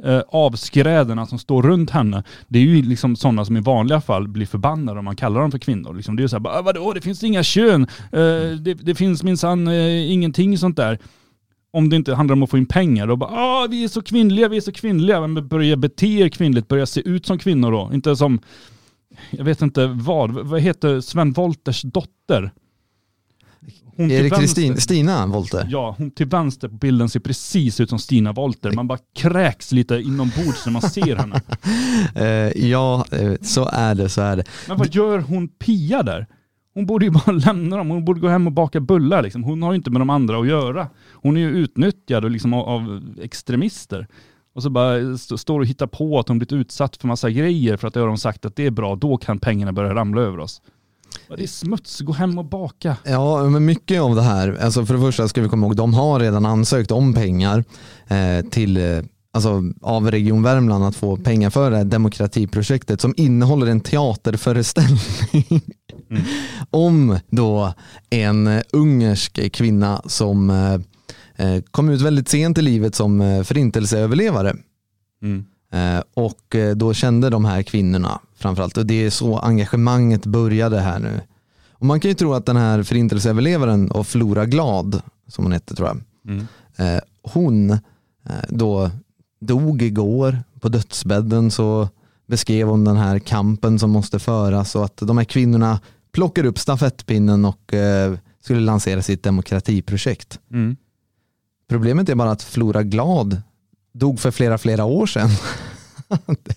eh, 0.03 0.21
avskräderna 0.27 1.25
som 1.25 1.39
står 1.39 1.63
runt 1.63 1.89
henne. 1.89 2.23
Det 2.47 2.59
är 2.59 2.63
ju 2.63 2.81
liksom 2.81 3.15
sådana 3.15 3.45
som 3.45 3.57
i 3.57 3.61
vanliga 3.61 4.01
fall 4.01 4.27
blir 4.27 4.45
förbannade 4.45 4.99
om 4.99 5.05
man 5.05 5.15
kallar 5.15 5.41
dem 5.41 5.51
för 5.51 5.59
kvinnor. 5.59 5.93
Liksom, 5.93 6.15
det 6.15 6.19
är 6.19 6.23
ju 6.23 6.29
såhär, 6.29 6.41
bara, 6.41 6.61
vadå 6.61 6.93
det 6.93 7.01
finns 7.01 7.23
inga 7.23 7.43
kön, 7.43 7.87
eh, 8.11 8.57
det, 8.61 8.73
det 8.73 8.95
finns 8.95 9.23
minsann 9.23 9.67
eh, 9.67 10.11
ingenting 10.11 10.57
sånt 10.57 10.77
där. 10.77 10.99
Om 11.75 11.89
det 11.89 11.95
inte 11.95 12.15
handlar 12.15 12.33
om 12.33 12.43
att 12.43 12.49
få 12.49 12.57
in 12.57 12.65
pengar, 12.65 13.07
då 13.07 13.15
bara 13.15 13.29
ah, 13.29 13.67
vi 13.69 13.83
är 13.83 13.87
så 13.87 14.01
kvinnliga, 14.01 14.47
vi 14.47 14.57
är 14.57 14.61
så 14.61 14.71
kvinnliga. 14.71 15.27
Men 15.27 15.47
börja 15.47 15.75
bete 15.75 16.07
er 16.07 16.29
kvinnligt, 16.29 16.67
börja 16.67 16.85
se 16.85 17.09
ut 17.09 17.25
som 17.25 17.37
kvinnor 17.37 17.71
då. 17.71 17.91
Inte 17.93 18.15
som, 18.15 18.39
jag 19.31 19.45
vet 19.45 19.61
inte 19.61 19.87
vad, 19.87 20.31
vad 20.31 20.61
heter 20.61 21.01
Sven 21.01 21.31
Wolters 21.31 21.81
dotter? 21.81 22.51
Hon 23.95 24.11
Är 24.11 24.23
det 24.23 24.29
Kristin. 24.29 24.77
Stina 24.77 25.27
Wollter? 25.27 25.67
Ja, 25.69 25.95
hon 25.97 26.11
till 26.11 26.27
vänster 26.27 26.67
på 26.67 26.75
bilden 26.75 27.09
ser 27.09 27.19
precis 27.19 27.79
ut 27.79 27.89
som 27.89 27.99
Stina 27.99 28.33
Wolter. 28.33 28.71
Man 28.71 28.87
bara 28.87 28.99
kräks 29.15 29.71
lite 29.71 29.95
inombords 29.95 30.65
när 30.65 30.73
man 30.73 30.81
ser 30.81 31.15
henne. 31.15 31.41
Eh, 32.15 32.67
ja, 32.69 33.05
eh, 33.11 33.33
så 33.41 33.69
är 33.73 33.95
det, 33.95 34.09
så 34.09 34.21
är 34.21 34.35
det. 34.35 34.43
Men 34.67 34.77
vad 34.77 34.95
gör 34.95 35.19
hon 35.19 35.47
Pia 35.47 36.03
där? 36.03 36.27
Hon 36.73 36.85
borde 36.85 37.05
ju 37.05 37.11
bara 37.11 37.31
lämna 37.45 37.77
dem. 37.77 37.89
Hon 37.89 38.05
borde 38.05 38.19
gå 38.19 38.27
hem 38.27 38.47
och 38.47 38.53
baka 38.53 38.79
bullar. 38.79 39.21
Liksom. 39.21 39.43
Hon 39.43 39.63
har 39.63 39.71
ju 39.71 39.75
inte 39.75 39.89
med 39.89 40.01
de 40.01 40.09
andra 40.09 40.39
att 40.39 40.47
göra. 40.47 40.87
Hon 41.13 41.37
är 41.37 41.41
ju 41.41 41.49
utnyttjad 41.49 42.31
liksom 42.31 42.53
av, 42.53 42.69
av 42.69 43.15
extremister. 43.21 44.07
Och 44.55 44.63
så 44.63 44.69
bara 44.69 45.13
st- 45.13 45.37
står 45.37 45.59
och 45.59 45.65
hittar 45.65 45.87
på 45.87 46.19
att 46.19 46.27
hon 46.27 46.37
blivit 46.39 46.53
utsatt 46.53 46.97
för 46.97 47.07
massa 47.07 47.29
grejer 47.29 47.77
för 47.77 47.87
att 47.87 47.93
det 47.93 47.99
har 47.99 48.07
de 48.07 48.17
sagt 48.17 48.45
att 48.45 48.55
det 48.55 48.65
är 48.65 48.71
bra. 48.71 48.95
Då 48.95 49.17
kan 49.17 49.39
pengarna 49.39 49.73
börja 49.73 49.95
ramla 49.95 50.21
över 50.21 50.39
oss. 50.39 50.61
Det 51.37 51.43
är 51.43 51.47
smuts. 51.47 51.99
Gå 51.99 52.13
hem 52.13 52.37
och 52.37 52.45
baka. 52.45 52.97
Ja, 53.03 53.43
men 53.49 53.65
mycket 53.65 54.01
av 54.01 54.15
det 54.15 54.21
här, 54.21 54.57
alltså 54.61 54.85
för 54.85 54.93
det 54.93 54.99
första 54.99 55.27
ska 55.27 55.41
vi 55.41 55.49
komma 55.49 55.65
ihåg, 55.67 55.75
de 55.75 55.93
har 55.93 56.19
redan 56.19 56.45
ansökt 56.45 56.91
om 56.91 57.13
pengar 57.13 57.63
eh, 58.07 58.45
till, 58.49 58.77
eh, 58.77 59.03
alltså 59.33 59.61
av 59.81 60.11
Region 60.11 60.43
Värmland 60.43 60.83
att 60.85 60.95
få 60.95 61.17
pengar 61.17 61.49
för 61.49 61.71
det 61.71 61.77
här 61.77 61.83
demokratiprojektet 61.85 63.01
som 63.01 63.13
innehåller 63.17 63.67
en 63.67 63.81
teaterföreställning 63.81 65.61
om 66.69 67.19
då 67.29 67.73
en 68.09 68.61
ungersk 68.73 69.51
kvinna 69.53 70.01
som 70.05 70.49
eh, 70.49 70.79
kom 71.71 71.89
ut 71.89 72.01
väldigt 72.01 72.29
sent 72.29 72.57
i 72.57 72.61
livet 72.61 72.95
som 72.95 73.21
eh, 73.21 73.43
förintelseöverlevare. 73.43 74.55
Eh, 75.71 76.03
Och 76.13 76.55
eh, 76.55 76.75
då 76.75 76.93
kände 76.93 77.29
de 77.29 77.45
här 77.45 77.63
kvinnorna 77.63 78.19
framförallt, 78.35 78.77
och 78.77 78.85
det 78.85 79.05
är 79.05 79.09
så 79.09 79.37
engagemanget 79.39 80.25
började 80.25 80.79
här 80.79 80.99
nu. 80.99 81.21
Och 81.71 81.85
man 81.85 81.99
kan 81.99 82.09
ju 82.09 82.15
tro 82.15 82.33
att 82.33 82.45
den 82.45 82.57
här 82.57 82.83
förintelseöverlevaren 82.83 83.91
och 83.91 84.07
Flora 84.07 84.45
Glad, 84.45 85.01
som 85.27 85.45
hon 85.45 85.51
hette 85.51 85.75
tror 85.75 85.87
jag, 85.87 85.97
Mm. 86.27 86.47
eh, 86.77 87.01
hon 87.23 87.71
eh, 87.71 87.79
då 88.49 88.91
dog 89.41 89.81
igår 89.81 90.37
på 90.59 90.69
dödsbädden 90.69 91.51
så 91.51 91.89
beskrev 92.27 92.67
hon 92.67 92.83
den 92.85 92.97
här 92.97 93.19
kampen 93.19 93.79
som 93.79 93.91
måste 93.91 94.19
föras 94.19 94.75
och 94.75 94.85
att 94.85 94.97
de 94.97 95.17
här 95.17 95.25
kvinnorna 95.25 95.79
plockar 96.11 96.45
upp 96.45 96.59
stafettpinnen 96.59 97.45
och 97.45 97.73
eh, 97.73 98.13
skulle 98.41 98.59
lansera 98.59 99.01
sitt 99.01 99.23
demokratiprojekt. 99.23 100.39
Mm. 100.51 100.75
Problemet 101.67 102.09
är 102.09 102.15
bara 102.15 102.31
att 102.31 102.43
Flora 102.43 102.83
Glad 102.83 103.41
dog 103.93 104.19
för 104.19 104.31
flera, 104.31 104.57
flera 104.57 104.85
år 104.85 105.05
sedan. 105.05 105.29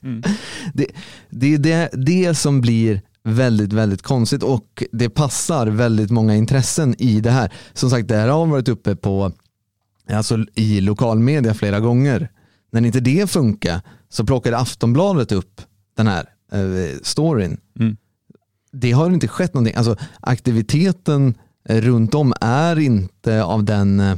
Mm. 0.02 0.22
det, 0.74 0.86
det 1.30 1.54
är 1.54 1.58
det, 1.58 1.90
det 1.92 2.34
som 2.34 2.60
blir 2.60 3.02
väldigt, 3.22 3.72
väldigt 3.72 4.02
konstigt 4.02 4.42
och 4.42 4.84
det 4.92 5.10
passar 5.10 5.66
väldigt 5.66 6.10
många 6.10 6.34
intressen 6.34 6.94
i 6.98 7.20
det 7.20 7.30
här. 7.30 7.52
Som 7.72 7.90
sagt, 7.90 8.08
det 8.08 8.16
här 8.16 8.28
har 8.28 8.46
varit 8.46 8.68
uppe 8.68 8.96
på, 8.96 9.32
alltså 10.10 10.38
i 10.54 10.80
lokalmedia 10.80 11.54
flera 11.54 11.80
gånger. 11.80 12.30
När 12.72 12.86
inte 12.86 13.00
det 13.00 13.30
funkar 13.30 13.80
så 14.08 14.26
plockade 14.26 14.58
Aftonbladet 14.58 15.32
upp 15.32 15.60
den 15.96 16.06
här 16.06 16.28
eh, 16.52 16.96
storyn. 17.02 17.60
Mm. 17.80 17.96
Det 18.72 18.92
har 18.92 19.10
inte 19.10 19.28
skett 19.28 19.54
någonting. 19.54 19.74
Alltså, 19.74 19.96
aktiviteten 20.20 21.34
eh, 21.68 21.80
runt 21.80 22.14
om 22.14 22.34
är 22.40 22.78
inte 22.78 23.42
av 23.42 23.64
den 23.64 24.00
eh, 24.00 24.16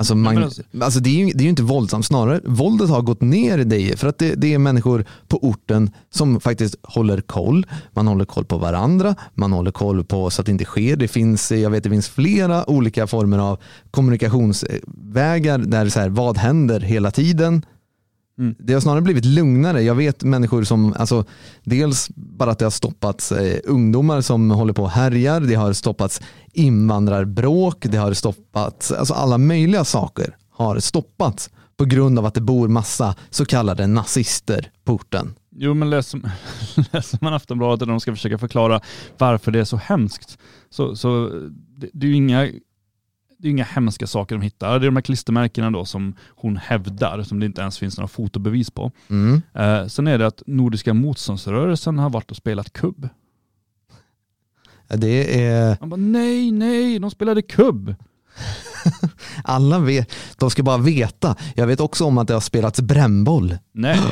Alltså, 0.00 0.14
man, 0.14 0.38
alltså, 0.38 0.62
alltså- 0.80 1.00
det, 1.00 1.10
är 1.10 1.26
ju, 1.26 1.32
det 1.32 1.40
är 1.40 1.44
ju 1.44 1.50
inte 1.50 1.62
våldsamt, 1.62 2.06
snarare 2.06 2.40
våldet 2.44 2.90
har 2.90 3.02
gått 3.02 3.20
ner 3.20 3.58
i 3.58 3.64
det 3.64 3.98
för 3.98 4.08
att 4.08 4.18
det, 4.18 4.34
det 4.34 4.54
är 4.54 4.58
människor 4.58 5.04
på 5.28 5.38
orten 5.48 5.90
som 6.10 6.40
faktiskt 6.40 6.74
håller 6.82 7.20
koll. 7.20 7.66
Man 7.92 8.06
håller 8.06 8.24
koll 8.24 8.44
på 8.44 8.58
varandra, 8.58 9.14
man 9.34 9.52
håller 9.52 9.70
koll 9.70 10.04
på 10.04 10.30
så 10.30 10.42
att 10.42 10.46
det 10.46 10.52
inte 10.52 10.64
sker. 10.64 10.96
Det 10.96 11.08
finns, 11.08 11.52
jag 11.52 11.70
vet 11.70 11.84
det 11.84 11.90
finns 11.90 12.08
flera 12.08 12.70
olika 12.70 13.06
former 13.06 13.38
av 13.38 13.58
kommunikationsvägar 13.90 15.58
där 15.58 15.88
så 15.88 16.00
här, 16.00 16.08
vad 16.08 16.38
händer 16.38 16.80
hela 16.80 17.10
tiden. 17.10 17.62
Mm. 18.40 18.54
Det 18.58 18.72
har 18.72 18.80
snarare 18.80 19.02
blivit 19.02 19.24
lugnare. 19.24 19.82
Jag 19.82 19.94
vet 19.94 20.22
människor 20.22 20.64
som, 20.64 20.94
alltså, 20.98 21.24
dels 21.64 22.08
bara 22.14 22.50
att 22.50 22.58
det 22.58 22.64
har 22.64 22.70
stoppats 22.70 23.32
eh, 23.32 23.60
ungdomar 23.64 24.20
som 24.20 24.50
håller 24.50 24.72
på 24.72 24.82
och 24.82 24.90
härjar, 24.90 25.40
det 25.40 25.54
har 25.54 25.72
stoppats 25.72 26.20
invandrarbråk, 26.52 27.86
det 27.88 27.96
har 27.96 28.12
stoppats, 28.12 28.92
alltså 28.92 29.14
alla 29.14 29.38
möjliga 29.38 29.84
saker 29.84 30.36
har 30.50 30.78
stoppats 30.78 31.50
på 31.76 31.84
grund 31.84 32.18
av 32.18 32.26
att 32.26 32.34
det 32.34 32.40
bor 32.40 32.68
massa 32.68 33.14
så 33.30 33.44
kallade 33.44 33.86
nazister 33.86 34.70
på 34.84 34.92
orten. 34.92 35.34
Jo 35.56 35.74
men 35.74 35.90
läser, 35.90 36.20
läser 36.92 37.18
man 37.20 37.34
Aftonbladet 37.34 37.82
och 37.82 37.88
de 37.88 38.00
ska 38.00 38.12
försöka 38.12 38.38
förklara 38.38 38.80
varför 39.18 39.52
det 39.52 39.60
är 39.60 39.64
så 39.64 39.76
hemskt 39.76 40.38
så, 40.70 40.96
så 40.96 41.28
det, 41.76 41.90
det 41.92 42.06
är 42.06 42.08
ju 42.08 42.16
inga, 42.16 42.48
det 43.40 43.48
är 43.48 43.50
inga 43.50 43.64
hemska 43.64 44.06
saker 44.06 44.34
de 44.34 44.42
hittar. 44.42 44.78
Det 44.78 44.84
är 44.84 44.88
de 44.90 44.96
här 44.96 45.02
klistermärkena 45.02 45.70
då 45.70 45.84
som 45.84 46.14
hon 46.28 46.56
hävdar, 46.56 47.22
som 47.22 47.40
det 47.40 47.46
inte 47.46 47.60
ens 47.60 47.78
finns 47.78 47.96
några 47.96 48.08
fotobevis 48.08 48.70
på. 48.70 48.92
Mm. 49.08 49.42
Eh, 49.54 49.86
sen 49.86 50.06
är 50.06 50.18
det 50.18 50.26
att 50.26 50.42
Nordiska 50.46 50.94
motståndsrörelsen 50.94 51.98
har 51.98 52.10
varit 52.10 52.30
och 52.30 52.36
spelat 52.36 52.72
kubb. 52.72 53.08
Det 54.88 55.44
är, 55.44 55.76
Man 55.80 55.88
bara 55.88 55.96
nej, 55.96 56.50
nej, 56.50 56.98
de 56.98 57.10
spelade 57.10 57.42
kubb. 57.42 57.94
alla 59.44 59.78
vet, 59.78 60.14
de 60.38 60.50
ska 60.50 60.62
bara 60.62 60.78
veta. 60.78 61.36
Jag 61.54 61.66
vet 61.66 61.80
också 61.80 62.04
om 62.04 62.18
att 62.18 62.28
det 62.28 62.34
har 62.34 62.40
spelats 62.40 62.80
brännboll. 62.80 63.58
Nej, 63.72 64.00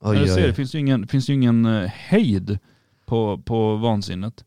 Oj, 0.00 0.20
oj, 0.20 0.28
ser, 0.28 0.46
det 0.46 0.54
finns 0.54 0.74
ju 0.74 0.78
ingen, 0.78 1.08
finns 1.08 1.30
ju 1.30 1.34
ingen 1.34 1.66
eh, 1.66 1.88
hejd 1.88 2.58
på, 3.06 3.42
på 3.44 3.76
vansinnet. 3.76 4.44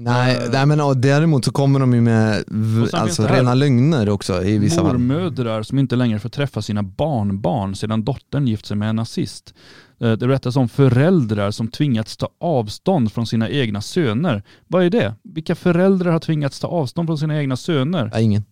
Nej, 0.00 0.36
Eh, 0.36 0.50
nej 0.52 0.66
men 0.66 0.80
och 0.80 0.96
däremot 0.96 1.44
så 1.44 1.52
kommer 1.52 1.80
de 1.80 1.94
ju 1.94 2.00
med 2.00 2.44
alltså, 2.92 3.26
rena 3.26 3.54
lögner 3.54 4.08
också 4.08 4.42
i 4.42 4.58
vissa 4.58 4.82
fall. 4.82 4.98
Mormödrar 4.98 5.62
som 5.62 5.78
inte 5.78 5.96
längre 5.96 6.18
får 6.18 6.28
träffa 6.28 6.62
sina 6.62 6.82
barnbarn 6.82 7.74
sedan 7.74 8.04
dottern 8.04 8.46
gift 8.46 8.66
sig 8.66 8.76
med 8.76 8.88
en 8.90 8.96
nazist. 8.96 9.54
Eh, 10.00 10.12
Det 10.12 10.16
berättas 10.26 10.56
om 10.56 10.68
föräldrar 10.68 11.50
som 11.50 11.68
tvingats 11.68 12.16
ta 12.16 12.28
avstånd 12.40 13.12
från 13.12 13.26
sina 13.26 13.48
egna 13.48 13.80
söner. 13.80 14.42
Vad 14.66 14.84
är 14.84 14.90
det? 14.90 15.14
Vilka 15.24 15.54
föräldrar 15.54 16.12
har 16.12 16.18
tvingats 16.18 16.60
ta 16.60 16.68
avstånd 16.68 17.08
från 17.08 17.18
sina 17.18 17.38
egna 17.38 17.56
söner? 17.56 18.10
Nej, 18.14 18.24
ingen. 18.24 18.44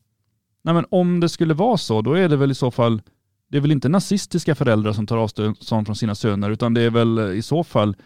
Nej 0.65 0.75
men 0.75 0.85
om 0.91 1.21
det 1.21 1.29
skulle 1.29 1.55
vara 1.55 1.77
så, 1.77 2.03
då 2.03 2.13
är 2.15 2.29
det 2.29 2.37
väl 2.37 2.51
i 2.51 2.55
så 2.55 2.71
fall, 2.71 3.03
det 3.51 3.57
är 3.57 3.61
väl 3.61 3.73
inte 3.73 3.89
nazistiska 3.89 4.55
föräldrar 4.55 4.93
som 4.93 5.07
tar 5.07 5.17
avstånd 5.17 5.87
från 5.87 5.97
sina 5.97 6.15
söner, 6.15 6.51
utan 6.51 6.75
det 6.75 6.81
är 6.81 6.91
väl 6.91 7.19
i 7.19 7.43
så 7.43 7.65
fall 7.65 7.97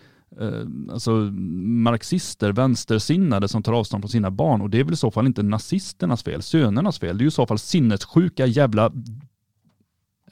eh, 0.41 0.93
alltså 0.93 1.11
marxister, 1.11 2.53
vänstersinnade 2.53 3.49
som 3.49 3.63
tar 3.63 3.73
avstånd 3.73 4.03
från 4.03 4.09
sina 4.11 4.31
barn. 4.31 4.61
Och 4.61 4.71
det 4.71 4.81
är 4.81 4.85
väl 4.85 4.93
i 4.95 4.97
så 4.97 5.11
fall 5.11 5.27
inte 5.27 5.43
nazisternas 5.43 6.23
fel, 6.23 6.43
sönernas 6.43 6.99
fel. 6.99 7.19
Det 7.19 7.23
är 7.23 7.25
ju 7.25 7.29
i 7.29 7.31
så 7.31 7.47
fall 7.47 7.59
sinnessjuka 7.59 8.47
jävla 8.47 8.93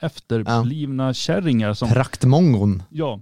efterblivna 0.00 1.14
kärringar 1.14 1.74
som, 1.74 1.88
Praktmongon. 1.88 2.82
ja, 2.90 3.20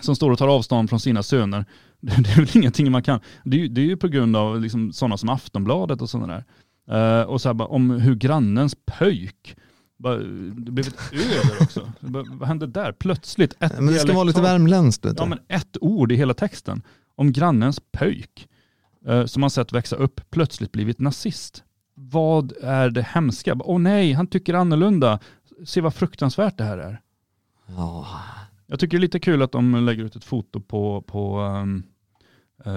som 0.00 0.16
står 0.16 0.30
och 0.30 0.38
tar 0.38 0.48
avstånd 0.48 0.88
från 0.90 1.00
sina 1.00 1.22
söner. 1.22 1.64
Det 2.00 2.12
är 2.12 2.36
väl 2.36 2.48
ingenting 2.56 2.92
man 2.92 3.02
kan, 3.02 3.20
det 3.44 3.56
är, 3.56 3.60
ju- 3.60 3.68
det 3.68 3.80
är 3.80 3.84
ju 3.84 3.96
på 3.96 4.08
grund 4.08 4.36
av 4.36 4.60
liksom 4.60 4.92
sådana 4.92 5.16
som 5.16 5.28
Aftonbladet 5.28 6.02
och 6.02 6.10
sådana 6.10 6.42
där. 6.86 7.20
Eh, 7.20 7.22
och 7.26 7.40
så 7.40 7.48
här 7.48 7.70
om 7.72 7.90
hur 7.90 8.14
grannens 8.14 8.76
pöjk, 8.86 9.56
bara, 9.98 10.16
det 10.16 10.70
blev 10.72 10.86
ett 10.86 11.12
över 11.12 11.62
också. 11.62 11.92
Bara, 12.00 12.24
Vad 12.30 12.48
hände 12.48 12.66
där? 12.66 12.92
Plötsligt 12.92 13.56
ett 13.60 13.74
Men 13.76 13.86
det 13.86 13.94
ska 13.98 14.12
vara 14.12 14.24
lite 14.24 14.42
värmländskt. 14.42 15.06
Ja 15.16 15.26
men 15.26 15.38
ett 15.48 15.76
ord 15.80 16.12
i 16.12 16.16
hela 16.16 16.34
texten. 16.34 16.82
Om 17.14 17.32
grannens 17.32 17.80
pöjk, 17.92 18.48
eh, 19.06 19.24
som 19.24 19.40
man 19.40 19.50
sett 19.50 19.72
växa 19.72 19.96
upp, 19.96 20.20
plötsligt 20.30 20.72
blivit 20.72 21.00
nazist. 21.00 21.62
Vad 21.94 22.52
är 22.62 22.90
det 22.90 23.02
hemska? 23.02 23.56
Åh 23.58 23.78
nej, 23.78 24.12
han 24.12 24.26
tycker 24.26 24.54
annorlunda. 24.54 25.18
Se 25.64 25.80
vad 25.80 25.94
fruktansvärt 25.94 26.58
det 26.58 26.64
här 26.64 26.78
är. 26.78 27.00
Ja. 27.66 28.06
Jag 28.66 28.80
tycker 28.80 28.96
det 28.96 29.00
är 29.00 29.02
lite 29.02 29.20
kul 29.20 29.42
att 29.42 29.52
de 29.52 29.74
lägger 29.86 30.04
ut 30.04 30.16
ett 30.16 30.24
foto 30.24 30.60
på, 30.60 31.02
på 31.02 31.40
um, 31.40 31.82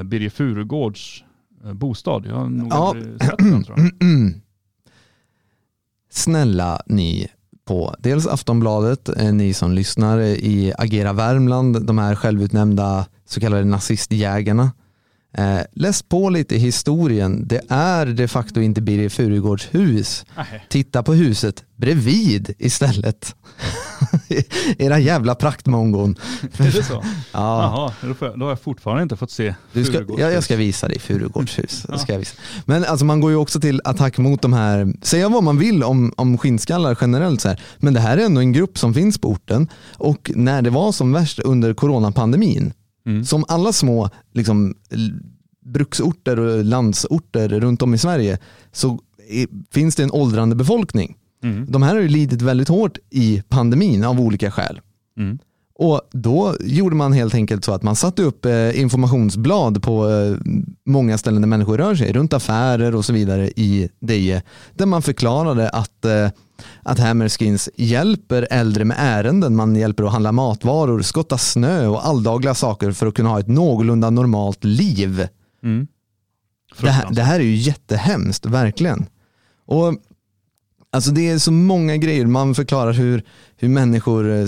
Birger 0.09 0.29
Furugårds 0.29 1.23
eh, 1.63 1.73
bostad. 1.73 2.25
Jag 2.25 2.35
har 2.35 2.49
nog 2.49 2.67
Ja. 2.73 2.95
sett 3.21 3.37
den 3.37 3.63
tror 3.63 3.79
jag. 3.79 3.89
Snälla 6.19 6.81
ni 6.85 7.27
på 7.65 7.95
dels 7.99 8.27
Aftonbladet, 8.27 9.09
eh, 9.09 9.33
ni 9.33 9.53
som 9.53 9.71
lyssnar 9.71 10.19
eh, 10.19 10.25
i 10.25 10.73
Agera 10.77 11.13
Värmland, 11.13 11.85
de 11.85 11.97
här 11.97 12.15
självutnämnda 12.15 13.05
så 13.25 13.39
kallade 13.39 13.63
nazistjägarna. 13.65 14.71
Eh, 15.37 15.59
läs 15.73 16.01
på 16.01 16.29
lite 16.29 16.55
i 16.55 16.57
historien. 16.57 17.47
Det 17.47 17.61
är 17.69 18.05
de 18.05 18.27
facto 18.27 18.61
inte 18.61 18.81
Birger 18.81 19.09
Furugårds 19.09 19.67
hus. 19.71 20.25
Nej. 20.37 20.65
Titta 20.69 21.03
på 21.03 21.13
huset 21.13 21.63
bredvid 21.75 22.53
istället. 22.57 23.35
Era 24.77 24.99
jävla 24.99 25.35
praktmongon. 25.35 26.15
Är 26.57 26.71
det 26.71 26.83
så? 26.83 26.93
Ja, 27.31 27.61
Jaha, 27.61 28.09
då, 28.09 28.13
får 28.13 28.27
jag, 28.27 28.39
då 28.39 28.45
har 28.45 28.51
jag 28.51 28.61
fortfarande 28.61 29.03
inte 29.03 29.17
fått 29.17 29.31
se 29.31 29.55
du 29.73 29.85
ska, 29.85 29.93
Furugårds 29.93 30.21
jag, 30.21 30.43
ska 30.43 30.55
visa 30.55 30.87
dig 30.87 30.99
Furugårds 30.99 31.59
hus. 31.59 31.85
Det 31.89 31.99
Ska 31.99 32.11
jag 32.11 32.19
visa. 32.19 32.35
Men 32.65 32.85
alltså 32.85 33.05
man 33.05 33.21
går 33.21 33.31
ju 33.31 33.37
också 33.37 33.59
till 33.59 33.81
attack 33.83 34.17
mot 34.17 34.41
de 34.41 34.53
här, 34.53 34.93
säga 35.01 35.29
vad 35.29 35.43
man 35.43 35.57
vill 35.57 35.83
om, 35.83 36.13
om 36.17 36.37
skinnskallar 36.37 36.97
generellt, 37.01 37.41
så 37.41 37.47
här. 37.49 37.61
men 37.77 37.93
det 37.93 37.99
här 37.99 38.17
är 38.17 38.25
ändå 38.25 38.41
en 38.41 38.53
grupp 38.53 38.77
som 38.77 38.93
finns 38.93 39.17
på 39.17 39.27
orten 39.29 39.67
och 39.97 40.31
när 40.35 40.61
det 40.61 40.69
var 40.69 40.91
som 40.91 41.13
värst 41.13 41.39
under 41.39 41.73
coronapandemin, 41.73 42.73
Mm. 43.09 43.25
som 43.25 43.45
alla 43.47 43.73
små 43.73 44.09
liksom, 44.33 44.75
bruksorter 45.65 46.39
och 46.39 46.63
landsorter 46.63 47.49
runt 47.49 47.81
om 47.81 47.93
i 47.93 47.97
Sverige 47.97 48.37
så 48.71 48.99
finns 49.71 49.95
det 49.95 50.03
en 50.03 50.11
åldrande 50.11 50.55
befolkning. 50.55 51.17
Mm. 51.43 51.65
De 51.71 51.83
här 51.83 51.95
har 51.95 52.01
ju 52.01 52.07
lidit 52.07 52.41
väldigt 52.41 52.67
hårt 52.67 52.97
i 53.09 53.43
pandemin 53.47 54.03
av 54.03 54.19
olika 54.21 54.51
skäl. 54.51 54.81
Mm. 55.17 55.39
Och 55.79 56.01
då 56.11 56.55
gjorde 56.59 56.95
man 56.95 57.13
helt 57.13 57.35
enkelt 57.35 57.65
så 57.65 57.73
att 57.73 57.83
man 57.83 57.95
satte 57.95 58.23
upp 58.23 58.45
eh, 58.45 58.81
informationsblad 58.81 59.83
på 59.83 60.09
eh, 60.09 60.37
många 60.85 61.17
ställen 61.17 61.41
där 61.41 61.47
människor 61.47 61.77
rör 61.77 61.95
sig, 61.95 62.13
runt 62.13 62.33
affärer 62.33 62.95
och 62.95 63.05
så 63.05 63.13
vidare 63.13 63.47
i 63.47 63.89
Deje, 63.99 64.43
där 64.73 64.85
man 64.85 65.01
förklarade 65.01 65.69
att, 65.69 66.05
eh, 66.05 66.29
att 66.83 66.99
Hammerskins 66.99 67.69
hjälper 67.75 68.47
äldre 68.51 68.85
med 68.85 68.97
ärenden, 68.99 69.55
man 69.55 69.75
hjälper 69.75 70.03
att 70.03 70.11
handla 70.11 70.31
matvaror, 70.31 71.01
skotta 71.01 71.37
snö 71.37 71.87
och 71.87 72.07
alldagliga 72.07 72.53
saker 72.53 72.91
för 72.91 73.07
att 73.07 73.13
kunna 73.13 73.29
ha 73.29 73.39
ett 73.39 73.47
någorlunda 73.47 74.09
normalt 74.09 74.63
liv. 74.63 75.27
Mm. 75.63 75.87
Det 76.81 76.89
här, 76.89 77.07
det 77.11 77.23
här 77.23 77.39
är 77.39 77.43
ju 77.43 77.55
jättehemskt, 77.55 78.45
verkligen. 78.45 79.05
Och 79.65 79.93
Alltså 80.91 81.11
det 81.11 81.29
är 81.29 81.37
så 81.37 81.51
många 81.51 81.97
grejer, 81.97 82.25
man 82.25 82.55
förklarar 82.55 82.93
hur, 82.93 83.23
hur 83.57 83.69
människor, 83.69 84.47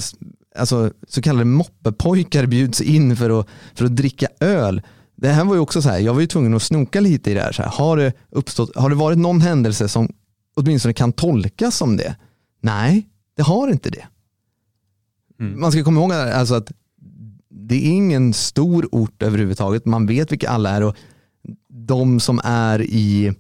alltså 0.56 0.92
så 1.08 1.22
kallade 1.22 1.46
moppepojkar 1.46 2.46
bjuds 2.46 2.82
in 2.82 3.16
för 3.16 3.40
att, 3.40 3.48
för 3.74 3.86
att 3.86 3.96
dricka 3.96 4.28
öl. 4.40 4.82
Det 5.16 5.30
här 5.30 5.46
var 5.46 5.56
ju 5.56 5.60
också 5.60 5.82
så 5.82 5.90
här, 5.90 6.00
jag 6.00 6.14
var 6.14 6.22
ju 6.22 6.28
tvungen 6.28 6.54
att 6.54 6.62
snoka 6.62 7.00
lite 7.00 7.32
i 7.32 7.34
det 7.34 7.42
här. 7.42 7.52
Så 7.52 7.62
här 7.64 7.70
har, 7.70 7.98
det 7.98 8.14
uppstått, 8.30 8.76
har 8.76 8.90
det 8.90 8.96
varit 8.96 9.18
någon 9.18 9.42
händelse 9.42 9.88
som 9.88 10.14
åtminstone 10.56 10.94
kan 10.94 11.14
tolkas 11.14 11.78
som 11.78 11.98
det? 11.98 12.16
Nej, 12.62 13.08
det 13.36 13.44
har 13.44 13.68
inte 13.68 13.90
det. 13.90 14.08
Mm. 15.40 15.60
Man 15.60 15.72
ska 15.72 15.84
komma 15.84 16.00
ihåg 16.00 16.12
alltså 16.14 16.56
att 16.56 16.72
det 17.50 17.76
är 17.76 17.92
ingen 17.92 18.34
stor 18.34 18.90
ort 18.92 19.24
överhuvudtaget. 19.24 19.86
Man 19.86 20.06
vet 20.06 20.32
vilka 20.32 20.50
alla 20.50 20.70
är 20.70 20.84
och 20.84 20.96
de 21.70 22.20
som 22.20 22.42
är 22.44 22.82
i, 22.82 23.34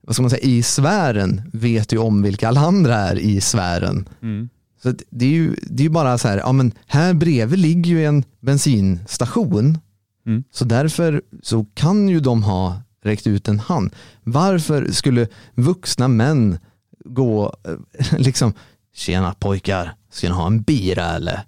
vad 0.00 0.14
ska 0.14 0.22
man 0.22 0.30
säga, 0.30 0.42
i 0.42 0.62
sfären 0.62 1.42
vet 1.52 1.92
ju 1.92 1.98
om 1.98 2.22
vilka 2.22 2.48
alla 2.48 2.60
andra 2.60 2.94
är 2.94 3.18
i 3.18 3.40
sfären. 3.40 4.08
Mm. 4.22 4.48
Så 4.84 4.94
det 5.10 5.26
är 5.26 5.30
ju 5.30 5.56
det 5.62 5.84
är 5.84 5.88
bara 5.88 6.18
så 6.18 6.28
här, 6.28 6.38
ja 6.38 6.52
men 6.52 6.72
här 6.86 7.14
bredvid 7.14 7.58
ligger 7.58 7.90
ju 7.90 8.04
en 8.04 8.24
bensinstation. 8.40 9.78
Mm. 10.26 10.44
Så 10.50 10.64
därför 10.64 11.22
så 11.42 11.66
kan 11.74 12.08
ju 12.08 12.20
de 12.20 12.42
ha 12.42 12.82
räckt 13.02 13.26
ut 13.26 13.48
en 13.48 13.58
hand. 13.58 13.94
Varför 14.22 14.92
skulle 14.92 15.28
vuxna 15.54 16.08
män 16.08 16.58
gå 17.04 17.54
eh, 17.64 18.18
liksom, 18.18 18.52
tjena 18.94 19.34
pojkar, 19.34 19.94
ska 20.10 20.28
ni 20.28 20.34
ha 20.34 20.46
en 20.46 20.62
bira 20.62 21.04
eller? 21.04 21.40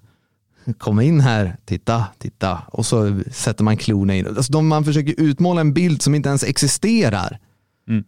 Kom 0.79 1.01
in 1.01 1.21
här, 1.21 1.57
titta, 1.65 2.05
titta. 2.19 2.63
Och 2.69 2.87
så 2.87 3.21
sätter 3.33 3.65
man 3.65 3.77
klorna 3.77 4.15
in. 4.15 4.27
Alltså 4.27 4.53
de, 4.53 4.69
man 4.69 4.85
försöker 4.85 5.21
utmåla 5.21 5.61
en 5.61 5.75
bild 5.75 6.03
som 6.03 6.15
inte 6.15 6.29
ens 6.29 6.45
existerar. 6.45 7.39
Mm. 7.89 8.05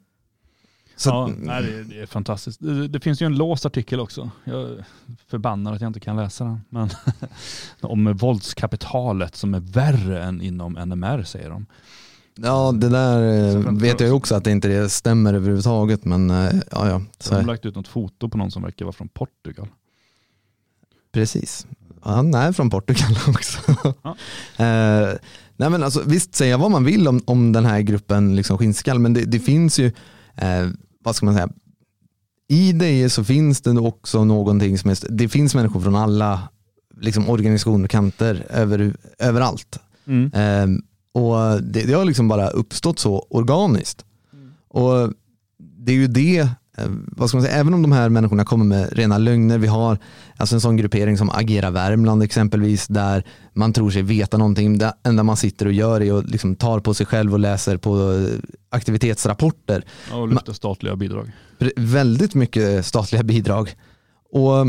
Så, 0.99 1.11
ja, 1.11 1.31
nej, 1.39 1.85
det, 1.89 2.01
är 2.01 2.07
fantastiskt. 2.07 2.61
Det, 2.61 2.89
det 2.89 3.01
finns 3.01 3.23
ju 3.23 3.27
en 3.27 3.37
låst 3.37 3.67
artikel 3.67 4.01
också. 4.01 4.31
Jag 4.45 4.61
är 4.61 4.85
förbannad 5.27 5.75
att 5.75 5.81
jag 5.81 5.89
inte 5.89 6.01
kan 6.01 6.17
läsa 6.17 6.45
den. 6.45 6.61
Men 6.69 6.91
om 7.81 8.17
våldskapitalet 8.17 9.37
som 9.37 9.55
är 9.55 9.61
värre 9.61 10.23
än 10.25 10.41
inom 10.41 10.73
NMR 10.73 11.23
säger 11.23 11.51
de. 11.51 11.67
Ja, 12.35 12.73
det 12.73 12.89
där 12.89 13.49
eh, 13.57 13.73
vet 13.73 14.01
jag 14.01 14.17
också 14.17 14.35
att 14.35 14.45
det 14.45 14.51
inte 14.51 14.69
det 14.69 14.89
stämmer 14.89 15.35
överhuvudtaget. 15.35 16.05
Men 16.05 16.31
eh, 16.31 16.53
ja, 16.71 16.89
ja. 16.89 17.03
Så 17.19 17.31
de 17.31 17.37
har 17.37 17.43
lagt 17.43 17.67
ut 17.67 17.75
något 17.75 17.89
foto 17.89 18.29
på 18.29 18.39
någon 18.39 18.51
som 18.51 18.63
verkar 18.63 18.85
vara 18.85 18.93
från 18.93 19.09
Portugal. 19.09 19.69
precis. 21.13 21.67
Han 22.03 22.35
är 22.35 22.53
från 22.53 22.71
Portugal 22.71 23.17
också. 23.29 23.59
Ja. 24.03 24.17
eh, 24.65 25.19
nej 25.57 25.71
men 25.71 25.83
alltså, 25.83 26.03
visst, 26.07 26.35
säga 26.35 26.57
vad 26.57 26.71
man 26.71 26.85
vill 26.85 27.09
om, 27.09 27.21
om 27.25 27.53
den 27.53 27.65
här 27.65 27.81
gruppen 27.81 28.37
liksom 28.37 28.59
skinnskall, 28.59 28.99
men 28.99 29.15
det, 29.15 29.25
det 29.25 29.41
finns 29.41 29.79
ju, 29.79 29.87
eh, 30.37 30.69
vad 31.05 31.17
ska 31.17 31.27
man 31.27 31.35
säga, 31.35 31.49
i 32.49 32.73
det 32.73 33.11
så 33.11 33.25
finns 33.25 33.61
det 33.61 33.71
också 33.71 34.25
någonting 34.25 34.79
som 34.79 34.91
är, 34.91 34.99
det 35.11 35.29
finns 35.29 35.55
människor 35.55 35.81
från 35.81 35.97
alla 35.97 36.49
liksom, 37.01 37.29
organisationer 37.29 37.85
och 37.85 37.91
kanter 37.91 38.47
över, 38.51 38.97
överallt. 39.19 39.79
Mm. 40.07 40.31
Ehm, 40.35 40.83
och 41.13 41.63
det, 41.63 41.83
det 41.83 41.93
har 41.93 42.05
liksom 42.05 42.29
bara 42.29 42.49
uppstått 42.49 42.99
så 42.99 43.27
organiskt. 43.31 44.05
Och 44.69 45.13
det 45.59 45.93
är 45.93 45.97
ju 45.97 46.07
det, 46.07 46.49
vad 46.87 47.29
ska 47.29 47.37
man 47.37 47.47
säga, 47.47 47.57
även 47.57 47.75
om 47.75 47.83
de 47.83 47.93
här 47.93 48.09
människorna 48.09 48.45
kommer 48.45 48.65
med 48.65 48.93
rena 48.93 49.19
lögner, 49.19 49.59
vi 49.59 49.67
har 49.67 49.99
alltså 50.37 50.55
en 50.55 50.61
sån 50.61 50.77
gruppering 50.77 51.19
som 51.19 51.31
Agera 51.31 51.71
Värmland 51.71 52.23
exempelvis, 52.23 52.87
där 52.87 53.25
man 53.53 53.73
tror 53.73 53.91
sig 53.91 54.03
veta 54.03 54.37
någonting, 54.37 54.79
det 54.79 54.93
enda 55.03 55.23
man 55.23 55.37
sitter 55.37 55.67
och 55.67 55.73
gör 55.73 56.01
är 56.01 56.19
att 56.19 56.31
liksom 56.31 56.57
tar 56.57 56.81
på 56.81 56.95
sig 56.95 57.07
själv 57.07 57.33
och 57.33 57.39
läser 57.39 57.77
på 57.77 58.13
eh, 58.13 58.39
aktivitetsrapporter. 58.71 59.85
Ja, 60.11 60.17
och 60.17 60.29
lyfta 60.29 60.55
statliga 60.55 60.97
bidrag. 60.97 61.33
Väldigt 61.77 62.35
mycket 62.35 62.87
statliga 62.87 63.23
bidrag. 63.23 63.75
Och 64.33 64.67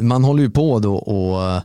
man 0.00 0.24
håller 0.24 0.42
ju 0.42 0.50
på 0.50 0.78
då 0.78 0.94
och 0.96 1.62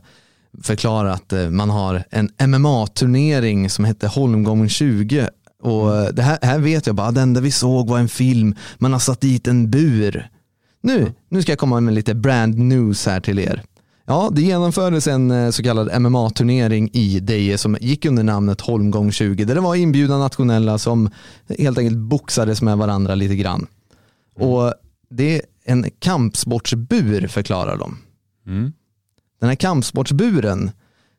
förklara 0.62 1.12
att 1.12 1.32
eh, 1.32 1.50
man 1.50 1.70
har 1.70 2.04
en 2.10 2.30
MMA-turnering 2.38 3.70
som 3.70 3.84
heter 3.84 4.08
Holmgången 4.08 4.68
20. 4.68 5.28
Och 5.64 5.96
eh, 5.96 6.08
det 6.12 6.22
här, 6.22 6.38
här 6.42 6.58
vet 6.58 6.86
jag 6.86 6.96
bara, 6.96 7.10
det 7.10 7.20
enda 7.20 7.40
vi 7.40 7.50
såg 7.50 7.88
var 7.88 7.98
en 7.98 8.08
film, 8.08 8.54
man 8.78 8.92
har 8.92 8.98
satt 8.98 9.20
dit 9.20 9.48
en 9.48 9.70
bur. 9.70 10.30
Nu, 10.82 11.12
nu 11.28 11.42
ska 11.42 11.52
jag 11.52 11.58
komma 11.58 11.80
med 11.80 11.94
lite 11.94 12.14
brand 12.14 12.58
news 12.58 13.06
här 13.06 13.20
till 13.20 13.38
er. 13.38 13.62
Ja, 14.06 14.30
det 14.32 14.42
genomfördes 14.42 15.06
en 15.06 15.30
eh, 15.30 15.50
så 15.50 15.62
kallad 15.62 16.02
MMA-turnering 16.02 16.90
i 16.92 17.20
Deje 17.20 17.58
som 17.58 17.76
gick 17.80 18.04
under 18.04 18.22
namnet 18.22 18.60
Holmgång 18.60 19.12
20 19.12 19.44
där 19.44 19.54
det 19.54 19.60
var 19.60 19.74
inbjudna 19.74 20.18
nationella 20.18 20.78
som 20.78 21.10
helt 21.58 21.78
enkelt 21.78 21.98
boxades 21.98 22.62
med 22.62 22.78
varandra 22.78 23.14
lite 23.14 23.36
grann. 23.36 23.66
Och 24.38 24.74
det 25.10 25.34
är 25.34 25.42
en 25.64 25.90
kampsportsbur 25.98 27.26
förklarar 27.26 27.76
de. 27.76 27.98
Mm. 28.46 28.72
Den 29.40 29.48
här 29.48 29.56
kampsportsburen 29.56 30.70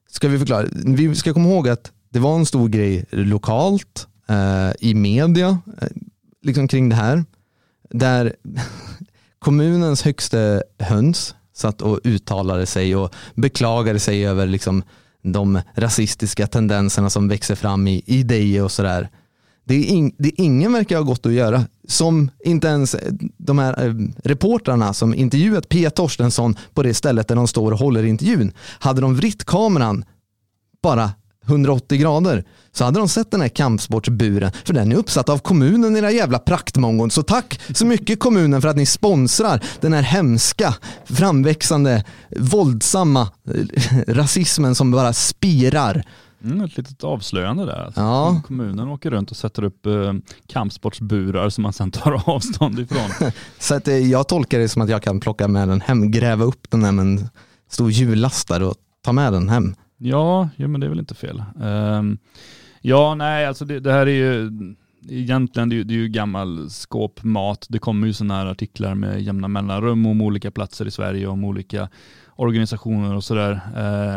ska 0.10 0.28
vi 0.28 0.40
förklara. 0.40 0.68
Vi 0.72 1.16
ska 1.16 1.34
komma 1.34 1.50
ihåg 1.50 1.70
att 1.70 1.92
det 2.10 2.20
var 2.20 2.36
en 2.36 2.46
stor 2.46 2.70
grej 2.70 3.06
lokalt, 3.10 4.08
Eh, 4.28 4.72
i 4.80 4.94
media, 4.94 5.58
eh, 5.82 5.88
liksom 6.42 6.68
kring 6.68 6.90
det 6.90 6.96
här. 6.96 7.26
Där 7.90 8.36
kommunens 9.40 10.02
högste 10.02 10.64
höns 10.80 11.36
satt 11.54 11.82
och 11.82 12.00
uttalade 12.04 12.66
sig 12.66 12.96
och 12.96 13.16
beklagade 13.36 14.00
sig 14.00 14.28
över 14.28 14.48
liksom 14.48 14.84
de 15.22 15.62
rasistiska 15.76 16.48
tendenserna 16.48 17.10
som 17.10 17.28
växer 17.28 17.56
fram 17.56 17.88
i, 17.88 18.04
i 18.06 18.24
Deje 18.24 18.62
och 18.62 18.72
sådär. 18.72 19.10
Det 19.64 19.76
är, 19.76 19.86
in, 19.86 20.16
det 20.18 20.28
är 20.28 20.44
ingen 20.44 20.74
verkar 20.74 20.98
ha 20.98 21.04
gått 21.04 21.26
att 21.26 21.34
göra. 21.34 21.66
Som 21.88 22.32
inte 22.44 22.68
ens 22.68 22.96
eh, 22.96 23.14
de 23.38 23.60
här 23.60 23.86
eh, 23.86 23.94
reportrarna 24.24 24.94
som 24.94 25.14
intervjuat 25.14 25.70
Pia 25.70 25.90
Torstensson 25.90 26.56
på 26.74 26.84
det 26.84 26.94
stället 26.94 27.28
där 27.28 27.36
de 27.36 27.48
står 27.48 27.72
och 27.72 27.80
håller 27.80 28.04
intervjun. 28.04 28.52
Hade 28.80 29.02
de 29.02 29.16
vritt 29.16 29.44
kameran 29.46 30.06
bara 30.82 31.12
180 31.48 31.98
grader 31.98 32.44
så 32.72 32.84
hade 32.84 33.00
de 33.00 33.10
sett 33.10 33.32
den 33.32 33.42
här 33.42 33.48
kampsportsburen. 33.48 34.52
För 34.66 34.74
den 34.74 34.92
är 34.92 34.96
uppsatt 34.96 35.30
av 35.30 35.38
kommunen 35.38 35.96
era 35.96 36.12
jävla 36.12 36.40
praktmongon. 36.40 37.12
Så 37.12 37.24
tack 37.24 37.60
så 37.74 37.86
mycket 37.86 38.20
kommunen 38.20 38.62
för 38.62 38.70
att 38.70 38.76
ni 38.76 38.86
sponsrar 38.86 39.64
den 39.82 39.94
här 39.94 40.02
hemska, 40.02 40.74
framväxande, 41.06 42.04
våldsamma 42.40 43.22
eh, 43.22 44.14
rasismen 44.14 44.76
som 44.76 44.92
bara 44.92 45.14
spirar. 45.14 46.04
Mm, 46.44 46.62
ett 46.62 46.78
litet 46.78 47.04
avslöjande 47.04 47.66
där. 47.66 47.86
Alltså. 47.86 48.02
Ja. 48.02 48.42
Kommunen 48.48 48.88
åker 48.90 49.12
runt 49.12 49.32
och 49.32 49.38
sätter 49.38 49.64
upp 49.64 49.86
eh, 49.86 50.14
kampsportsburar 50.48 51.50
som 51.50 51.62
man 51.62 51.74
sen 51.74 51.92
tar 51.92 52.30
avstånd 52.30 52.80
ifrån. 52.80 53.32
Så 53.60 53.76
att, 53.76 53.88
eh, 53.88 53.98
jag 53.98 54.28
tolkar 54.28 54.60
det 54.60 54.70
som 54.70 54.82
att 54.82 54.90
jag 54.90 55.04
kan 55.04 55.20
plocka 55.20 55.48
med 55.48 55.68
den 55.68 55.82
hem, 55.82 56.12
gräva 56.12 56.46
upp 56.46 56.72
den 56.72 56.84
här 56.84 56.92
med 56.92 57.04
en 57.06 57.30
stor 57.70 57.92
hjullastare 57.92 58.66
och 58.66 58.76
ta 59.06 59.12
med 59.12 59.34
den 59.34 59.50
hem. 59.50 59.76
Ja, 59.98 60.50
ja 60.56 60.68
men 60.68 60.82
det 60.82 60.88
är 60.88 60.90
väl 60.90 61.00
inte 61.00 61.16
fel. 61.16 61.44
Um, 61.56 62.18
ja, 62.82 63.16
nej, 63.16 63.46
alltså 63.46 63.66
det, 63.66 63.80
det 63.80 63.92
här 63.92 64.08
är 64.08 64.12
ju 64.12 64.52
egentligen 65.10 65.70
det 65.70 65.76
är, 65.76 65.78
ju- 65.78 65.84
det 65.84 65.94
är 65.94 65.98
ju 65.98 66.08
gammal 66.08 66.70
skåpmat. 66.70 67.66
Det 67.70 67.80
kommer 67.80 68.08
ju 68.08 68.14
sådana 68.14 68.34
här 68.36 68.46
artiklar 68.46 68.96
med 68.96 69.22
jämna 69.22 69.48
mellanrum 69.48 70.06
om 70.06 70.22
olika 70.22 70.52
platser 70.52 70.86
i 70.86 70.92
Sverige, 70.92 71.28
om 71.28 71.44
olika 71.44 71.90
organisationer 72.36 73.16
och 73.16 73.24
sådär. 73.24 73.60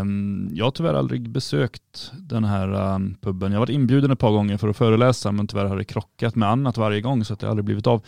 Um, 0.01 0.51
jag 0.53 0.65
har 0.65 0.71
tyvärr 0.71 0.95
aldrig 0.95 1.31
besökt 1.31 2.13
den 2.19 2.45
här 2.45 2.95
um, 2.95 3.17
puben. 3.21 3.53
Jag 3.53 3.57
har 3.59 3.67
varit 3.67 3.75
inbjuden 3.75 4.11
ett 4.11 4.19
par 4.19 4.31
gånger 4.33 4.57
för 4.57 4.69
att 4.69 4.77
föreläsa, 4.77 5.33
men 5.33 5.47
tyvärr 5.47 5.65
har 5.65 5.77
det 5.77 5.85
krockat 5.85 6.35
med 6.35 6.49
annat 6.49 6.77
varje 6.77 7.01
gång 7.01 7.25
så 7.25 7.33
att 7.33 7.41
det 7.41 7.49
aldrig 7.51 7.65
blivit 7.65 7.87
av. 7.87 8.03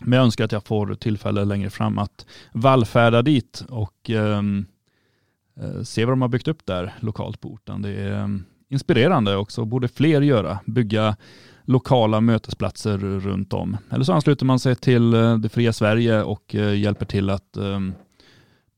Men 0.00 0.12
jag 0.16 0.24
önskar 0.24 0.44
att 0.44 0.52
jag 0.52 0.66
får 0.66 0.94
tillfälle 0.94 1.44
längre 1.44 1.70
fram 1.70 1.98
att 1.98 2.26
vallfärda 2.52 3.22
dit 3.22 3.64
och 3.68 4.10
um, 4.10 4.66
Eh, 5.62 5.82
se 5.82 6.04
vad 6.04 6.12
de 6.12 6.22
har 6.22 6.28
byggt 6.28 6.48
upp 6.48 6.66
där 6.66 6.94
lokalt 7.00 7.40
på 7.40 7.48
orten. 7.48 7.82
Det 7.82 7.90
är 7.90 8.12
ehm, 8.12 8.44
inspirerande 8.68 9.36
också, 9.36 9.64
borde 9.64 9.88
fler 9.88 10.20
göra. 10.20 10.58
Bygga 10.66 11.16
lokala 11.64 12.20
mötesplatser 12.20 12.98
runt 12.98 13.52
om. 13.52 13.76
Eller 13.90 14.04
så 14.04 14.12
ansluter 14.12 14.46
man 14.46 14.58
sig 14.58 14.76
till 14.76 15.14
eh, 15.14 15.38
det 15.38 15.48
fria 15.48 15.72
Sverige 15.72 16.22
och 16.22 16.54
eh, 16.54 16.78
hjälper 16.78 17.06
till 17.06 17.30
att 17.30 17.56
ehm, 17.56 17.94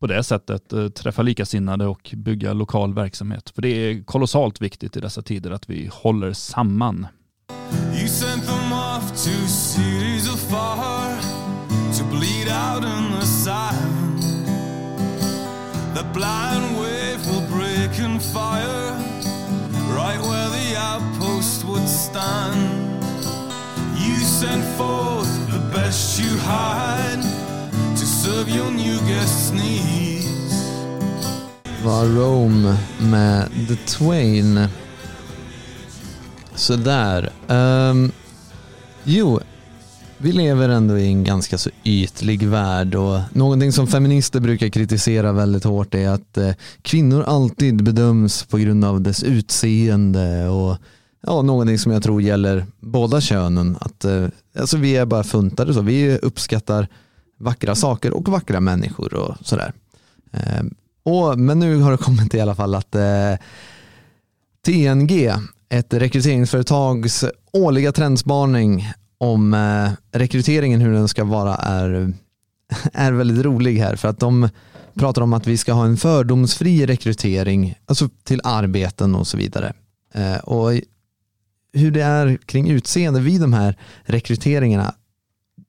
på 0.01 0.07
det 0.07 0.23
sättet 0.23 0.95
träffa 0.95 1.23
likasinnade 1.23 1.87
och 1.87 2.15
bygga 2.17 2.53
lokal 2.53 2.95
verksamhet. 2.95 3.51
För 3.51 3.63
det 3.63 3.69
är 3.69 4.05
kolossalt 4.05 4.63
viktigt 4.63 4.97
i 4.97 5.01
dessa 5.01 5.23
tider 5.23 5.51
att 5.51 5.71
vi 5.71 5.91
håller 5.93 6.33
samman. 6.33 7.07
You 7.93 8.09
sent 8.09 8.47
them 8.47 8.73
off 8.73 9.11
to 9.11 9.49
cities 9.49 10.35
afar 10.35 11.21
to 11.99 12.05
bleed 12.05 12.49
out 12.49 12.85
in 12.85 13.21
the 13.21 13.27
side 13.27 13.80
The 15.95 16.05
blind 16.13 16.79
wave 16.81 17.27
will 17.27 17.47
break 17.49 17.99
and 17.99 18.23
fire 18.23 18.93
right 19.97 20.21
where 20.21 20.49
the 20.49 20.77
outpost 20.77 21.65
would 21.65 21.89
stand. 21.89 23.03
You 23.97 24.17
sent 24.17 24.65
forth 24.79 25.33
the 25.51 25.61
best 25.75 26.21
you 26.21 26.39
had 26.39 27.21
to 27.97 28.07
serve 28.07 28.49
your 28.49 28.71
new 28.71 28.99
guests' 29.09 29.53
needs. 29.53 30.21
var 31.85 32.05
Rome 32.05 32.77
med 33.01 33.51
The 33.69 33.77
Twain. 33.77 34.69
Sådär. 36.55 37.33
Um, 37.49 38.13
jo, 39.05 39.41
vi 40.23 40.33
lever 40.33 40.69
ändå 40.69 40.99
i 40.99 41.07
en 41.07 41.25
ganska 41.25 41.59
så 41.59 41.71
ytlig 41.85 42.43
värld 42.43 42.95
och 42.95 43.21
någonting 43.33 43.73
som 43.73 43.87
feminister 43.87 44.41
brukar 44.41 44.69
kritisera 44.69 45.33
väldigt 45.33 45.65
hårt 45.65 45.95
är 45.95 46.09
att 46.09 46.39
eh, 46.39 46.53
kvinnor 46.83 47.23
alltid 47.23 47.85
bedöms 47.85 48.45
på 48.45 48.59
grund 48.59 48.85
av 48.85 49.01
dess 49.01 49.23
utseende 49.23 50.49
och 50.49 50.77
ja, 51.27 51.43
någonting 51.43 51.79
som 51.79 51.93
jag 51.93 52.03
tror 52.03 52.23
gäller 52.23 52.67
båda 52.81 53.21
könen. 53.21 53.77
Att, 53.81 54.05
eh, 54.05 54.27
alltså 54.59 54.77
vi 54.77 54.97
är 54.97 55.07
bara 55.07 55.25
funtade 55.25 55.75
så. 55.75 55.81
Vi 55.81 56.19
uppskattar 56.19 56.89
vackra 57.39 57.75
saker 57.75 58.11
och 58.11 58.29
vackra 58.29 58.61
människor 58.61 59.15
och 59.15 59.37
sådär. 59.47 59.73
Eh, 60.33 60.63
och, 61.03 61.39
men 61.39 61.59
nu 61.59 61.77
har 61.77 61.91
det 61.93 61.99
kommit 61.99 62.35
i 62.35 62.41
alla 62.41 62.55
fall 62.55 62.75
att 62.75 62.95
eh, 62.95 63.35
TNG, 64.67 65.33
ett 65.69 65.95
rekryteringsföretags 65.95 67.25
årliga 67.53 67.93
trendspaning 67.93 68.93
om 69.21 69.55
eh, 69.55 70.19
rekryteringen, 70.19 70.81
hur 70.81 70.93
den 70.93 71.09
ska 71.09 71.25
vara, 71.25 71.55
är, 71.55 72.13
är 72.93 73.13
väldigt 73.13 73.45
rolig 73.45 73.79
här. 73.79 73.97
För 73.97 74.09
att 74.09 74.19
de 74.19 74.49
pratar 74.95 75.23
om 75.23 75.33
att 75.33 75.47
vi 75.47 75.57
ska 75.57 75.73
ha 75.73 75.85
en 75.85 75.97
fördomsfri 75.97 76.87
rekrytering, 76.87 77.75
alltså 77.87 78.09
till 78.25 78.41
arbeten 78.45 79.15
och 79.15 79.27
så 79.27 79.37
vidare. 79.37 79.73
Eh, 80.15 80.37
och 80.37 80.73
hur 81.73 81.91
det 81.91 82.03
är 82.03 82.37
kring 82.37 82.71
utseende 82.71 83.21
vid 83.21 83.41
de 83.41 83.53
här 83.53 83.77
rekryteringarna, 84.03 84.95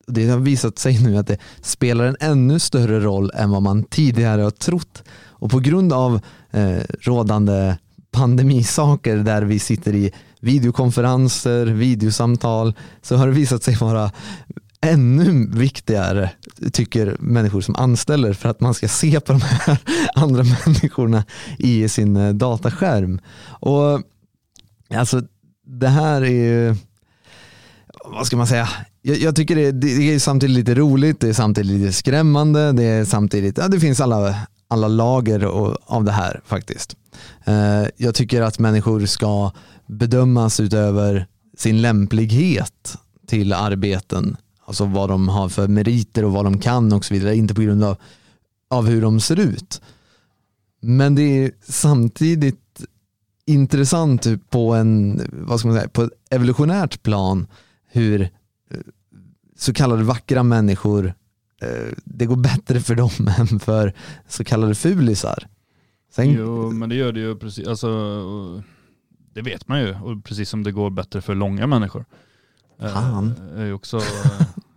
det 0.08 0.30
har 0.30 0.40
visat 0.40 0.80
sig 0.80 1.04
nu 1.04 1.18
att 1.18 1.28
det 1.28 1.38
spelar 1.62 2.06
en 2.06 2.18
ännu 2.20 2.60
större 2.60 3.00
roll 3.00 3.32
än 3.34 3.50
vad 3.50 3.62
man 3.62 3.84
tidigare 3.84 4.42
har 4.42 4.52
trott. 4.52 5.04
Och 5.14 5.52
på 5.52 5.60
grund 5.60 5.94
av 5.94 6.20
eh, 6.52 6.80
rådande 7.00 7.78
pandemisaker 8.12 9.18
där 9.18 9.42
vi 9.42 9.60
sitter 9.60 9.96
i 9.96 10.12
videokonferenser, 10.42 11.66
videosamtal, 11.66 12.74
så 13.02 13.16
har 13.16 13.28
det 13.28 13.34
visat 13.34 13.64
sig 13.64 13.76
vara 13.76 14.12
ännu 14.82 15.48
viktigare, 15.54 16.32
tycker 16.74 17.16
människor 17.20 17.62
som 17.62 17.76
anställer, 17.76 18.34
för 18.34 18.50
att 18.50 18.60
man 18.60 18.74
ska 18.74 18.88
se 18.88 19.20
på 19.20 19.34
de 19.34 19.42
här 19.42 19.78
andra 20.16 20.44
människorna 20.44 21.24
i 21.58 21.90
sin 21.90 22.16
eh, 22.16 22.34
dataskärm. 22.34 23.20
Och 23.46 24.02
alltså, 24.96 25.22
det 25.66 25.88
här 25.88 26.22
är 26.22 26.26
ju, 26.26 26.76
vad 28.06 28.28
ska 28.28 28.38
man 28.38 28.48
säga, 28.48 28.70
jag, 29.02 29.18
jag 29.18 29.36
tycker 29.36 29.56
det, 29.56 29.72
det 29.72 30.14
är 30.14 30.20
samtidigt 30.20 30.56
lite 30.56 30.76
roligt, 30.76 31.20
det 31.20 31.30
är 31.30 31.34
samtidigt 31.34 31.72
lite 31.72 31.94
skrämmande, 31.94 32.72
det 32.72 32.84
är 32.84 33.06
samtidigt, 33.06 33.58
ja 33.58 33.68
det 33.68 33.80
finns 33.80 34.02
alla, 34.02 34.36
alla 34.68 34.88
lager 34.88 35.44
av 35.86 36.04
det 36.04 36.12
här 36.12 36.42
faktiskt. 36.46 36.96
Eh, 37.46 37.84
jag 37.98 38.16
tycker 38.16 38.42
att 38.42 38.60
människor 38.60 39.06
ska 39.06 39.52
bedömas 39.92 40.60
utöver 40.60 41.28
sin 41.58 41.82
lämplighet 41.82 42.98
till 43.28 43.54
arbeten, 43.54 44.38
alltså 44.66 44.86
vad 44.86 45.10
de 45.10 45.30
har 45.30 45.50
för 45.50 45.68
meriter 45.68 46.26
och 46.26 46.32
vad 46.32 46.46
de 46.46 46.60
kan 46.60 46.94
och 46.94 47.06
så 47.06 47.14
vidare, 47.14 47.36
inte 47.36 47.54
på 47.54 47.62
grund 47.62 47.84
av, 47.84 47.98
av 48.70 48.88
hur 48.88 49.02
de 49.02 49.20
ser 49.20 49.40
ut. 49.40 49.82
Men 50.82 51.16
det 51.16 51.22
är 51.24 51.52
samtidigt 51.62 52.86
intressant 53.46 54.28
på 54.50 54.74
en, 54.74 55.22
vad 55.32 55.60
ska 55.60 55.68
man 55.70 55.78
säga, 55.78 55.90
på 55.90 56.04
ett 56.04 56.12
evolutionärt 56.30 57.04
plan 57.04 57.48
hur 57.88 58.22
eh, 58.22 58.30
så 59.58 59.74
kallade 59.74 60.04
vackra 60.04 60.44
människor, 60.44 61.14
eh, 61.62 61.94
det 62.04 62.26
går 62.26 62.36
bättre 62.36 62.80
för 62.80 62.96
dem 62.96 63.12
än 63.40 63.60
för 63.60 63.94
så 64.28 64.44
kallade 64.44 64.76
fulisar. 64.76 65.48
Sen, 66.12 66.32
Jo, 66.32 66.72
men 66.72 66.90
det 66.90 66.96
gör 66.96 67.12
det 67.12 67.20
ju 67.20 67.36
precis, 67.36 67.68
alltså, 67.68 67.90
och 67.90 68.62
det 69.34 69.42
vet 69.42 69.68
man 69.68 69.80
ju. 69.82 69.96
Och 69.96 70.24
precis 70.24 70.50
som 70.50 70.64
det 70.64 70.72
går 70.72 70.90
bättre 70.90 71.22
för 71.22 71.36
långa 71.36 71.68
människor. 71.68 72.06
Eh, 72.82 72.94
Fan. 72.94 73.34
Är 73.56 73.74
också, 73.74 73.98
eh, 73.98 74.04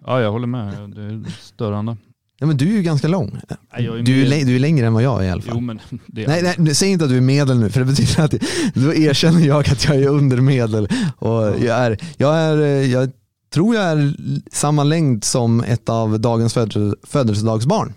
ja 0.06 0.20
jag 0.20 0.32
håller 0.32 0.46
med, 0.46 0.90
det 0.90 1.02
är 1.02 1.24
störande. 1.40 1.96
ja, 2.38 2.46
men 2.46 2.56
du 2.56 2.68
är 2.68 2.72
ju 2.76 2.82
ganska 2.82 3.08
lång. 3.08 3.30
Nej, 3.72 3.84
jag 3.84 3.98
är 3.98 4.02
Du 4.02 4.26
är, 4.26 4.44
du 4.44 4.54
är 4.54 4.58
längre 4.58 4.86
än 4.86 4.92
vad 4.92 5.02
jag 5.02 5.20
är 5.24 5.28
i 5.28 5.30
alla 5.30 5.42
fall. 5.42 5.54
Jo 5.54 5.60
men 5.60 5.80
det 6.06 6.24
är 6.24 6.28
Nej, 6.28 6.54
nej, 6.58 6.74
säg 6.74 6.88
inte 6.90 7.04
att 7.04 7.10
du 7.10 7.16
är 7.16 7.20
medel 7.20 7.58
nu 7.60 7.70
för 7.70 7.80
det 7.80 7.86
betyder 7.86 8.24
att 8.24 8.34
då 8.74 8.94
erkänner 8.94 9.40
jag 9.46 9.70
att 9.70 9.84
jag 9.84 9.96
är 9.96 10.08
under 10.08 10.40
medel. 10.40 10.88
Och 11.16 11.42
jag, 11.42 11.78
är, 11.78 11.98
jag, 12.16 12.36
är, 12.36 12.58
eh, 12.60 12.66
jag 12.92 13.10
tror 13.52 13.74
jag 13.74 13.84
är 13.84 14.14
samma 14.52 14.84
längd 14.84 15.24
som 15.24 15.60
ett 15.60 15.88
av 15.88 16.20
dagens 16.20 16.54
födel- 16.56 16.94
födelsedagsbarn. 17.02 17.92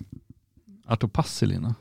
Arto 0.88 1.08
Passilina. 1.08 1.76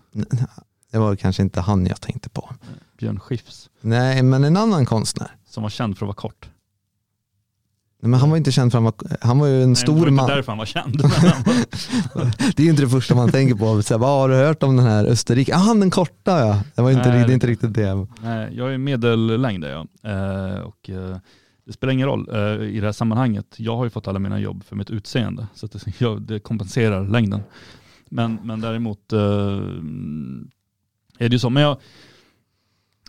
det 0.93 0.98
var 0.98 1.16
kanske 1.16 1.43
inte 1.43 1.61
han 1.61 1.86
jag 1.86 2.01
tänkte 2.01 2.28
på. 2.28 2.51
Björn 2.98 3.20
Skifs, 3.20 3.70
Nej, 3.81 4.23
men 4.23 4.44
en 4.44 4.56
annan 4.56 4.86
konstnär. 4.86 5.31
som 5.48 5.62
var 5.62 5.70
känd 5.70 5.98
för 5.98 6.06
att 6.06 6.09
vara 6.09 6.14
kort. 6.14 6.48
Nej, 8.02 8.10
Men 8.10 8.20
han 8.20 8.31
var 8.31 8.36
inte 8.36 8.52
känd 8.52 8.73
för 8.73 8.78
att 8.78 8.85
han 8.85 9.09
var, 9.10 9.16
han 9.20 9.39
var 9.39 9.47
ju 9.47 9.55
en 9.55 9.60
Nej, 9.60 9.68
det 9.68 9.77
stor 9.77 9.93
var 9.93 9.98
inte 10.01 10.10
man. 10.12 10.28
därför 10.28 10.52
han 10.52 10.59
var 10.59 10.66
känd. 10.66 10.97
Det 12.56 12.59
är 12.59 12.64
ju 12.64 12.70
inte 12.70 12.82
det 12.82 12.89
första 12.89 13.14
man 13.14 13.31
tänker 13.32 13.55
på. 13.55 13.82
Så 13.82 13.94
här, 13.94 13.98
vad 13.98 14.10
har 14.10 14.28
du 14.28 14.35
hört 14.35 14.62
om 14.62 14.77
den 14.77 14.86
här 14.86 15.05
Österrike? 15.05 15.55
Ah, 15.55 15.59
han 15.59 15.81
den 15.81 15.90
korta 15.90 16.40
ja. 16.40 16.62
Det 16.74 16.82
var 16.82 16.90
inte, 16.90 17.02
Nej, 17.09 17.12
det 17.18 17.24
är 17.24 17.27
det- 17.27 17.32
inte 17.35 17.47
riktigt 17.47 17.74
det. 17.74 18.06
Nej, 18.23 18.48
jag 18.56 18.74
är 18.74 18.78
medellängd 18.78 19.64
jag. 19.64 19.86
Eh, 20.02 20.60
och, 20.60 20.90
eh, 20.90 21.16
det 21.66 21.73
spelar 21.73 21.93
ingen 21.93 22.06
roll 22.09 22.28
eh, 22.32 22.66
i 22.68 22.81
det 22.81 22.86
här 22.86 22.93
sammanhanget. 22.93 23.47
Jag 23.59 23.77
har 23.77 23.85
ju 23.85 23.90
fått 23.90 24.09
alla 24.09 24.18
mina 24.18 24.39
jobb 24.40 24.64
för 24.64 24.77
mitt 24.77 24.90
utseende. 24.90 25.47
Så 25.55 25.66
det, 25.66 25.86
jag, 26.01 26.23
det 26.23 26.39
kompenserar 26.40 27.09
längden. 27.09 27.40
Men, 28.09 28.39
men 28.43 28.60
däremot 28.60 29.12
eh, 29.12 29.18
är 31.18 31.28
det 31.28 31.32
ju 31.32 31.39
så. 31.39 31.51
Men 31.51 31.62
jag 31.62 31.77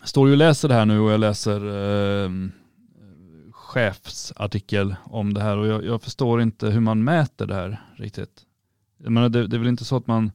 står 0.04 0.28
ju 0.28 0.32
och 0.32 0.38
läser 0.38 0.68
det 0.68 0.74
här 0.74 0.86
nu 0.86 1.00
och 1.00 1.12
jag 1.12 1.20
läser 1.20 1.62
eh, 2.26 2.30
chefsartikel 3.52 4.96
om 5.04 5.34
det 5.34 5.42
här 5.42 5.58
och 5.58 5.68
jag, 5.68 5.86
jag 5.86 6.02
förstår 6.02 6.42
inte 6.42 6.68
hur 6.68 6.80
man 6.80 7.04
mäter 7.04 7.48
det 7.48 7.56
här 7.56 7.82
riktigt. 7.98 8.42
Jag 9.04 9.12
menar, 9.12 9.30
det, 9.30 9.48
det 9.48 9.56
är 9.56 9.60
väl 9.60 9.68
inte 9.68 9.86
så 9.86 9.98
att 9.98 10.08
man 10.08 10.32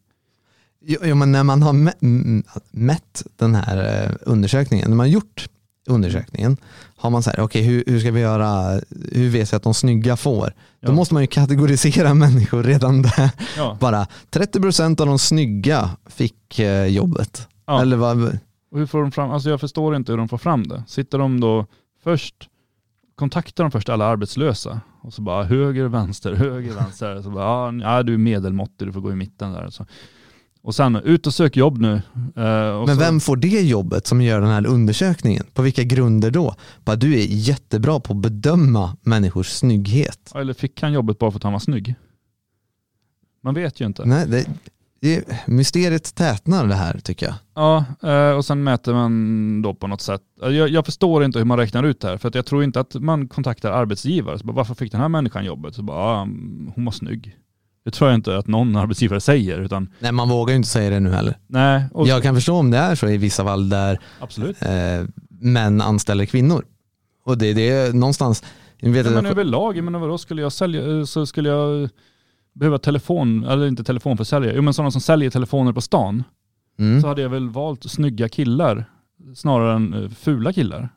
Jo, 0.84 0.98
jo, 1.04 1.14
men 1.14 1.32
när 1.32 1.42
man 1.44 1.62
har 1.62 1.72
mä- 1.72 2.42
mätt 2.70 3.22
den 3.36 3.54
här 3.54 4.04
eh, 4.04 4.10
undersökningen, 4.20 4.90
när 4.90 4.96
man 4.96 5.06
har 5.06 5.12
gjort 5.12 5.48
undersökningen, 5.86 6.56
har 6.96 7.10
man 7.10 7.22
så 7.22 7.30
här, 7.30 7.40
okej 7.40 7.62
hur, 7.62 7.84
hur 7.86 8.00
ska 8.00 8.10
vi 8.10 8.20
göra, 8.20 8.80
hur 9.12 9.28
vet 9.30 9.52
vi 9.52 9.56
att 9.56 9.62
de 9.62 9.74
snygga 9.74 10.16
får? 10.16 10.52
Då 10.80 10.88
Ja. 10.88 10.92
måste 10.92 11.14
man 11.14 11.22
ju 11.22 11.26
kategorisera 11.26 12.14
människor 12.24 12.62
redan 12.62 13.02
där. 13.02 13.30
ja, 13.56 13.76
Bara 13.80 14.06
30% 14.30 15.00
av 15.00 15.06
de 15.06 15.18
snygga 15.18 15.90
fick 16.06 16.58
eh, 16.58 16.86
jobbet. 16.86 17.48
Ja. 17.66 17.82
Eller 17.82 17.96
vad, 17.96 18.38
Och 18.72 18.78
hur 18.78 18.86
får 18.86 19.02
de 19.02 19.12
fram, 19.12 19.30
alltså 19.30 19.50
jag 19.50 19.60
förstår 19.60 19.96
inte 19.96 20.12
hur 20.12 20.16
de 20.16 20.28
får 20.28 20.38
fram 20.38 20.66
det. 20.66 20.84
Sitter 20.86 21.18
de 21.18 21.40
då 21.40 21.66
först, 22.02 22.48
kontaktar 23.14 23.64
de 23.64 23.70
först 23.70 23.88
alla 23.88 24.04
arbetslösa 24.04 24.80
och 25.02 25.14
så 25.14 25.22
bara 25.22 25.44
höger, 25.44 25.84
vänster, 25.88 26.34
höger, 26.34 26.74
vänster. 26.74 27.22
Så 27.22 27.30
bara, 27.30 27.74
ja, 27.74 28.02
du 28.02 28.14
är 28.14 28.18
medelmåttig, 28.18 28.88
du 28.88 28.92
får 28.92 29.00
gå 29.00 29.12
i 29.12 29.16
mitten 29.16 29.52
där. 29.52 29.70
Så. 29.70 29.86
Och 30.62 30.74
sen 30.74 30.96
ut 30.96 31.26
och 31.26 31.34
sök 31.34 31.56
jobb 31.56 31.78
nu. 31.78 31.94
Eh, 31.94 32.84
men 32.86 32.86
så, 32.86 32.94
vem 32.94 33.20
får 33.20 33.36
det 33.36 33.60
jobbet 33.60 34.06
som 34.06 34.22
gör 34.22 34.40
den 34.40 34.50
här 34.50 34.66
undersökningen? 34.66 35.46
På 35.54 35.62
vilka 35.62 35.82
grunder 35.82 36.30
då? 36.30 36.54
Bara, 36.84 36.96
du 36.96 37.14
är 37.14 37.26
jättebra 37.28 38.00
på 38.00 38.12
att 38.12 38.18
bedöma 38.18 38.96
människors 39.02 39.48
snygghet. 39.48 40.32
Eller 40.34 40.54
fick 40.54 40.82
han 40.82 40.92
jobbet 40.92 41.18
bara 41.18 41.30
för 41.30 41.38
att 41.38 41.42
han 41.42 41.52
var 41.52 41.60
snygg? 41.60 41.94
Man 43.42 43.54
vet 43.54 43.80
ju 43.80 43.86
inte. 43.86 44.04
Nej, 44.04 44.26
det, 44.28 44.46
det, 45.02 45.24
mysteriet 45.46 46.14
tätnar 46.14 46.66
det 46.66 46.74
här 46.74 46.98
tycker 47.04 47.26
jag. 47.26 47.34
Ja, 47.54 47.84
eh, 48.02 48.36
och 48.36 48.44
sen 48.44 48.64
mäter 48.64 48.94
man 48.94 49.62
då 49.62 49.74
på 49.74 49.86
något 49.86 50.00
sätt. 50.00 50.20
Jag, 50.40 50.68
jag 50.68 50.86
förstår 50.86 51.24
inte 51.24 51.38
hur 51.38 51.46
man 51.46 51.58
räknar 51.58 51.82
ut 51.84 52.00
det 52.00 52.08
här, 52.08 52.16
för 52.16 52.30
jag 52.34 52.46
tror 52.46 52.64
inte 52.64 52.80
att 52.80 52.94
man 52.94 53.28
kontaktar 53.28 53.70
arbetsgivare. 53.72 54.38
Så 54.38 54.46
bara, 54.46 54.52
varför 54.52 54.74
fick 54.74 54.92
den 54.92 55.00
här 55.00 55.08
människan 55.08 55.44
jobbet? 55.44 55.74
Så 55.74 55.82
bara, 55.82 55.98
ja, 55.98 56.20
hon 56.74 56.84
var 56.84 56.92
snygg. 56.92 57.36
Det 57.84 57.90
tror 57.90 58.10
jag 58.10 58.14
inte 58.18 58.36
att 58.38 58.46
någon 58.46 58.76
arbetsgivare 58.76 59.20
säger, 59.20 59.58
utan 59.58 59.88
Nej, 59.98 60.12
man 60.12 60.28
vågar 60.28 60.52
ju 60.52 60.56
inte 60.56 60.68
säga 60.68 60.90
det 60.90 61.00
nu 61.00 61.10
heller. 61.10 61.38
nej, 61.46 61.84
och, 61.92 62.08
Jag 62.08 62.22
kan 62.22 62.34
förstå 62.34 62.54
om 62.56 62.70
det 62.70 62.78
är 62.78 62.94
så 62.94 63.08
i 63.08 63.16
vissa 63.16 63.44
fall 63.44 63.68
där 63.68 63.98
absolut. 64.20 64.62
eh, 64.62 64.68
män 65.40 65.80
anställer 65.80 66.24
kvinnor. 66.24 66.64
Och 67.24 67.38
det, 67.38 67.52
det 67.52 67.68
är 67.70 67.92
någonstans, 67.92 68.44
vet 68.80 69.06
att- 69.06 69.12
men 69.12 69.26
överlag, 69.26 69.76
jag 69.76 69.84
menar 69.84 69.98
vadå, 69.98 70.18
skulle 70.18 70.42
jag 70.42 70.52
sälja, 70.52 70.98
eh, 70.98 71.04
så 71.04 71.26
skulle 71.26 71.48
jag 71.48 71.88
behöva 72.52 72.78
telefon, 72.78 73.44
eller 73.44 73.68
inte 73.68 73.84
telefonförsäljare, 73.84 74.56
jo 74.56 74.62
men 74.62 74.74
sådana 74.74 74.90
som 74.90 75.00
säljer 75.00 75.30
telefoner 75.30 75.72
på 75.72 75.80
stan, 75.80 76.24
mm. 76.78 77.00
så 77.00 77.08
hade 77.08 77.22
jag 77.22 77.28
väl 77.28 77.48
valt 77.48 77.90
snygga 77.90 78.28
killar 78.28 78.84
snarare 79.34 79.76
än 79.76 79.94
eh, 79.94 80.08
fula 80.10 80.52
killar. 80.52 80.88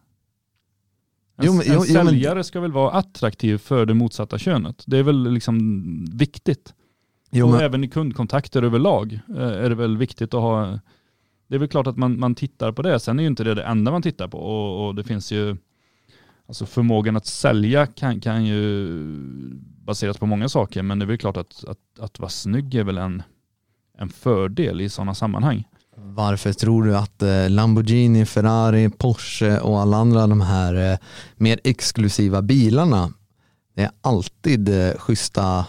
En, 1.37 1.45
Jo, 1.45 1.53
men- 1.53 1.61
en 1.61 1.73
jo, 1.73 1.83
jo, 1.87 1.93
men- 1.93 2.05
säljare 2.07 2.43
ska 2.43 2.59
väl 2.59 2.71
vara 2.71 2.91
attraktiv 2.91 3.57
för 3.57 3.85
det 3.85 3.93
motsatta 3.93 4.37
könet. 4.37 4.83
Det 4.87 4.97
är 4.97 5.03
väl 5.03 5.31
liksom 5.33 6.05
viktigt. 6.13 6.73
jo, 7.31 7.45
och 7.45 7.51
men, 7.51 7.61
även 7.61 7.83
i 7.83 7.87
kundkontakter 7.87 8.63
överlag 8.63 9.19
eh, 9.29 9.43
är 9.43 9.69
det 9.69 9.75
väl 9.75 9.97
viktigt 9.97 10.33
att 10.33 10.41
ha, 10.41 10.79
det 11.47 11.55
är 11.55 11.59
väl 11.59 11.67
klart 11.67 11.87
att 11.87 11.97
man, 11.97 12.19
man 12.19 12.35
tittar 12.35 12.71
på 12.71 12.81
det. 12.81 12.99
Sen 12.99 13.19
är 13.19 13.23
ju 13.23 13.27
inte 13.27 13.43
det 13.43 13.55
det 13.55 13.63
enda 13.63 13.91
man 13.91 14.01
tittar 14.01 14.27
på 14.27 14.37
och, 14.37 14.87
och 14.87 14.95
det 14.95 15.03
finns 15.03 15.31
ju, 15.31 15.57
alltså 16.47 16.65
förmågan 16.65 17.15
att 17.15 17.25
sälja 17.25 17.85
kan, 17.85 18.21
kan 18.21 18.45
ju 18.45 18.87
baserat 19.85 20.19
på 20.19 20.25
många 20.25 20.49
saker 20.49 20.83
men 20.83 20.99
det 20.99 21.05
är 21.05 21.07
väl 21.07 21.17
klart 21.17 21.37
att, 21.37 21.63
att, 21.67 21.99
att 21.99 22.19
vara 22.19 22.29
snygg 22.29 22.75
är 22.75 22.83
väl 22.83 22.97
en, 22.97 23.23
en 23.97 24.09
fördel 24.09 24.81
i 24.81 24.89
sådana 24.89 25.15
sammanhang. 25.15 25.63
varför 25.97 26.53
tror 26.53 26.83
du 26.83 26.97
att 26.97 27.21
eh, 27.21 27.49
Lamborghini, 27.49 28.25
Ferrari, 28.25 28.89
Porsche 28.89 29.59
och 29.59 29.79
alla 29.79 29.97
andra 29.97 30.27
de 30.27 30.41
här 30.41 30.91
eh, 30.91 30.97
mer 31.35 31.59
exklusiva 31.63 32.41
bilarna, 32.41 33.13
det 33.75 33.81
är 33.81 33.91
alltid 34.01 34.69
eh, 34.69 34.95
schyssta, 34.97 35.65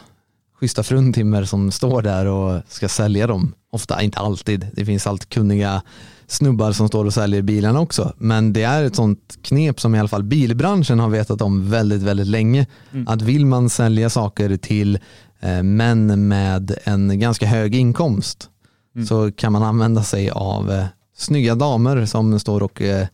schyssta 0.54 0.82
fruntimmer 0.82 1.44
som 1.44 1.70
står 1.70 2.02
där 2.02 2.26
och 2.26 2.62
ska 2.68 2.88
sälja 2.88 3.26
dem. 3.26 3.54
Ofta, 3.70 4.02
inte 4.02 4.18
alltid, 4.18 4.66
det 4.72 4.84
finns 4.84 5.06
alltid 5.06 5.28
kunniga 5.28 5.82
snubbar 6.28 6.72
som 6.72 6.88
står 6.88 7.04
och 7.04 7.14
säljer 7.14 7.42
bilarna 7.42 7.80
också. 7.80 8.12
Men 8.18 8.52
det 8.52 8.62
är 8.62 8.84
ett 8.84 8.96
sånt 8.96 9.38
knep 9.42 9.80
som 9.80 9.94
i 9.94 9.98
alla 9.98 10.08
fall 10.08 10.22
bilbranschen 10.22 10.98
har 10.98 11.08
vetat 11.08 11.42
om 11.42 11.70
väldigt, 11.70 12.02
väldigt 12.02 12.26
länge. 12.26 12.66
Mm. 12.92 13.08
Att 13.08 13.22
vill 13.22 13.46
man 13.46 13.70
sälja 13.70 14.10
saker 14.10 14.56
till 14.56 14.98
eh, 15.40 15.62
män 15.62 16.28
med 16.28 16.74
en 16.84 17.20
ganska 17.20 17.46
hög 17.46 17.74
inkomst 17.74 18.50
Mm. 18.96 19.06
så 19.06 19.32
kan 19.32 19.52
man 19.52 19.62
använda 19.62 20.02
sig 20.02 20.30
av 20.30 20.70
eh, 20.70 20.84
snygga 21.16 21.54
damer 21.54 22.06
som 22.06 22.40
står 22.40 22.62
och 22.62 22.82
eh, 22.82 23.06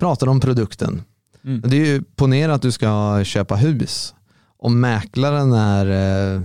pratar 0.00 0.26
om 0.26 0.40
produkten. 0.40 1.02
Mm. 1.44 1.62
Det 1.66 1.76
är 1.76 1.86
ju 1.86 2.02
ponera 2.02 2.54
att 2.54 2.62
du 2.62 2.72
ska 2.72 3.24
köpa 3.24 3.56
hus 3.56 4.14
och 4.58 4.70
mäklaren 4.70 5.52
är 5.52 5.86
eh, 5.86 6.42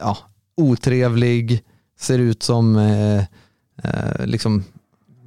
ja, 0.00 0.18
otrevlig, 0.56 1.62
ser 1.98 2.18
ut 2.18 2.42
som 2.42 2.76
eh, 2.76 3.18
eh, 3.82 4.26
liksom, 4.26 4.64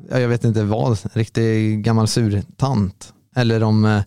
jag 0.09 0.27
vet 0.27 0.43
inte 0.43 0.63
vad, 0.63 0.99
riktig 1.13 1.83
gammal 1.83 2.07
surtant. 2.07 3.13
Eller 3.35 3.63
om 3.63 3.85
eh, 3.85 4.01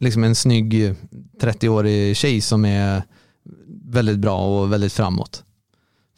liksom 0.00 0.24
en 0.24 0.34
snygg 0.34 0.94
30-årig 1.40 2.16
tjej 2.16 2.40
som 2.40 2.64
är 2.64 3.02
väldigt 3.84 4.18
bra 4.18 4.60
och 4.60 4.72
väldigt 4.72 4.92
framåt. 4.92 5.44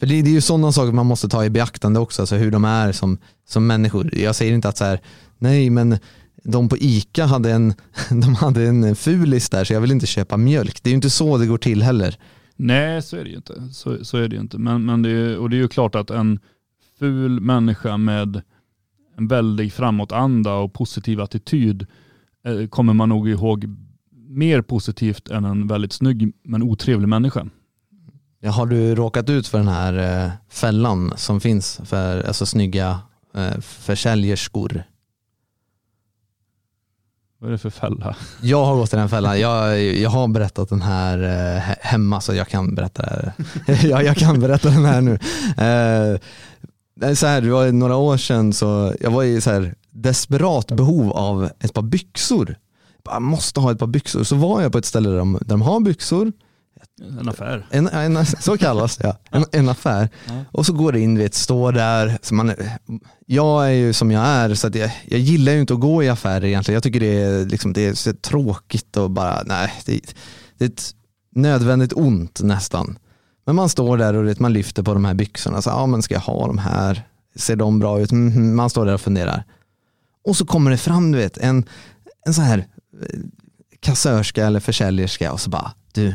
För 0.00 0.06
det, 0.06 0.22
det 0.22 0.30
är 0.30 0.34
ju 0.34 0.40
sådana 0.40 0.72
saker 0.72 0.92
man 0.92 1.06
måste 1.06 1.28
ta 1.28 1.44
i 1.44 1.50
beaktande 1.50 2.00
också, 2.00 2.22
alltså 2.22 2.36
hur 2.36 2.50
de 2.50 2.64
är 2.64 2.92
som, 2.92 3.18
som 3.48 3.66
människor. 3.66 4.18
Jag 4.18 4.36
säger 4.36 4.52
inte 4.52 4.68
att 4.68 4.76
så 4.76 4.84
här, 4.84 5.00
nej 5.38 5.70
men 5.70 5.98
de 6.44 6.68
på 6.68 6.76
ICA 6.76 7.26
hade 7.26 7.52
en, 7.52 7.74
de 8.08 8.34
hade 8.34 8.66
en 8.66 8.96
fulis 8.96 9.50
där 9.50 9.64
så 9.64 9.72
jag 9.72 9.80
vill 9.80 9.92
inte 9.92 10.06
köpa 10.06 10.36
mjölk. 10.36 10.82
Det 10.82 10.88
är 10.88 10.92
ju 10.92 10.96
inte 10.96 11.10
så 11.10 11.38
det 11.38 11.46
går 11.46 11.58
till 11.58 11.82
heller. 11.82 12.18
Nej, 12.56 13.02
så 13.02 13.16
är 13.16 13.24
det 13.24 13.30
ju 13.30 13.36
inte. 13.36 13.68
Så, 13.72 14.04
så 14.04 14.16
är 14.16 14.28
det 14.28 14.34
ju 14.34 14.40
inte. 14.40 14.58
Men, 14.58 14.84
men 14.84 15.02
det 15.02 15.10
är, 15.10 15.36
och 15.36 15.50
det 15.50 15.56
är 15.56 15.58
ju 15.58 15.68
klart 15.68 15.94
att 15.94 16.10
en 16.10 16.38
ful 17.02 17.40
människa 17.40 17.96
med 17.96 18.42
en 19.18 19.28
väldig 19.28 19.72
framåtanda 19.72 20.54
och 20.54 20.72
positiv 20.72 21.20
attityd 21.20 21.86
eh, 22.46 22.66
kommer 22.68 22.92
man 22.94 23.08
nog 23.08 23.28
ihåg 23.28 23.66
mer 24.28 24.62
positivt 24.62 25.28
än 25.28 25.44
en 25.44 25.66
väldigt 25.66 25.92
snygg 25.92 26.32
men 26.44 26.62
otrevlig 26.62 27.08
människa. 27.08 27.46
Ja, 28.40 28.50
Har 28.50 28.66
du 28.66 28.94
råkat 28.94 29.30
ut 29.30 29.46
för 29.48 29.58
den 29.58 29.68
här 29.68 30.24
eh, 30.24 30.30
fällan 30.48 31.12
som 31.16 31.40
finns 31.40 31.80
för 31.84 32.22
alltså, 32.26 32.46
snygga 32.46 32.98
eh, 33.34 33.60
försäljerskor? 33.60 34.82
Vad 37.38 37.48
är 37.48 37.52
det 37.52 37.58
för 37.58 37.70
fälla? 37.70 38.16
Jag 38.42 38.64
har 38.64 38.76
gått 38.76 38.92
i 38.92 38.96
den 38.96 39.08
fällan. 39.08 39.40
Jag, 39.40 39.82
jag 39.94 40.10
har 40.10 40.28
berättat 40.28 40.68
den 40.68 40.82
här 40.82 41.18
he- 41.58 41.76
hemma 41.80 42.20
så 42.20 42.34
jag 42.34 42.48
kan 42.48 42.74
berätta 42.74 43.32
jag, 43.82 44.04
jag 44.04 44.16
kan 44.16 44.40
berätta 44.40 44.68
den 44.70 44.84
här 44.84 45.00
nu. 45.00 45.18
Så 47.14 47.26
här, 47.26 47.40
det 47.40 47.50
var 47.50 47.72
några 47.72 47.96
år 47.96 48.16
sedan 48.16 48.52
så 48.52 48.94
jag 49.00 49.10
var 49.10 49.24
i 49.24 49.40
så 49.40 49.50
här 49.50 49.74
desperat 49.90 50.66
behov 50.66 51.12
av 51.12 51.50
ett 51.60 51.72
par 51.74 51.82
byxor. 51.82 52.56
Jag 53.04 53.22
måste 53.22 53.60
ha 53.60 53.72
ett 53.72 53.78
par 53.78 53.86
byxor. 53.86 54.24
Så 54.24 54.36
var 54.36 54.62
jag 54.62 54.72
på 54.72 54.78
ett 54.78 54.84
ställe 54.84 55.08
där 55.08 55.16
de, 55.16 55.32
där 55.32 55.46
de 55.46 55.62
har 55.62 55.80
byxor. 55.80 56.32
En 57.20 57.28
affär. 57.28 57.66
En, 57.70 57.88
en, 57.88 58.26
så 58.26 58.58
kallas 58.58 58.96
det, 58.96 59.06
ja. 59.06 59.16
en, 59.38 59.44
en 59.52 59.68
affär. 59.68 60.08
Ja. 60.26 60.44
Och 60.52 60.66
så 60.66 60.72
går 60.72 60.92
det 60.92 61.00
in, 61.00 61.18
vet, 61.18 61.34
står 61.34 61.72
där. 61.72 62.18
Så 62.22 62.34
man, 62.34 62.52
jag 63.26 63.66
är 63.66 63.72
ju 63.72 63.92
som 63.92 64.10
jag 64.10 64.26
är, 64.26 64.54
så 64.54 64.70
jag, 64.74 64.90
jag 65.04 65.20
gillar 65.20 65.52
ju 65.52 65.60
inte 65.60 65.74
att 65.74 65.80
gå 65.80 66.02
i 66.02 66.08
affärer 66.08 66.44
egentligen. 66.44 66.74
Jag 66.74 66.82
tycker 66.82 67.00
det 67.00 67.22
är, 67.22 67.46
liksom, 67.46 67.72
det 67.72 67.86
är 67.86 67.94
så 67.94 68.12
tråkigt 68.12 68.96
och 68.96 69.10
bara, 69.10 69.42
nej, 69.46 69.72
det, 69.86 70.00
det 70.58 70.64
är 70.64 70.68
ett 70.68 70.94
nödvändigt 71.34 71.92
ont 71.92 72.40
nästan. 72.42 72.98
Men 73.44 73.54
man 73.56 73.68
står 73.68 73.96
där 73.96 74.14
och 74.14 74.40
man 74.40 74.52
lyfter 74.52 74.82
på 74.82 74.94
de 74.94 75.04
här 75.04 75.14
byxorna. 75.14 75.62
Så, 75.62 75.70
ja, 75.70 75.86
men 75.86 76.02
ska 76.02 76.14
jag 76.14 76.20
ha 76.20 76.46
de 76.46 76.58
här? 76.58 77.02
Ser 77.36 77.56
de 77.56 77.78
bra 77.78 78.00
ut? 78.00 78.12
Mhm, 78.12 78.56
man 78.56 78.70
står 78.70 78.86
där 78.86 78.94
och 78.94 79.00
funderar. 79.00 79.44
Och 80.24 80.36
så 80.36 80.46
kommer 80.46 80.70
det 80.70 80.78
fram, 80.78 81.12
du 81.12 81.18
vet, 81.18 81.38
en, 81.38 81.64
en 82.26 82.34
så 82.34 82.42
här 82.42 82.58
eh, 82.58 83.18
kassörska 83.80 84.46
eller 84.46 84.60
försäljerska 84.60 85.32
och 85.32 85.40
så 85.40 85.50
bara, 85.50 85.72
du, 85.92 86.14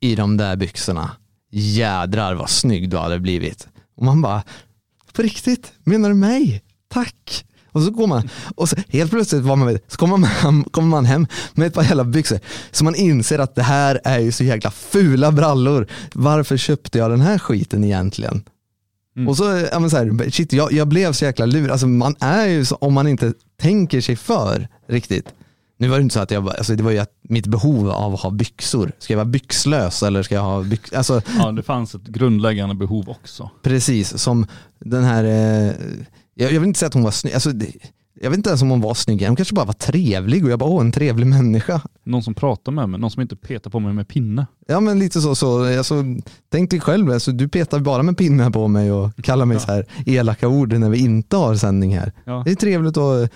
i 0.00 0.14
de 0.14 0.36
där 0.36 0.56
byxorna, 0.56 1.10
jädrar 1.50 2.34
vad 2.34 2.50
snygg 2.50 2.90
du 2.90 2.96
hade 2.96 3.18
blivit. 3.18 3.68
Och 3.96 4.04
man 4.04 4.22
bara, 4.22 4.42
På 5.12 5.22
riktigt? 5.22 5.72
Menar 5.84 6.08
du 6.08 6.14
mig? 6.14 6.62
Tack. 6.88 7.44
Och 7.72 7.82
så 7.82 7.90
går 7.90 8.06
man, 8.06 8.28
och 8.56 8.68
så 8.68 8.76
helt 8.88 9.10
plötsligt 9.10 9.42
var 9.42 9.56
man, 9.56 9.78
så 9.88 9.96
kommer 9.96 10.16
man, 10.16 10.30
hem, 10.30 10.64
kommer 10.64 10.88
man 10.88 11.04
hem 11.04 11.26
med 11.54 11.66
ett 11.66 11.74
par 11.74 11.82
jävla 11.82 12.04
byxor. 12.04 12.38
Så 12.70 12.84
man 12.84 12.94
inser 12.94 13.38
att 13.38 13.54
det 13.54 13.62
här 13.62 14.00
är 14.04 14.18
ju 14.18 14.32
så 14.32 14.44
jäkla 14.44 14.70
fula 14.70 15.32
brallor. 15.32 15.86
Varför 16.12 16.56
köpte 16.56 16.98
jag 16.98 17.10
den 17.10 17.20
här 17.20 17.38
skiten 17.38 17.84
egentligen? 17.84 18.42
Mm. 19.16 19.28
Och 19.28 19.36
så, 19.36 19.44
ja, 19.72 19.78
men 19.78 19.90
så 19.90 19.96
här, 19.96 20.30
shit, 20.30 20.52
jag, 20.52 20.72
jag 20.72 20.88
blev 20.88 21.12
så 21.12 21.24
jäkla 21.24 21.46
lur. 21.46 21.70
Alltså 21.70 21.86
man 21.86 22.14
är 22.20 22.46
ju 22.46 22.64
så, 22.64 22.74
om 22.74 22.94
man 22.94 23.08
inte 23.08 23.32
tänker 23.60 24.00
sig 24.00 24.16
för 24.16 24.68
riktigt. 24.88 25.24
Nu 25.80 25.88
var 25.88 25.96
det 25.98 26.02
inte 26.02 26.12
så 26.14 26.20
att 26.20 26.30
jag, 26.30 26.44
bara- 26.44 26.54
alltså 26.54 26.74
det 26.76 26.82
var 26.82 26.90
ju 26.90 26.98
att 26.98 27.12
mitt 27.22 27.46
behov 27.46 27.90
av 27.90 28.14
att 28.14 28.20
ha 28.20 28.30
byxor. 28.30 28.92
Ska 28.98 29.12
jag 29.12 29.18
vara 29.18 29.24
byxlös 29.24 30.02
eller 30.02 30.22
ska 30.22 30.34
jag 30.34 30.42
ha 30.42 30.62
byxor? 30.62 30.96
Alltså 30.96 31.22
Ja, 31.38 31.52
det 31.52 31.62
fanns 31.62 31.94
ett 31.94 32.02
grundläggande 32.06 32.74
behov 32.74 33.08
också. 33.08 33.50
precis 33.62 34.18
som 34.18 34.46
den 34.84 35.04
här, 35.04 35.24
eh, 35.24 35.72
jag, 36.38 36.52
jag 36.52 36.60
vill 36.60 36.68
inte 36.68 36.78
säga 36.78 36.86
att 36.86 36.94
hon 36.94 37.02
var 37.02 37.10
snygg, 37.10 37.34
alltså, 37.34 37.52
det, 37.52 37.66
jag 38.20 38.30
vet 38.30 38.36
inte 38.36 38.50
ens 38.50 38.62
om 38.62 38.70
hon 38.70 38.80
var 38.80 38.94
snygg, 38.94 39.26
hon 39.26 39.36
kanske 39.36 39.54
bara 39.54 39.64
var 39.66 39.72
trevlig 39.72 40.44
och 40.44 40.50
jag 40.50 40.58
bara, 40.58 40.70
åh 40.70 40.80
en 40.80 40.92
trevlig 40.92 41.26
människa. 41.26 41.80
Någon 42.04 42.22
som 42.22 42.34
pratar 42.34 42.72
med 42.72 42.88
mig, 42.88 43.00
någon 43.00 43.10
som 43.10 43.22
inte 43.22 43.36
petar 43.36 43.70
på 43.70 43.80
mig 43.80 43.92
med 43.92 44.08
pinne. 44.08 44.46
Ja 44.66 44.80
men 44.80 44.98
lite 44.98 45.20
så, 45.20 45.34
så 45.34 45.78
alltså, 45.78 46.04
tänk 46.52 46.70
dig 46.70 46.80
själv, 46.80 47.10
alltså, 47.10 47.32
du 47.32 47.48
petar 47.48 47.78
bara 47.80 48.02
med 48.02 48.16
pinnar 48.16 48.50
på 48.50 48.68
mig 48.68 48.92
och 48.92 49.16
kallar 49.24 49.44
mig 49.44 49.60
så 49.66 49.72
här 49.72 49.86
elaka 50.06 50.48
ord 50.48 50.72
när 50.72 50.90
vi 50.90 50.98
inte 50.98 51.36
har 51.36 51.54
sändning 51.54 51.96
här. 51.96 52.12
Ja. 52.24 52.42
Det 52.44 52.50
är 52.50 52.54
trevligt 52.54 52.96
att 52.96 53.30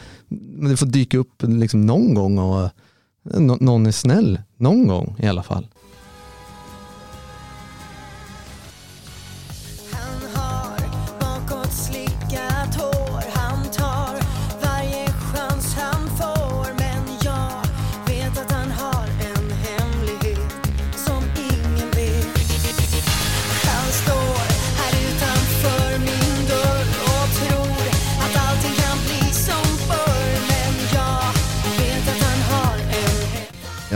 det 0.71 0.77
får 0.77 0.87
dyka 0.87 1.19
upp 1.19 1.43
liksom 1.43 1.87
någon 1.87 2.15
gång 2.15 2.39
och 2.39 2.61
eh, 2.63 3.41
nå- 3.41 3.59
någon 3.61 3.87
är 3.87 3.93
snäll, 3.93 4.41
någon 4.57 4.87
gång 4.87 5.17
i 5.19 5.27
alla 5.27 5.43
fall. 5.43 5.67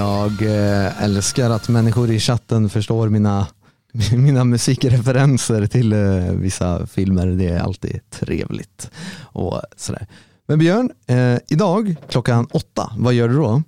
Jag 0.07 0.43
eh, 0.43 1.03
älskar 1.03 1.51
att 1.51 1.69
människor 1.69 2.11
i 2.11 2.19
chatten 2.21 2.69
förstår 2.69 3.09
mina, 3.09 3.47
mina 4.17 4.45
musikreferenser 4.45 5.67
till 5.67 5.93
eh, 5.93 5.99
vissa 6.33 6.87
filmer. 6.87 7.27
Det 7.27 7.49
är 7.49 7.61
alltid 7.61 8.11
trevligt. 8.11 8.91
Och 9.23 9.61
sådär. 9.77 10.07
Men 10.49 10.59
Björn, 10.59 10.91
eh, 11.07 11.39
idag 11.49 11.95
klockan 12.09 12.47
åtta, 12.51 12.93
vad 12.99 13.15
gör 13.15 13.29
du 13.29 13.35
då? 13.37 13.63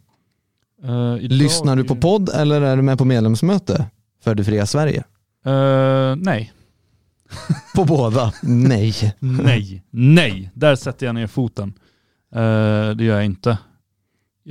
Eh, 0.85 1.25
idag- 1.25 1.33
Lyssnar 1.33 1.77
du 1.77 1.85
på 1.85 1.97
podd 1.97 2.29
eller 2.29 2.61
är 2.61 2.77
du 2.77 2.83
med 2.83 2.99
på 2.99 3.05
medlemsmöte 3.05 3.85
för 4.25 4.35
det 4.35 4.45
fria 4.45 4.67
Sverige? 4.67 5.05
Eh, 5.47 6.17
nej. 6.17 6.53
På 7.75 7.85
båda? 7.85 8.33
Nej. 8.43 8.95
Nej. 9.19 9.83
Nej. 9.91 10.51
Där 10.55 10.77
sätter 10.77 11.07
jag 11.07 11.15
ner 11.15 11.27
foten. 11.27 11.73
Eh, 12.35 12.91
det 12.97 13.05
gör 13.05 13.15
jag 13.17 13.25
inte. 13.25 13.59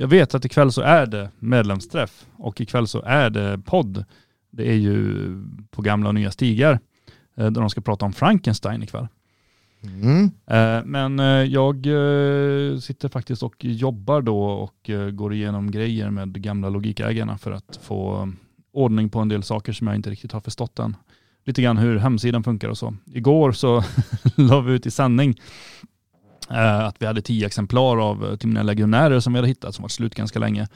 Jag 0.00 0.08
vet 0.08 0.34
att 0.34 0.44
ikväll 0.44 0.72
så 0.72 0.80
är 0.82 1.06
det 1.06 1.30
medlemsträff 1.38 2.26
och 2.36 2.60
ikväll 2.60 2.86
så 2.86 3.02
är 3.02 3.30
det 3.30 3.58
podd. 3.58 4.04
Det 4.50 4.68
är 4.70 4.74
ju 4.74 5.24
på 5.70 5.82
gamla 5.82 6.08
och 6.08 6.14
nya 6.14 6.30
stigar 6.30 6.72
eh, 7.36 7.44
där 7.44 7.60
de 7.60 7.70
ska 7.70 7.80
prata 7.80 8.04
om 8.04 8.12
Frankenstein 8.12 8.82
ikväll. 8.82 9.08
Mm. 9.82 10.24
Eh, 10.46 10.84
Men 10.84 11.20
eh, 11.20 11.26
jag 11.26 11.76
sitter 12.82 13.08
faktiskt 13.08 13.42
och 13.42 13.64
jobbar 13.64 14.22
då 14.22 14.42
och 14.42 14.90
går 15.12 15.34
igenom 15.34 15.70
grejer 15.70 16.10
med 16.10 16.42
gamla 16.42 16.68
logikägarna 16.68 17.38
för 17.38 17.52
att 17.52 17.80
få 17.82 18.32
ordning 18.72 19.08
på 19.08 19.18
en 19.20 19.28
del 19.28 19.42
saker 19.42 19.72
som 19.72 19.86
jag 19.86 19.96
inte 19.96 20.10
riktigt 20.10 20.32
har 20.32 20.40
förstått 20.40 20.78
än. 20.78 20.96
Lite 21.44 21.62
grann 21.62 21.78
hur 21.78 21.98
hemsidan 21.98 22.44
funkar 22.44 22.68
och 22.68 22.78
så. 22.78 22.94
Igår 23.12 23.52
så 23.52 23.84
la 24.36 24.60
vi 24.60 24.72
ut 24.72 24.86
i 24.86 24.90
sändning 24.90 25.40
att 26.56 26.96
vi 27.02 27.06
hade 27.06 27.22
tio 27.22 27.46
exemplar 27.46 27.96
av 28.10 28.24
eh, 28.26 28.36
Till 28.36 28.48
mina 28.48 28.62
legionärer 28.62 29.20
som 29.20 29.32
vi 29.32 29.36
hade 29.38 29.48
hittat 29.48 29.74
som 29.74 29.82
var 29.82 29.88
slut 29.88 30.14
ganska 30.14 30.38
länge. 30.38 30.68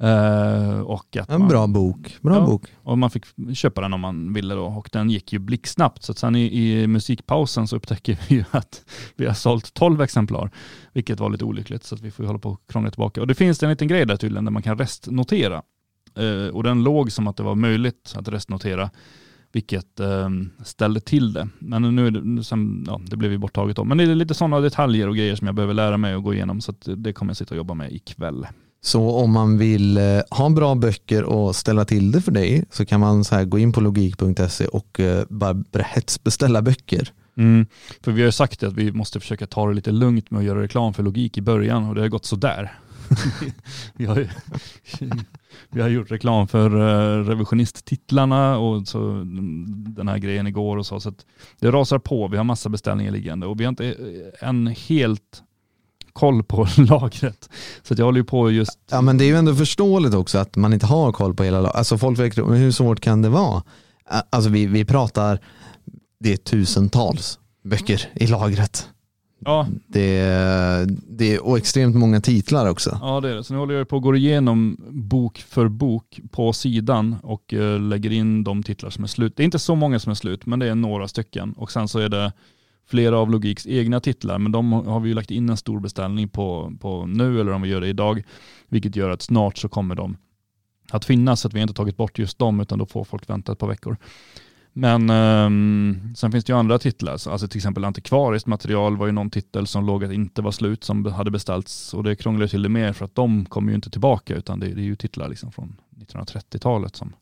Eh, 0.00 0.80
och 0.80 1.16
att 1.16 1.30
En 1.30 1.38
man- 1.40 1.48
bra 1.48 1.66
bok. 1.66 2.16
Bra 2.20 2.34
Ja. 2.34 2.40
bok. 2.46 2.62
och 2.82 2.98
man 2.98 3.10
fick 3.10 3.24
köpa 3.54 3.80
den 3.80 3.92
om 3.92 4.00
man 4.00 4.32
ville 4.32 4.54
då 4.54 4.64
och 4.66 4.88
den 4.92 5.10
gick 5.10 5.32
ju 5.32 5.38
blixtsnabbt. 5.38 6.02
Så 6.02 6.12
att 6.12 6.18
sen 6.18 6.36
i, 6.36 6.70
i 6.72 6.86
musikpausen 6.86 7.68
så 7.68 7.76
upptäcker 7.76 8.18
vi 8.28 8.34
ju 8.34 8.44
att 8.50 8.84
vi 9.16 9.26
har 9.26 9.34
sålt 9.34 9.74
12 9.74 10.02
exemplar, 10.02 10.50
vilket 10.92 11.20
var 11.20 11.30
lite 11.30 11.44
olyckligt 11.44 11.84
så 11.84 11.94
att 11.94 12.00
vi 12.00 12.10
får 12.10 12.22
ju 12.22 12.26
hålla 12.26 12.38
på 12.38 12.50
och 12.50 12.60
krångla 12.68 12.90
tillbaka. 12.90 13.20
Och 13.20 13.26
det 13.26 13.34
finns 13.34 13.62
en 13.62 13.70
liten 13.70 13.88
grej 13.88 14.06
där 14.06 14.16
tydligen 14.16 14.44
där 14.44 14.52
man 14.52 14.62
kan 14.62 14.78
restnotera. 14.78 15.62
Eh, 16.16 16.54
och 16.54 16.62
den 16.62 16.82
låg 16.82 17.12
som 17.12 17.26
att 17.28 17.36
det 17.36 17.42
var 17.42 17.54
möjligt 17.54 18.14
att 18.16 18.28
restnotera, 18.28 18.90
vilket 19.52 20.00
eh, 20.00 20.28
ställde 20.64 21.00
till 21.00 21.32
det. 21.32 21.48
Men 21.58 21.96
nu 21.96 22.06
är 22.06 22.10
det, 22.10 22.44
sen, 22.44 22.84
ja, 22.86 23.00
det 23.06 23.16
blev 23.16 23.32
ju 23.32 23.38
borttaget 23.38 23.76
då. 23.76 23.84
Men 23.84 23.98
det 23.98 24.04
är 24.04 24.14
lite 24.14 24.34
sådana 24.34 24.60
detaljer 24.60 25.08
och 25.08 25.16
grejer 25.16 25.36
som 25.36 25.46
jag 25.46 25.54
behöver 25.56 25.74
lära 25.74 25.96
mig 25.96 26.16
och 26.16 26.22
gå 26.22 26.34
igenom 26.34 26.60
så 26.60 26.74
det 26.96 27.12
kommer 27.12 27.30
jag 27.30 27.36
sitta 27.36 27.54
och 27.54 27.58
jobba 27.58 27.74
med 27.74 27.92
ikväll. 27.92 28.46
Så 28.80 29.10
om 29.10 29.32
man 29.32 29.58
vill 29.58 29.96
eh, 29.96 30.20
ha 30.30 30.50
bra 30.50 30.74
böcker 30.74 31.24
och 31.24 31.56
ställa 31.56 31.84
till 31.84 32.10
det 32.10 32.20
för 32.20 32.32
dig 32.32 32.64
så 32.70 32.86
kan 32.86 33.00
man 33.00 33.24
så 33.24 33.34
här 33.34 33.44
gå 33.44 33.58
in 33.58 33.72
på 33.72 33.80
logik.se 33.80 34.66
och 34.66 35.00
eh, 35.00 35.24
bara 35.28 35.64
hetsbeställa 35.84 36.62
böcker. 36.62 37.12
Mm. 37.36 37.66
För 38.02 38.12
vi 38.12 38.20
har 38.20 38.26
ju 38.26 38.32
sagt 38.32 38.62
att 38.62 38.72
vi 38.72 38.92
måste 38.92 39.20
försöka 39.20 39.46
ta 39.46 39.68
det 39.68 39.74
lite 39.74 39.92
lugnt 39.92 40.30
med 40.30 40.38
att 40.38 40.44
göra 40.44 40.62
reklam 40.62 40.94
för 40.94 41.02
logik 41.02 41.38
i 41.38 41.40
början 41.40 41.88
och 41.88 41.94
det 41.94 42.00
har 42.00 42.08
gått 42.08 42.24
sådär 42.24 42.78
vi, 43.96 44.04
har 44.04 44.16
ju, 44.16 44.28
vi 45.70 45.80
har 45.80 45.88
gjort 45.88 46.10
reklam 46.10 46.48
för 46.48 46.70
eh, 46.70 47.24
revisionisttitlarna 47.24 48.58
och 48.58 48.88
så 48.88 49.22
den 49.96 50.08
här 50.08 50.18
grejen 50.18 50.46
igår 50.46 50.76
och 50.76 50.86
så. 50.86 51.00
så 51.00 51.08
att 51.08 51.26
det 51.60 51.70
rasar 51.70 51.98
på, 51.98 52.28
vi 52.28 52.36
har 52.36 52.44
massa 52.44 52.68
beställningar 52.68 53.12
liggande 53.12 53.46
och 53.46 53.60
vi 53.60 53.64
har 53.64 53.68
inte 53.68 53.86
eh, 53.86 54.48
en 54.48 54.66
helt 54.66 55.42
koll 56.12 56.42
på 56.44 56.66
lagret. 56.76 57.48
Så 57.82 57.94
att 57.94 57.98
jag 57.98 58.06
håller 58.06 58.18
ju 58.18 58.24
på 58.24 58.50
just 58.50 58.78
Ja 58.90 59.00
men 59.00 59.18
det 59.18 59.24
är 59.24 59.26
ju 59.26 59.36
ändå 59.36 59.54
förståeligt 59.54 60.14
också 60.14 60.38
att 60.38 60.56
man 60.56 60.72
inte 60.72 60.86
har 60.86 61.12
koll 61.12 61.34
på 61.34 61.44
hela 61.44 61.60
lagret. 61.60 61.76
Alltså 61.76 61.98
folk 61.98 62.18
verkar, 62.18 62.44
men 62.44 62.58
hur 62.58 62.70
svårt 62.70 63.00
kan 63.00 63.22
det 63.22 63.28
vara? 63.28 63.62
Alltså 64.30 64.50
vi, 64.50 64.66
vi 64.66 64.84
pratar, 64.84 65.40
det 66.20 66.32
är 66.32 66.36
tusentals 66.36 67.38
böcker 67.64 68.08
i 68.14 68.26
lagret. 68.26 68.88
Ja, 69.38 69.66
Det 69.86 70.18
är, 70.18 70.86
det 71.08 71.34
är, 71.34 71.46
och 71.46 71.58
extremt 71.58 71.96
många 71.96 72.20
titlar 72.20 72.70
också. 72.70 72.98
Ja 73.02 73.20
det 73.20 73.30
är 73.30 73.34
det. 73.34 73.44
Så 73.44 73.52
nu 73.52 73.58
håller 73.58 73.74
jag 73.74 73.88
på 73.88 73.96
att 73.96 74.02
gå 74.02 74.16
igenom 74.16 74.76
bok 74.90 75.38
för 75.38 75.68
bok 75.68 76.20
på 76.30 76.52
sidan 76.52 77.16
och 77.22 77.54
eh, 77.54 77.80
lägger 77.80 78.12
in 78.12 78.44
de 78.44 78.62
titlar 78.62 78.90
som 78.90 79.04
är 79.04 79.08
slut. 79.08 79.36
Det 79.36 79.42
är 79.42 79.44
inte 79.44 79.58
så 79.58 79.74
många 79.74 79.98
som 79.98 80.10
är 80.10 80.14
slut 80.14 80.46
men 80.46 80.58
det 80.58 80.66
är 80.66 80.74
några 80.74 81.08
stycken. 81.08 81.52
Och 81.52 81.72
sen 81.72 81.88
så 81.88 81.98
är 81.98 82.08
det 82.08 82.32
flera 82.88 83.18
av 83.18 83.30
Logiks 83.30 83.66
egna 83.66 84.00
titlar 84.00 84.38
men 84.38 84.52
de 84.52 84.72
har 84.72 85.00
vi 85.00 85.08
ju 85.08 85.14
lagt 85.14 85.30
in 85.30 85.48
en 85.48 85.56
stor 85.56 85.80
beställning 85.80 86.28
på, 86.28 86.72
på 86.80 87.06
nu 87.06 87.40
eller 87.40 87.52
om 87.52 87.62
vi 87.62 87.68
gör 87.68 87.80
det 87.80 87.88
idag. 87.88 88.22
Vilket 88.68 88.96
gör 88.96 89.10
att 89.10 89.22
snart 89.22 89.58
så 89.58 89.68
kommer 89.68 89.94
de 89.94 90.16
att 90.90 91.04
finnas 91.04 91.40
så 91.40 91.48
att 91.48 91.54
vi 91.54 91.60
inte 91.60 91.74
tagit 91.74 91.96
bort 91.96 92.18
just 92.18 92.38
dem 92.38 92.60
utan 92.60 92.78
då 92.78 92.86
får 92.86 93.04
folk 93.04 93.30
vänta 93.30 93.52
ett 93.52 93.58
par 93.58 93.68
veckor. 93.68 93.96
Men 94.78 95.10
ehm, 95.10 96.14
sen 96.16 96.32
finns 96.32 96.44
det 96.44 96.52
ju 96.52 96.58
andra 96.58 96.78
titlar, 96.78 97.16
så- 97.16 97.30
alltså 97.30 97.48
till 97.48 97.58
exempel 97.58 97.84
antikvariskt 97.84 98.46
material 98.46 98.96
var 98.96 99.06
ju 99.06 99.12
någon 99.12 99.30
titel 99.30 99.66
som 99.66 99.86
låg 99.86 100.04
att 100.04 100.12
inte 100.12 100.42
var 100.42 100.50
slut 100.52 100.84
som 100.84 101.06
hade 101.06 101.30
beställts 101.30 101.94
och 101.94 102.04
det 102.04 102.16
krånglar 102.16 102.46
till 102.46 102.62
det 102.62 102.68
mer 102.68 102.92
för 102.92 103.04
att 103.04 103.14
de 103.14 103.46
kommer 103.46 103.70
ju 103.70 103.74
inte 103.76 103.90
tillbaka 103.90 104.34
utan 104.34 104.60
det, 104.60 104.66
det 104.66 104.80
är 104.80 104.84
ju 104.84 104.96
titlar 104.96 105.28
liksom 105.28 105.52
från 105.52 105.76
1930-talet 105.96 106.96
som 106.96 107.12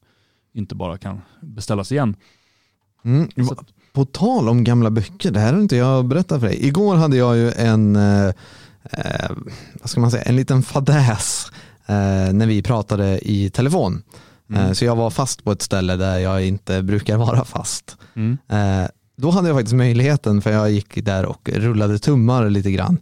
inte 0.52 0.74
bara 0.74 0.98
kan 0.98 1.20
beställas 1.40 1.93
igen. 1.93 2.16
Mm. 3.05 3.28
Att, 3.51 3.66
På 3.93 4.05
tal 4.05 4.48
om 4.48 4.64
gamla 4.64 4.90
böcker, 4.90 5.31
det 5.31 5.40
här 5.40 5.52
har 5.52 5.60
inte 5.60 5.76
jag 5.76 6.05
berättat 6.06 6.40
för 6.40 6.47
dig. 6.48 6.66
Igår 6.66 6.97
hade 6.97 7.16
jag 7.16 7.36
ju 7.36 7.51
en, 7.52 7.97
eh, 7.97 8.26
eh, 8.93 9.31
vad 9.81 9.90
ska 9.90 10.01
man 10.01 10.10
säga, 10.10 10.22
en 10.22 10.36
liten 10.36 10.62
fadäs 10.62 11.47
eh, 11.86 12.32
när 12.32 12.47
vi 12.47 12.62
pratade 12.62 13.31
i 13.31 13.51
telefon. 13.51 14.02
Eh, 14.55 14.73
så 14.73 14.85
jag 14.85 14.97
var 14.97 15.11
fast 15.11 15.45
på 15.45 15.53
ett 15.53 15.62
ställe 15.62 15.97
där 15.97 16.19
jag 16.19 16.47
inte 16.47 16.83
brukar 16.83 17.16
vara 17.16 17.45
fast. 17.45 17.97
mm, 18.15 18.39
Eh, 18.49 18.89
då 19.16 19.31
hade 19.31 19.49
jag 19.49 19.57
faktiskt 19.57 19.75
möjligheten 19.77 20.43
för 20.43 20.53
jag 20.53 20.71
gick 20.71 21.05
där 21.05 21.27
och 21.27 21.49
rullade 21.53 21.99
tummar 21.99 22.51
lite 22.51 22.71
grann. 22.71 22.99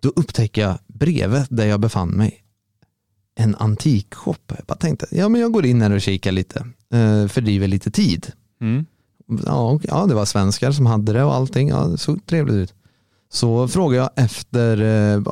Då 0.00 0.08
upptäckte 0.08 0.60
jag 0.60 0.78
bredvid 0.86 1.42
där 1.50 1.66
jag 1.66 1.80
befann 1.80 2.08
mig 2.08 2.38
en 3.34 3.54
antikshop. 3.54 4.52
Jag 4.56 4.66
bara 4.66 4.74
tänkte, 4.78 5.06
ja 5.10 5.28
men 5.28 5.40
jag 5.40 5.52
går 5.52 5.66
in 5.66 5.82
här 5.82 5.90
och 5.90 6.00
kikar 6.00 6.32
lite, 6.32 6.66
eh, 6.94 7.26
fördriver 7.28 7.68
lite 7.68 7.90
tid. 7.90 8.32
mm, 8.60 8.86
Ja, 9.46 9.80
ja, 9.82 10.06
det 10.06 10.14
var 10.14 10.24
svenskar 10.24 10.72
som 10.72 10.86
hade 10.86 11.12
det 11.12 11.24
och 11.24 11.34
allting. 11.34 11.68
Ja, 11.68 11.84
det 11.84 11.98
såg 11.98 12.26
trevligt 12.26 12.54
ut. 12.56 12.74
Så 13.32 13.68
frågade 13.68 13.96
jag 14.02 14.24
efter 14.24 14.76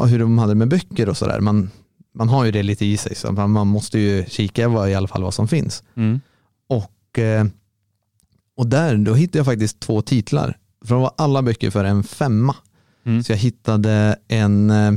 hur 0.06 0.18
de 0.18 0.39
hade 0.39 0.55
med 0.55 0.68
böcker 0.68 1.09
och 1.09 1.16
sådär. 1.16 1.40
Man, 1.40 1.70
man 2.12 2.28
har 2.28 2.44
ju 2.44 2.50
det 2.50 2.62
lite 2.62 2.86
i 2.86 2.96
sig, 2.96 3.14
så 3.14 3.32
man, 3.32 3.66
måste 3.66 3.98
ju 3.98 4.24
kika 4.28 4.68
vad, 4.68 4.90
i 4.90 4.94
alla 4.94 5.08
fall 5.08 5.22
vad 5.22 5.34
som 5.34 5.48
finns. 5.48 5.82
mm, 5.96 6.20
Och, 6.68 7.18
eh, 7.18 7.44
och 8.56 8.66
där, 8.66 8.96
då 8.96 9.14
hittade 9.14 9.38
jag 9.38 9.46
faktiskt 9.46 9.80
två 9.80 10.02
titlar 10.02 10.58
från 10.84 11.00
var 11.00 11.12
alla 11.16 11.42
böcker 11.42 11.70
för 11.70 11.84
en 11.84 12.02
femma. 12.04 12.56
Mm. 13.06 13.24
Så 13.24 13.32
jag 13.32 13.36
hittade 13.36 14.16
en, 14.28 14.70
eh, 14.70 14.92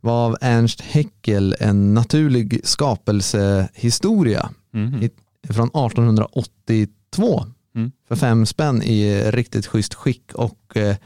var 0.00 0.26
av 0.26 0.36
Ernst 0.40 0.80
Haeckel, 0.80 1.56
en 1.60 1.94
naturlig 1.94 2.60
skapelsehistoria 2.64 4.50
Mhm. 4.72 4.92
Hit- 5.00 5.16
från 5.50 5.70
1882 5.74 7.46
Mm. 7.74 7.92
för 8.08 8.16
fem 8.16 8.46
spänn 8.46 8.82
i 8.82 9.22
riktigt 9.30 9.66
schysst 9.66 9.94
skick 9.94 10.32
och 10.34 10.76
eh, 10.76 10.96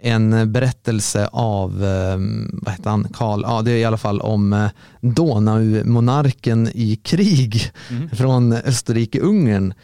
en 0.00 0.52
berättelse 0.52 1.28
av, 1.32 1.84
eh, 1.84 2.16
vad 2.52 2.74
heter 2.74 2.90
han, 2.90 3.06
Karl, 3.12 3.42
ja 3.42 3.62
det 3.62 3.70
är 3.70 3.76
i 3.76 3.84
alla 3.84 3.96
fall 3.96 4.20
om 4.20 4.52
eh, 4.52 4.68
Donau-monarken 5.00 6.68
i 6.74 6.96
krig 6.96 7.72
Mm. 7.90 8.10
från 8.10 8.52
Österrike-Ungern. 8.52 9.74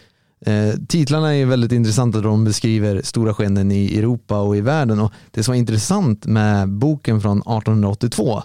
Eh, 0.47 0.75
titlarna 0.89 1.35
är 1.37 1.47
väldigt 1.47 1.73
intressanta 1.73 2.21
då 2.21 2.29
de 2.29 2.45
beskriver 2.45 3.03
stora 3.03 3.35
skeenden 3.35 3.73
i 3.73 3.99
Europa 3.99 4.41
och 4.41 4.57
i 4.57 4.61
världen 4.61 5.01
och 5.01 5.13
det 5.31 5.43
som 5.43 5.55
är 5.55 5.59
intressant 5.59 6.27
med 6.27 6.69
boken 6.69 7.21
från 7.21 7.39
1882 7.39 8.43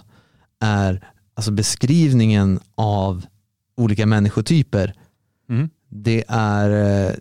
är 0.60 1.08
alltså 1.34 1.50
beskrivningen 1.50 2.60
av 2.74 3.26
olika 3.76 4.06
människotyper. 4.06 4.94
Mm. 5.50 5.68
Det 5.90 6.24
är 6.28 6.70
eh, 7.08 7.12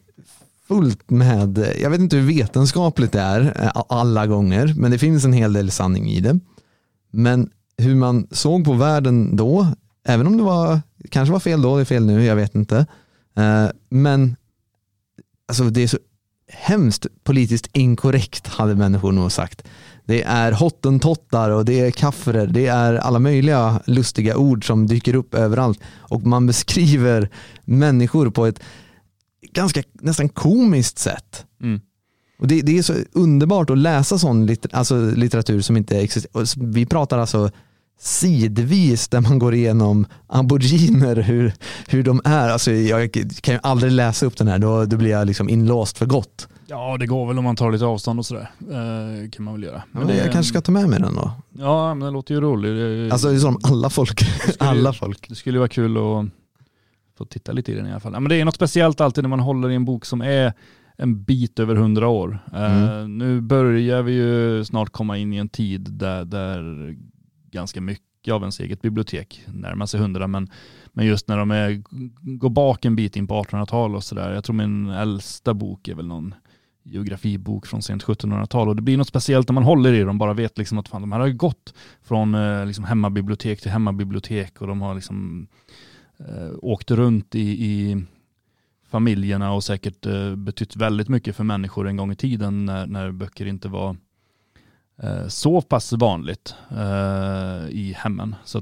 fullt 0.68 1.10
med, 1.10 1.76
jag 1.82 1.90
vet 1.90 2.00
inte 2.00 2.18
hur 2.18 2.28
vetenskapligt 2.28 3.12
det 3.12 3.22
är 3.22 3.54
eh, 3.62 3.82
alla 3.90 4.28
gånger, 4.28 4.74
men 4.78 4.92
det 4.92 4.98
finns 4.98 5.26
en 5.26 5.34
hel 5.34 5.54
del 5.54 5.72
sanning 5.72 6.10
i 6.10 6.20
det. 6.20 6.40
Men 7.12 7.50
hur 7.78 7.96
man 7.96 8.28
såg 8.32 8.66
på 8.66 8.74
världen 8.74 9.36
då, 9.36 9.68
även 10.08 10.28
om 10.28 10.38
det 10.38 10.44
var, 10.44 10.82
kanske 11.10 11.34
var 11.34 11.40
fel 11.40 11.62
då, 11.62 11.76
det 11.76 11.82
är 11.82 11.86
fel 11.86 12.06
nu, 12.06 12.26
jag 12.26 12.36
vet 12.36 12.56
inte. 12.56 12.86
Eh, 13.38 13.68
men 13.90 14.36
alltså 15.48 15.64
det 15.64 15.84
är 15.84 15.88
så 15.88 15.98
hemskt 16.52 17.08
politiskt 17.24 17.70
inkorrekt 17.74 18.48
hade 18.48 18.76
människor 18.76 19.12
nog 19.12 19.32
sagt. 19.32 19.64
Det 20.06 20.24
är 20.24 20.52
hottentottar 20.52 21.50
och 21.50 21.66
det 21.66 21.80
är 21.80 21.92
kafferer, 21.92 22.48
det 22.48 22.68
är 22.68 22.94
alla 22.94 23.20
möjliga 23.20 23.82
lustiga 23.86 24.38
ord 24.38 24.68
som 24.68 24.88
dyker 24.88 25.16
upp 25.16 25.34
överallt 25.34 25.80
och 25.86 26.24
man 26.24 26.48
beskriver 26.48 27.30
människor 27.66 28.30
på 28.30 28.46
ett 28.46 28.60
ganska 29.54 29.84
nästan 29.94 30.30
komiskt 30.30 31.00
sätt. 31.00 31.46
Mm. 31.62 31.82
Och 32.40 32.48
det, 32.48 32.62
det 32.62 32.78
är 32.78 32.82
så 32.82 32.94
underbart 33.14 33.70
att 33.70 33.78
läsa 33.78 34.18
sån 34.18 34.46
litter, 34.46 34.76
alltså 34.76 35.12
litteratur 35.16 35.62
som 35.62 35.78
inte 35.78 36.00
existerar. 36.02 36.66
Vi 36.74 36.86
pratar 36.86 37.18
alltså 37.18 37.50
sidvis 38.00 39.08
där 39.08 39.22
man 39.22 39.40
går 39.40 39.54
igenom 39.54 40.06
aboriginer, 40.28 41.16
hur, 41.16 41.54
hur 41.88 42.04
de 42.04 42.22
är. 42.26 42.50
Alltså 42.50 42.72
jag 42.72 43.12
kan 43.42 43.54
ju 43.54 43.60
aldrig 43.64 43.92
läsa 43.92 44.26
upp 44.26 44.38
den 44.38 44.48
här, 44.48 44.60
då, 44.60 44.86
då 44.86 44.98
blir 44.98 45.10
jag 45.12 45.28
liksom 45.28 45.50
inlåst 45.50 45.98
för 45.98 46.06
gott. 46.06 46.48
Ja, 46.70 46.98
det 46.98 47.06
går 47.08 47.28
väl 47.28 47.38
om 47.38 47.44
man 47.44 47.56
tar 47.56 47.72
lite 47.72 47.86
avstånd 47.86 48.20
och 48.20 48.26
sådär. 48.26 48.52
Eh, 48.72 49.30
kan 49.30 49.46
man 49.46 49.54
väl 49.54 49.64
göra. 49.64 49.84
Men 49.92 50.08
jag 50.18 50.32
kanske 50.32 50.50
ska 50.50 50.62
ta 50.62 50.72
med 50.72 50.90
mig 50.90 51.00
den 51.00 51.16
då. 51.16 51.32
Ja, 51.60 51.94
men 51.94 52.06
det 52.06 52.12
låter 52.12 52.34
ju 52.34 52.42
roligt. 52.42 52.72
Det, 53.10 53.14
Alltså 53.14 53.30
det 53.30 53.36
är 53.36 53.40
som 53.40 53.60
alla 53.64 53.90
folk. 53.90 54.20
skulle- 54.20 54.56
Alla 54.70 54.94
folk. 54.94 55.30
det 55.30 55.36
skulle 55.36 55.60
vara 55.60 55.70
kul 55.70 55.98
att 55.98 56.26
få 57.18 57.26
titta 57.26 57.52
lite 57.52 57.72
i 57.72 57.76
den 57.76 57.88
i 57.88 57.92
alla 57.92 58.00
fall. 58.00 58.14
Ja, 58.14 58.20
men 58.20 58.30
det 58.30 58.36
är 58.36 58.46
något 58.46 58.56
speciellt 58.56 59.02
alltid 59.02 59.24
när 59.24 59.30
man 59.30 59.40
håller 59.40 59.70
i 59.70 59.76
en 59.76 59.86
bok 59.86 60.06
som 60.06 60.22
är 60.22 60.54
en 60.98 61.24
bit 61.24 61.60
över 61.60 61.76
hundra 61.76 62.08
år. 62.08 62.40
Eh, 62.54 63.08
nu 63.08 63.42
börjar 63.42 64.04
vi 64.04 64.14
ju 64.14 64.66
snart 64.66 64.90
komma 64.90 65.18
in 65.18 65.34
i 65.34 65.38
en 65.38 65.50
tid 65.50 65.82
där, 65.92 66.26
där 66.26 66.96
ganska 67.52 67.82
mycket 67.82 68.34
av 68.34 68.42
ens 68.42 68.60
eget 68.60 68.82
bibliotek 68.82 69.44
närmar 69.48 69.86
sig 69.86 70.00
hundra, 70.00 70.28
men, 70.28 70.50
men 70.94 71.06
just 71.06 71.28
när 71.28 71.38
de 71.38 71.52
är, 71.52 71.84
går 72.38 72.50
bak 72.50 72.86
en 72.86 72.96
bit 72.96 73.16
in 73.16 73.28
på 73.28 73.44
1800-tal 73.44 73.96
och 73.96 74.04
sådär. 74.04 74.34
Jag 74.34 74.44
tror 74.44 74.56
min 74.56 74.90
äldsta 74.90 75.54
bok 75.54 75.88
är 75.88 75.96
väl 75.96 76.08
någon 76.08 76.34
geografibok 76.84 77.66
från 77.66 77.82
sent 77.82 78.04
1700-tal 78.04 78.70
och 78.70 78.76
det 78.76 78.82
blir 78.82 78.98
något 78.98 79.08
speciellt 79.08 79.50
när 79.50 79.54
man 79.54 79.64
håller 79.64 79.94
i 79.94 80.04
dem, 80.04 80.18
bara 80.18 80.34
vet 80.34 80.58
liksom 80.58 80.78
att 80.78 80.88
fan, 80.88 81.02
de 81.02 81.12
här 81.12 81.20
har 81.20 81.30
gått 81.30 81.74
från 82.02 82.36
eh, 82.36 82.66
liksom 82.66 82.84
hemmabibliotek 82.84 83.62
till 83.62 83.72
hemmabibliotek 83.72 84.62
och 84.62 84.68
de 84.68 84.82
har 84.82 84.96
liksom 84.96 85.48
eh, 86.20 86.52
åkt 86.62 86.92
runt 86.92 87.36
i, 87.36 87.66
i 87.66 88.04
familjerna 88.90 89.54
och 89.54 89.64
säkert 89.64 90.06
eh, 90.06 90.36
betytt 90.36 90.76
väldigt 90.76 91.10
mycket 91.10 91.36
för 91.36 91.44
människor 91.44 91.88
en 91.88 91.98
gång 91.98 92.12
i 92.12 92.16
tiden 92.16 92.66
när, 92.66 92.88
när 92.88 93.12
böcker 93.12 93.46
inte 93.46 93.68
var 93.68 93.96
eh, 95.04 95.28
så 95.28 95.62
pass 95.62 95.94
vanligt 95.94 96.56
eh, 96.72 97.70
i 97.70 97.96
hemmen. 97.98 98.36
Så 98.46 98.62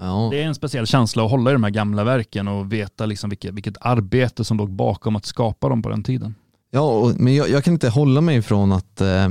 Ja. 0.00 0.28
det 0.32 0.42
är 0.42 0.46
en 0.46 0.54
speciell 0.54 0.86
känsla 0.86 1.24
att 1.24 1.30
hålla 1.30 1.50
i 1.50 1.52
de 1.52 1.64
här 1.64 1.70
gamla 1.70 2.04
verken 2.04 2.48
och 2.48 2.72
veta 2.72 3.06
liksom 3.06 3.30
vilket, 3.30 3.54
vilket 3.54 3.76
arbete 3.80 4.44
som 4.44 4.56
låg 4.56 4.70
bakom 4.70 5.16
att 5.16 5.24
skapa 5.26 5.68
dem 5.68 5.82
på 5.82 5.88
den 5.88 6.02
tiden. 6.02 6.34
Ja, 6.70 6.80
och, 6.80 7.20
men 7.20 7.34
jag, 7.34 7.50
jag 7.50 7.64
kan 7.64 7.72
inte 7.72 7.88
hålla 7.88 8.20
mig 8.20 8.36
ifrån 8.36 8.72
att 8.72 9.00
eh, 9.00 9.28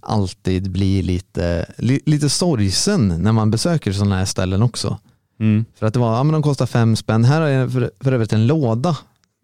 alltid 0.00 0.70
bli 0.70 1.02
lite, 1.02 1.66
li, 1.78 2.00
lite 2.06 2.28
sorgsen 2.28 3.08
när 3.08 3.32
man 3.32 3.50
besöker 3.50 3.92
sådana 3.92 4.16
här 4.16 4.24
ställen 4.24 4.62
också. 4.62 4.98
För 5.74 5.86
att 5.86 5.94
det 5.94 6.00
var, 6.00 6.16
ja 6.16 6.22
men 6.22 6.32
de 6.32 6.42
kostar 6.42 6.66
fem 6.66 6.96
spänn, 6.96 7.24
här 7.24 7.40
är 7.40 7.68
för, 7.68 7.90
för 8.00 8.12
övrigt 8.12 8.32
en 8.32 8.46
låda. 8.46 8.96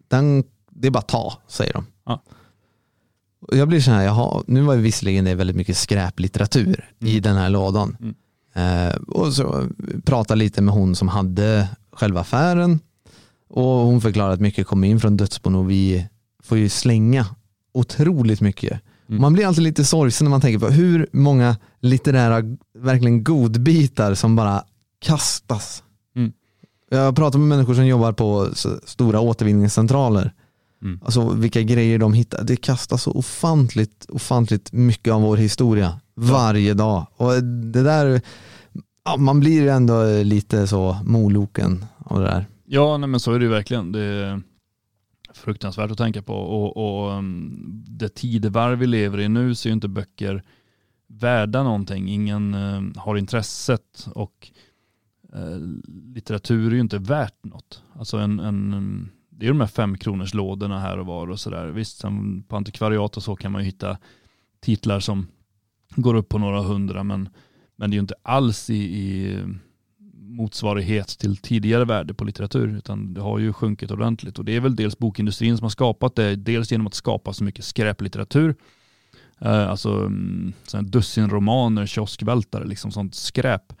Den, 0.07 0.43
det 0.69 0.87
är 0.87 0.91
bara 0.91 0.99
att 0.99 1.07
ta, 1.07 1.37
säger 1.47 1.73
de. 1.73 1.85
Ja. 2.05 2.21
Och 3.47 3.57
jag 3.57 3.67
blir 3.67 3.81
så 3.81 3.91
här, 3.91 4.03
jaha, 4.03 4.43
nu 4.47 4.61
var 4.61 4.73
ju 4.73 4.81
visserligen 4.81 5.25
det 5.25 5.35
väldigt 5.35 5.55
mycket 5.55 5.77
skräplitteratur 5.77 6.89
i 6.99 7.19
den 7.19 7.35
här 7.35 7.49
lådan. 7.49 7.97
Mm. 7.99 8.15
Eh, 8.53 8.95
och 8.95 9.33
så 9.33 9.67
pratade 10.05 10.39
lite 10.39 10.61
med 10.61 10.73
hon 10.73 10.95
som 10.95 11.07
hade 11.07 11.67
själva 11.91 12.19
affären 12.19 12.79
och 13.49 13.63
hon 13.63 14.01
förklarade 14.01 14.33
att 14.33 14.39
mycket 14.39 14.67
kommer 14.67 14.87
in 14.87 14.99
från 14.99 15.17
dödsbon 15.17 15.55
och 15.55 15.69
vi 15.69 16.07
får 16.43 16.57
ju 16.57 16.69
slänga 16.69 17.25
otroligt 17.73 18.41
mycket. 18.41 18.81
Mm. 19.09 19.21
Man 19.21 19.33
blir 19.33 19.47
alltid 19.47 19.63
lite 19.63 19.85
sorgsen 19.85 20.25
när 20.25 20.29
man 20.29 20.41
tänker 20.41 20.59
på 20.59 20.69
hur 20.69 21.07
många 21.11 21.55
litterära 21.79 22.41
verkligen 22.77 23.23
godbitar 23.23 24.13
som 24.13 24.35
bara 24.35 24.63
kastas. 24.99 25.83
Mm. 26.91 27.03
Jag 27.03 27.15
pratar 27.15 27.39
med 27.39 27.47
människor 27.47 27.73
som 27.73 27.87
jobbar 27.87 28.11
på 28.11 28.49
stora 28.85 29.19
återvinningscentraler. 29.19 30.33
Mm. 30.81 30.99
Alltså 31.03 31.29
vilka 31.33 31.61
grejer 31.61 31.99
de 31.99 32.13
hittar. 32.13 32.43
Det 32.43 32.55
kastas 32.55 33.03
så 33.03 33.11
ofantligt, 33.11 34.05
ofantligt 34.09 34.71
mycket 34.71 35.13
av 35.13 35.21
vår 35.21 35.37
historia 35.37 35.99
varje 36.15 36.73
dag. 36.73 37.07
Och 37.15 37.43
det 37.43 37.83
där, 37.83 38.21
ja, 39.05 39.17
man 39.17 39.39
blir 39.39 39.67
ändå 39.67 40.23
lite 40.23 40.67
så 40.67 40.97
moloken 41.05 41.85
av 41.97 42.19
det 42.19 42.25
där. 42.25 42.45
Ja, 42.65 42.97
nej, 42.97 43.09
men 43.09 43.19
så 43.19 43.33
är 43.33 43.39
det 43.39 43.45
ju 43.45 43.51
verkligen. 43.51 43.91
Det 43.91 44.01
är 44.01 44.41
fruktansvärt 45.33 45.91
att 45.91 45.97
tänka 45.97 46.21
på. 46.21 46.33
Och, 46.33 46.77
och 46.77 47.11
um, 47.17 47.83
det 47.87 48.09
tidevarv 48.09 48.79
vi 48.79 48.87
lever 48.87 49.19
i 49.19 49.29
nu 49.29 49.55
så 49.55 49.67
är 49.67 49.69
ju 49.69 49.73
inte 49.73 49.87
böcker 49.87 50.43
värda 51.07 51.63
någonting. 51.63 52.09
Ingen 52.09 52.53
eh, 52.53 53.01
har 53.01 53.17
intresset 53.17 54.07
och 54.15 54.51
Eh, 55.35 55.59
litteratur 56.15 56.67
är 56.67 56.75
ju 56.75 56.79
inte 56.79 56.97
värt 56.97 57.43
något. 57.43 57.83
Alltså 57.93 58.17
en, 58.17 58.39
en, 58.39 59.09
det 59.29 59.45
är 59.45 59.49
de 59.49 59.59
här 59.59 59.67
fem 59.67 59.97
kronors 59.97 60.33
lådorna 60.33 60.79
här 60.79 60.97
och 60.97 61.05
var 61.05 61.29
och 61.29 61.39
sådär. 61.39 61.67
Visst, 61.67 61.97
sen 61.97 62.43
på 62.43 62.55
antikvariat 62.55 63.17
och 63.17 63.23
så 63.23 63.35
kan 63.35 63.51
man 63.51 63.61
ju 63.61 63.65
hitta 63.65 63.97
titlar 64.59 64.99
som 64.99 65.27
går 65.95 66.13
upp 66.15 66.29
på 66.29 66.37
några 66.37 66.61
hundra, 66.61 67.03
men, 67.03 67.29
men 67.75 67.89
det 67.89 67.93
är 67.93 67.97
ju 67.97 68.01
inte 68.01 68.15
alls 68.23 68.69
i, 68.69 68.75
i 68.75 69.37
motsvarighet 70.13 71.07
till 71.07 71.37
tidigare 71.37 71.85
värde 71.85 72.13
på 72.13 72.23
litteratur, 72.23 72.77
utan 72.77 73.13
det 73.13 73.21
har 73.21 73.39
ju 73.39 73.53
sjunkit 73.53 73.91
ordentligt. 73.91 74.39
Och 74.39 74.45
det 74.45 74.55
är 74.55 74.59
väl 74.59 74.75
dels 74.75 74.97
bokindustrin 74.97 75.57
som 75.57 75.65
har 75.65 75.69
skapat 75.69 76.15
det, 76.15 76.35
dels 76.35 76.71
genom 76.71 76.87
att 76.87 76.93
skapa 76.93 77.33
så 77.33 77.43
mycket 77.43 77.65
skräplitteratur. 77.65 78.55
Eh, 79.39 79.69
alltså 79.69 79.89
mm, 79.89 80.53
sådana 80.63 80.85
här 80.85 80.91
dussin 80.91 81.29
romaner, 81.29 81.85
kioskvältare, 81.85 82.65
liksom 82.65 82.91
sånt 82.91 83.15
skräp. 83.15 83.73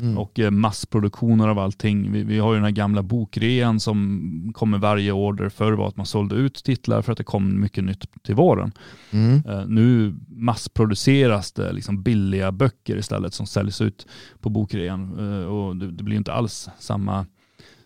Mm. 0.00 0.18
Och 0.18 0.38
eh, 0.38 0.50
massproduktioner 0.50 1.48
av 1.48 1.58
allting. 1.58 2.12
Vi, 2.12 2.22
vi 2.22 2.38
har 2.38 2.52
ju 2.52 2.56
den 2.56 2.64
här 2.64 2.70
gamla 2.70 3.02
bokrean 3.02 3.80
som 3.80 4.52
kommer 4.54 4.78
varje 4.78 5.12
år 5.12 5.32
där 5.32 5.48
förr 5.48 5.72
var 5.72 5.88
att 5.88 5.96
man 5.96 6.06
sålde 6.06 6.34
ut 6.34 6.64
titlar 6.64 7.02
för 7.02 7.12
att 7.12 7.18
det 7.18 7.24
kom 7.24 7.60
mycket 7.60 7.84
nytt 7.84 8.22
till 8.22 8.34
våren. 8.34 8.72
Mm. 9.10 9.42
Eh, 9.48 9.66
nu 9.66 10.14
massproduceras 10.28 11.52
det 11.52 11.72
liksom 11.72 12.02
billiga 12.02 12.52
böcker 12.52 12.96
istället 12.96 13.34
som 13.34 13.46
säljs 13.46 13.80
ut 13.80 14.06
på 14.40 14.50
bokrean 14.50 15.08
Eh, 15.18 15.44
och 15.44 15.76
det, 15.76 15.90
det 15.90 16.04
blir 16.04 16.16
inte 16.16 16.32
alls 16.32 16.68
samma, 16.78 17.26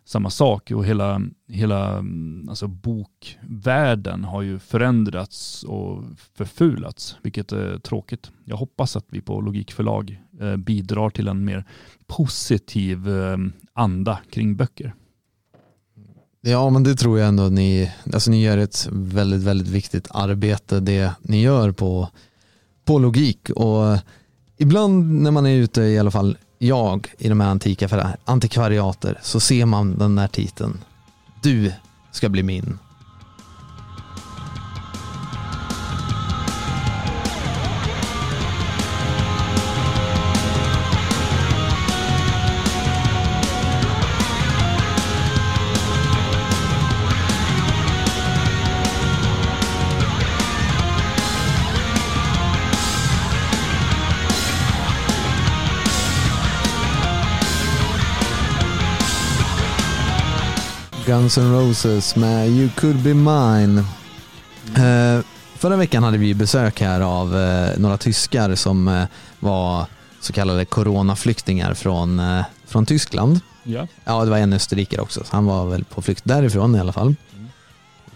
samma 0.04 0.30
sak 0.30 0.70
och 0.70 0.86
hela, 0.86 1.20
hela 1.48 1.98
mm, 1.98 2.48
alltså 2.48 2.66
bokvärlden 2.68 4.24
har 4.24 4.42
ju 4.42 4.58
förändrats 4.58 5.64
och 5.64 6.04
förfulats 6.34 7.16
vilket 7.22 7.52
är 7.52 7.78
tråkigt. 7.78 8.30
Jag 8.44 8.56
hoppas 8.56 8.96
att 8.96 9.06
vi 9.08 9.20
på 9.20 9.40
Logikförlag 9.40 10.22
Eh, 10.42 10.56
bidrar 10.56 11.10
till 11.10 11.28
en 11.28 11.44
mer 11.44 11.64
positiv 12.06 13.08
eh, 13.08 13.36
anda 13.72 14.18
kring 14.30 14.56
böcker. 14.56 14.94
Ja 16.40 16.70
men 16.70 16.82
det 16.82 16.94
tror 16.94 17.18
jag 17.18 17.28
ändå 17.28 17.42
ni, 17.48 17.92
alltså 18.12 18.30
ni 18.30 18.42
gör 18.42 18.58
ett 18.58 18.88
väldigt, 18.92 19.42
väldigt 19.42 19.68
viktigt 19.68 20.08
arbete 20.10 20.80
det 20.80 21.12
ni 21.22 21.42
gör 21.42 21.72
på, 21.72 22.08
på 22.84 22.98
logik 22.98 23.50
och 23.50 23.98
ibland 24.56 25.22
när 25.22 25.30
man 25.30 25.46
är 25.46 25.56
ute, 25.56 25.82
i 25.82 25.98
alla 25.98 26.10
fall 26.10 26.36
jag, 26.58 27.08
i 27.18 27.28
de 27.28 27.40
här 27.40 27.48
antika 27.48 27.86
affärerna, 27.86 28.16
antikvariater 28.24 29.18
så 29.22 29.40
ser 29.40 29.66
man 29.66 29.98
den 29.98 30.14
där 30.14 30.28
titeln. 30.28 30.78
Du 31.42 31.72
ska 32.12 32.28
bli 32.28 32.42
min. 32.42 32.78
Guns 61.06 61.38
N' 61.38 61.52
Roses 61.52 62.16
med 62.16 62.48
You 62.48 62.68
could 62.68 63.02
be 63.02 63.14
mine. 63.14 63.78
Eh, 64.76 65.24
förra 65.56 65.76
veckan 65.76 66.02
hade 66.02 66.18
vi 66.18 66.34
besök 66.34 66.80
här 66.80 67.00
av 67.00 67.36
eh, 67.38 67.78
några 67.78 67.96
tyskar 67.96 68.54
som 68.54 68.88
eh, 68.88 69.04
var 69.40 69.86
så 70.20 70.32
kallade 70.32 70.64
coronaflyktingar 70.64 71.74
från, 71.74 72.22
från 72.66 72.86
Tyskland. 72.86 73.40
Ja, 73.64 73.86
Ja, 74.04 74.24
det 74.24 74.30
var 74.30 74.38
en 74.38 74.52
österrikare 74.52 75.00
också, 75.00 75.24
så 75.24 75.36
han 75.36 75.44
var 75.44 75.66
väl 75.66 75.84
på 75.84 76.02
flykt 76.02 76.22
därifrån 76.24 76.74
i 76.74 76.80
alla 76.80 76.92
fall. 76.92 77.14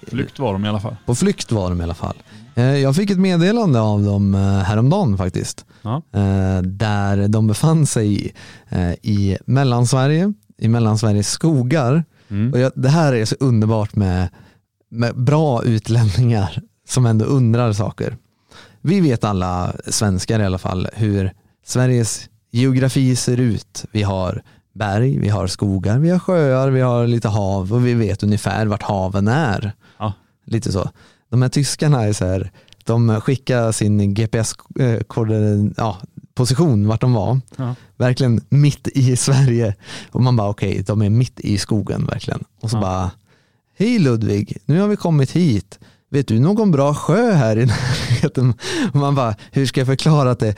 flykt 0.06 0.38
var 0.38 0.52
de 0.52 0.64
i 0.64 0.68
alla 0.68 0.80
fall. 0.80 0.96
På 1.06 1.14
flykt 1.14 1.52
var 1.52 1.70
de 1.70 1.80
i 1.80 1.84
alla 1.84 1.94
fall. 1.94 2.16
Jag 2.54 2.96
fick 2.96 3.10
ett 3.10 3.18
meddelande 3.18 3.80
av 3.80 4.02
dem 4.02 4.34
häromdagen 4.66 5.18
faktiskt. 5.18 5.64
Ja. 5.82 6.02
Där 6.62 7.28
de 7.28 7.46
befann 7.46 7.86
sig 7.86 8.34
eh, 8.68 8.92
i 8.92 9.38
Mellansverige, 9.46 10.32
i 10.58 10.68
Mellansveriges 10.68 11.30
skogar. 11.30 12.04
Mm. 12.28 12.52
Och 12.52 12.58
jag, 12.58 12.72
det 12.74 12.88
här 12.88 13.12
är 13.12 13.24
så 13.24 13.36
underbart 13.40 13.96
med, 13.96 14.28
med 14.88 15.16
bra 15.16 15.64
utlänningar 15.64 16.62
som 16.88 17.06
ändå 17.06 17.24
undrar 17.24 17.72
saker. 17.72 18.16
Vi 18.80 19.00
vet 19.00 19.24
alla 19.24 19.72
svenskar 19.86 20.40
i 20.40 20.44
alla 20.44 20.58
fall 20.58 20.88
hur 20.94 21.32
Sveriges 21.64 22.28
geografi 22.50 23.16
ser 23.16 23.40
ut. 23.40 23.84
Vi 23.92 24.02
har 24.02 24.42
berg, 24.72 25.18
vi 25.18 25.28
har 25.28 25.46
skogar, 25.46 25.98
vi 25.98 26.10
har 26.10 26.18
sjöar, 26.18 26.70
vi 26.70 26.80
har 26.80 27.06
lite 27.06 27.28
hav 27.28 27.72
och 27.72 27.86
vi 27.86 27.94
vet 27.94 28.22
ungefär 28.22 28.66
vart 28.66 28.82
haven 28.82 29.28
är. 29.28 29.72
Ja. 29.98 30.12
Lite 30.44 30.72
så. 30.72 30.90
De 31.28 31.42
här 31.42 31.48
tyskarna 31.48 32.04
är 32.04 32.12
så 32.12 32.26
här, 32.26 32.50
de 32.84 33.20
skickar 33.20 33.72
sin 33.72 34.14
GPS-position 36.36 36.86
vart 36.86 37.00
de 37.00 37.12
var. 37.12 37.40
Ja. 37.56 37.74
Verkligen 37.96 38.40
mitt 38.48 38.88
i 38.88 39.16
Sverige. 39.16 39.74
Och 40.12 40.20
man 40.22 40.36
bara 40.36 40.48
okej, 40.48 40.82
de 40.86 41.02
är 41.02 41.10
mitt 41.10 41.40
i 41.40 41.58
skogen 41.58 42.06
verkligen. 42.06 42.44
Och 42.62 42.70
så 42.70 42.76
Ja. 42.76 42.80
bara, 42.80 43.10
hej 43.78 43.98
Ludvig, 43.98 44.56
nu 44.66 44.80
har 44.80 44.88
vi 44.88 44.96
kommit 44.96 45.30
hit. 45.30 45.78
Vet 46.10 46.28
du 46.28 46.38
någon 46.38 46.70
bra 46.70 46.94
sjö 46.94 47.32
här 47.32 47.56
i 47.58 47.66
närheten? 47.66 48.54
Och 48.92 48.96
man 49.00 49.14
bara, 49.14 49.34
hur 49.52 49.66
ska 49.66 49.80
jag 49.80 49.86
förklara 49.86 50.30
att 50.30 50.38
det 50.40 50.54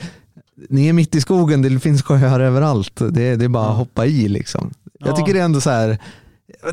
ni 0.69 0.87
är 0.87 0.93
mitt 0.93 1.15
i 1.15 1.21
skogen, 1.21 1.61
det 1.61 1.79
finns 1.79 2.03
sjöar 2.03 2.39
överallt. 2.39 2.95
Det, 2.95 3.35
det 3.35 3.45
är 3.45 3.49
bara 3.49 3.69
att 3.69 3.77
hoppa 3.77 4.05
i 4.05 4.27
liksom. 4.27 4.71
Jag 4.99 5.09
Ja. 5.09 5.15
tycker 5.15 5.33
det 5.33 5.39
är 5.39 5.43
ändå 5.45 5.61
så 5.61 5.69
här, 5.69 5.97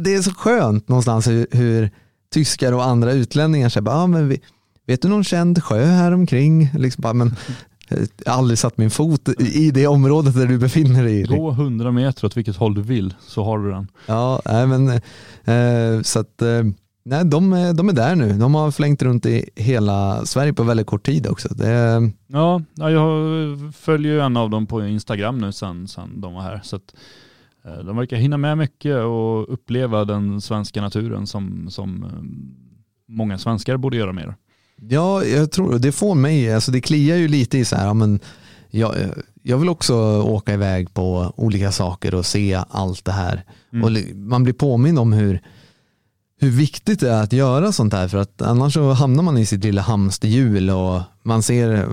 det 0.00 0.14
är 0.14 0.22
så 0.22 0.34
skönt 0.34 0.88
någonstans 0.88 1.26
hur, 1.28 1.46
hur 1.50 1.90
tyskar 2.32 2.72
och 2.72 2.84
andra 2.84 3.12
utlänningar 3.12 3.68
säger, 3.68 3.88
ah, 3.90 4.06
men 4.06 4.28
vi, 4.28 4.40
vet 4.86 5.02
du 5.02 5.08
någon 5.08 5.24
känd 5.24 5.62
sjö 5.64 5.84
här 5.84 6.12
omkring? 6.12 6.70
Liksom 6.74 7.02
bara, 7.02 7.12
men, 7.12 7.36
jag 7.88 8.32
har 8.32 8.38
aldrig 8.38 8.58
satt 8.58 8.76
min 8.78 8.90
fot 8.90 9.28
i 9.38 9.70
det 9.70 9.86
området 9.86 10.34
där 10.34 10.46
du 10.46 10.58
befinner 10.58 11.04
dig. 11.04 11.22
Gå 11.22 11.50
100 11.50 11.92
meter 11.92 12.24
åt 12.26 12.36
vilket 12.36 12.56
håll 12.56 12.74
du 12.74 12.82
vill 12.82 13.14
så 13.20 13.44
har 13.44 13.58
du 13.58 13.70
den. 13.70 13.88
Ja, 14.06 14.42
nej, 14.44 14.66
men 14.66 14.88
eh, 15.44 16.02
så 16.02 16.18
att 16.20 16.42
eh, 16.42 16.62
nej, 17.04 17.24
de, 17.24 17.52
är- 17.52 17.72
de 17.74 17.88
är 17.88 17.92
där 17.92 18.14
nu. 18.16 18.32
De 18.32 18.54
har 18.54 18.70
flängt 18.70 19.02
runt 19.02 19.26
i 19.26 19.50
hela 19.56 20.24
Sverige 20.26 20.52
på 20.52 20.62
väldigt 20.62 20.86
kort 20.86 21.06
tid 21.06 21.26
också. 21.26 21.48
Det, 21.54 22.10
Ja, 22.26 22.62
ja, 22.74 22.90
jag 22.90 23.74
följer 23.74 24.12
ju 24.12 24.20
en 24.20 24.36
av 24.36 24.50
dem 24.50 24.66
på 24.66 24.86
Instagram 24.86 25.38
nu 25.38 25.52
sen, 25.52 25.88
sen 25.88 26.20
de 26.20 26.34
var 26.34 26.42
här. 26.42 26.60
Så 26.64 26.76
att, 26.76 26.94
eh, 27.64 27.84
de 27.84 27.96
verkar 27.96 28.16
hinna 28.16 28.36
med 28.36 28.58
mycket 28.58 28.96
och 28.96 29.52
uppleva 29.52 30.04
den 30.04 30.40
svenska 30.40 30.80
naturen 30.82 31.26
som, 31.26 31.70
som 31.70 32.02
eh, 32.04 32.10
många 33.08 33.38
svenskar 33.38 33.76
borde 33.76 33.96
göra 33.96 34.12
mer. 34.12 34.34
Ja, 34.81 35.24
jag 35.24 35.51
tror 35.51 35.78
det 35.78 35.93
får 35.93 36.15
mig, 36.15 36.55
alltså 36.55 36.73
det 36.73 36.81
kliar 36.81 37.16
ju 37.16 37.28
lite 37.28 37.59
i 37.59 37.65
så 37.65 37.77
här, 37.77 37.86
ja, 37.86 37.94
men 37.94 38.20
jag, 38.70 38.94
jag 39.43 39.59
vill 39.59 39.69
också 39.69 39.94
åka 40.23 40.55
iväg 40.55 40.94
på 40.94 41.32
olika 41.36 41.73
saker 41.73 42.15
och 42.15 42.27
se 42.27 42.62
allt 42.70 43.05
det 43.05 43.12
här. 43.12 43.44
Mm. 43.73 43.85
Och 43.85 44.16
man 44.16 44.43
blir 44.43 44.55
påmind 44.55 44.98
om 44.98 45.12
hur, 45.12 45.43
hur 46.40 46.51
viktigt 46.51 47.01
det 47.01 47.11
är 47.11 47.23
att 47.23 47.32
göra 47.32 47.73
sånt 47.73 47.93
här 47.93 48.09
för 48.09 48.19
att 48.19 48.43
annars 48.43 48.74
så 48.74 48.93
hamnar 48.93 49.23
man 49.23 49.39
i 49.39 49.47
sitt 49.47 49.65
lilla 49.65 49.82
hamsterhjul 49.82 50.70
och 50.70 51.01
man 51.23 51.43
ser, 51.43 51.86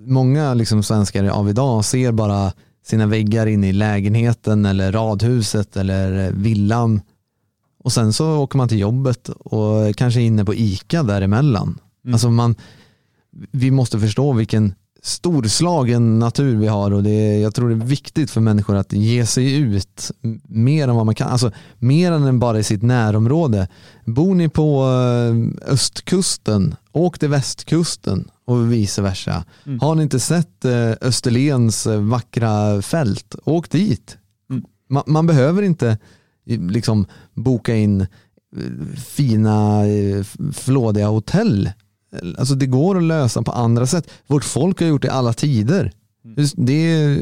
många 0.00 0.54
liksom 0.54 0.82
svenskar 0.82 1.24
av 1.24 1.50
idag 1.50 1.84
ser 1.84 2.12
bara 2.12 2.52
sina 2.86 3.06
väggar 3.06 3.46
inne 3.46 3.68
i 3.68 3.72
lägenheten 3.72 4.66
eller 4.66 4.92
radhuset 4.92 5.76
eller 5.76 6.32
villan 6.32 7.00
och 7.84 7.92
sen 7.92 8.12
så 8.12 8.38
åker 8.38 8.56
man 8.56 8.68
till 8.68 8.78
jobbet 8.78 9.28
och 9.28 9.96
kanske 9.96 10.20
inne 10.20 10.44
på 10.44 10.54
ICA 10.54 11.02
däremellan. 11.02 11.78
Mm. 12.08 12.14
Alltså 12.14 12.30
man, 12.30 12.54
vi 13.52 13.70
måste 13.70 14.00
förstå 14.00 14.32
vilken 14.32 14.74
storslagen 15.02 16.18
natur 16.18 16.56
vi 16.56 16.66
har 16.66 16.90
och 16.90 17.02
det 17.02 17.10
är, 17.10 17.42
jag 17.42 17.54
tror 17.54 17.68
det 17.68 17.74
är 17.74 17.86
viktigt 17.86 18.30
för 18.30 18.40
människor 18.40 18.76
att 18.76 18.92
ge 18.92 19.26
sig 19.26 19.54
ut 19.54 20.10
mer 20.48 20.88
än 20.88 20.96
vad 20.96 21.06
man 21.06 21.14
kan, 21.14 21.28
alltså 21.28 21.52
mer 21.78 22.12
än 22.12 22.38
bara 22.38 22.58
i 22.58 22.62
sitt 22.62 22.82
närområde. 22.82 23.68
Bor 24.04 24.34
ni 24.34 24.48
på 24.48 24.82
eh, 24.82 25.72
östkusten, 25.72 26.74
åk 26.92 27.18
till 27.18 27.28
västkusten 27.28 28.28
och 28.44 28.72
vice 28.72 29.02
versa. 29.02 29.44
Mm. 29.66 29.80
Har 29.80 29.94
ni 29.94 30.02
inte 30.02 30.20
sett 30.20 30.64
eh, 30.64 30.92
Österlens 31.00 31.86
eh, 31.86 32.00
vackra 32.00 32.82
fält, 32.82 33.34
åk 33.44 33.70
dit. 33.70 34.16
Mm. 34.50 34.64
Man, 34.88 35.02
man 35.06 35.26
behöver 35.26 35.62
inte 35.62 35.98
liksom 36.46 37.06
boka 37.34 37.76
in 37.76 38.06
fina 38.96 39.82
flådiga 40.52 41.06
hotell. 41.06 41.70
Alltså 42.38 42.54
det 42.54 42.66
går 42.66 42.96
att 42.96 43.02
lösa 43.02 43.42
på 43.42 43.52
andra 43.52 43.86
sätt. 43.86 44.10
Vårt 44.26 44.44
folk 44.44 44.80
har 44.80 44.86
gjort 44.86 45.02
det 45.02 45.08
i 45.08 45.10
alla 45.10 45.32
tider. 45.32 45.92
Just 46.36 46.54
Det, 46.56 47.16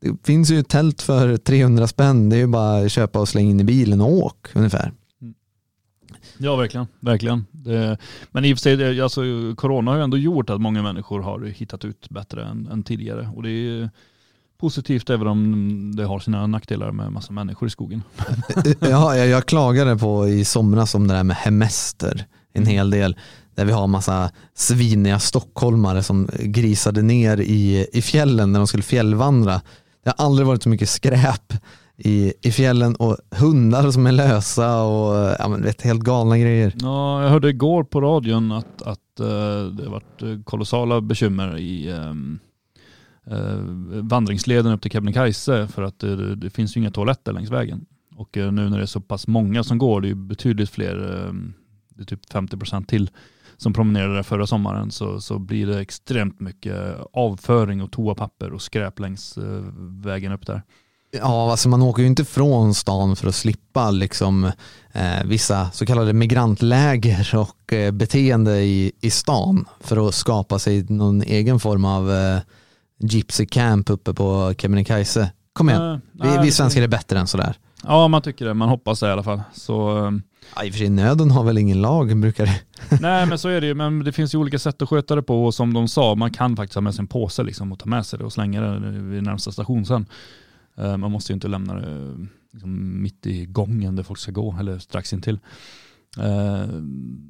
det 0.00 0.16
finns 0.24 0.50
ju 0.50 0.58
ett 0.58 0.68
tält 0.68 1.02
för 1.02 1.36
300 1.36 1.86
spänn. 1.86 2.28
Det 2.28 2.36
är 2.36 2.40
ju 2.40 2.46
bara 2.46 2.84
att 2.84 2.92
köpa 2.92 3.20
och 3.20 3.28
slänga 3.28 3.50
in 3.50 3.60
i 3.60 3.64
bilen 3.64 4.00
och 4.00 4.12
åk 4.12 4.46
ungefär. 4.54 4.92
Ja, 6.38 6.56
verkligen. 6.56 6.86
verkligen. 7.00 7.46
Det, 7.50 7.98
men 8.30 8.44
i 8.44 8.54
och 8.54 8.58
för 8.58 8.62
sig, 8.62 9.00
alltså, 9.00 9.20
corona 9.56 9.90
har 9.90 9.98
ju 9.98 10.04
ändå 10.04 10.18
gjort 10.18 10.50
att 10.50 10.60
många 10.60 10.82
människor 10.82 11.20
har 11.20 11.40
hittat 11.40 11.84
ut 11.84 12.10
bättre 12.10 12.44
än, 12.44 12.68
än 12.72 12.82
tidigare. 12.82 13.30
Och 13.36 13.42
det 13.42 13.50
är 13.50 13.90
positivt 14.58 15.10
även 15.10 15.26
om 15.26 15.92
det 15.96 16.04
har 16.04 16.18
sina 16.18 16.46
nackdelar 16.46 16.92
med 16.92 17.12
massa 17.12 17.32
människor 17.32 17.68
i 17.68 17.70
skogen. 17.70 18.02
ja, 18.80 19.16
jag, 19.16 19.28
jag 19.28 19.46
klagade 19.46 19.96
på 19.96 20.28
i 20.28 20.44
somras 20.44 20.94
om 20.94 21.08
det 21.08 21.14
där 21.14 21.24
med 21.24 21.36
hemester 21.36 22.26
en 22.52 22.66
hel 22.66 22.90
del. 22.90 23.16
Där 23.58 23.64
vi 23.64 23.72
har 23.72 23.86
massa 23.86 24.30
sviniga 24.54 25.18
stockholmare 25.18 26.02
som 26.02 26.28
grisade 26.38 27.02
ner 27.02 27.40
i, 27.40 27.86
i 27.92 28.02
fjällen 28.02 28.52
när 28.52 28.60
de 28.60 28.66
skulle 28.66 28.82
fjällvandra. 28.82 29.60
Det 30.04 30.14
har 30.16 30.24
aldrig 30.26 30.46
varit 30.46 30.62
så 30.62 30.68
mycket 30.68 30.88
skräp 30.88 31.52
i, 31.96 32.32
i 32.42 32.52
fjällen 32.52 32.94
och 32.94 33.16
hundar 33.30 33.90
som 33.90 34.06
är 34.06 34.12
lösa 34.12 34.82
och 34.82 35.36
ja, 35.38 35.48
men, 35.48 35.62
vet, 35.62 35.82
helt 35.82 36.02
galna 36.02 36.38
grejer. 36.38 36.72
Ja, 36.76 37.22
jag 37.22 37.30
hörde 37.30 37.48
igår 37.48 37.84
på 37.84 38.00
radion 38.00 38.52
att, 38.52 38.82
att 38.82 39.20
eh, 39.20 39.66
det 39.72 39.84
har 39.84 39.90
varit 39.90 40.22
eh, 40.22 40.42
kolossala 40.44 41.00
bekymmer 41.00 41.58
i 41.58 41.90
ehm, 41.90 42.38
eh, 43.26 43.56
vandringsleden 44.02 44.72
upp 44.72 44.82
till 44.82 44.90
Kebnekaise 44.90 45.68
för 45.68 45.82
att 45.82 46.02
eh, 46.02 46.10
det, 46.10 46.34
det 46.34 46.50
finns 46.50 46.76
ju 46.76 46.80
inga 46.80 46.90
toaletter 46.90 47.32
längs 47.32 47.50
vägen. 47.50 47.86
Och 48.16 48.36
eh, 48.36 48.52
nu 48.52 48.68
när 48.70 48.76
det 48.76 48.84
är 48.84 48.86
så 48.86 49.00
pass 49.00 49.26
många 49.26 49.64
som 49.64 49.78
går, 49.78 50.00
det 50.00 50.06
är 50.06 50.10
ju 50.10 50.14
betydligt 50.14 50.70
fler, 50.70 51.26
ehm, 51.28 51.52
det 51.88 52.02
är 52.02 52.06
typ 52.06 52.32
50% 52.32 52.84
till 52.86 53.10
som 53.58 53.72
promenerade 53.72 54.14
där 54.14 54.22
förra 54.22 54.46
sommaren 54.46 54.90
så, 54.90 55.20
så 55.20 55.38
blir 55.38 55.66
det 55.66 55.80
extremt 55.80 56.40
mycket 56.40 56.96
avföring 57.12 57.82
och 57.82 57.92
toapapper 57.92 58.52
och 58.52 58.62
skräp 58.62 58.98
längs 58.98 59.38
eh, 59.38 59.62
vägen 60.04 60.32
upp 60.32 60.46
där. 60.46 60.62
Ja, 61.10 61.50
alltså 61.50 61.68
man 61.68 61.82
åker 61.82 62.02
ju 62.02 62.08
inte 62.08 62.24
från 62.24 62.74
stan 62.74 63.16
för 63.16 63.28
att 63.28 63.34
slippa 63.34 63.90
liksom, 63.90 64.44
eh, 64.92 65.24
vissa 65.24 65.70
så 65.70 65.86
kallade 65.86 66.12
migrantläger 66.12 67.36
och 67.36 67.72
eh, 67.72 67.90
beteende 67.92 68.60
i, 68.60 68.92
i 69.00 69.10
stan 69.10 69.64
för 69.80 70.08
att 70.08 70.14
skapa 70.14 70.58
sig 70.58 70.86
någon 70.88 71.22
egen 71.22 71.60
form 71.60 71.84
av 71.84 72.12
eh, 72.12 72.38
gypsy 72.98 73.46
camp 73.46 73.90
uppe 73.90 74.14
på 74.14 74.54
Kebnekaise. 74.58 75.30
Kom 75.52 75.70
igen, 75.70 75.82
Eh, 75.82 75.98
vi, 76.12 76.28
nej, 76.28 76.38
vi 76.42 76.50
svenskar 76.50 76.82
är 76.82 76.88
bättre 76.88 77.18
än 77.18 77.26
sådär. 77.26 77.56
Ja, 77.82 78.08
man 78.08 78.22
tycker 78.22 78.44
det. 78.44 78.54
Man 78.54 78.68
hoppas 78.68 79.00
det 79.00 79.08
i 79.08 79.10
alla 79.10 79.22
fall. 79.22 79.42
Så, 79.52 80.06
ehm, 80.06 80.22
Ja, 80.56 80.64
I 80.64 80.68
och 80.68 80.72
för 80.72 80.78
sig, 80.78 80.88
nöden 80.88 81.30
har 81.30 81.44
väl 81.44 81.58
ingen 81.58 81.80
lag, 81.80 82.20
brukar 82.20 82.46
det. 82.46 82.60
Nej 83.00 83.26
men 83.26 83.38
så 83.38 83.48
är 83.48 83.60
det 83.60 83.66
ju, 83.66 83.74
men 83.74 84.04
det 84.04 84.12
finns 84.12 84.34
ju 84.34 84.38
olika 84.38 84.58
sätt 84.58 84.82
att 84.82 84.88
sköta 84.88 85.14
det 85.14 85.22
på 85.22 85.44
och 85.44 85.54
som 85.54 85.74
de 85.74 85.88
sa, 85.88 86.14
man 86.14 86.30
kan 86.30 86.56
faktiskt 86.56 86.74
ha 86.74 86.82
med 86.82 86.94
sig 86.94 87.02
en 87.02 87.06
påse 87.06 87.42
liksom 87.42 87.72
och 87.72 87.78
ta 87.78 87.86
med 87.86 88.06
sig 88.06 88.18
det 88.18 88.24
och 88.24 88.32
slänga 88.32 88.60
det 88.60 88.90
vid 88.90 89.22
närmsta 89.22 89.52
station 89.52 89.86
sen. 89.86 90.06
Eh, 90.78 90.96
man 90.96 91.12
måste 91.12 91.32
ju 91.32 91.34
inte 91.34 91.48
lämna 91.48 91.74
det 91.74 91.90
eh, 91.90 92.14
liksom 92.52 93.02
mitt 93.02 93.26
i 93.26 93.46
gången 93.46 93.96
där 93.96 94.02
folk 94.02 94.18
ska 94.18 94.32
gå 94.32 94.56
eller 94.60 94.78
strax 94.78 95.12
intill. 95.12 95.38
Eh, 96.18 96.68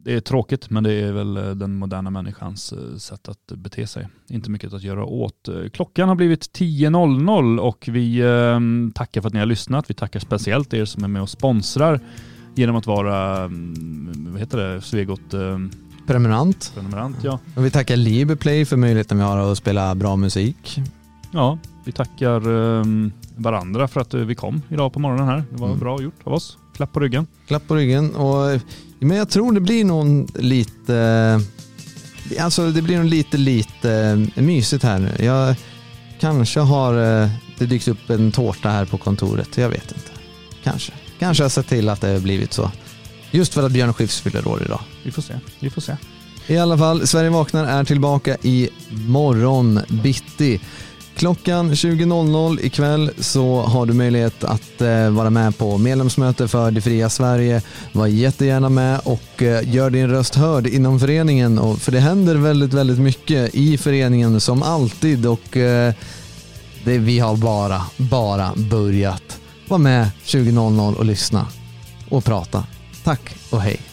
det 0.02 0.14
är 0.14 0.20
tråkigt 0.20 0.70
men 0.70 0.84
det 0.84 0.92
är 0.92 1.12
väl 1.12 1.34
den 1.34 1.74
moderna 1.74 2.10
människans 2.10 2.74
sätt 2.98 3.28
att 3.28 3.46
bete 3.46 3.86
sig. 3.86 4.08
Inte 4.28 4.50
mycket 4.50 4.72
att 4.72 4.82
göra 4.82 5.04
åt. 5.04 5.48
Klockan 5.72 6.08
har 6.08 6.16
blivit 6.16 6.58
10.00 6.58 7.58
och 7.58 7.88
vi 7.92 8.22
tackar 8.94 9.20
för 9.20 9.28
att 9.28 9.34
ni 9.34 9.38
har 9.38 9.46
lyssnat. 9.46 9.90
Vi 9.90 9.94
tackar 9.94 10.20
speciellt 10.20 10.74
er 10.74 10.84
som 10.84 11.04
är 11.04 11.08
med 11.08 11.22
och 11.22 11.30
sponsrar 11.30 12.00
genom 12.59 12.76
att 12.76 12.86
vara, 12.86 13.44
mm, 13.44 14.26
vad 14.30 14.40
heter 14.40 14.59
det, 14.59 14.80
Svegot 14.80 15.35
eh, 15.35 15.59
Prenumerant. 16.06 16.72
prenumerant. 16.74 17.16
Ja. 17.22 17.39
Och 17.56 17.64
vi 17.64 17.70
tackar 17.70 17.97
Liberplay 17.97 18.64
för 18.64 18.76
möjligheten 18.76 19.18
vi 19.18 19.22
har 19.24 19.39
att 19.52 19.59
spela 19.59 19.94
bra 19.94 20.16
musik. 20.16 20.80
ja, 21.32 21.59
vi 21.85 21.93
tackar 21.93 22.36
eh, 22.80 22.85
varandra 23.36 23.89
för 23.89 24.01
att 24.01 24.14
eh, 24.14 24.20
vi 24.20 24.35
kom 24.35 24.62
idag 24.68 24.93
på 24.93 25.01
morgonen 25.01 25.26
här. 25.28 25.44
Det 25.51 25.56
var 25.60 25.66
Mm. 25.68 25.78
bra 25.78 26.02
gjort 26.02 26.20
av 26.24 26.32
oss. 26.32 26.56
klapp 26.76 26.93
på 26.93 27.01
ryggen. 27.01 27.26
Klapp 27.47 27.68
på 27.68 27.74
ryggen. 27.74 28.14
Och, 28.16 28.60
men 28.98 29.16
jag 29.16 29.28
tror 29.28 29.52
det 29.52 29.60
blir 29.60 29.85
nog 29.85 30.30
lite, 30.39 31.40
alltså 32.40 32.70
det 32.70 32.82
blir 32.82 32.97
nog 32.97 33.06
lite, 33.06 33.36
lite 33.36 34.26
mysigt 34.35 34.82
här 34.85 34.98
nu. 34.98 35.24
Jag 35.24 35.55
kanske 36.20 36.60
har 36.60 37.22
eh, 37.22 37.28
det 37.59 37.66
dykt 37.66 37.89
upp 37.89 38.10
en 38.10 38.32
tårta 38.32 38.68
här 38.70 38.85
på 38.85 38.98
kontoret. 38.98 39.59
Jag 39.59 39.68
vet 39.68 39.93
inte. 39.93 40.10
Kanske. 40.62 40.93
Kanske 41.18 41.44
har 41.44 41.48
sett 41.48 41.68
till 41.68 41.88
att 41.88 42.00
det 42.00 42.08
har 42.08 42.18
blivit 42.18 42.52
så. 42.52 42.70
Just 43.30 43.54
för 43.54 43.62
att 43.62 43.72
Björn 43.72 43.94
Skifs 43.94 44.20
fyller 44.20 44.48
år 44.48 44.62
idag. 44.64 44.80
Vi 45.02 45.10
får 45.10 45.22
se. 45.22 45.34
Vi 45.60 45.70
får 45.70 45.80
se. 45.80 45.96
I 46.46 46.58
alla 46.58 46.78
fall, 46.78 47.06
Sverige 47.06 47.30
vaknar 47.30 47.64
är 47.64 47.84
tillbaka 47.84 48.36
i 48.42 48.68
morgon 48.90 49.80
bitti. 49.88 50.60
Klockan 51.16 51.72
20.00 51.72 52.58
ikväll 52.62 53.10
så 53.18 53.60
har 53.60 53.86
du 53.86 53.92
möjlighet 53.92 54.44
att 54.44 54.80
eh, 54.80 55.10
vara 55.10 55.30
med 55.30 55.58
på 55.58 55.78
medlemsmöte 55.78 56.48
för 56.48 56.70
Det 56.70 56.80
fria 56.80 57.10
Sverige. 57.10 57.62
Var 57.92 58.06
jättegärna 58.06 58.68
med 58.68 59.00
och 59.04 59.42
eh, 59.42 59.74
gör 59.74 59.90
din 59.90 60.10
röst 60.10 60.34
hörd 60.34 60.66
inom 60.66 61.00
föreningen. 61.00 61.58
Och, 61.58 61.78
för 61.78 61.92
det 61.92 62.00
händer 62.00 62.34
väldigt, 62.34 62.74
väldigt 62.74 62.98
mycket 62.98 63.54
i 63.54 63.78
föreningen 63.78 64.40
som 64.40 64.62
alltid 64.62 65.26
och 65.26 65.56
eh, 65.56 65.94
det, 66.84 66.98
vi 66.98 67.18
har 67.18 67.36
bara, 67.36 67.82
bara 67.96 68.52
börjat. 68.56 69.38
Var 69.68 69.78
med 69.78 70.10
20.00 70.24 70.94
och 70.94 71.04
lyssna 71.04 71.46
och 72.08 72.24
prata. 72.24 72.64
Tack 73.04 73.36
och 73.50 73.60
hej. 73.60 73.88